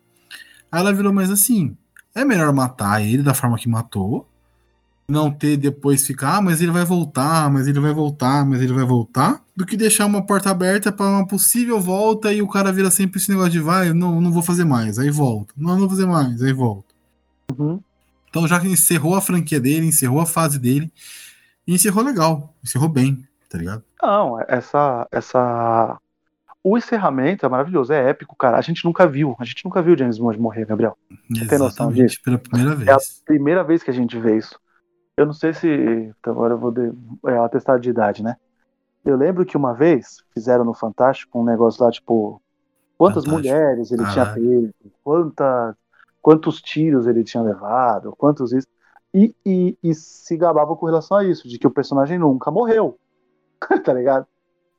Aí 0.71 0.79
ela 0.79 0.93
virou, 0.93 1.11
mas 1.11 1.29
assim, 1.29 1.75
é 2.14 2.26
melhor 2.26 2.53
matar 2.53 3.01
ele 3.01 3.24
da 3.24 3.34
forma 3.34 3.57
que 3.57 3.70
matou, 3.70 4.28
não 5.07 5.32
ter 5.32 5.57
depois 5.57 6.05
ficar, 6.05 6.38
ah, 6.38 6.41
mas 6.41 6.62
ele 6.62 6.72
vai 6.72 6.86
voltar, 6.86 7.49
mas 7.51 7.68
ele 7.68 7.80
vai 7.80 7.93
voltar, 7.93 8.45
mas 8.45 8.62
ele 8.62 8.74
vai 8.74 8.86
voltar, 8.86 9.41
do 9.55 9.66
que 9.66 9.76
deixar 9.76 10.05
uma 10.05 10.26
porta 10.26 10.49
aberta 10.49 10.91
para 10.91 11.07
uma 11.07 11.28
possível 11.28 11.80
volta 11.80 12.32
e 12.32 12.41
o 12.41 12.47
cara 12.47 12.72
vira 12.72 12.89
sempre 12.89 13.20
esse 13.20 13.30
negócio 13.30 13.51
de 13.51 13.59
vai, 13.59 13.91
não, 13.93 14.22
não 14.22 14.32
vou 14.32 14.41
fazer 14.41 14.64
mais, 14.64 14.97
aí 14.97 15.09
volta, 15.09 15.53
não, 15.57 15.72
não 15.72 15.80
vou 15.80 15.89
fazer 15.89 16.05
mais, 16.05 16.41
aí 16.41 16.53
volta. 16.53 16.93
Uhum. 17.57 17.82
Então 18.30 18.47
já 18.47 18.64
encerrou 18.64 19.14
a 19.16 19.22
franquia 19.22 19.59
dele, 19.59 19.86
encerrou 19.86 20.22
a 20.22 20.26
fase 20.26 20.57
dele. 20.57 20.91
E 21.68 21.76
encerrou 21.76 22.03
legal, 22.03 22.53
encerrou 22.64 22.89
bem, 22.89 23.28
tá 23.49 23.57
ligado? 23.57 23.84
Não, 24.01 24.39
essa. 24.47 25.07
essa... 25.12 25.99
O 26.64 26.78
encerramento 26.78 27.45
é 27.45 27.49
maravilhoso, 27.49 27.91
é 27.91 28.09
épico, 28.09 28.36
cara. 28.36 28.57
A 28.57 28.62
gente 28.62 28.86
nunca 28.86 29.07
viu, 29.07 29.36
a 29.39 29.43
gente 29.45 29.66
nunca 29.66 29.82
viu 29.82 29.97
James 29.97 30.20
Bond 30.20 30.39
morrer, 30.39 30.66
Gabriel. 30.66 30.95
Você 31.30 31.47
tem 31.47 31.57
noção 31.57 31.91
disso? 31.91 32.18
Pela 32.24 32.38
primeira 32.38 32.76
vez. 32.76 32.88
É 32.88 32.93
a 32.93 32.97
primeira 33.26 33.64
vez 33.64 33.82
que 33.82 33.89
a 33.89 33.93
gente 33.93 34.18
vê 34.20 34.38
isso. 34.38 34.59
Eu 35.18 35.26
não 35.26 35.34
sei 35.34 35.53
se. 35.53 36.14
Agora 36.24 36.53
eu 36.53 36.57
vou. 36.57 36.72
De... 36.72 36.91
É 37.26 37.38
atestado 37.39 37.80
de 37.80 37.89
idade, 37.89 38.24
né? 38.24 38.36
Eu 39.03 39.18
lembro 39.18 39.45
que 39.45 39.57
uma 39.57 39.74
vez 39.74 40.24
fizeram 40.34 40.64
no 40.64 40.74
Fantástico 40.74 41.39
um 41.39 41.43
negócio 41.43 41.84
lá, 41.84 41.91
tipo. 41.91 42.41
Quantas 42.97 43.26
Fantástico. 43.26 43.55
mulheres 43.55 43.91
ele 43.91 44.05
tinha 44.12 44.26
pego, 44.28 44.70
quantas 45.03 45.76
quantos 46.22 46.62
tiros 46.62 47.07
ele 47.07 47.24
tinha 47.24 47.41
levado, 47.41 48.16
quantos 48.16 48.53
isso. 48.53 48.68
E, 49.14 49.36
e, 49.45 49.78
e, 49.84 49.93
se 49.93 50.38
gabava 50.38 50.76
com 50.76 50.86
relação 50.86 51.18
a 51.18 51.24
isso, 51.26 51.47
de 51.47 51.57
que 51.57 51.68
o 51.68 51.72
personagem 51.72 52.18
nunca 52.18 52.49
morreu. 52.49 52.97
tá 53.84 53.93
ligado? 53.93 54.26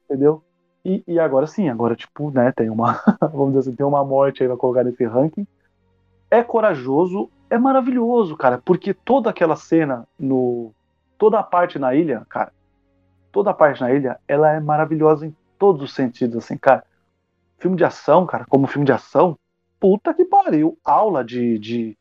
Entendeu? 0.04 0.42
E, 0.84 1.02
e, 1.06 1.18
agora 1.18 1.46
sim, 1.46 1.68
agora, 1.68 1.94
tipo, 1.94 2.30
né, 2.30 2.52
tem 2.52 2.68
uma. 2.68 3.00
vamos 3.32 3.48
dizer 3.48 3.60
assim, 3.60 3.76
tem 3.76 3.86
uma 3.86 4.04
morte 4.04 4.42
aí 4.42 4.48
pra 4.48 4.56
colocar 4.56 4.82
nesse 4.82 5.04
ranking. 5.04 5.46
É 6.30 6.42
corajoso, 6.42 7.30
é 7.48 7.58
maravilhoso, 7.58 8.36
cara, 8.36 8.58
porque 8.64 8.92
toda 8.92 9.30
aquela 9.30 9.56
cena 9.56 10.06
no. 10.18 10.72
Toda 11.18 11.38
a 11.38 11.42
parte 11.42 11.78
na 11.78 11.94
ilha, 11.94 12.26
cara. 12.28 12.52
Toda 13.30 13.50
a 13.50 13.54
parte 13.54 13.80
na 13.80 13.92
ilha, 13.92 14.18
ela 14.26 14.50
é 14.50 14.58
maravilhosa 14.58 15.26
em 15.26 15.36
todos 15.58 15.82
os 15.82 15.94
sentidos, 15.94 16.36
assim, 16.36 16.56
cara. 16.56 16.84
Filme 17.58 17.76
de 17.76 17.84
ação, 17.84 18.26
cara, 18.26 18.44
como 18.48 18.66
filme 18.66 18.84
de 18.84 18.92
ação, 18.92 19.38
puta 19.78 20.12
que 20.12 20.24
pariu. 20.24 20.76
Aula 20.84 21.24
de, 21.24 21.58
de, 21.58 21.98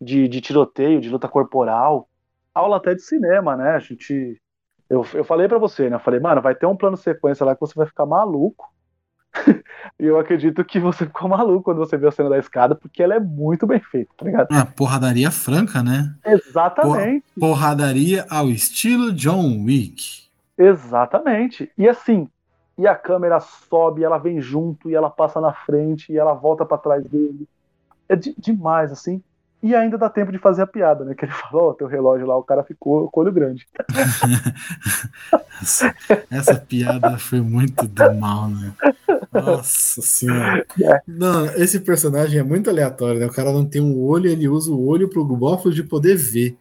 de, 0.00 0.26
de, 0.26 0.40
tiroteio, 0.40 1.00
de 1.00 1.08
luta 1.08 1.28
corporal, 1.28 2.08
aula 2.52 2.78
até 2.78 2.94
de 2.94 3.02
cinema, 3.02 3.56
né? 3.56 3.70
A 3.70 3.78
gente. 3.78 4.40
Eu, 4.94 5.06
eu 5.14 5.24
falei 5.24 5.48
para 5.48 5.58
você, 5.58 5.90
né? 5.90 5.96
Eu 5.96 6.00
falei, 6.00 6.20
mano, 6.20 6.40
vai 6.40 6.54
ter 6.54 6.66
um 6.66 6.76
plano 6.76 6.96
sequência 6.96 7.44
lá 7.44 7.54
que 7.54 7.60
você 7.60 7.74
vai 7.74 7.86
ficar 7.86 8.06
maluco. 8.06 8.72
e 9.98 10.06
eu 10.06 10.18
acredito 10.18 10.64
que 10.64 10.78
você 10.78 11.04
ficou 11.04 11.28
maluco 11.28 11.64
quando 11.64 11.78
você 11.78 11.96
viu 11.96 12.08
a 12.08 12.12
cena 12.12 12.28
da 12.28 12.38
escada, 12.38 12.76
porque 12.76 13.02
ela 13.02 13.14
é 13.14 13.20
muito 13.20 13.66
bem 13.66 13.80
feita, 13.80 14.12
tá 14.16 14.24
ligado? 14.24 14.54
É, 14.54 14.64
porradaria 14.64 15.30
franca, 15.32 15.82
né? 15.82 16.14
Exatamente. 16.24 17.24
Por, 17.34 17.48
porradaria 17.48 18.24
ao 18.30 18.48
estilo 18.48 19.12
John 19.12 19.64
Wick. 19.64 20.28
Exatamente. 20.56 21.68
E 21.76 21.88
assim, 21.88 22.28
e 22.78 22.86
a 22.86 22.94
câmera 22.94 23.40
sobe, 23.40 24.04
ela 24.04 24.18
vem 24.18 24.40
junto, 24.40 24.88
e 24.88 24.94
ela 24.94 25.10
passa 25.10 25.40
na 25.40 25.52
frente, 25.52 26.12
e 26.12 26.16
ela 26.16 26.34
volta 26.34 26.64
para 26.64 26.78
trás 26.78 27.04
dele. 27.04 27.48
É 28.08 28.14
de, 28.14 28.32
demais, 28.38 28.92
assim. 28.92 29.20
E 29.64 29.74
ainda 29.74 29.96
dá 29.96 30.10
tempo 30.10 30.30
de 30.30 30.36
fazer 30.36 30.60
a 30.60 30.66
piada, 30.66 31.06
né? 31.06 31.14
Que 31.14 31.24
ele 31.24 31.32
falou, 31.50 31.70
oh, 31.70 31.74
teu 31.74 31.86
relógio 31.86 32.26
lá, 32.26 32.36
o 32.36 32.42
cara 32.42 32.62
ficou 32.62 33.08
com 33.10 33.20
o 33.20 33.22
olho 33.24 33.32
grande. 33.32 33.66
essa, 35.62 35.94
essa, 36.30 36.54
piada 36.56 37.16
foi 37.16 37.40
muito 37.40 37.88
do 37.88 38.14
mal, 38.14 38.50
né? 38.50 38.74
Nossa 39.32 40.02
senhora. 40.02 40.66
É. 40.82 41.00
Não, 41.08 41.46
esse 41.54 41.80
personagem 41.80 42.40
é 42.40 42.42
muito 42.42 42.68
aleatório, 42.68 43.18
né? 43.18 43.24
O 43.24 43.32
cara 43.32 43.52
não 43.52 43.64
tem 43.64 43.80
um 43.80 44.04
olho, 44.04 44.28
ele 44.28 44.46
usa 44.46 44.70
o 44.70 44.86
olho 44.86 45.08
pro 45.08 45.24
Bófalo 45.24 45.74
de 45.74 45.82
poder 45.82 46.14
ver 46.14 46.58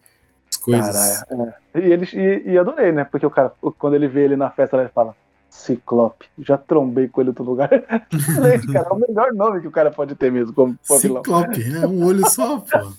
as 0.50 0.56
coisas. 0.56 1.24
Cara, 1.24 1.58
é. 1.76 1.80
E, 1.82 1.92
ele, 1.92 2.08
e, 2.14 2.52
e 2.54 2.58
adorei, 2.58 2.94
né? 2.94 3.04
Porque 3.04 3.26
o 3.26 3.30
cara, 3.30 3.52
quando 3.78 3.96
ele 3.96 4.08
vê 4.08 4.24
ele 4.24 4.38
na 4.38 4.50
festa, 4.50 4.78
ele 4.78 4.88
fala, 4.88 5.14
Ciclope. 5.54 6.26
Já 6.40 6.58
trombei 6.58 7.08
com 7.08 7.22
ele 7.22 7.30
em 7.30 7.32
outro 7.32 7.44
lugar. 7.44 7.70
Cara. 8.74 8.88
É 8.90 8.94
o 8.94 8.96
melhor 8.96 9.34
nome 9.34 9.62
que 9.62 9.68
o 9.68 9.72
cara 9.72 9.92
pode 9.92 10.16
ter 10.16 10.32
mesmo 10.32 10.52
como 10.54 10.78
Ciclope, 10.82 11.62
é 11.76 11.88
um 11.88 12.04
olho 12.04 12.28
só, 12.28 12.60
pô. 12.60 12.92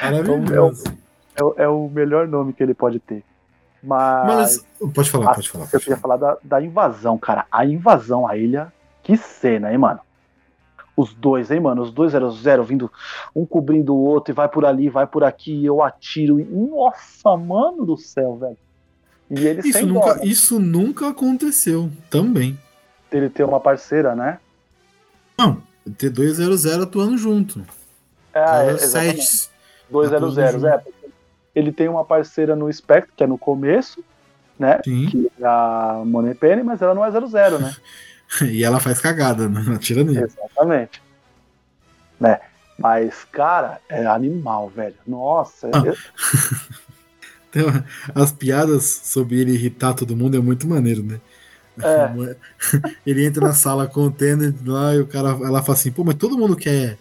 Maravilhoso. 0.00 0.84
É 1.34 1.42
o, 1.42 1.54
é, 1.58 1.62
é 1.64 1.68
o 1.68 1.88
melhor 1.88 2.28
nome 2.28 2.52
que 2.52 2.62
ele 2.62 2.74
pode 2.74 3.00
ter. 3.00 3.24
Mas. 3.82 4.64
Mas 4.80 4.92
pode 4.92 5.10
falar, 5.10 5.32
a, 5.32 5.34
pode 5.34 5.50
falar. 5.50 5.64
Pode 5.64 5.74
eu 5.74 5.80
queria 5.80 5.96
falar 5.96 6.16
da, 6.16 6.38
da 6.42 6.62
invasão, 6.62 7.18
cara. 7.18 7.44
A 7.50 7.66
invasão 7.66 8.26
à 8.26 8.36
ilha. 8.36 8.72
Que 9.02 9.16
cena, 9.16 9.72
hein, 9.72 9.78
mano? 9.78 10.00
Os 10.96 11.12
dois, 11.12 11.50
hein, 11.50 11.60
mano? 11.60 11.82
Os 11.82 11.90
dois 11.90 12.14
eram 12.14 12.30
zero, 12.30 12.62
vindo 12.62 12.90
um 13.34 13.44
cobrindo 13.44 13.94
o 13.94 13.98
outro, 14.00 14.32
e 14.32 14.34
vai 14.34 14.48
por 14.48 14.64
ali, 14.64 14.88
vai 14.88 15.06
por 15.06 15.24
aqui, 15.24 15.64
eu 15.64 15.82
atiro. 15.82 16.38
Nossa, 16.48 17.36
mano 17.36 17.84
do 17.84 17.96
céu, 17.96 18.36
velho. 18.36 18.56
E 19.30 19.46
ele 19.46 19.60
isso 19.68 19.86
nunca, 19.86 20.26
isso 20.26 20.58
nunca 20.58 21.08
aconteceu 21.08 21.90
também. 22.10 22.58
Ele 23.12 23.28
ter 23.28 23.44
uma 23.44 23.60
parceira, 23.60 24.14
né? 24.14 24.38
Não, 25.38 25.62
T200 25.88 26.82
atuando 26.82 27.16
junto. 27.16 27.64
É, 28.34 28.40
é 28.40 28.72
200, 30.18 30.64
é. 30.64 30.82
Ele 31.54 31.72
tem 31.72 31.88
uma 31.88 32.04
parceira 32.04 32.54
no 32.54 32.72
Spectre, 32.72 33.12
que 33.16 33.24
é 33.24 33.26
no 33.26 33.38
começo, 33.38 34.02
né? 34.58 34.80
Sim. 34.84 35.06
Que 35.06 35.30
é 35.40 35.46
a 35.46 36.02
Money 36.04 36.34
Penny, 36.34 36.62
mas 36.62 36.80
ela 36.82 36.94
não 36.94 37.04
é 37.04 37.10
00, 37.10 37.58
né? 37.58 37.74
e 38.42 38.62
ela 38.64 38.78
faz 38.78 39.00
cagada, 39.00 39.48
né? 39.48 39.78
Tira 39.78 40.04
nele. 40.04 40.22
Exatamente. 40.24 41.02
Né? 42.18 42.40
Mas, 42.78 43.24
cara, 43.30 43.80
é 43.88 44.06
animal, 44.06 44.68
velho. 44.68 44.94
Nossa. 45.06 45.68
Ah. 45.72 45.82
eu- 45.84 45.96
Então, 47.50 47.66
as 48.14 48.32
piadas 48.32 48.84
sobre 48.84 49.40
ele 49.40 49.52
irritar 49.52 49.92
todo 49.92 50.16
mundo 50.16 50.36
é 50.36 50.40
muito 50.40 50.68
maneiro, 50.68 51.02
né? 51.02 51.20
É. 51.82 52.36
Ele 53.06 53.24
entra 53.24 53.46
na 53.46 53.52
sala 53.52 53.86
com 53.86 54.02
o 54.02 54.10
Tanner 54.10 54.54
lá 54.66 54.94
e 54.94 55.00
o 55.00 55.06
cara, 55.06 55.30
ela 55.30 55.62
fala 55.62 55.78
assim, 55.78 55.90
pô, 55.90 56.04
mas 56.04 56.14
todo 56.14 56.36
mundo 56.36 56.54
quer 56.54 56.98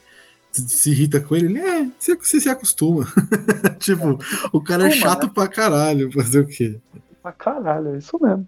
se, 0.51 0.91
irrita 0.91 1.19
com 1.21 1.35
ele, 1.35 1.45
ele 1.45 1.59
é, 1.59 1.85
você, 1.97 2.15
você 2.15 2.39
se 2.39 2.49
acostuma. 2.49 3.05
tipo, 3.79 4.17
o 4.51 4.61
cara 4.61 4.87
é 4.87 4.91
chato 4.91 5.29
pra 5.29 5.47
caralho, 5.47 6.11
fazer 6.11 6.39
o 6.39 6.47
quê? 6.47 6.79
Ah, 7.23 7.31
caralho, 7.31 7.95
é 7.95 7.97
isso 7.97 8.17
mesmo. 8.21 8.47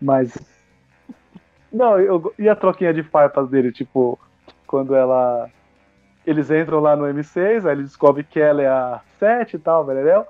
Mas. 0.00 0.36
Não, 1.72 1.98
eu, 1.98 2.32
e 2.38 2.48
a 2.48 2.54
troquinha 2.54 2.92
de 2.92 3.02
farpas 3.02 3.48
dele, 3.48 3.72
tipo, 3.72 4.18
quando 4.66 4.94
ela. 4.94 5.48
Eles 6.26 6.50
entram 6.50 6.80
lá 6.80 6.96
no 6.96 7.04
M6, 7.04 7.66
aí 7.66 7.72
ele 7.72 7.82
descobre 7.82 8.24
que 8.24 8.40
ela 8.40 8.62
é 8.62 8.66
a 8.66 9.00
7 9.18 9.56
e 9.56 9.58
tal, 9.58 9.84
velho. 9.84 10.26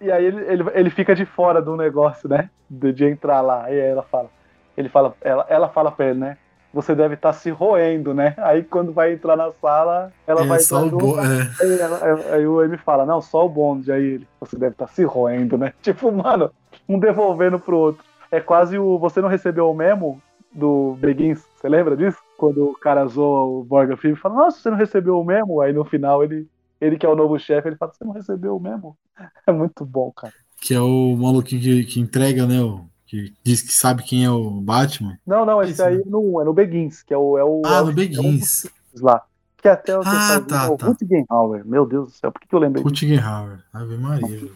E 0.00 0.10
aí 0.10 0.24
ele, 0.24 0.40
ele, 0.46 0.64
ele 0.74 0.90
fica 0.90 1.14
de 1.14 1.24
fora 1.26 1.60
do 1.60 1.76
negócio, 1.76 2.28
né? 2.28 2.48
De, 2.68 2.92
de 2.92 3.04
entrar 3.04 3.40
lá. 3.40 3.70
E 3.70 3.74
aí 3.80 3.88
ela 3.90 4.02
fala. 4.02 4.28
Ele 4.76 4.88
fala, 4.88 5.14
ela, 5.20 5.46
ela 5.48 5.68
fala 5.68 5.90
pra 5.90 6.06
ele, 6.06 6.18
né? 6.20 6.38
Você 6.72 6.94
deve 6.94 7.14
estar 7.14 7.32
se 7.32 7.50
roendo, 7.50 8.14
né? 8.14 8.34
Aí 8.38 8.62
quando 8.62 8.92
vai 8.92 9.12
entrar 9.12 9.36
na 9.36 9.50
sala, 9.52 10.12
ela 10.26 10.42
é 10.42 10.46
vai 10.46 10.60
só 10.60 10.82
o 10.82 10.86
entrar 10.86 10.98
bo... 10.98 11.06
junto, 11.16 11.20
é. 11.20 11.50
Aí, 11.60 11.80
ela- 11.80 12.00
aí- 12.36 12.46
o 12.46 12.62
M 12.62 12.76
fala, 12.78 13.04
não, 13.04 13.20
só 13.20 13.44
o 13.44 13.48
bonde. 13.48 13.90
Aí 13.90 14.02
ele, 14.04 14.28
você 14.40 14.56
deve 14.56 14.72
estar 14.74 14.86
se 14.86 15.02
roendo, 15.04 15.58
né? 15.58 15.72
Tipo, 15.82 16.10
mano, 16.12 16.50
um 16.88 16.98
devolvendo 16.98 17.58
pro 17.58 17.76
outro. 17.76 18.04
É 18.30 18.40
quase 18.40 18.78
o. 18.78 18.98
Você 19.00 19.20
não 19.20 19.28
recebeu 19.28 19.68
o 19.68 19.74
memo 19.74 20.22
do 20.52 20.96
Begins? 21.00 21.44
Você 21.56 21.68
lembra 21.68 21.96
disso? 21.96 22.18
Quando 22.38 22.70
o 22.70 22.78
cara 22.78 23.04
zoa 23.06 23.44
o 23.44 23.66
Morgan 23.68 23.96
Freeman 23.96 24.16
e 24.16 24.20
fala, 24.20 24.36
nossa, 24.36 24.60
você 24.60 24.70
não 24.70 24.76
recebeu 24.78 25.18
o 25.20 25.24
memo? 25.24 25.60
Aí 25.60 25.72
no 25.72 25.84
final 25.84 26.22
ele, 26.22 26.46
ele 26.80 26.96
que 26.98 27.04
é 27.06 27.08
o 27.08 27.16
novo 27.16 27.38
chefe, 27.38 27.68
ele 27.68 27.76
fala, 27.76 27.92
você 27.92 28.04
não 28.04 28.12
recebeu 28.12 28.56
o 28.56 28.60
memo? 28.60 28.96
É 29.46 29.52
muito 29.52 29.84
bom, 29.84 30.10
cara. 30.12 30.32
Que 30.60 30.74
é 30.74 30.80
o 30.80 31.16
maluquinho 31.16 31.60
que, 31.60 31.84
que 31.84 32.00
entrega, 32.00 32.46
né? 32.46 32.60
O, 32.60 32.86
que 33.06 33.34
diz 33.42 33.60
que 33.62 33.72
sabe 33.72 34.02
quem 34.04 34.24
é 34.24 34.30
o 34.30 34.50
Batman. 34.60 35.18
Não, 35.26 35.44
não, 35.44 35.60
esse 35.62 35.72
Isso, 35.72 35.82
aí 35.84 35.96
né? 35.96 36.02
é 36.06 36.08
no, 36.08 36.40
é 36.40 36.44
no 36.44 36.52
Begins, 36.54 37.02
que 37.02 37.12
é 37.12 37.18
o. 37.18 37.36
É 37.36 37.44
o 37.44 37.62
Ah, 37.64 37.76
é 37.78 37.80
o- 37.80 37.84
no 37.86 37.90
é 37.90 37.94
Begins. 37.94 38.64
o 38.94 39.04
lá. 39.04 39.22
Que 39.56 39.68
até 39.68 39.98
o 39.98 40.00
Ah, 40.04 40.40
tá, 40.40 40.70
o 40.70 40.76
tá. 40.78 40.86
Rutgenhauer. 40.86 41.66
Meu 41.66 41.84
Deus 41.84 42.06
do 42.12 42.14
céu, 42.16 42.30
por 42.32 42.40
que, 42.40 42.48
que 42.48 42.54
eu 42.54 42.58
lembrei? 42.60 42.82
Rutgenhauer. 42.84 43.62
Ave 43.72 43.96
Maria. 43.98 44.48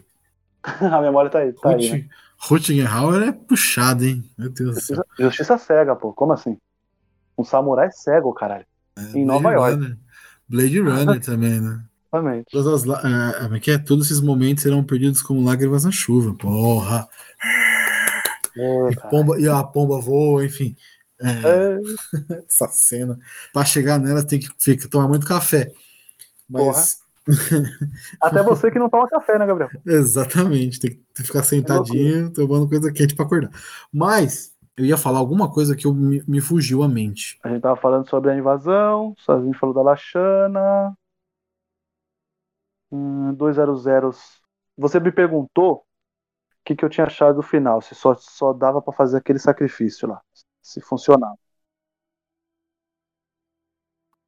A 0.63 1.01
memória 1.01 1.31
tá 1.31 1.41
aí, 1.41 1.53
tá 1.53 1.71
aí. 1.71 1.91
Né? 1.91 1.97
Rut- 1.97 2.09
Rutgenhauer 2.39 3.23
é 3.29 3.33
puxado, 3.33 4.05
hein? 4.05 4.25
Meu 4.39 4.49
Deus 4.51 4.75
do 4.77 4.81
céu. 4.81 4.97
Justiça, 4.97 5.23
justiça 5.23 5.59
cega, 5.59 5.95
pô. 5.97 6.13
Como 6.13 6.33
assim? 6.33 6.57
Um 7.37 7.45
samurai 7.45 7.91
cego, 7.93 8.33
caralho. 8.33 8.65
É, 8.97 9.19
em 9.19 9.25
Nova 9.27 9.53
York. 9.53 9.75
Runner. 9.75 9.99
Blade 10.49 10.81
Runner 10.81 11.21
também, 11.21 11.61
né? 11.61 11.83
Exatamente. 12.15 12.47
Todas 12.51 12.89
as, 12.89 13.05
é, 13.05 13.43
como 13.43 13.57
é 13.57 13.61
que 13.61 13.71
é? 13.71 13.79
Todos 13.79 14.07
esses 14.07 14.21
momentos 14.21 14.63
serão 14.63 14.85
perdidos 14.85 15.21
como 15.21 15.45
lágrimas 15.45 15.85
na 15.85 15.91
chuva. 15.91 16.35
Porra. 16.35 17.09
É, 18.57 18.91
E, 18.91 19.11
pomba, 19.11 19.41
e 19.41 19.49
a 19.49 19.63
pomba 19.65 20.01
voa, 20.01 20.45
enfim. 20.45 20.77
É, 21.21 21.27
É, 21.27 21.79
essa 22.49 22.69
cena. 22.69 23.19
Pra 23.53 23.65
chegar 23.65 23.99
nela 23.99 24.25
tem 24.25 24.39
que, 24.39 24.49
tem 24.65 24.77
que 24.77 24.89
tomar 24.89 25.09
muito 25.09 25.27
café. 25.27 25.73
Mas. 26.49 27.03
até 28.21 28.43
você 28.43 28.71
que 28.71 28.79
não 28.79 28.91
toma 28.91 29.09
café, 29.09 29.39
né, 29.39 29.47
Gabriel? 29.47 29.71
Exatamente, 29.87 30.79
tem 30.79 30.91
que 30.91 31.23
ficar 31.23 31.43
sentadinho, 31.43 32.31
tomando 32.31 32.69
coisa 32.69 32.93
quente 32.93 33.15
pra 33.15 33.25
acordar. 33.25 33.51
Mas 33.91 34.53
eu 34.77 34.85
ia 34.85 34.99
falar 34.99 35.21
alguma 35.21 35.51
coisa 35.51 35.75
que 35.75 35.87
eu, 35.87 35.95
me, 35.95 36.23
me 36.29 36.41
fugiu 36.41 36.83
a 36.83 36.89
mente. 36.89 37.39
A 37.43 37.49
gente 37.49 37.63
tava 37.63 37.77
falando 37.77 38.09
sobre 38.11 38.31
a 38.31 38.37
invasão, 38.37 39.15
gente 39.43 39.59
falou 39.59 39.75
da 39.75 39.81
Lachana. 39.81 40.95
Hum, 42.95 43.35
200. 43.35 44.41
Você 44.77 45.01
me 45.01 45.11
perguntou 45.13 45.79
o 45.79 45.85
que, 46.65 46.77
que 46.77 46.85
eu 46.85 46.91
tinha 46.91 47.07
achado 47.07 47.37
do 47.37 47.43
final, 47.43 47.83
se 47.83 47.95
só, 47.95 48.15
só 48.17 48.53
dava 48.53 48.83
pra 48.83 48.93
fazer 48.95 49.19
aquele 49.19 49.39
sacrifício 49.39 50.09
lá, 50.09 50.23
se 50.63 50.81
funcionava. 50.81 51.39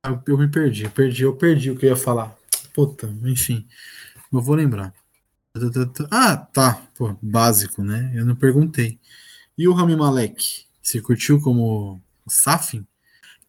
Eu, 0.04 0.22
eu 0.28 0.38
me 0.38 0.48
perdi, 0.50 0.88
perdi, 0.88 1.22
eu 1.24 1.36
perdi 1.36 1.70
o 1.70 1.76
que 1.78 1.86
eu 1.86 1.90
ia 1.90 1.96
falar. 1.96 2.36
Puta, 2.74 3.06
enfim. 3.24 3.66
Eu 4.32 4.42
vou 4.42 4.54
lembrar. 4.56 4.94
Ah, 6.10 6.36
tá. 6.36 6.82
Pô, 6.96 7.16
básico, 7.22 7.82
né? 7.82 8.12
Eu 8.14 8.24
não 8.26 8.36
perguntei. 8.36 8.98
E 9.58 9.68
o 9.68 9.72
Rami 9.74 9.96
Malek? 9.96 10.66
Você 10.82 11.00
curtiu 11.00 11.40
como 11.40 12.00
o 12.26 12.30
Safin? 12.30 12.86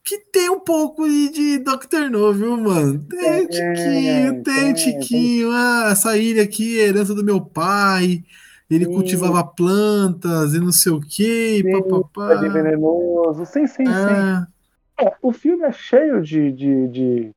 Que 0.07 0.19
tem 0.19 0.49
um 0.49 0.61
pouco 0.61 1.05
de, 1.05 1.29
de 1.31 1.57
Doctor 1.59 2.09
No, 2.09 2.31
viu, 2.33 2.55
mano? 2.55 3.05
Tem 3.09 3.41
um 3.41 3.47
tiquinho, 3.47 4.41
tem 4.41 4.71
um 4.71 4.73
tiquinho. 4.73 5.51
Ah, 5.51 5.89
essa 5.91 6.17
ilha 6.17 6.43
aqui 6.43 6.79
é 6.79 6.87
herança 6.87 7.13
do 7.13 7.25
meu 7.25 7.41
pai. 7.41 8.23
Ele 8.69 8.85
Sim. 8.85 8.93
cultivava 8.93 9.43
plantas 9.43 10.53
e 10.53 10.61
não 10.61 10.71
sei 10.71 10.93
o 10.93 11.01
que. 11.01 11.61
Sim, 11.61 11.71
papapá. 11.71 12.45
É 12.45 12.49
venenoso. 12.49 13.45
Sim, 13.45 13.67
sim, 13.67 13.85
sim. 13.85 13.91
Ah, 13.91 14.47
É, 14.97 15.13
o 15.21 15.33
filme 15.33 15.65
é 15.65 15.73
cheio 15.73 16.21
de, 16.21 16.53
de, 16.53 16.87
de, 16.87 17.31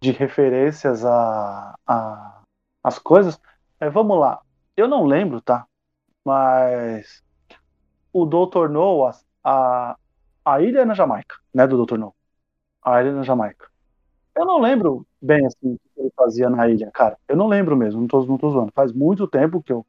de 0.00 0.10
referências 0.10 1.04
a, 1.04 1.76
a 1.86 2.42
as 2.82 2.98
coisas. 2.98 3.38
É, 3.78 3.88
vamos 3.88 4.18
lá. 4.18 4.40
Eu 4.76 4.88
não 4.88 5.06
lembro, 5.06 5.40
tá? 5.40 5.64
Mas 6.24 7.22
o 8.12 8.26
Dr. 8.26 8.68
No, 8.68 9.06
a, 9.06 9.14
a, 9.44 9.96
a 10.44 10.60
ilha 10.60 10.84
na 10.84 10.94
Jamaica, 10.94 11.36
né? 11.54 11.66
Do 11.66 11.84
Dr. 11.84 11.98
No. 11.98 12.14
A 12.82 13.02
ilha 13.02 13.12
na 13.12 13.22
Jamaica. 13.22 13.68
Eu 14.36 14.46
não 14.46 14.60
lembro 14.60 15.06
bem 15.20 15.44
assim 15.46 15.74
o 15.74 15.78
que 15.78 16.00
ele 16.00 16.12
fazia 16.16 16.48
na 16.48 16.68
ilha, 16.68 16.90
cara. 16.92 17.18
Eu 17.28 17.36
não 17.36 17.46
lembro 17.46 17.76
mesmo, 17.76 18.00
não 18.00 18.08
tô, 18.08 18.24
não 18.24 18.38
tô 18.38 18.50
zoando. 18.50 18.72
Faz 18.74 18.92
muito 18.92 19.26
tempo 19.26 19.62
que 19.62 19.72
eu, 19.72 19.84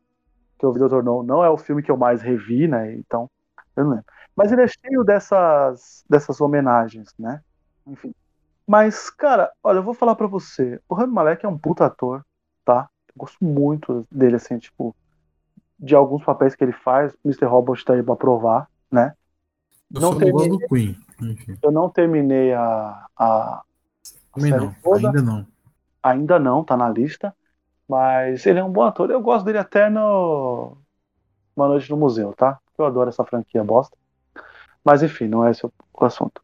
que 0.58 0.66
eu 0.66 0.74
vi 0.74 0.80
Dr. 0.80 1.04
No. 1.04 1.24
Não 1.24 1.44
é 1.44 1.50
o 1.50 1.58
filme 1.58 1.84
que 1.84 1.92
eu 1.92 1.98
mais 1.98 2.22
revi, 2.22 2.68
né? 2.68 2.94
Então, 2.96 3.30
eu 3.76 3.84
não 3.84 3.92
lembro. 3.92 4.06
Mas 4.36 4.52
ele 4.52 4.64
é 4.64 4.68
cheio 4.68 5.04
dessas, 5.04 6.04
dessas 6.10 6.42
homenagens, 6.42 7.14
né? 7.18 7.42
Enfim. 7.86 8.14
Mas, 8.66 9.10
cara, 9.10 9.52
olha, 9.64 9.80
eu 9.80 9.84
vou 9.84 9.94
falar 9.94 10.16
pra 10.16 10.28
você. 10.28 10.80
O 10.88 10.96
Rami 10.96 11.14
Malek 11.14 11.46
é 11.46 11.50
um 11.50 11.58
puta 11.58 11.86
ator, 11.86 12.26
tá? 12.64 12.90
Eu 13.10 13.14
gosto 13.18 13.44
muito 13.44 14.08
dele, 14.12 14.38
assim, 14.38 14.58
tipo, 14.58 14.96
de 15.80 15.96
alguns 15.96 16.24
papéis 16.24 16.56
que 16.56 16.64
ele 16.64 16.72
faz. 16.72 17.14
Mr. 17.26 17.46
Robot 17.46 17.84
tá 17.84 17.94
aí 17.94 18.04
pra 18.04 18.16
provar, 18.16 18.70
né? 18.90 19.14
Eu 19.94 20.02
Não 20.02 20.18
gosto 20.18 20.50
do 20.50 20.68
Queen. 20.68 20.98
Enfim, 21.22 21.58
Eu 21.62 21.72
não 21.72 21.90
terminei 21.90 22.54
a. 22.54 23.06
a 23.18 23.62
também 24.34 24.52
não, 24.52 24.74
toda. 24.82 25.08
ainda 25.08 25.22
não. 25.22 25.48
ainda 26.02 26.40
não, 26.40 26.64
tá 26.64 26.78
na 26.78 26.90
lista. 26.90 27.36
Mas 27.88 28.46
ele 28.46 28.60
é 28.60 28.64
um 28.64 28.72
bom 28.72 28.84
ator. 28.84 29.10
Eu 29.12 29.22
gosto 29.22 29.46
dele 29.46 29.58
até 29.58 29.90
no. 29.90 30.78
Uma 31.56 31.68
Noite 31.68 31.90
no 31.90 31.98
Museu, 31.98 32.34
tá? 32.34 32.60
Eu 32.78 32.86
adoro 32.86 33.10
essa 33.10 33.26
franquia 33.26 33.64
bosta. 33.64 33.96
Mas 34.84 35.04
enfim, 35.04 35.28
não 35.28 35.46
é 35.46 35.52
esse 35.52 35.66
o 35.66 35.72
assunto. 36.00 36.42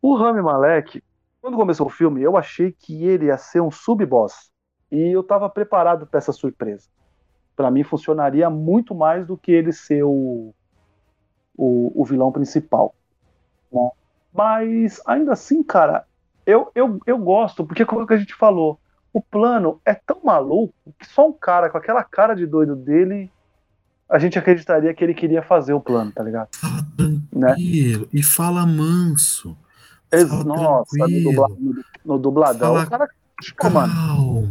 O 0.00 0.14
Rami 0.14 0.42
Malek, 0.42 1.02
quando 1.40 1.56
começou 1.56 1.86
o 1.86 1.90
filme, 1.90 2.22
eu 2.22 2.36
achei 2.36 2.72
que 2.72 3.04
ele 3.04 3.26
ia 3.26 3.38
ser 3.38 3.60
um 3.60 3.70
sub-boss. 3.70 4.52
E 4.90 5.10
eu 5.10 5.22
tava 5.22 5.48
preparado 5.48 6.06
para 6.06 6.18
essa 6.18 6.32
surpresa. 6.32 6.88
Pra 7.56 7.70
mim, 7.70 7.82
funcionaria 7.82 8.50
muito 8.50 8.94
mais 8.94 9.26
do 9.26 9.36
que 9.36 9.50
ele 9.50 9.72
ser 9.72 10.02
o, 10.04 10.54
o, 11.56 11.92
o 12.00 12.04
vilão 12.04 12.32
principal. 12.32 12.94
né? 13.72 13.90
Mas 14.32 15.00
ainda 15.06 15.32
assim, 15.32 15.62
cara, 15.62 16.04
eu, 16.46 16.70
eu, 16.74 16.98
eu 17.06 17.18
gosto, 17.18 17.64
porque 17.64 17.84
como 17.84 18.06
que 18.06 18.14
a 18.14 18.18
gente 18.18 18.34
falou, 18.34 18.78
o 19.12 19.20
plano 19.20 19.80
é 19.84 19.94
tão 19.94 20.20
maluco 20.24 20.74
que 20.98 21.06
só 21.06 21.28
um 21.28 21.32
cara 21.32 21.68
com 21.68 21.76
aquela 21.76 22.02
cara 22.02 22.34
de 22.34 22.46
doido 22.46 22.74
dele, 22.74 23.30
a 24.08 24.18
gente 24.18 24.38
acreditaria 24.38 24.92
que 24.94 25.04
ele 25.04 25.14
queria 25.14 25.42
fazer 25.42 25.74
o 25.74 25.80
plano, 25.80 26.10
tá 26.12 26.22
ligado? 26.22 26.48
Fala 26.52 26.82
Né? 27.32 27.48
tranquilo 27.54 28.08
e 28.12 28.22
fala 28.22 28.66
manso. 28.66 29.56
Fala 30.28 30.44
Nossa, 30.44 30.96
no, 31.08 31.22
dubla- 31.22 31.48
no- 31.48 31.84
no 32.04 32.18
dubladão, 32.18 32.74
Fala 32.74 32.84
o 32.84 32.90
cara. 32.90 33.08
Mano, 33.70 33.92
Calmo. 33.92 34.48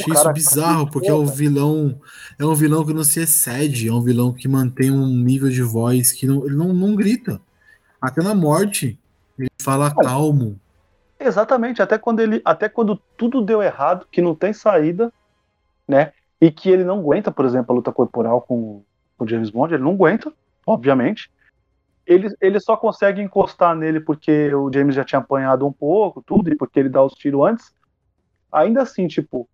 Achei 0.00 0.12
isso 0.12 0.32
bizarro, 0.32 0.90
porque 0.90 1.08
é 1.08 1.14
um 1.14 1.26
vilão. 1.26 2.00
É 2.38 2.44
um 2.44 2.54
vilão 2.54 2.84
que 2.84 2.92
não 2.92 3.04
se 3.04 3.20
excede, 3.20 3.88
é 3.88 3.92
um 3.92 4.02
vilão 4.02 4.32
que 4.32 4.48
mantém 4.48 4.90
um 4.90 5.06
nível 5.06 5.48
de 5.48 5.62
voz 5.62 6.12
que 6.12 6.26
não, 6.26 6.44
ele 6.46 6.56
não, 6.56 6.72
não 6.72 6.94
grita. 6.94 7.40
Até 8.00 8.22
na 8.22 8.34
morte, 8.34 8.98
ele 9.38 9.48
fala 9.60 9.94
calmo. 9.94 10.58
Exatamente, 11.18 11.80
até 11.80 11.96
quando 11.98 12.20
ele, 12.20 12.42
até 12.44 12.68
quando 12.68 13.00
tudo 13.16 13.40
deu 13.40 13.62
errado, 13.62 14.06
que 14.10 14.20
não 14.20 14.34
tem 14.34 14.52
saída, 14.52 15.12
né? 15.88 16.12
E 16.40 16.50
que 16.50 16.68
ele 16.68 16.84
não 16.84 16.98
aguenta, 16.98 17.32
por 17.32 17.46
exemplo, 17.46 17.72
a 17.72 17.76
luta 17.76 17.90
corporal 17.90 18.42
com 18.42 18.82
com 19.16 19.24
o 19.24 19.28
James 19.28 19.50
Bond, 19.50 19.74
ele 19.74 19.82
não 19.82 19.92
aguenta, 19.92 20.32
obviamente. 20.66 21.30
Ele, 22.06 22.28
ele 22.40 22.60
só 22.60 22.76
consegue 22.76 23.20
encostar 23.20 23.74
nele 23.74 24.00
porque 24.00 24.54
o 24.54 24.70
James 24.72 24.94
já 24.94 25.04
tinha 25.04 25.18
apanhado 25.18 25.66
um 25.66 25.72
pouco, 25.72 26.22
tudo, 26.22 26.50
e 26.50 26.56
porque 26.56 26.78
ele 26.78 26.88
dá 26.88 27.02
os 27.02 27.14
tiros 27.14 27.44
antes. 27.46 27.74
Ainda 28.52 28.82
assim, 28.82 29.08
tipo, 29.08 29.48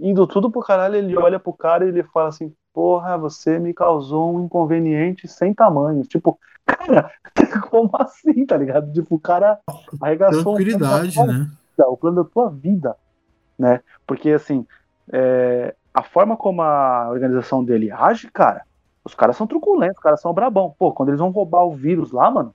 indo 0.00 0.26
tudo 0.26 0.50
pro 0.50 0.62
caralho, 0.62 0.96
ele 0.96 1.16
olha 1.16 1.38
pro 1.38 1.52
cara 1.52 1.84
e 1.84 1.88
ele 1.88 2.02
fala 2.02 2.28
assim: 2.28 2.52
porra, 2.72 3.16
você 3.18 3.58
me 3.58 3.74
causou 3.74 4.34
um 4.34 4.44
inconveniente 4.44 5.28
sem 5.28 5.52
tamanho. 5.52 6.02
Tipo, 6.02 6.38
cara, 6.66 7.10
como 7.70 7.90
assim, 7.98 8.46
tá 8.46 8.56
ligado? 8.56 8.92
Tipo, 8.92 9.16
o 9.16 9.20
cara 9.20 9.58
arregaçou 10.00 10.54
Tranquilidade, 10.54 11.18
um 11.18 11.26
né? 11.26 11.50
Vida, 11.76 11.88
o 11.88 11.96
plano 11.96 12.22
da 12.22 12.28
tua 12.28 12.50
vida, 12.50 12.96
né? 13.58 13.80
Porque, 14.06 14.30
assim, 14.30 14.66
é, 15.12 15.74
a 15.92 16.02
forma 16.02 16.36
como 16.36 16.62
a 16.62 17.08
organização 17.10 17.64
dele 17.64 17.90
age, 17.90 18.30
cara, 18.30 18.62
os 19.04 19.14
caras 19.14 19.36
são 19.36 19.46
truculentos, 19.46 19.96
os 19.96 20.02
caras 20.02 20.20
são 20.20 20.32
brabão. 20.32 20.74
Pô, 20.78 20.92
quando 20.92 21.10
eles 21.10 21.20
vão 21.20 21.30
roubar 21.30 21.64
o 21.64 21.74
vírus 21.74 22.12
lá, 22.12 22.30
mano, 22.30 22.54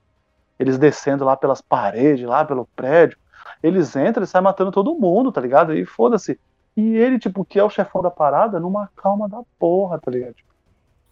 eles 0.60 0.78
descendo 0.78 1.26
lá 1.26 1.36
pelas 1.36 1.62
paredes, 1.62 2.26
lá 2.26 2.44
pelo 2.44 2.68
prédio, 2.76 3.18
eles 3.62 3.96
entram 3.96 4.24
e 4.24 4.28
saem 4.28 4.44
matando 4.44 4.72
todo 4.72 4.96
mundo, 4.96 5.32
tá 5.32 5.42
ligado? 5.42 5.74
E 5.74 5.86
foda-se. 5.86 6.40
E 6.78 6.96
ele, 6.96 7.18
tipo, 7.18 7.44
que 7.44 7.58
é 7.58 7.64
o 7.64 7.70
chefão 7.72 8.02
da 8.04 8.12
parada, 8.12 8.60
numa 8.60 8.88
calma 8.96 9.28
da 9.28 9.42
porra, 9.58 9.98
tá 10.00 10.12
ligado? 10.12 10.36
Tipo, 10.36 10.50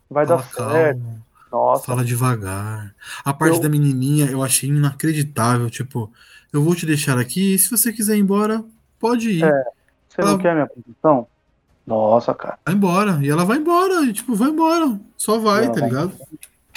vai 0.10 0.26
Fala 0.26 0.38
dar 0.42 0.48
certo. 0.48 1.00
calmo, 1.02 1.26
Nossa, 1.52 1.86
fala 1.86 2.06
devagar. 2.06 2.94
A 3.24 3.34
parte 3.34 3.56
Eu- 3.58 3.62
da 3.64 3.68
menininha 3.70 4.28
eu 4.30 4.44
achei 4.44 4.70
inacreditável. 4.70 5.68
Tipo, 5.70 6.12
eu 6.54 6.62
vou 6.62 6.76
te 6.76 6.86
deixar 6.86 7.18
aqui 7.18 7.56
e 7.56 7.60
se 7.60 7.72
você 7.72 7.92
quiser 7.92 8.16
ir 8.16 8.20
embora, 8.20 8.64
pode 9.00 9.30
ir. 9.32 9.44
É. 9.44 9.64
você 10.08 10.22
não 10.22 10.30
ela- 10.30 10.40
quer 10.40 10.54
minha 10.54 10.68
posição? 10.68 11.28
Nossa, 11.86 12.34
cara. 12.34 12.58
Vai 12.66 12.74
embora. 12.76 13.20
E 13.22 13.30
ela 13.30 13.44
vai 13.44 13.58
embora. 13.58 14.04
E, 14.06 14.14
tipo, 14.14 14.36
vai 14.36 14.50
embora. 14.50 15.00
Só 15.18 15.40
vai, 15.40 15.66
Ela 15.66 15.74
tá 15.74 15.80
vai 15.82 15.90
ligado? 15.90 16.14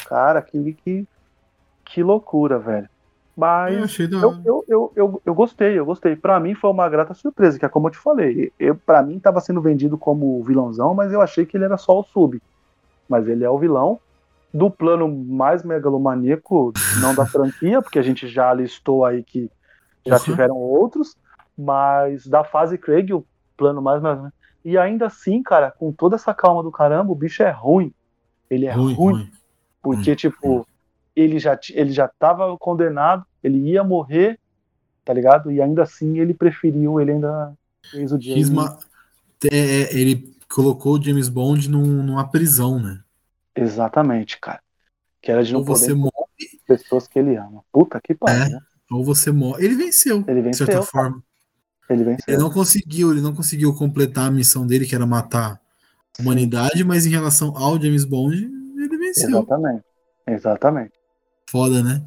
Cara, 0.09 0.41
que, 0.43 0.73
que, 0.85 1.07
que 1.85 2.03
loucura, 2.03 2.59
velho. 2.59 2.89
Mas 3.39 3.91
Eu 4.23 4.37
eu, 4.45 4.65
eu, 4.69 4.93
eu, 4.97 5.23
eu, 5.27 5.35
gostei, 5.35 5.79
eu 5.79 5.87
gostei. 5.87 6.17
Pra 6.17 6.41
mim 6.41 6.55
foi 6.55 6.71
uma 6.71 6.89
grata 6.89 7.15
surpresa, 7.15 7.59
que 7.59 7.65
é 7.67 7.69
como 7.69 7.89
eu 7.89 7.93
te 7.93 7.99
falei. 7.99 8.53
Eu, 8.59 8.77
pra 8.79 9.03
mim 9.03 9.21
tava 9.21 9.41
sendo 9.41 9.63
vendido 9.63 9.99
como 9.99 10.43
vilãozão, 10.45 10.95
mas 10.95 11.13
eu 11.13 11.21
achei 11.23 11.47
que 11.47 11.57
ele 11.57 11.65
era 11.67 11.79
só 11.79 12.01
o 12.01 12.05
sub. 12.05 12.41
Mas 13.09 13.29
ele 13.29 13.45
é 13.45 13.51
o 13.51 13.59
vilão 13.59 14.01
do 14.53 14.71
plano 14.71 15.09
mais 15.09 15.63
megalomaníaco, 15.65 16.75
não 16.91 17.15
da 17.15 17.27
franquia, 17.33 17.83
porque 17.83 17.99
a 17.99 18.03
gente 18.03 18.29
já 18.29 18.53
listou 18.55 19.05
aí 19.05 19.25
que 19.25 19.51
já 20.07 20.19
Uhum. 20.19 20.25
tiveram 20.25 20.57
outros, 20.57 21.17
mas 21.57 22.27
da 22.27 22.45
fase 22.45 22.79
Craig, 22.79 23.13
o 23.13 23.27
plano 23.57 23.83
mais. 23.83 24.03
mais- 24.03 24.33
E 24.65 24.79
ainda 24.79 25.07
assim, 25.07 25.43
cara, 25.43 25.71
com 25.73 25.93
toda 25.93 26.17
essa 26.17 26.35
calma 26.35 26.63
do 26.63 26.73
caramba, 26.73 27.13
o 27.13 27.17
bicho 27.17 27.43
é 27.43 27.51
ruim. 27.51 27.93
Ele 28.51 28.67
é 28.67 28.73
ruim, 28.73 28.95
ruim 28.95 29.05
ruim. 29.05 29.31
porque, 29.83 30.13
Hum, 30.13 30.17
tipo, 30.17 30.67
ele 31.17 31.39
já, 31.39 31.59
ele 31.73 31.93
já 31.93 32.09
tava 32.19 32.57
condenado, 32.59 33.25
ele 33.43 33.59
ia 33.71 33.83
morrer, 33.85 34.39
tá 35.05 35.13
ligado? 35.13 35.51
E 35.51 35.61
ainda 35.61 35.83
assim 35.83 36.19
ele 36.19 36.35
preferiu, 36.35 37.01
ele 37.01 37.13
ainda 37.13 37.53
fez 37.91 38.13
o 38.13 38.21
James. 38.21 38.51
é, 39.51 39.57
é, 39.57 39.97
ele 39.97 40.35
colocou 40.49 40.99
o 40.99 41.03
James 41.03 41.29
Bond 41.29 41.69
num- 41.71 42.03
numa 42.03 42.29
prisão, 42.29 42.79
né? 42.81 43.01
Exatamente, 43.55 44.39
cara. 44.41 44.61
Que 45.21 45.31
era 45.33 45.43
de 45.43 45.53
não 45.53 45.61
Ou 45.61 45.67
você 45.67 45.89
poder 45.89 45.95
morre, 46.01 46.11
encontrar 46.41 46.77
pessoas 46.79 47.09
que 47.09 47.19
ele 47.19 47.37
ama. 47.37 47.63
Puta 47.73 48.01
que 48.01 48.15
pariu, 48.15 48.43
É. 48.45 48.49
né? 48.51 48.61
ou 48.91 49.05
você 49.05 49.31
morre. 49.31 49.65
Ele 49.65 49.75
venceu, 49.75 50.25
Ele 50.27 50.43
de 50.43 50.57
certa 50.57 50.75
venceu, 50.79 50.91
forma. 50.91 51.23
Ele 51.91 52.05
venceu. 52.05 52.25
Ele 52.29 52.39
não 52.39 52.51
conseguiu, 52.51 53.13
ele 53.13 53.21
não 53.21 53.35
conseguiu 53.35 53.75
completar 53.75 54.29
a 54.29 54.31
missão 54.31 54.67
dele, 54.67 54.87
que 54.87 54.95
era 54.95 55.05
matar 55.07 55.61
a 56.19 56.23
humanidade, 56.23 56.83
mas 56.85 57.05
em 57.05 57.11
relação 57.11 57.55
ao 57.57 57.81
James 57.81 58.05
Bond, 58.05 58.37
ele 58.37 58.97
venceu. 58.97 59.29
Exatamente. 59.29 59.85
Exatamente. 60.27 60.93
Foda, 61.51 61.83
né? 61.83 62.03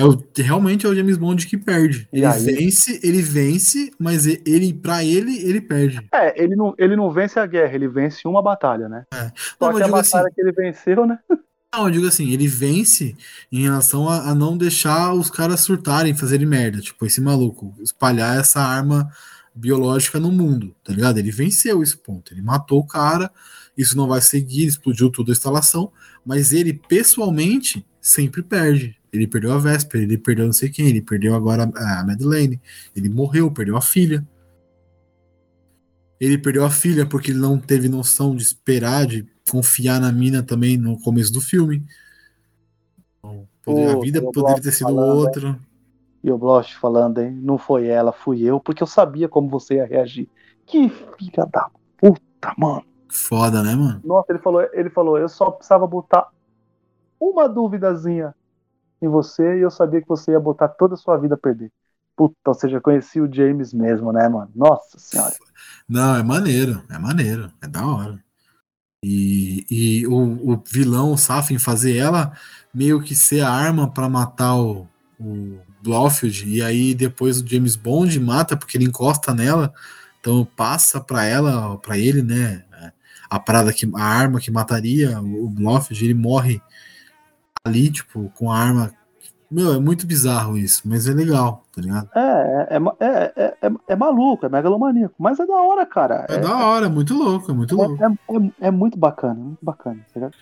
É 0.00 0.04
o, 0.04 0.18
realmente 0.34 0.86
é 0.86 0.88
o 0.88 0.94
James 0.94 1.18
Bond 1.18 1.46
que 1.46 1.58
perde. 1.58 2.08
Ele 2.10 2.26
vence, 2.26 2.98
ele 3.02 3.20
vence, 3.20 3.90
mas 3.98 4.24
ele, 4.26 4.72
pra 4.72 5.04
ele, 5.04 5.36
ele 5.46 5.60
perde. 5.60 6.00
É, 6.12 6.42
ele 6.42 6.56
não, 6.56 6.74
ele 6.78 6.96
não 6.96 7.10
vence 7.10 7.38
a 7.38 7.44
guerra, 7.46 7.74
ele 7.74 7.86
vence 7.86 8.26
uma 8.26 8.42
batalha, 8.42 8.88
né? 8.88 9.04
É. 9.12 9.30
Só 9.58 9.66
Não, 9.66 9.76
que 9.76 9.82
a 9.82 9.84
digo 9.84 9.96
batalha 9.96 10.24
assim- 10.26 10.34
que 10.34 10.40
ele 10.40 10.52
venceu, 10.52 11.06
né? 11.06 11.18
Não, 11.72 11.84
eu 11.84 11.90
digo 11.92 12.06
assim, 12.08 12.32
ele 12.32 12.48
vence 12.48 13.14
em 13.52 13.62
relação 13.62 14.08
a, 14.08 14.30
a 14.30 14.34
não 14.34 14.56
deixar 14.58 15.12
os 15.14 15.30
caras 15.30 15.60
surtarem, 15.60 16.16
fazerem 16.16 16.44
merda. 16.44 16.80
Tipo, 16.80 17.06
esse 17.06 17.20
maluco, 17.20 17.72
espalhar 17.80 18.40
essa 18.40 18.60
arma 18.60 19.08
biológica 19.54 20.18
no 20.18 20.32
mundo, 20.32 20.74
tá 20.82 20.92
ligado? 20.92 21.18
Ele 21.18 21.30
venceu 21.30 21.80
esse 21.80 21.96
ponto. 21.96 22.34
Ele 22.34 22.42
matou 22.42 22.80
o 22.80 22.86
cara, 22.86 23.30
isso 23.76 23.96
não 23.96 24.08
vai 24.08 24.20
seguir, 24.20 24.64
explodiu 24.66 25.10
toda 25.10 25.30
a 25.30 25.34
instalação, 25.34 25.92
mas 26.26 26.52
ele, 26.52 26.72
pessoalmente, 26.72 27.86
sempre 28.00 28.42
perde. 28.42 28.96
Ele 29.12 29.26
perdeu 29.26 29.52
a 29.52 29.58
Vesper, 29.58 30.02
ele 30.02 30.16
perdeu 30.16 30.46
não 30.46 30.52
sei 30.52 30.68
quem, 30.68 30.86
ele 30.86 31.02
perdeu 31.02 31.34
agora 31.34 31.64
a 31.64 32.04
Madeleine, 32.04 32.60
ele 32.94 33.08
morreu, 33.08 33.50
perdeu 33.50 33.76
a 33.76 33.80
filha. 33.80 34.26
Ele 36.20 36.38
perdeu 36.38 36.64
a 36.64 36.70
filha 36.70 37.06
porque 37.06 37.30
ele 37.30 37.40
não 37.40 37.58
teve 37.58 37.88
noção 37.88 38.36
de 38.36 38.42
esperar, 38.42 39.06
de 39.06 39.26
confiar 39.50 40.00
na 40.00 40.12
mina 40.12 40.42
também 40.42 40.76
no 40.76 41.00
começo 41.00 41.32
do 41.32 41.40
filme. 41.40 41.82
Então, 43.18 43.48
poder- 43.64 43.88
a 43.88 44.00
vida 44.00 44.22
poderia 44.22 44.62
ter 44.62 44.70
sido 44.70 44.88
falando, 44.88 45.12
hein? 45.12 45.18
outra. 45.18 45.60
E 46.22 46.30
o 46.30 46.36
Bloch 46.36 46.76
falando, 46.76 47.18
hein? 47.18 47.32
Não 47.32 47.56
foi 47.56 47.86
ela, 47.86 48.12
fui 48.12 48.42
eu, 48.42 48.60
porque 48.60 48.82
eu 48.82 48.86
sabia 48.86 49.28
como 49.28 49.48
você 49.48 49.76
ia 49.76 49.86
reagir. 49.86 50.28
Que 50.66 50.88
filha 50.88 51.46
da 51.50 51.70
puta, 51.96 52.54
mano. 52.56 52.84
Foda, 53.08 53.62
né, 53.62 53.74
mano? 53.74 54.00
Nossa, 54.04 54.30
ele 54.30 54.38
falou, 54.38 54.62
ele 54.72 54.90
falou, 54.90 55.18
eu 55.18 55.28
só 55.28 55.50
precisava 55.50 55.86
botar 55.86 56.28
uma 57.18 57.48
duvidazinha 57.48 58.34
em 59.00 59.08
você 59.08 59.58
e 59.58 59.60
eu 59.60 59.70
sabia 59.70 60.00
que 60.00 60.08
você 60.08 60.32
ia 60.32 60.40
botar 60.40 60.68
toda 60.68 60.94
a 60.94 60.96
sua 60.96 61.16
vida 61.16 61.34
a 61.34 61.38
perder. 61.38 61.70
Puta, 62.16 62.34
você 62.46 62.68
já 62.68 62.80
conhecia 62.80 63.22
o 63.22 63.32
James 63.32 63.72
mesmo, 63.72 64.12
né, 64.12 64.28
mano? 64.28 64.50
Nossa 64.54 64.98
senhora. 64.98 65.34
Não, 65.88 66.16
é 66.16 66.22
maneiro, 66.22 66.82
é 66.90 66.98
maneiro, 66.98 67.50
é 67.62 67.66
da 67.66 67.86
hora. 67.86 68.22
E, 69.02 69.66
e 69.70 70.06
o, 70.06 70.52
o 70.52 70.62
vilão, 70.70 71.12
o 71.12 71.18
Safin, 71.18 71.58
fazer 71.58 71.96
ela 71.96 72.32
meio 72.72 73.00
que 73.00 73.14
ser 73.14 73.40
a 73.40 73.50
arma 73.50 73.90
pra 73.90 74.08
matar 74.08 74.56
o, 74.56 74.86
o 75.18 75.58
e 76.44 76.62
aí 76.62 76.94
depois 76.94 77.40
o 77.40 77.46
James 77.46 77.74
Bond 77.74 78.20
mata 78.20 78.56
porque 78.56 78.76
ele 78.76 78.84
encosta 78.84 79.32
nela, 79.32 79.72
então 80.20 80.44
passa 80.44 81.00
pra 81.00 81.24
ela, 81.24 81.78
pra 81.78 81.96
ele, 81.96 82.22
né? 82.22 82.64
A 83.30 83.38
parada 83.38 83.72
que 83.72 83.88
a 83.94 84.04
arma 84.04 84.40
que 84.40 84.50
mataria 84.50 85.18
o 85.20 85.48
Blofeld, 85.48 86.04
ele 86.04 86.14
morre 86.14 86.60
ali, 87.64 87.90
tipo, 87.90 88.30
com 88.36 88.50
a 88.50 88.58
arma. 88.58 88.92
Meu, 89.50 89.74
é 89.74 89.80
muito 89.80 90.06
bizarro 90.06 90.56
isso, 90.56 90.82
mas 90.84 91.08
é 91.08 91.12
legal, 91.12 91.64
tá 91.74 91.82
ligado? 91.82 92.08
É, 92.14 92.68
é, 92.70 92.78
é, 93.00 93.32
é, 93.36 93.56
é, 93.62 93.70
é 93.88 93.96
maluco, 93.96 94.46
é 94.46 94.48
megalomaníaco, 94.48 95.14
mas 95.18 95.40
é 95.40 95.46
da 95.46 95.56
hora, 95.56 95.84
cara. 95.84 96.24
É, 96.28 96.38
da 96.38 96.56
hora, 96.56 96.86
é 96.86 96.88
muito 96.88 97.14
louco, 97.14 97.50
é 97.50 97.54
muito 97.54 97.74
louco. 97.74 97.98
É, 98.02 98.06
é, 98.06 98.68
é 98.68 98.70
muito 98.70 98.96
bacana, 98.96 99.34
muito 99.34 99.64
bacana, 99.64 99.98
tá 100.12 100.20
ligado? 100.20 100.34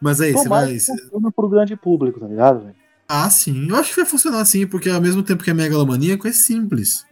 Mas 0.00 0.20
aí, 0.20 0.32
você 0.32 0.48
vai. 0.48 0.74
que 0.74 0.80
funcione 0.80 1.32
pro 1.34 1.48
grande 1.48 1.74
público, 1.74 2.20
tá 2.20 2.26
ligado, 2.26 2.60
velho? 2.60 2.74
Ah, 3.08 3.28
sim. 3.30 3.68
Eu 3.68 3.76
acho 3.76 3.90
que 3.90 3.96
vai 3.96 4.06
funcionar 4.06 4.40
assim, 4.40 4.66
porque 4.66 4.90
ao 4.90 5.00
mesmo 5.00 5.22
tempo 5.22 5.42
que 5.42 5.50
é 5.50 5.54
megalomaníaco, 5.54 6.28
é 6.28 6.32
simples. 6.32 7.06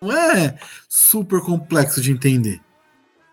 Não 0.00 0.10
é 0.10 0.56
super 0.88 1.40
complexo 1.42 2.00
de 2.00 2.12
entender. 2.12 2.60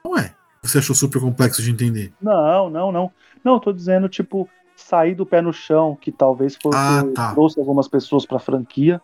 Não 0.03 0.17
é. 0.17 0.35
Você 0.61 0.79
achou 0.79 0.95
super 0.95 1.21
complexo 1.21 1.61
de 1.61 1.71
entender? 1.71 2.13
Não, 2.21 2.69
não, 2.69 2.91
não. 2.91 3.11
Não, 3.43 3.53
eu 3.53 3.59
tô 3.59 3.71
dizendo, 3.71 4.09
tipo, 4.09 4.49
sair 4.75 5.15
do 5.15 5.25
pé 5.25 5.41
no 5.41 5.53
chão, 5.53 5.97
que 5.99 6.11
talvez 6.11 6.57
foi 6.61 6.71
Ah, 6.75 7.03
que 7.05 7.13
tá. 7.13 7.31
trouxe 7.33 7.59
algumas 7.59 7.87
pessoas 7.87 8.25
pra 8.25 8.39
franquia. 8.39 9.01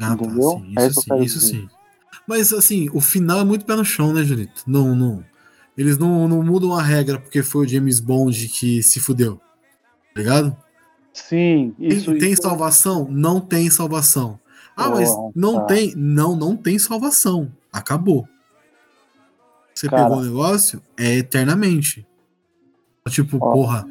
Ah, 0.00 0.12
Entendeu? 0.14 0.50
tá. 0.52 0.58
Sim, 0.58 0.74
É 0.78 0.86
isso 0.86 1.00
isso 1.00 1.02
sim, 1.02 1.22
isso 1.22 1.40
sim. 1.40 1.68
Mas 2.26 2.52
assim, 2.52 2.88
o 2.92 3.00
final 3.00 3.40
é 3.40 3.44
muito 3.44 3.64
pé 3.66 3.74
no 3.76 3.84
chão, 3.84 4.12
né, 4.12 4.22
Julito? 4.22 4.62
Não, 4.66 4.94
não. 4.94 5.24
Eles 5.76 5.98
não, 5.98 6.28
não 6.28 6.42
mudam 6.42 6.72
a 6.74 6.82
regra 6.82 7.18
porque 7.18 7.42
foi 7.42 7.64
o 7.66 7.68
James 7.68 7.98
Bond 8.00 8.48
que 8.48 8.82
se 8.82 9.00
fudeu. 9.00 9.36
Tá 10.14 10.20
ligado? 10.20 10.56
Sim, 11.12 11.74
Tem- 11.78 11.88
isso. 11.88 12.16
tem 12.18 12.32
isso- 12.32 12.42
salvação? 12.42 13.06
Não 13.10 13.40
tem 13.40 13.68
salvação. 13.70 14.38
Ah, 14.76 14.88
mas 14.90 15.10
não 15.34 15.56
tá. 15.60 15.64
tem. 15.66 15.92
Não, 15.96 16.34
não 16.34 16.56
tem 16.56 16.78
salvação. 16.78 17.52
Acabou. 17.72 18.26
Você 19.74 19.88
Cara. 19.88 20.04
pegou 20.04 20.18
o 20.18 20.24
negócio? 20.24 20.80
É 20.96 21.16
eternamente. 21.16 22.06
Tipo, 23.08 23.38
porra. 23.38 23.86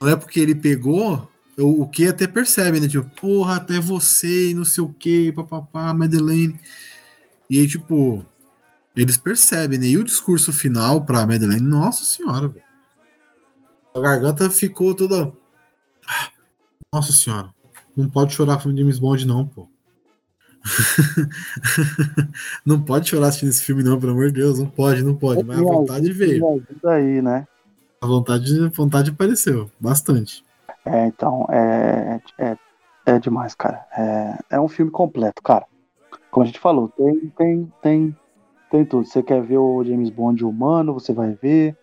Não 0.00 0.08
é 0.08 0.16
porque 0.16 0.40
ele 0.40 0.54
pegou. 0.54 1.28
O, 1.58 1.86
que 1.86 2.06
até 2.06 2.26
percebe, 2.26 2.80
né? 2.80 2.88
Tipo, 2.88 3.10
porra, 3.20 3.56
até 3.56 3.78
você 3.78 4.50
e 4.50 4.54
não 4.54 4.64
sei 4.64 4.82
o 4.82 4.88
que, 4.88 5.30
papapá, 5.30 5.92
Madeleine. 5.92 6.58
E 7.50 7.58
aí, 7.58 7.68
tipo, 7.68 8.24
eles 8.96 9.18
percebem, 9.18 9.78
né? 9.78 9.86
E 9.86 9.98
o 9.98 10.04
discurso 10.04 10.54
final 10.54 11.04
pra 11.04 11.26
Madeleine, 11.26 11.60
nossa 11.60 12.02
senhora, 12.04 12.48
velho. 12.48 12.64
A 13.94 14.00
garganta 14.00 14.48
ficou 14.48 14.94
toda. 14.94 15.30
Nossa 16.90 17.12
senhora. 17.12 17.50
Não 17.94 18.08
pode 18.08 18.32
chorar 18.32 18.62
com 18.62 18.74
James 18.74 18.98
Bond, 18.98 19.26
não, 19.26 19.46
pô. 19.46 19.68
não 22.64 22.80
pode 22.80 23.08
chorar 23.08 23.28
assistindo 23.28 23.50
esse 23.50 23.62
filme, 23.62 23.82
não, 23.82 24.00
pelo 24.00 24.12
amor 24.12 24.28
de 24.28 24.34
Deus. 24.34 24.58
Não 24.58 24.66
pode, 24.66 25.02
não 25.02 25.14
pode. 25.14 25.42
Mas 25.42 25.58
a 25.58 25.62
vontade 25.62 26.10
veio. 26.12 26.64
aí, 26.84 27.20
né? 27.20 27.46
A 28.02 28.06
vontade, 28.06 28.68
vontade 28.68 29.10
apareceu. 29.10 29.70
Bastante. 29.80 30.44
É, 30.84 31.06
então, 31.06 31.46
é, 31.50 32.20
é, 32.38 32.56
é 33.06 33.18
demais, 33.18 33.54
cara. 33.54 33.86
É, 33.96 34.56
é 34.56 34.60
um 34.60 34.68
filme 34.68 34.90
completo, 34.90 35.42
cara. 35.42 35.66
Como 36.30 36.44
a 36.44 36.46
gente 36.46 36.60
falou, 36.60 36.88
tem, 36.90 37.30
tem, 37.36 37.72
tem, 37.82 38.16
tem 38.70 38.84
tudo. 38.84 39.06
Você 39.06 39.22
quer 39.22 39.42
ver 39.42 39.58
o 39.58 39.84
James 39.84 40.10
Bond 40.10 40.44
humano, 40.44 40.94
você 40.94 41.12
vai 41.12 41.34
ver. 41.34 41.76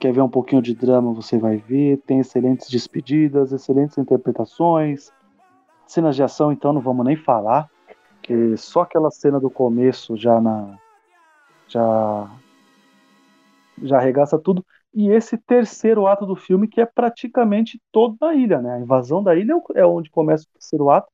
quer 0.00 0.12
ver 0.12 0.22
um 0.22 0.30
pouquinho 0.30 0.62
de 0.62 0.74
drama, 0.74 1.14
você 1.14 1.38
vai 1.38 1.58
ver. 1.58 1.98
Tem 2.06 2.20
excelentes 2.20 2.68
despedidas, 2.70 3.52
excelentes 3.52 3.98
interpretações. 3.98 5.12
Cenas 5.86 6.16
de 6.16 6.22
ação, 6.22 6.52
então, 6.52 6.72
não 6.72 6.80
vamos 6.82 7.06
nem 7.06 7.16
falar. 7.16 7.70
Que 8.22 8.56
só 8.56 8.82
aquela 8.82 9.10
cena 9.10 9.40
do 9.40 9.50
começo 9.50 10.16
já 10.16 10.40
na. 10.40 10.78
Já. 11.68 12.30
Já 13.82 13.98
arregaça 13.98 14.38
tudo. 14.38 14.64
E 14.96 15.10
esse 15.10 15.36
terceiro 15.36 16.06
ato 16.06 16.24
do 16.24 16.34
filme, 16.34 16.66
que 16.66 16.80
é 16.80 16.86
praticamente 16.86 17.78
todo 17.92 18.16
na 18.18 18.34
ilha, 18.34 18.62
né? 18.62 18.76
A 18.76 18.80
invasão 18.80 19.22
da 19.22 19.36
ilha 19.36 19.52
é 19.74 19.84
onde 19.84 20.08
começa 20.08 20.44
o 20.44 20.52
terceiro 20.54 20.88
ato. 20.88 21.06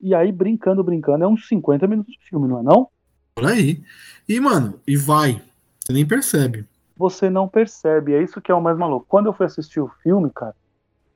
E 0.00 0.12
aí, 0.12 0.32
brincando, 0.32 0.82
brincando, 0.82 1.22
é 1.22 1.28
uns 1.28 1.46
50 1.46 1.86
minutos 1.86 2.12
de 2.14 2.28
filme, 2.28 2.48
não 2.48 2.58
é 2.58 2.62
não? 2.64 2.88
Por 3.36 3.46
aí. 3.46 3.80
E, 4.28 4.40
mano, 4.40 4.80
e 4.84 4.96
vai. 4.96 5.40
Você 5.78 5.92
nem 5.92 6.04
percebe. 6.04 6.66
Você 6.96 7.30
não 7.30 7.46
percebe. 7.46 8.12
É 8.12 8.20
isso 8.20 8.40
que 8.40 8.50
é 8.50 8.54
o 8.56 8.60
mais 8.60 8.76
maluco. 8.76 9.06
Quando 9.08 9.26
eu 9.26 9.32
fui 9.32 9.46
assistir 9.46 9.78
o 9.78 9.88
filme, 10.02 10.28
cara, 10.34 10.56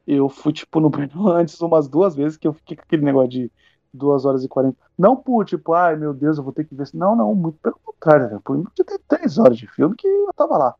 eu 0.07 0.29
fui, 0.29 0.53
tipo, 0.53 0.79
no 0.79 0.93
antes 1.35 1.61
umas 1.61 1.89
duas 1.89 2.15
vezes 2.15 2.39
que 2.39 2.47
eu 2.47 2.53
fiquei 2.53 2.77
com 2.77 2.85
aquele 2.85 3.03
negócio 3.03 3.31
de 3.31 3.51
duas 3.93 4.25
horas 4.25 4.45
e 4.45 4.49
40. 4.49 4.77
Não 4.97 5.17
por, 5.17 5.45
tipo, 5.45 5.73
ai 5.73 5.97
meu 5.97 6.15
Deus, 6.15 6.39
eu 6.39 6.45
vou 6.45 6.53
ter 6.53 6.65
que 6.65 6.75
ver. 6.77 6.87
Não, 6.95 7.17
não, 7.17 7.35
muito 7.35 7.59
pelo 7.59 7.81
contrário, 7.83 8.31
né? 8.31 8.41
Por 8.45 8.57
de 8.57 8.85
ter 8.85 9.01
três 9.09 9.39
horas 9.39 9.59
de 9.59 9.67
filme 9.67 9.97
que 9.97 10.07
eu 10.07 10.33
tava 10.37 10.57
lá. 10.57 10.75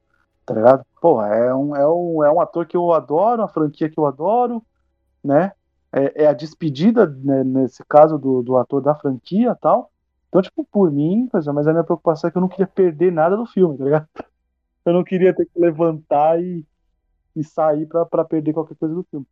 Tá 0.53 0.57
ligado? 0.57 0.87
É 1.33 1.55
um, 1.55 1.75
é 1.75 1.89
um, 1.89 2.25
é 2.25 2.31
um 2.31 2.41
ator 2.41 2.67
que 2.67 2.77
eu 2.77 2.93
adoro, 2.93 3.41
uma 3.41 3.49
franquia 3.49 3.89
que 3.89 3.99
eu 3.99 4.05
adoro, 4.05 4.63
né? 5.25 5.53
É, 5.91 6.25
é 6.25 6.27
a 6.27 6.35
despedida, 6.35 7.07
né, 7.07 7.43
nesse 7.43 7.83
caso, 7.85 8.19
do, 8.19 8.43
do 8.43 8.57
ator 8.59 8.83
da 8.83 8.95
franquia 8.95 9.55
tal. 9.55 9.91
Então, 10.29 10.43
tipo, 10.43 10.65
por 10.65 10.91
mim, 10.91 11.29
mas 11.33 11.47
a 11.49 11.73
minha 11.73 11.85
preocupação 11.85 12.29
é 12.29 12.31
que 12.31 12.37
eu 12.37 12.43
não 12.43 12.49
queria 12.49 12.67
perder 12.67 13.11
nada 13.11 13.37
do 13.37 13.47
filme, 13.47 13.79
tá 13.79 13.85
ligado? 13.85 14.09
Eu 14.85 14.93
não 14.93 15.05
queria 15.05 15.33
ter 15.33 15.47
que 15.47 15.61
levantar 15.61 16.43
e, 16.43 16.67
e 17.37 17.45
sair 17.45 17.87
para 17.87 18.25
perder 18.25 18.53
qualquer 18.53 18.75
coisa 18.75 18.93
do 18.93 19.05
filme. 19.05 19.25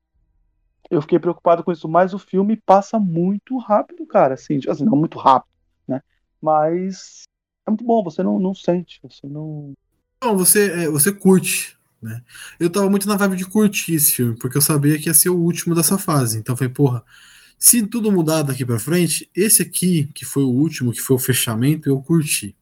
Eu 0.88 1.02
fiquei 1.02 1.18
preocupado 1.18 1.64
com 1.64 1.72
isso, 1.72 1.88
mas 1.88 2.14
o 2.14 2.20
filme 2.20 2.56
passa 2.56 3.00
muito 3.00 3.58
rápido, 3.58 4.06
cara. 4.06 4.34
Assim, 4.34 4.60
tipo 4.60 4.70
assim 4.70 4.84
não 4.84 4.96
muito 4.96 5.18
rápido, 5.18 5.50
né? 5.88 6.00
Mas 6.40 7.24
é 7.66 7.70
muito 7.70 7.84
bom, 7.84 8.04
você 8.04 8.22
não, 8.22 8.38
não 8.38 8.54
sente, 8.54 9.00
você 9.02 9.26
não. 9.26 9.74
Não, 10.22 10.36
você, 10.36 10.70
é, 10.70 10.88
você 10.88 11.12
curte, 11.12 11.76
né? 12.00 12.22
Eu 12.58 12.70
tava 12.70 12.90
muito 12.90 13.08
na 13.08 13.16
vibe 13.16 13.36
de 13.36 13.46
curtir 13.46 13.94
esse 13.94 14.12
filme, 14.12 14.36
porque 14.36 14.56
eu 14.58 14.62
sabia 14.62 14.98
que 14.98 15.08
ia 15.08 15.14
ser 15.14 15.30
o 15.30 15.36
último 15.36 15.74
dessa 15.74 15.96
fase. 15.98 16.38
Então 16.38 16.56
foi, 16.56 16.68
porra, 16.68 17.02
se 17.58 17.86
tudo 17.86 18.12
mudar 18.12 18.42
daqui 18.42 18.64
para 18.64 18.78
frente, 18.78 19.30
esse 19.34 19.62
aqui, 19.62 20.10
que 20.14 20.24
foi 20.24 20.42
o 20.42 20.50
último, 20.50 20.92
que 20.92 21.00
foi 21.00 21.16
o 21.16 21.18
fechamento, 21.18 21.88
eu 21.88 22.00
curti. 22.02 22.56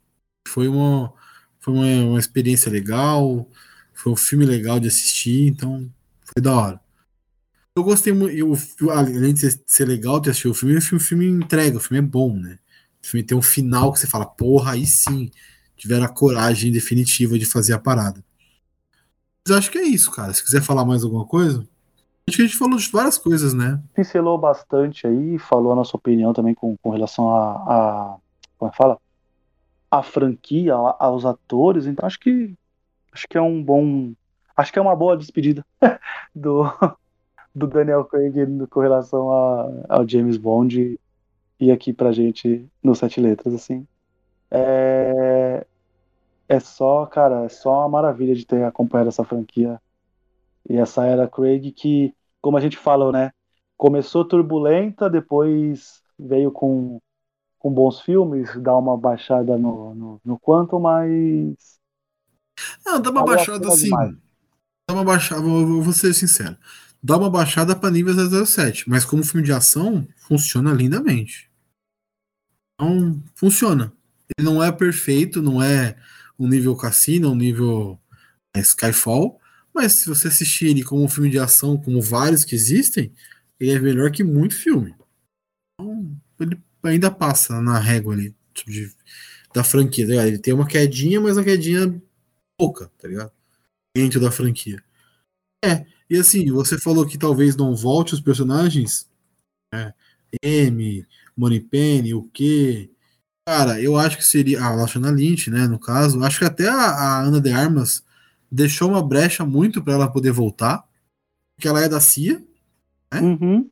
Foi 0.47 0.69
uma, 0.69 1.13
foi 1.61 1.75
uma, 1.75 2.11
uma 2.11 2.19
experiência 2.19 2.71
legal, 2.71 3.49
foi 3.95 4.13
um 4.13 4.17
filme 4.17 4.47
legal 4.47 4.81
de 4.81 4.89
assistir, 4.89 5.49
então 5.49 5.91
foi 6.25 6.43
da 6.43 6.55
hora. 6.55 6.81
Eu 7.77 7.85
gostei 7.85 8.13
muito, 8.13 8.37
eu, 8.37 8.91
além 8.91 9.33
de 9.35 9.51
ser 9.67 9.85
legal 9.85 10.21
de 10.21 10.31
assistir 10.31 10.49
o 10.49 10.55
filme, 10.55 10.77
o 10.77 10.83
filme, 10.83 11.03
o 11.03 11.07
filme 11.07 11.27
entrega, 11.27 11.77
o 11.77 11.81
filme 11.81 11.99
é 11.99 12.11
bom, 12.11 12.37
né? 12.37 12.59
O 13.03 13.07
filme 13.07 13.25
tem 13.25 13.39
um 13.39 13.43
final 13.43 13.93
que 13.93 14.01
você 14.01 14.07
fala, 14.07 14.27
porra, 14.27 14.73
aí 14.73 14.87
sim, 14.87 15.31
tiveram 15.79 16.05
a 16.05 16.09
coragem 16.09 16.71
definitiva 16.73 17.39
de 17.39 17.47
fazer 17.47 17.73
a 17.73 17.79
parada. 17.79 18.23
Mas 19.47 19.57
acho 19.57 19.71
que 19.71 19.79
é 19.79 19.83
isso, 19.83 20.11
cara. 20.11 20.35
Se 20.35 20.45
quiser 20.45 20.61
falar 20.61 20.85
mais 20.85 21.03
alguma 21.03 21.25
coisa. 21.25 21.67
Acho 22.29 22.37
que 22.37 22.43
a 22.43 22.47
gente 22.47 22.59
falou 22.59 22.77
de 22.77 22.91
várias 22.91 23.17
coisas, 23.17 23.55
né? 23.55 23.83
Pincelou 23.95 24.37
bastante 24.37 25.07
aí, 25.07 25.39
falou 25.39 25.73
a 25.73 25.77
nossa 25.77 25.97
opinião 25.97 26.35
também 26.35 26.55
com, 26.55 26.77
com 26.77 26.91
relação 26.91 27.31
a, 27.35 27.53
a. 27.53 28.17
Como 28.59 28.69
é 28.69 28.73
que 28.73 28.77
fala? 28.77 28.99
A 29.91 30.03
franquia, 30.03 30.75
a, 30.75 30.97
aos 31.07 31.25
atores. 31.25 31.87
Então 31.87 32.07
acho 32.07 32.21
que. 32.21 32.55
Acho 33.11 33.27
que 33.27 33.39
é 33.39 33.41
um 33.41 33.63
bom. 33.63 34.13
Acho 34.55 34.73
que 34.73 34.79
é 34.79 34.83
uma 34.83 34.95
boa 34.95 35.17
despedida 35.17 35.65
do, 36.35 36.65
do 37.55 37.67
Daniel 37.67 38.05
Craig 38.05 38.35
com 38.69 38.81
relação 38.81 39.33
a, 39.33 39.71
ao 39.89 40.07
James 40.07 40.37
Bond 40.37 40.99
e 41.61 41.71
aqui 41.71 41.93
pra 41.93 42.13
gente 42.13 42.67
no 42.83 42.95
Sete 42.95 43.21
Letras, 43.21 43.55
assim. 43.55 43.87
É, 44.51 45.67
é 46.49 46.61
só, 46.61 47.07
cara, 47.07 47.45
é 47.45 47.49
só 47.49 47.81
uma 47.81 47.89
maravilha 47.89 48.35
de 48.35 48.47
ter 48.47 48.65
acompanhado 48.65 49.09
essa 49.09 49.25
franquia 49.25 49.81
e 50.69 50.77
essa 50.77 51.05
era 51.05 51.29
Craig 51.29 51.73
que 51.73 52.15
como 52.41 52.57
a 52.57 52.61
gente 52.61 52.77
falou, 52.77 53.13
né? 53.13 53.33
Começou 53.77 54.25
turbulenta, 54.25 55.09
depois 55.09 56.03
veio 56.19 56.51
com, 56.51 57.01
com 57.59 57.73
bons 57.73 58.01
filmes, 58.01 58.51
dá 58.61 58.77
uma 58.77 58.97
baixada 58.97 59.57
no, 59.57 59.95
no, 59.95 60.21
no 60.25 60.39
quanto, 60.39 60.79
mas. 60.79 61.79
Não, 62.85 63.01
dá 63.01 63.11
uma 63.11 63.25
baixada 63.25 63.69
assim. 63.69 63.85
Demais. 63.85 64.17
Dá 64.89 64.95
uma 64.95 65.05
baixada, 65.05 65.43
vou, 65.43 65.83
vou 65.83 65.93
ser 65.93 66.15
sincero. 66.15 66.57
Dá 67.03 67.17
uma 67.17 67.31
baixada 67.31 67.77
para 67.77 67.91
nível 67.91 68.15
007, 68.47 68.89
mas 68.89 69.05
como 69.05 69.23
filme 69.23 69.45
de 69.45 69.53
ação, 69.53 70.07
funciona 70.17 70.73
lindamente. 70.73 71.49
Então, 72.75 73.23
funciona. 73.35 73.93
Ele 74.37 74.45
não 74.49 74.63
é 74.63 74.71
perfeito, 74.71 75.43
não 75.43 75.63
é 75.63 75.97
um 76.39 76.49
nível 76.49 76.77
Cassino, 76.77 77.33
um 77.33 77.37
nível 77.37 78.01
é, 78.55 78.61
Skyfall, 78.61 79.41
mas 79.75 79.93
se 79.93 80.09
você 80.09 80.29
assistir 80.29 80.67
ele 80.67 80.83
como 80.83 81.05
um 81.05 81.09
filme 81.09 81.31
de 81.31 81.39
ação, 81.39 81.77
como 81.77 82.01
vários 82.01 82.45
que 82.45 82.55
existem, 82.55 83.13
ele 83.59 83.73
é 83.73 83.79
melhor 83.79 84.11
que 84.11 84.25
muito 84.25 84.55
filme. 84.55 84.95
Então, 85.81 86.17
ele 86.41 86.61
ainda 86.83 87.11
passa 87.11 87.61
na 87.61 87.79
régua 87.79 88.15
ali 88.15 88.35
tipo 88.59 88.71
de, 88.71 88.93
da 89.55 89.65
franquia, 89.65 90.07
tá 90.07 90.27
Ele 90.27 90.39
tem 90.39 90.53
uma 90.53 90.67
quedinha, 90.67 91.21
mas 91.21 91.37
uma 91.37 91.45
quedinha 91.45 92.01
pouca, 92.59 92.91
tá 92.99 93.09
ligado? 93.09 93.33
Dentro 93.97 94.21
da 94.21 94.31
franquia. 94.31 94.83
É, 95.65 95.87
e 96.09 96.17
assim, 96.17 96.51
você 96.51 96.79
falou 96.79 97.07
que 97.07 97.19
talvez 97.19 97.57
não 97.57 97.75
volte 97.75 98.15
os 98.15 98.21
personagens. 98.21 99.09
É, 99.75 99.93
M, 100.43 101.07
Moneypenny, 101.37 102.15
o 102.15 102.25
que. 102.25 102.91
Cara, 103.49 103.81
eu 103.81 103.97
acho 103.97 104.19
que 104.19 104.25
seria. 104.27 104.63
A 104.63 104.75
Lashana 104.75 105.11
Lynch, 105.11 105.51
né? 105.51 105.67
No 105.67 105.79
caso. 105.79 106.23
Acho 106.23 106.41
que 106.41 106.45
até 106.45 106.69
a, 106.69 106.75
a 106.75 107.21
Ana 107.23 107.41
de 107.41 107.51
Armas 107.51 108.05
deixou 108.53 108.91
uma 108.91 109.03
brecha 109.03 109.43
muito 109.43 109.83
para 109.83 109.95
ela 109.95 110.13
poder 110.13 110.33
voltar, 110.33 110.85
porque 111.57 111.67
ela 111.67 111.83
é 111.83 111.89
da 111.89 111.99
CIA. 111.99 112.43
Né? 113.11 113.21
Uhum. 113.23 113.71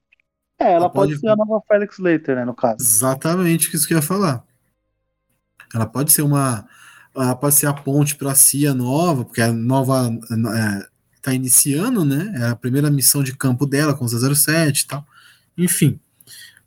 É, 0.58 0.68
ela, 0.68 0.76
ela 0.76 0.88
pode, 0.88 1.12
pode, 1.12 1.20
ser 1.20 1.28
a 1.28 1.36
nova 1.36 1.60
Felix 1.68 1.98
Leiter, 1.98 2.36
né, 2.36 2.46
no 2.46 2.54
caso. 2.54 2.78
Exatamente, 2.80 3.68
que 3.68 3.76
isso 3.76 3.86
que 3.86 3.92
eu 3.92 3.98
ia 3.98 4.02
falar. 4.02 4.42
Ela 5.74 5.84
pode 5.84 6.10
ser 6.10 6.22
uma. 6.22 6.66
Ela 7.14 7.36
pode 7.36 7.56
ser 7.56 7.66
a 7.66 7.74
ponte 7.74 8.16
para 8.16 8.32
a 8.32 8.34
CIA 8.34 8.72
nova, 8.72 9.26
porque 9.26 9.42
a 9.42 9.52
nova 9.52 10.08
é, 10.08 10.88
tá 11.20 11.34
iniciando, 11.34 12.02
né? 12.02 12.32
É 12.34 12.46
a 12.46 12.56
primeira 12.56 12.90
missão 12.90 13.22
de 13.22 13.36
campo 13.36 13.66
dela 13.66 13.92
com 13.92 14.08
007 14.08 14.80
e 14.80 14.86
tal. 14.86 15.06
Enfim. 15.58 16.00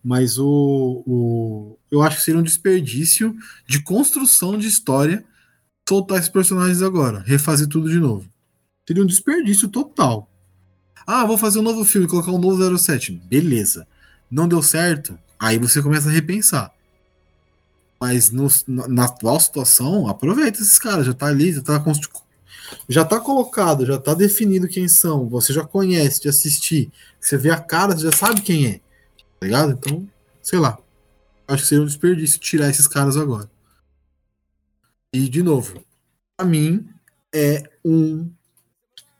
Mas 0.04 0.38
o, 0.38 1.04
o. 1.06 1.78
Eu 1.92 2.02
acho 2.02 2.18
que 2.18 2.24
seria 2.24 2.40
um 2.40 2.44
desperdício 2.44 3.36
de 3.68 3.82
construção 3.82 4.58
de 4.58 4.68
história 4.68 5.24
soltar 5.88 6.20
esses 6.20 6.30
personagens 6.30 6.82
agora, 6.82 7.24
refazer 7.26 7.68
tudo 7.68 7.90
de 7.90 8.00
novo. 8.00 8.30
Seria 8.88 9.04
um 9.04 9.08
desperdício 9.08 9.68
total. 9.68 10.30
Ah, 11.06 11.26
vou 11.26 11.38
fazer 11.38 11.60
um 11.60 11.64
novo 11.64 11.84
filme, 11.84 12.08
colocar 12.08 12.32
um 12.32 12.38
novo 12.38 12.78
07. 12.78 13.14
Beleza. 13.28 13.88
Não 14.30 14.48
deu 14.48 14.62
certo? 14.62 15.18
Aí 15.40 15.58
você 15.58 15.82
começa 15.82 16.08
a 16.08 16.12
repensar. 16.12 16.72
Mas 18.00 18.30
no, 18.30 18.48
na 18.68 19.06
atual 19.06 19.40
situação, 19.40 20.08
aproveita 20.08 20.62
esses 20.62 20.80
caras, 20.80 21.06
já 21.06 21.14
tá 21.14 21.26
ali, 21.26 21.52
já 21.52 21.62
tá, 21.62 21.84
já 22.88 23.04
tá 23.04 23.20
colocado, 23.20 23.86
já 23.86 23.98
tá 23.98 24.14
definido 24.14 24.68
quem 24.68 24.88
são, 24.88 25.28
você 25.28 25.52
já 25.52 25.66
conhece 25.66 26.22
de 26.22 26.30
assistir, 26.30 26.92
você 27.20 27.38
vê 27.38 27.50
a 27.50 27.60
cara, 27.60 27.96
você 27.96 28.04
já 28.04 28.12
sabe 28.12 28.42
quem 28.42 28.68
é. 28.68 28.80
Tá 29.40 29.46
ligado? 29.46 29.72
Então, 29.72 30.08
sei 30.42 30.60
lá. 30.60 30.78
Acho 31.48 31.64
que 31.64 31.70
seria 31.70 31.84
um 31.84 31.88
desperdício 31.88 32.40
tirar 32.40 32.70
esses 32.70 32.88
caras 32.88 33.18
agora. 33.18 33.50
E, 35.12 35.28
de 35.28 35.42
novo, 35.42 35.84
para 36.38 36.46
mim, 36.46 36.88
é 37.34 37.64
um, 37.84 38.30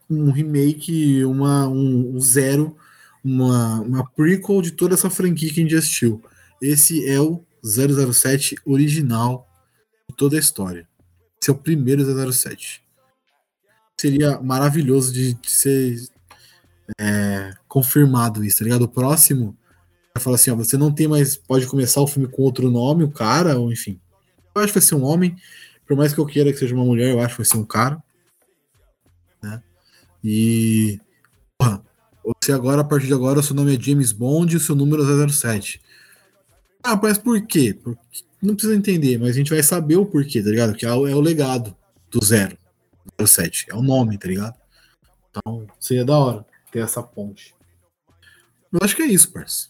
um 0.08 0.30
remake, 0.30 1.24
uma, 1.24 1.66
um, 1.66 2.16
um, 2.16 2.20
zero, 2.20 2.76
uma, 3.24 3.80
uma 3.80 4.08
prequel 4.10 4.62
de 4.62 4.72
toda 4.72 4.94
essa 4.94 5.10
franquia 5.10 5.52
que 5.52 5.60
a 5.60 5.62
gente 5.64 5.76
assistiu. 5.76 6.22
Esse 6.62 7.08
é 7.08 7.20
o 7.20 7.44
007 7.64 8.56
original 8.64 9.48
de 10.08 10.14
toda 10.14 10.36
a 10.36 10.40
história. 10.40 10.88
Esse 11.40 11.50
é 11.50 11.52
o 11.52 11.56
primeiro 11.56 12.04
007. 12.32 12.84
Seria 14.00 14.40
maravilhoso 14.40 15.12
de, 15.12 15.34
de 15.34 15.50
ser 15.50 15.96
é, 16.98 17.52
confirmado 17.66 18.44
isso, 18.44 18.58
tá 18.58 18.64
ligado? 18.64 18.82
O 18.82 18.88
próximo 18.88 19.56
vai 20.20 20.24
falar 20.24 20.36
assim: 20.36 20.50
ó, 20.50 20.56
você 20.56 20.76
não 20.76 20.92
tem 20.92 21.08
mais. 21.08 21.36
Pode 21.36 21.66
começar 21.66 22.00
o 22.00 22.06
filme 22.06 22.28
com 22.28 22.42
outro 22.42 22.70
nome, 22.70 23.04
o 23.04 23.10
cara, 23.10 23.58
ou 23.58 23.72
enfim. 23.72 23.98
Eu 24.54 24.62
acho 24.62 24.72
que 24.72 24.78
vai 24.78 24.86
ser 24.86 24.94
um 24.94 25.04
homem. 25.04 25.36
Por 25.86 25.96
mais 25.96 26.12
que 26.12 26.20
eu 26.20 26.26
queira 26.26 26.52
que 26.52 26.58
seja 26.58 26.74
uma 26.74 26.84
mulher, 26.84 27.10
eu 27.10 27.20
acho 27.20 27.36
que 27.36 27.42
vai 27.42 27.46
ser 27.46 27.56
um 27.56 27.64
cara. 27.64 28.02
Né? 29.42 29.62
E. 30.22 31.00
Porra, 31.58 31.82
você 32.42 32.52
agora, 32.52 32.82
a 32.82 32.84
partir 32.84 33.06
de 33.06 33.14
agora, 33.14 33.42
seu 33.42 33.56
nome 33.56 33.76
é 33.76 33.80
James 33.80 34.12
Bond 34.12 34.52
e 34.52 34.56
o 34.56 34.60
seu 34.60 34.74
número 34.74 35.02
é 35.02 35.28
007. 35.28 35.80
Ah, 36.82 36.98
mas 37.00 37.18
por 37.18 37.40
quê? 37.46 37.74
Porque 37.74 38.00
não 38.40 38.54
precisa 38.54 38.74
entender, 38.74 39.18
mas 39.18 39.30
a 39.30 39.32
gente 39.32 39.50
vai 39.50 39.62
saber 39.62 39.96
o 39.96 40.06
porquê, 40.06 40.42
tá 40.42 40.48
ligado? 40.48 40.74
Que 40.74 40.86
é 40.86 40.92
o, 40.92 41.06
é 41.06 41.14
o 41.14 41.20
legado 41.20 41.76
do 42.10 42.24
zero, 42.24 42.56
07. 43.22 43.66
É 43.68 43.74
o 43.74 43.82
nome, 43.82 44.16
tá 44.16 44.28
ligado? 44.28 44.58
Então 45.28 45.66
seria 45.78 46.04
da 46.04 46.18
hora 46.18 46.46
ter 46.70 46.80
essa 46.80 47.02
ponte. 47.02 47.54
Eu 48.72 48.78
acho 48.82 48.96
que 48.96 49.02
é 49.02 49.06
isso, 49.06 49.32
parceiro. 49.32 49.69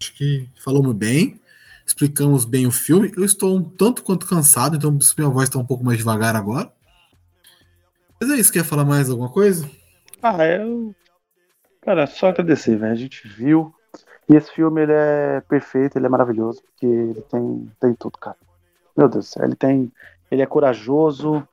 Acho 0.00 0.14
que 0.14 0.48
falamos 0.62 0.94
bem, 0.94 1.40
explicamos 1.84 2.44
bem 2.44 2.66
o 2.66 2.70
filme. 2.70 3.12
Eu 3.16 3.24
estou 3.24 3.56
um 3.56 3.62
tanto 3.62 4.02
quanto 4.02 4.26
cansado, 4.26 4.76
então 4.76 4.96
minha 5.16 5.30
voz 5.30 5.48
está 5.48 5.58
um 5.58 5.66
pouco 5.66 5.84
mais 5.84 5.98
devagar 5.98 6.36
agora. 6.36 6.72
Mas 8.20 8.30
é 8.30 8.34
isso, 8.34 8.52
quer 8.52 8.64
falar 8.64 8.84
mais 8.84 9.08
alguma 9.08 9.28
coisa? 9.28 9.68
Ah, 10.22 10.44
eu. 10.44 10.94
Cara, 11.82 12.06
só 12.06 12.28
agradecer, 12.28 12.76
velho. 12.76 12.92
A 12.92 12.96
gente 12.96 13.26
viu. 13.26 13.74
E 14.28 14.36
esse 14.36 14.52
filme 14.52 14.82
ele 14.82 14.92
é 14.92 15.40
perfeito, 15.48 15.96
ele 15.96 16.06
é 16.06 16.08
maravilhoso, 16.08 16.62
porque 16.62 16.86
ele 16.86 17.22
tem, 17.30 17.72
tem 17.80 17.94
tudo, 17.94 18.18
cara. 18.18 18.36
Meu 18.96 19.08
Deus 19.08 19.36
ele 19.36 19.54
tem. 19.54 19.90
Ele 20.30 20.42
é 20.42 20.46
corajoso. 20.46 21.46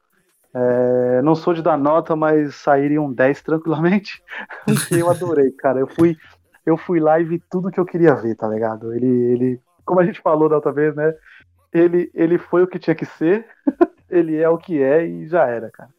É, 0.53 1.21
não 1.21 1.35
sou 1.35 1.53
de 1.53 1.61
dar 1.61 1.77
nota, 1.77 2.15
mas 2.15 2.55
sairia 2.55 3.01
um 3.01 3.11
10 3.11 3.41
tranquilamente. 3.41 4.23
Eu 4.91 5.09
adorei, 5.09 5.51
cara. 5.51 5.79
Eu 5.79 5.87
fui, 5.87 6.17
eu 6.65 6.77
fui 6.77 6.99
lá 6.99 7.19
e 7.19 7.23
vi 7.23 7.41
tudo 7.49 7.71
que 7.71 7.79
eu 7.79 7.85
queria 7.85 8.15
ver, 8.15 8.35
tá 8.35 8.47
ligado? 8.47 8.93
Ele, 8.93 9.07
ele 9.07 9.61
como 9.85 9.99
a 9.99 10.05
gente 10.05 10.21
falou 10.21 10.49
da 10.49 10.55
outra 10.55 10.71
vez, 10.71 10.95
né? 10.95 11.13
Ele, 11.71 12.09
ele 12.13 12.37
foi 12.37 12.63
o 12.63 12.67
que 12.67 12.79
tinha 12.79 12.95
que 12.95 13.05
ser, 13.05 13.45
ele 14.09 14.35
é 14.37 14.49
o 14.49 14.57
que 14.57 14.81
é 14.81 15.05
e 15.05 15.27
já 15.27 15.45
era, 15.45 15.69
cara. 15.69 15.89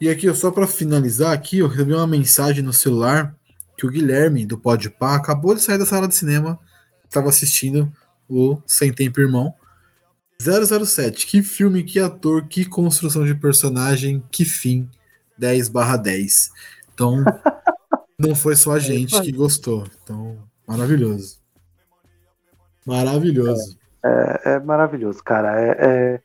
E 0.00 0.08
aqui, 0.08 0.32
só 0.34 0.50
para 0.50 0.66
finalizar 0.66 1.32
aqui, 1.32 1.58
eu 1.58 1.68
recebi 1.68 1.94
uma 1.94 2.06
mensagem 2.06 2.64
no 2.64 2.72
celular 2.72 3.36
que 3.76 3.86
o 3.86 3.90
Guilherme 3.90 4.44
do 4.44 4.58
Podpah 4.58 5.14
acabou 5.14 5.54
de 5.54 5.60
sair 5.60 5.78
da 5.78 5.86
sala 5.86 6.08
de 6.08 6.14
cinema, 6.14 6.58
estava 7.04 7.28
assistindo 7.28 7.92
o 8.28 8.60
Sem 8.66 8.92
Tempo 8.92 9.20
Irmão. 9.20 9.54
007, 10.40 11.24
que 11.26 11.40
filme, 11.40 11.84
que 11.84 12.00
ator, 12.00 12.48
que 12.48 12.64
construção 12.64 13.24
de 13.24 13.34
personagem, 13.34 14.22
que 14.30 14.44
fim. 14.44 14.90
10 15.38 15.68
barra 15.68 15.96
10. 15.96 16.50
Então, 16.92 17.24
não 18.18 18.34
foi 18.34 18.56
só 18.56 18.72
a 18.72 18.76
é 18.76 18.80
gente 18.80 19.20
que 19.20 19.32
gostou. 19.32 19.84
Então, 20.02 20.38
maravilhoso. 20.66 21.42
Maravilhoso. 22.86 23.78
É, 24.04 24.40
é, 24.44 24.52
é 24.54 24.60
maravilhoso, 24.60 25.22
cara. 25.22 25.60
É, 25.60 25.76
é, 25.78 26.20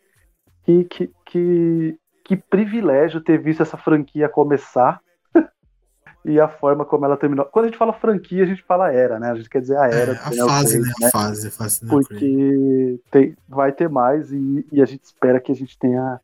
que, 0.63 0.83
que, 0.85 1.11
que, 1.25 1.99
que 2.23 2.37
privilégio 2.37 3.21
ter 3.21 3.37
visto 3.41 3.61
essa 3.61 3.77
franquia 3.77 4.27
começar 4.27 4.99
e 6.25 6.39
a 6.39 6.47
forma 6.47 6.85
como 6.85 7.05
ela 7.05 7.17
terminou. 7.17 7.45
Quando 7.45 7.65
a 7.65 7.67
gente 7.69 7.77
fala 7.77 7.93
franquia, 7.93 8.43
a 8.43 8.47
gente 8.47 8.63
fala 8.63 8.91
era, 8.91 9.19
né? 9.19 9.31
A 9.31 9.35
gente 9.35 9.49
quer 9.49 9.61
dizer 9.61 9.77
a 9.77 9.87
era. 9.87 10.13
É, 10.13 10.41
a 10.41 10.47
fase, 10.47 10.79
né? 10.79 10.91
né? 10.99 11.07
A 11.07 11.11
fase, 11.11 11.47
a 11.47 11.51
fase. 11.51 11.85
Porque 11.85 12.99
tem, 13.11 13.37
vai 13.47 13.71
ter 13.71 13.89
mais 13.89 14.31
e, 14.31 14.65
e, 14.71 14.81
a 14.81 14.85
gente 14.85 15.03
espera 15.03 15.39
que 15.39 15.51
a 15.51 15.55
gente 15.55 15.77
tenha 15.77 16.19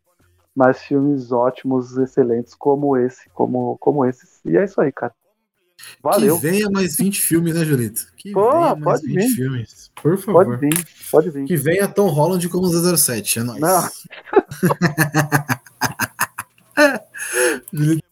mais 0.55 0.81
filmes 0.83 1.31
ótimos, 1.31 1.97
excelentes 1.97 2.53
como 2.53 2.97
esse, 2.97 3.29
como, 3.29 3.77
como 3.77 4.05
esses. 4.05 4.39
E 4.45 4.57
é 4.57 4.63
isso 4.63 4.79
aí, 4.81 4.91
cara. 4.91 5.13
Valeu. 6.01 6.35
Que 6.35 6.41
venha 6.41 6.69
mais 6.69 6.97
20 6.97 7.21
filmes, 7.21 7.55
né, 7.55 7.63
Julito? 7.65 8.07
Que 8.15 8.31
Pô, 8.31 8.51
venha 8.51 8.75
mais 8.75 9.01
20 9.01 9.15
vir. 9.15 9.29
filmes. 9.29 9.91
Por 10.01 10.17
favor. 10.17 10.45
Pode 10.45 10.59
vir, 10.59 10.87
pode 11.11 11.29
vir. 11.29 11.45
Que 11.45 11.55
venha 11.55 11.87
Tom 11.87 12.07
Holland 12.07 12.49
como 12.49 12.67
007, 12.67 13.39
é 13.39 13.43
nóis. 13.43 13.59
Não. 13.59 13.89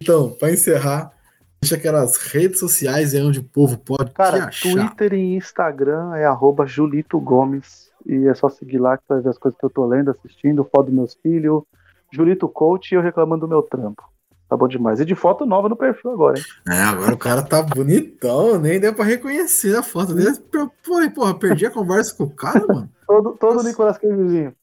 então, 0.00 0.30
para 0.30 0.52
encerrar, 0.52 1.12
deixa 1.60 1.76
aquelas 1.76 2.16
redes 2.16 2.58
sociais 2.58 3.14
é 3.14 3.22
onde 3.22 3.38
o 3.40 3.44
povo 3.44 3.78
pode 3.78 4.10
Cara, 4.12 4.50
Twitter 4.50 5.14
e 5.14 5.36
Instagram 5.36 6.14
é 6.16 6.24
arroba 6.24 6.66
Julito 6.66 7.18
Gomes. 7.20 7.88
E 8.06 8.26
é 8.26 8.34
só 8.34 8.48
seguir 8.48 8.78
lá 8.78 8.96
que 8.96 9.04
vai 9.08 9.20
ver 9.20 9.30
as 9.30 9.38
coisas 9.38 9.58
que 9.58 9.66
eu 9.66 9.70
tô 9.70 9.86
lendo, 9.86 10.10
assistindo, 10.10 10.64
foto 10.64 10.86
dos 10.86 10.94
meus 10.94 11.14
filhos, 11.14 11.62
Julito 12.10 12.48
Coach 12.48 12.92
e 12.92 12.94
eu 12.96 13.02
reclamando 13.02 13.46
do 13.46 13.48
meu 13.48 13.62
trampo. 13.62 14.02
Tá 14.48 14.56
bom 14.56 14.66
demais. 14.66 14.98
E 14.98 15.04
de 15.04 15.14
foto 15.14 15.44
nova 15.44 15.68
no 15.68 15.76
perfil 15.76 16.12
agora, 16.12 16.38
hein? 16.38 16.44
É, 16.68 16.80
agora 16.80 17.14
o 17.14 17.18
cara 17.18 17.42
tá 17.42 17.62
bonitão, 17.62 18.58
nem 18.58 18.80
deu 18.80 18.94
pra 18.94 19.04
reconhecer 19.04 19.76
a 19.76 19.82
foto 19.82 20.14
dele. 20.14 20.36
Porra, 20.82 21.10
porra, 21.10 21.38
perdi 21.38 21.66
a 21.66 21.70
conversa 21.70 22.14
com 22.14 22.24
o 22.24 22.30
cara, 22.30 22.66
mano. 22.66 22.90
todo 23.06 23.36
todo 23.38 23.62
Nicolas 23.62 23.98
Cagezinho. 23.98 24.54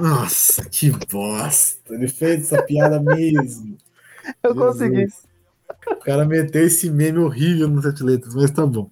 Nossa, 0.00 0.64
que 0.64 0.90
bosta. 1.10 1.94
Ele 1.94 2.08
fez 2.08 2.52
essa 2.52 2.62
piada 2.62 2.98
mesmo. 3.00 3.76
Eu 4.42 4.54
Jesus. 4.54 4.72
consegui. 4.72 5.06
O 5.90 5.96
cara 5.96 6.24
meteu 6.24 6.66
esse 6.66 6.88
meme 6.88 7.18
horrível 7.18 7.68
no 7.68 7.82
Sete 7.82 8.02
Letras, 8.02 8.34
mas 8.34 8.50
tá 8.50 8.66
bom. 8.66 8.90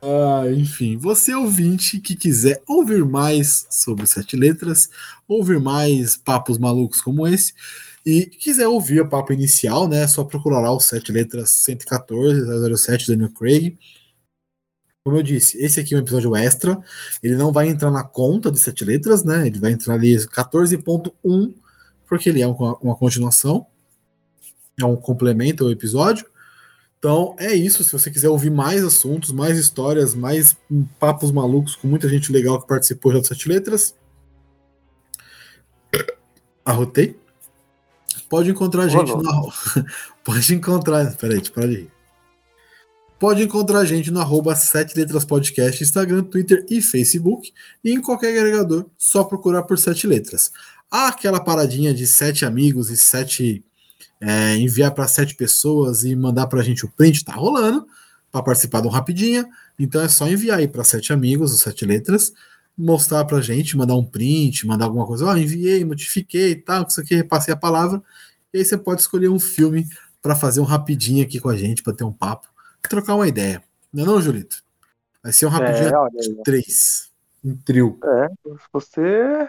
Ah, 0.00 0.44
enfim, 0.50 0.96
você 0.96 1.34
ouvinte 1.34 2.00
que 2.00 2.14
quiser 2.14 2.62
ouvir 2.66 3.04
mais 3.04 3.66
sobre 3.70 4.06
Sete 4.06 4.36
Letras, 4.36 4.88
ouvir 5.26 5.60
mais 5.60 6.16
papos 6.16 6.56
malucos 6.56 7.00
como 7.00 7.26
esse, 7.26 7.52
e 8.04 8.26
quiser 8.26 8.68
ouvir 8.68 9.00
o 9.00 9.08
papo 9.08 9.32
inicial, 9.32 9.88
né? 9.88 10.02
É 10.02 10.06
só 10.06 10.24
procurar 10.24 10.60
lá 10.60 10.72
o 10.72 10.80
sete 10.80 11.12
letras 11.12 11.50
114 11.50 12.76
007 12.76 13.08
Daniel 13.08 13.30
Craig. 13.30 13.78
Como 15.04 15.16
eu 15.16 15.22
disse, 15.22 15.56
esse 15.58 15.80
aqui 15.80 15.94
é 15.94 15.96
um 15.96 16.00
episódio 16.00 16.36
extra. 16.36 16.78
Ele 17.22 17.36
não 17.36 17.52
vai 17.52 17.68
entrar 17.68 17.90
na 17.90 18.04
conta 18.04 18.50
de 18.50 18.58
sete 18.58 18.84
letras, 18.84 19.24
né? 19.24 19.46
Ele 19.46 19.58
vai 19.58 19.72
entrar 19.72 19.94
ali 19.94 20.16
14.1, 20.16 21.54
porque 22.06 22.28
ele 22.28 22.42
é 22.42 22.46
uma, 22.46 22.76
uma 22.78 22.96
continuação. 22.96 23.66
É 24.78 24.84
um 24.84 24.96
complemento 24.96 25.64
ao 25.64 25.70
episódio. 25.70 26.26
Então 26.98 27.34
é 27.38 27.54
isso. 27.54 27.82
Se 27.84 27.92
você 27.92 28.10
quiser 28.10 28.28
ouvir 28.28 28.50
mais 28.50 28.84
assuntos, 28.84 29.32
mais 29.32 29.58
histórias, 29.58 30.14
mais 30.14 30.56
papos 30.98 31.30
malucos 31.30 31.74
com 31.74 31.88
muita 31.88 32.08
gente 32.08 32.32
legal 32.32 32.60
que 32.60 32.68
participou 32.68 33.12
já 33.12 33.18
do 33.18 33.26
Sete 33.26 33.48
Letras. 33.48 33.94
Arrotei. 36.64 37.18
Pode 38.28 38.50
encontrar 38.50 38.84
a 38.84 38.88
gente 38.88 39.16
na. 39.16 39.84
Pode 40.22 40.54
encontrar. 40.54 41.16
Peraí, 41.16 41.40
para 41.50 41.68
de 41.68 41.88
Pode 43.18 43.42
encontrar 43.42 43.80
a 43.80 43.84
gente 43.84 44.10
no 44.12 44.20
arroba 44.20 44.54
7 44.54 44.96
Letras 44.96 45.24
Podcast, 45.24 45.82
Instagram, 45.82 46.22
Twitter 46.22 46.64
e 46.70 46.80
Facebook. 46.80 47.52
E 47.82 47.90
em 47.90 48.00
qualquer 48.00 48.28
agregador, 48.28 48.86
só 48.96 49.24
procurar 49.24 49.64
por 49.64 49.78
7 49.78 50.06
letras. 50.06 50.52
Há 50.90 51.08
aquela 51.08 51.40
paradinha 51.40 51.92
de 51.92 52.06
sete 52.06 52.44
amigos 52.44 52.90
e 52.90 52.96
sete. 52.96 53.64
É, 54.20 54.56
enviar 54.56 54.90
para 54.92 55.06
sete 55.06 55.36
pessoas 55.36 56.02
e 56.02 56.16
mandar 56.16 56.48
para 56.48 56.60
a 56.60 56.64
gente 56.64 56.84
o 56.84 56.88
print, 56.88 57.24
tá 57.24 57.32
rolando, 57.32 57.86
para 58.32 58.42
participar 58.42 58.80
do 58.80 58.88
Rapidinha. 58.88 59.46
Então 59.78 60.00
é 60.00 60.08
só 60.08 60.28
enviar 60.28 60.58
aí 60.58 60.66
para 60.66 60.82
sete 60.82 61.12
amigos, 61.12 61.52
os 61.52 61.60
sete 61.60 61.86
letras, 61.86 62.32
mostrar 62.78 63.24
pra 63.24 63.40
gente, 63.40 63.76
mandar 63.76 63.96
um 63.96 64.04
print, 64.04 64.66
mandar 64.66 64.84
alguma 64.84 65.04
coisa, 65.04 65.26
ó, 65.26 65.32
oh, 65.32 65.36
enviei, 65.36 65.84
modifiquei 65.84 66.52
e 66.52 66.56
tal, 66.56 66.86
isso 66.86 67.00
aqui, 67.00 67.14
repassei 67.16 67.52
a 67.52 67.56
palavra. 67.56 68.00
E 68.54 68.58
aí 68.58 68.64
você 68.64 68.78
pode 68.78 69.00
escolher 69.00 69.28
um 69.28 69.40
filme 69.40 69.86
para 70.22 70.36
fazer 70.36 70.60
um 70.60 70.64
rapidinho 70.64 71.24
aqui 71.24 71.40
com 71.40 71.48
a 71.48 71.56
gente, 71.56 71.82
para 71.82 71.92
ter 71.92 72.04
um 72.04 72.12
papo, 72.12 72.48
trocar 72.88 73.16
uma 73.16 73.26
ideia. 73.26 73.62
Não 73.92 74.04
é 74.04 74.06
não, 74.06 74.22
Julito? 74.22 74.62
Vai 75.22 75.32
ser 75.32 75.46
um 75.46 75.50
rapidinho 75.50 75.88
é, 75.88 76.08
de 76.20 76.42
três, 76.44 77.10
um 77.44 77.56
trio. 77.56 77.98
É, 78.04 78.28
você 78.72 79.48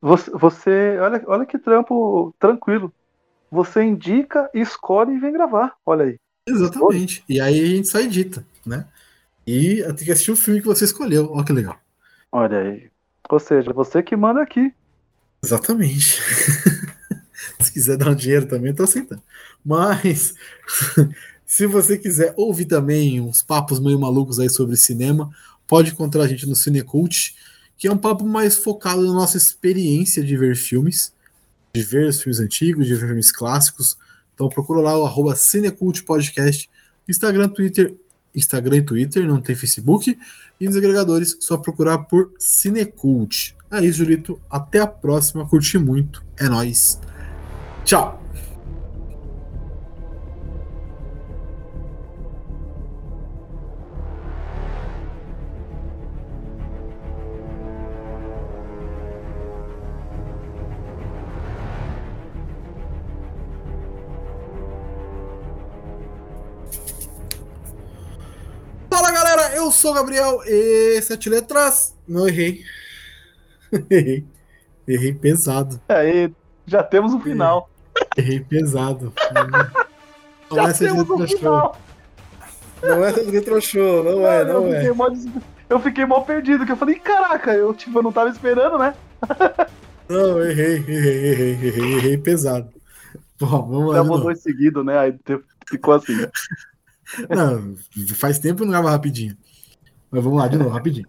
você, 0.00 0.30
você 0.30 0.98
olha, 1.00 1.22
olha 1.26 1.46
que 1.46 1.58
trampo 1.58 2.34
tranquilo. 2.38 2.92
Você 3.50 3.82
indica, 3.82 4.48
escolhe 4.54 5.14
e 5.14 5.18
vem 5.18 5.32
gravar. 5.32 5.74
Olha 5.84 6.04
aí. 6.04 6.18
Exatamente. 6.46 7.20
Escolhe. 7.20 7.36
E 7.36 7.40
aí 7.40 7.60
a 7.60 7.66
gente 7.66 7.88
só 7.88 7.98
edita, 7.98 8.46
né? 8.64 8.86
E 9.46 9.82
tem 9.82 10.04
que 10.04 10.12
assistir 10.12 10.32
o 10.32 10.36
filme 10.36 10.60
que 10.60 10.66
você 10.66 10.84
escolheu. 10.84 11.30
Olha 11.32 11.44
que 11.44 11.52
legal. 11.52 11.76
Olha 12.32 12.58
aí. 12.58 12.90
Ou 13.28 13.38
seja, 13.38 13.72
você 13.72 14.02
que 14.02 14.16
manda 14.16 14.42
aqui. 14.42 14.72
Exatamente. 15.42 16.20
se 17.60 17.72
quiser 17.72 17.96
dar 17.96 18.10
um 18.10 18.14
dinheiro 18.14 18.46
também, 18.46 18.74
tô 18.74 18.84
aceitando. 18.84 19.22
Mas, 19.64 20.34
se 21.44 21.66
você 21.66 21.98
quiser 21.98 22.34
ouvir 22.36 22.66
também 22.66 23.20
uns 23.20 23.42
papos 23.42 23.80
meio 23.80 23.98
malucos 23.98 24.38
aí 24.38 24.48
sobre 24.48 24.76
cinema, 24.76 25.30
pode 25.66 25.90
encontrar 25.90 26.22
a 26.22 26.28
gente 26.28 26.46
no 26.46 26.54
Cinecult, 26.54 27.34
que 27.76 27.88
é 27.88 27.92
um 27.92 27.98
papo 27.98 28.24
mais 28.24 28.56
focado 28.56 29.06
na 29.06 29.12
nossa 29.12 29.36
experiência 29.36 30.22
de 30.22 30.36
ver 30.36 30.56
filmes, 30.56 31.12
de 31.74 31.82
ver 31.82 32.08
os 32.08 32.22
filmes 32.22 32.40
antigos, 32.40 32.86
de 32.86 32.94
ver 32.94 33.06
filmes 33.06 33.32
clássicos. 33.32 33.98
Então 34.34 34.48
procura 34.48 34.80
lá 34.80 34.98
o 34.98 35.04
arroba 35.04 35.34
Cinecult 35.34 36.02
Podcast, 36.04 36.70
Instagram, 37.08 37.48
Twitter 37.48 37.94
Instagram 38.36 38.76
e 38.76 38.82
Twitter, 38.82 39.26
não 39.26 39.40
tem 39.40 39.56
Facebook. 39.56 40.16
E 40.60 40.66
nos 40.66 40.76
agregadores, 40.76 41.36
só 41.40 41.56
procurar 41.56 41.98
por 41.98 42.32
Cinecult. 42.38 43.54
É 43.70 43.84
isso, 43.84 43.98
Julito. 43.98 44.40
Até 44.50 44.80
a 44.80 44.86
próxima. 44.86 45.46
Curti 45.46 45.78
muito. 45.78 46.22
É 46.38 46.48
nóis. 46.48 47.00
Tchau. 47.84 48.25
Sou 69.86 69.92
o 69.92 69.94
Gabriel 69.94 70.42
e 70.44 71.00
sete 71.00 71.30
letras. 71.30 71.94
Não 72.08 72.26
errei. 72.26 72.64
errei. 73.88 74.26
Errei 74.88 75.14
pesado. 75.14 75.80
Aí, 75.88 76.34
já 76.66 76.82
temos 76.82 77.12
o 77.12 77.18
um 77.18 77.20
final. 77.20 77.70
Errei 78.16 78.40
pesado. 78.40 79.12
Não 80.50 80.56
Já 80.56 80.68
é 80.68 80.72
temos 80.72 81.10
um 81.10 81.26
final. 81.26 81.80
Não 82.82 83.04
é 83.04 83.60
show, 83.60 84.04
não 84.04 84.24
é, 84.24 84.44
não 84.44 84.66
eu 84.66 84.74
é. 84.74 84.76
Fiquei 84.76 84.92
mó, 84.92 85.08
eu 85.68 85.80
fiquei 85.80 86.06
mal 86.06 86.24
perdido, 86.24 86.64
que 86.64 86.70
eu 86.70 86.76
falei, 86.76 87.00
caraca, 87.00 87.52
eu, 87.52 87.74
tipo, 87.74 87.98
eu 87.98 88.02
não 88.02 88.12
tava 88.12 88.28
esperando, 88.30 88.78
né? 88.78 88.94
Não, 90.08 90.40
errei, 90.40 90.76
errei, 90.76 91.30
errei, 91.32 91.50
errei, 91.52 91.94
errei 91.94 92.18
pesado. 92.18 92.70
Bom, 93.40 93.68
vamos 93.68 93.88
lá. 93.88 93.96
Já 93.96 94.04
mandou 94.04 94.30
em 94.30 94.36
seguida, 94.36 94.84
né? 94.84 94.96
Aí 94.96 95.18
ficou 95.68 95.94
assim? 95.94 96.14
Não, 97.28 97.74
faz 98.14 98.38
tempo 98.38 98.58
que 98.58 98.64
não 98.66 98.70
grava 98.70 98.90
rapidinho. 98.90 99.36
Mas 100.16 100.24
vamos 100.24 100.38
lá 100.38 100.48
de 100.48 100.56
novo, 100.56 100.70
rapidinho. 100.70 101.06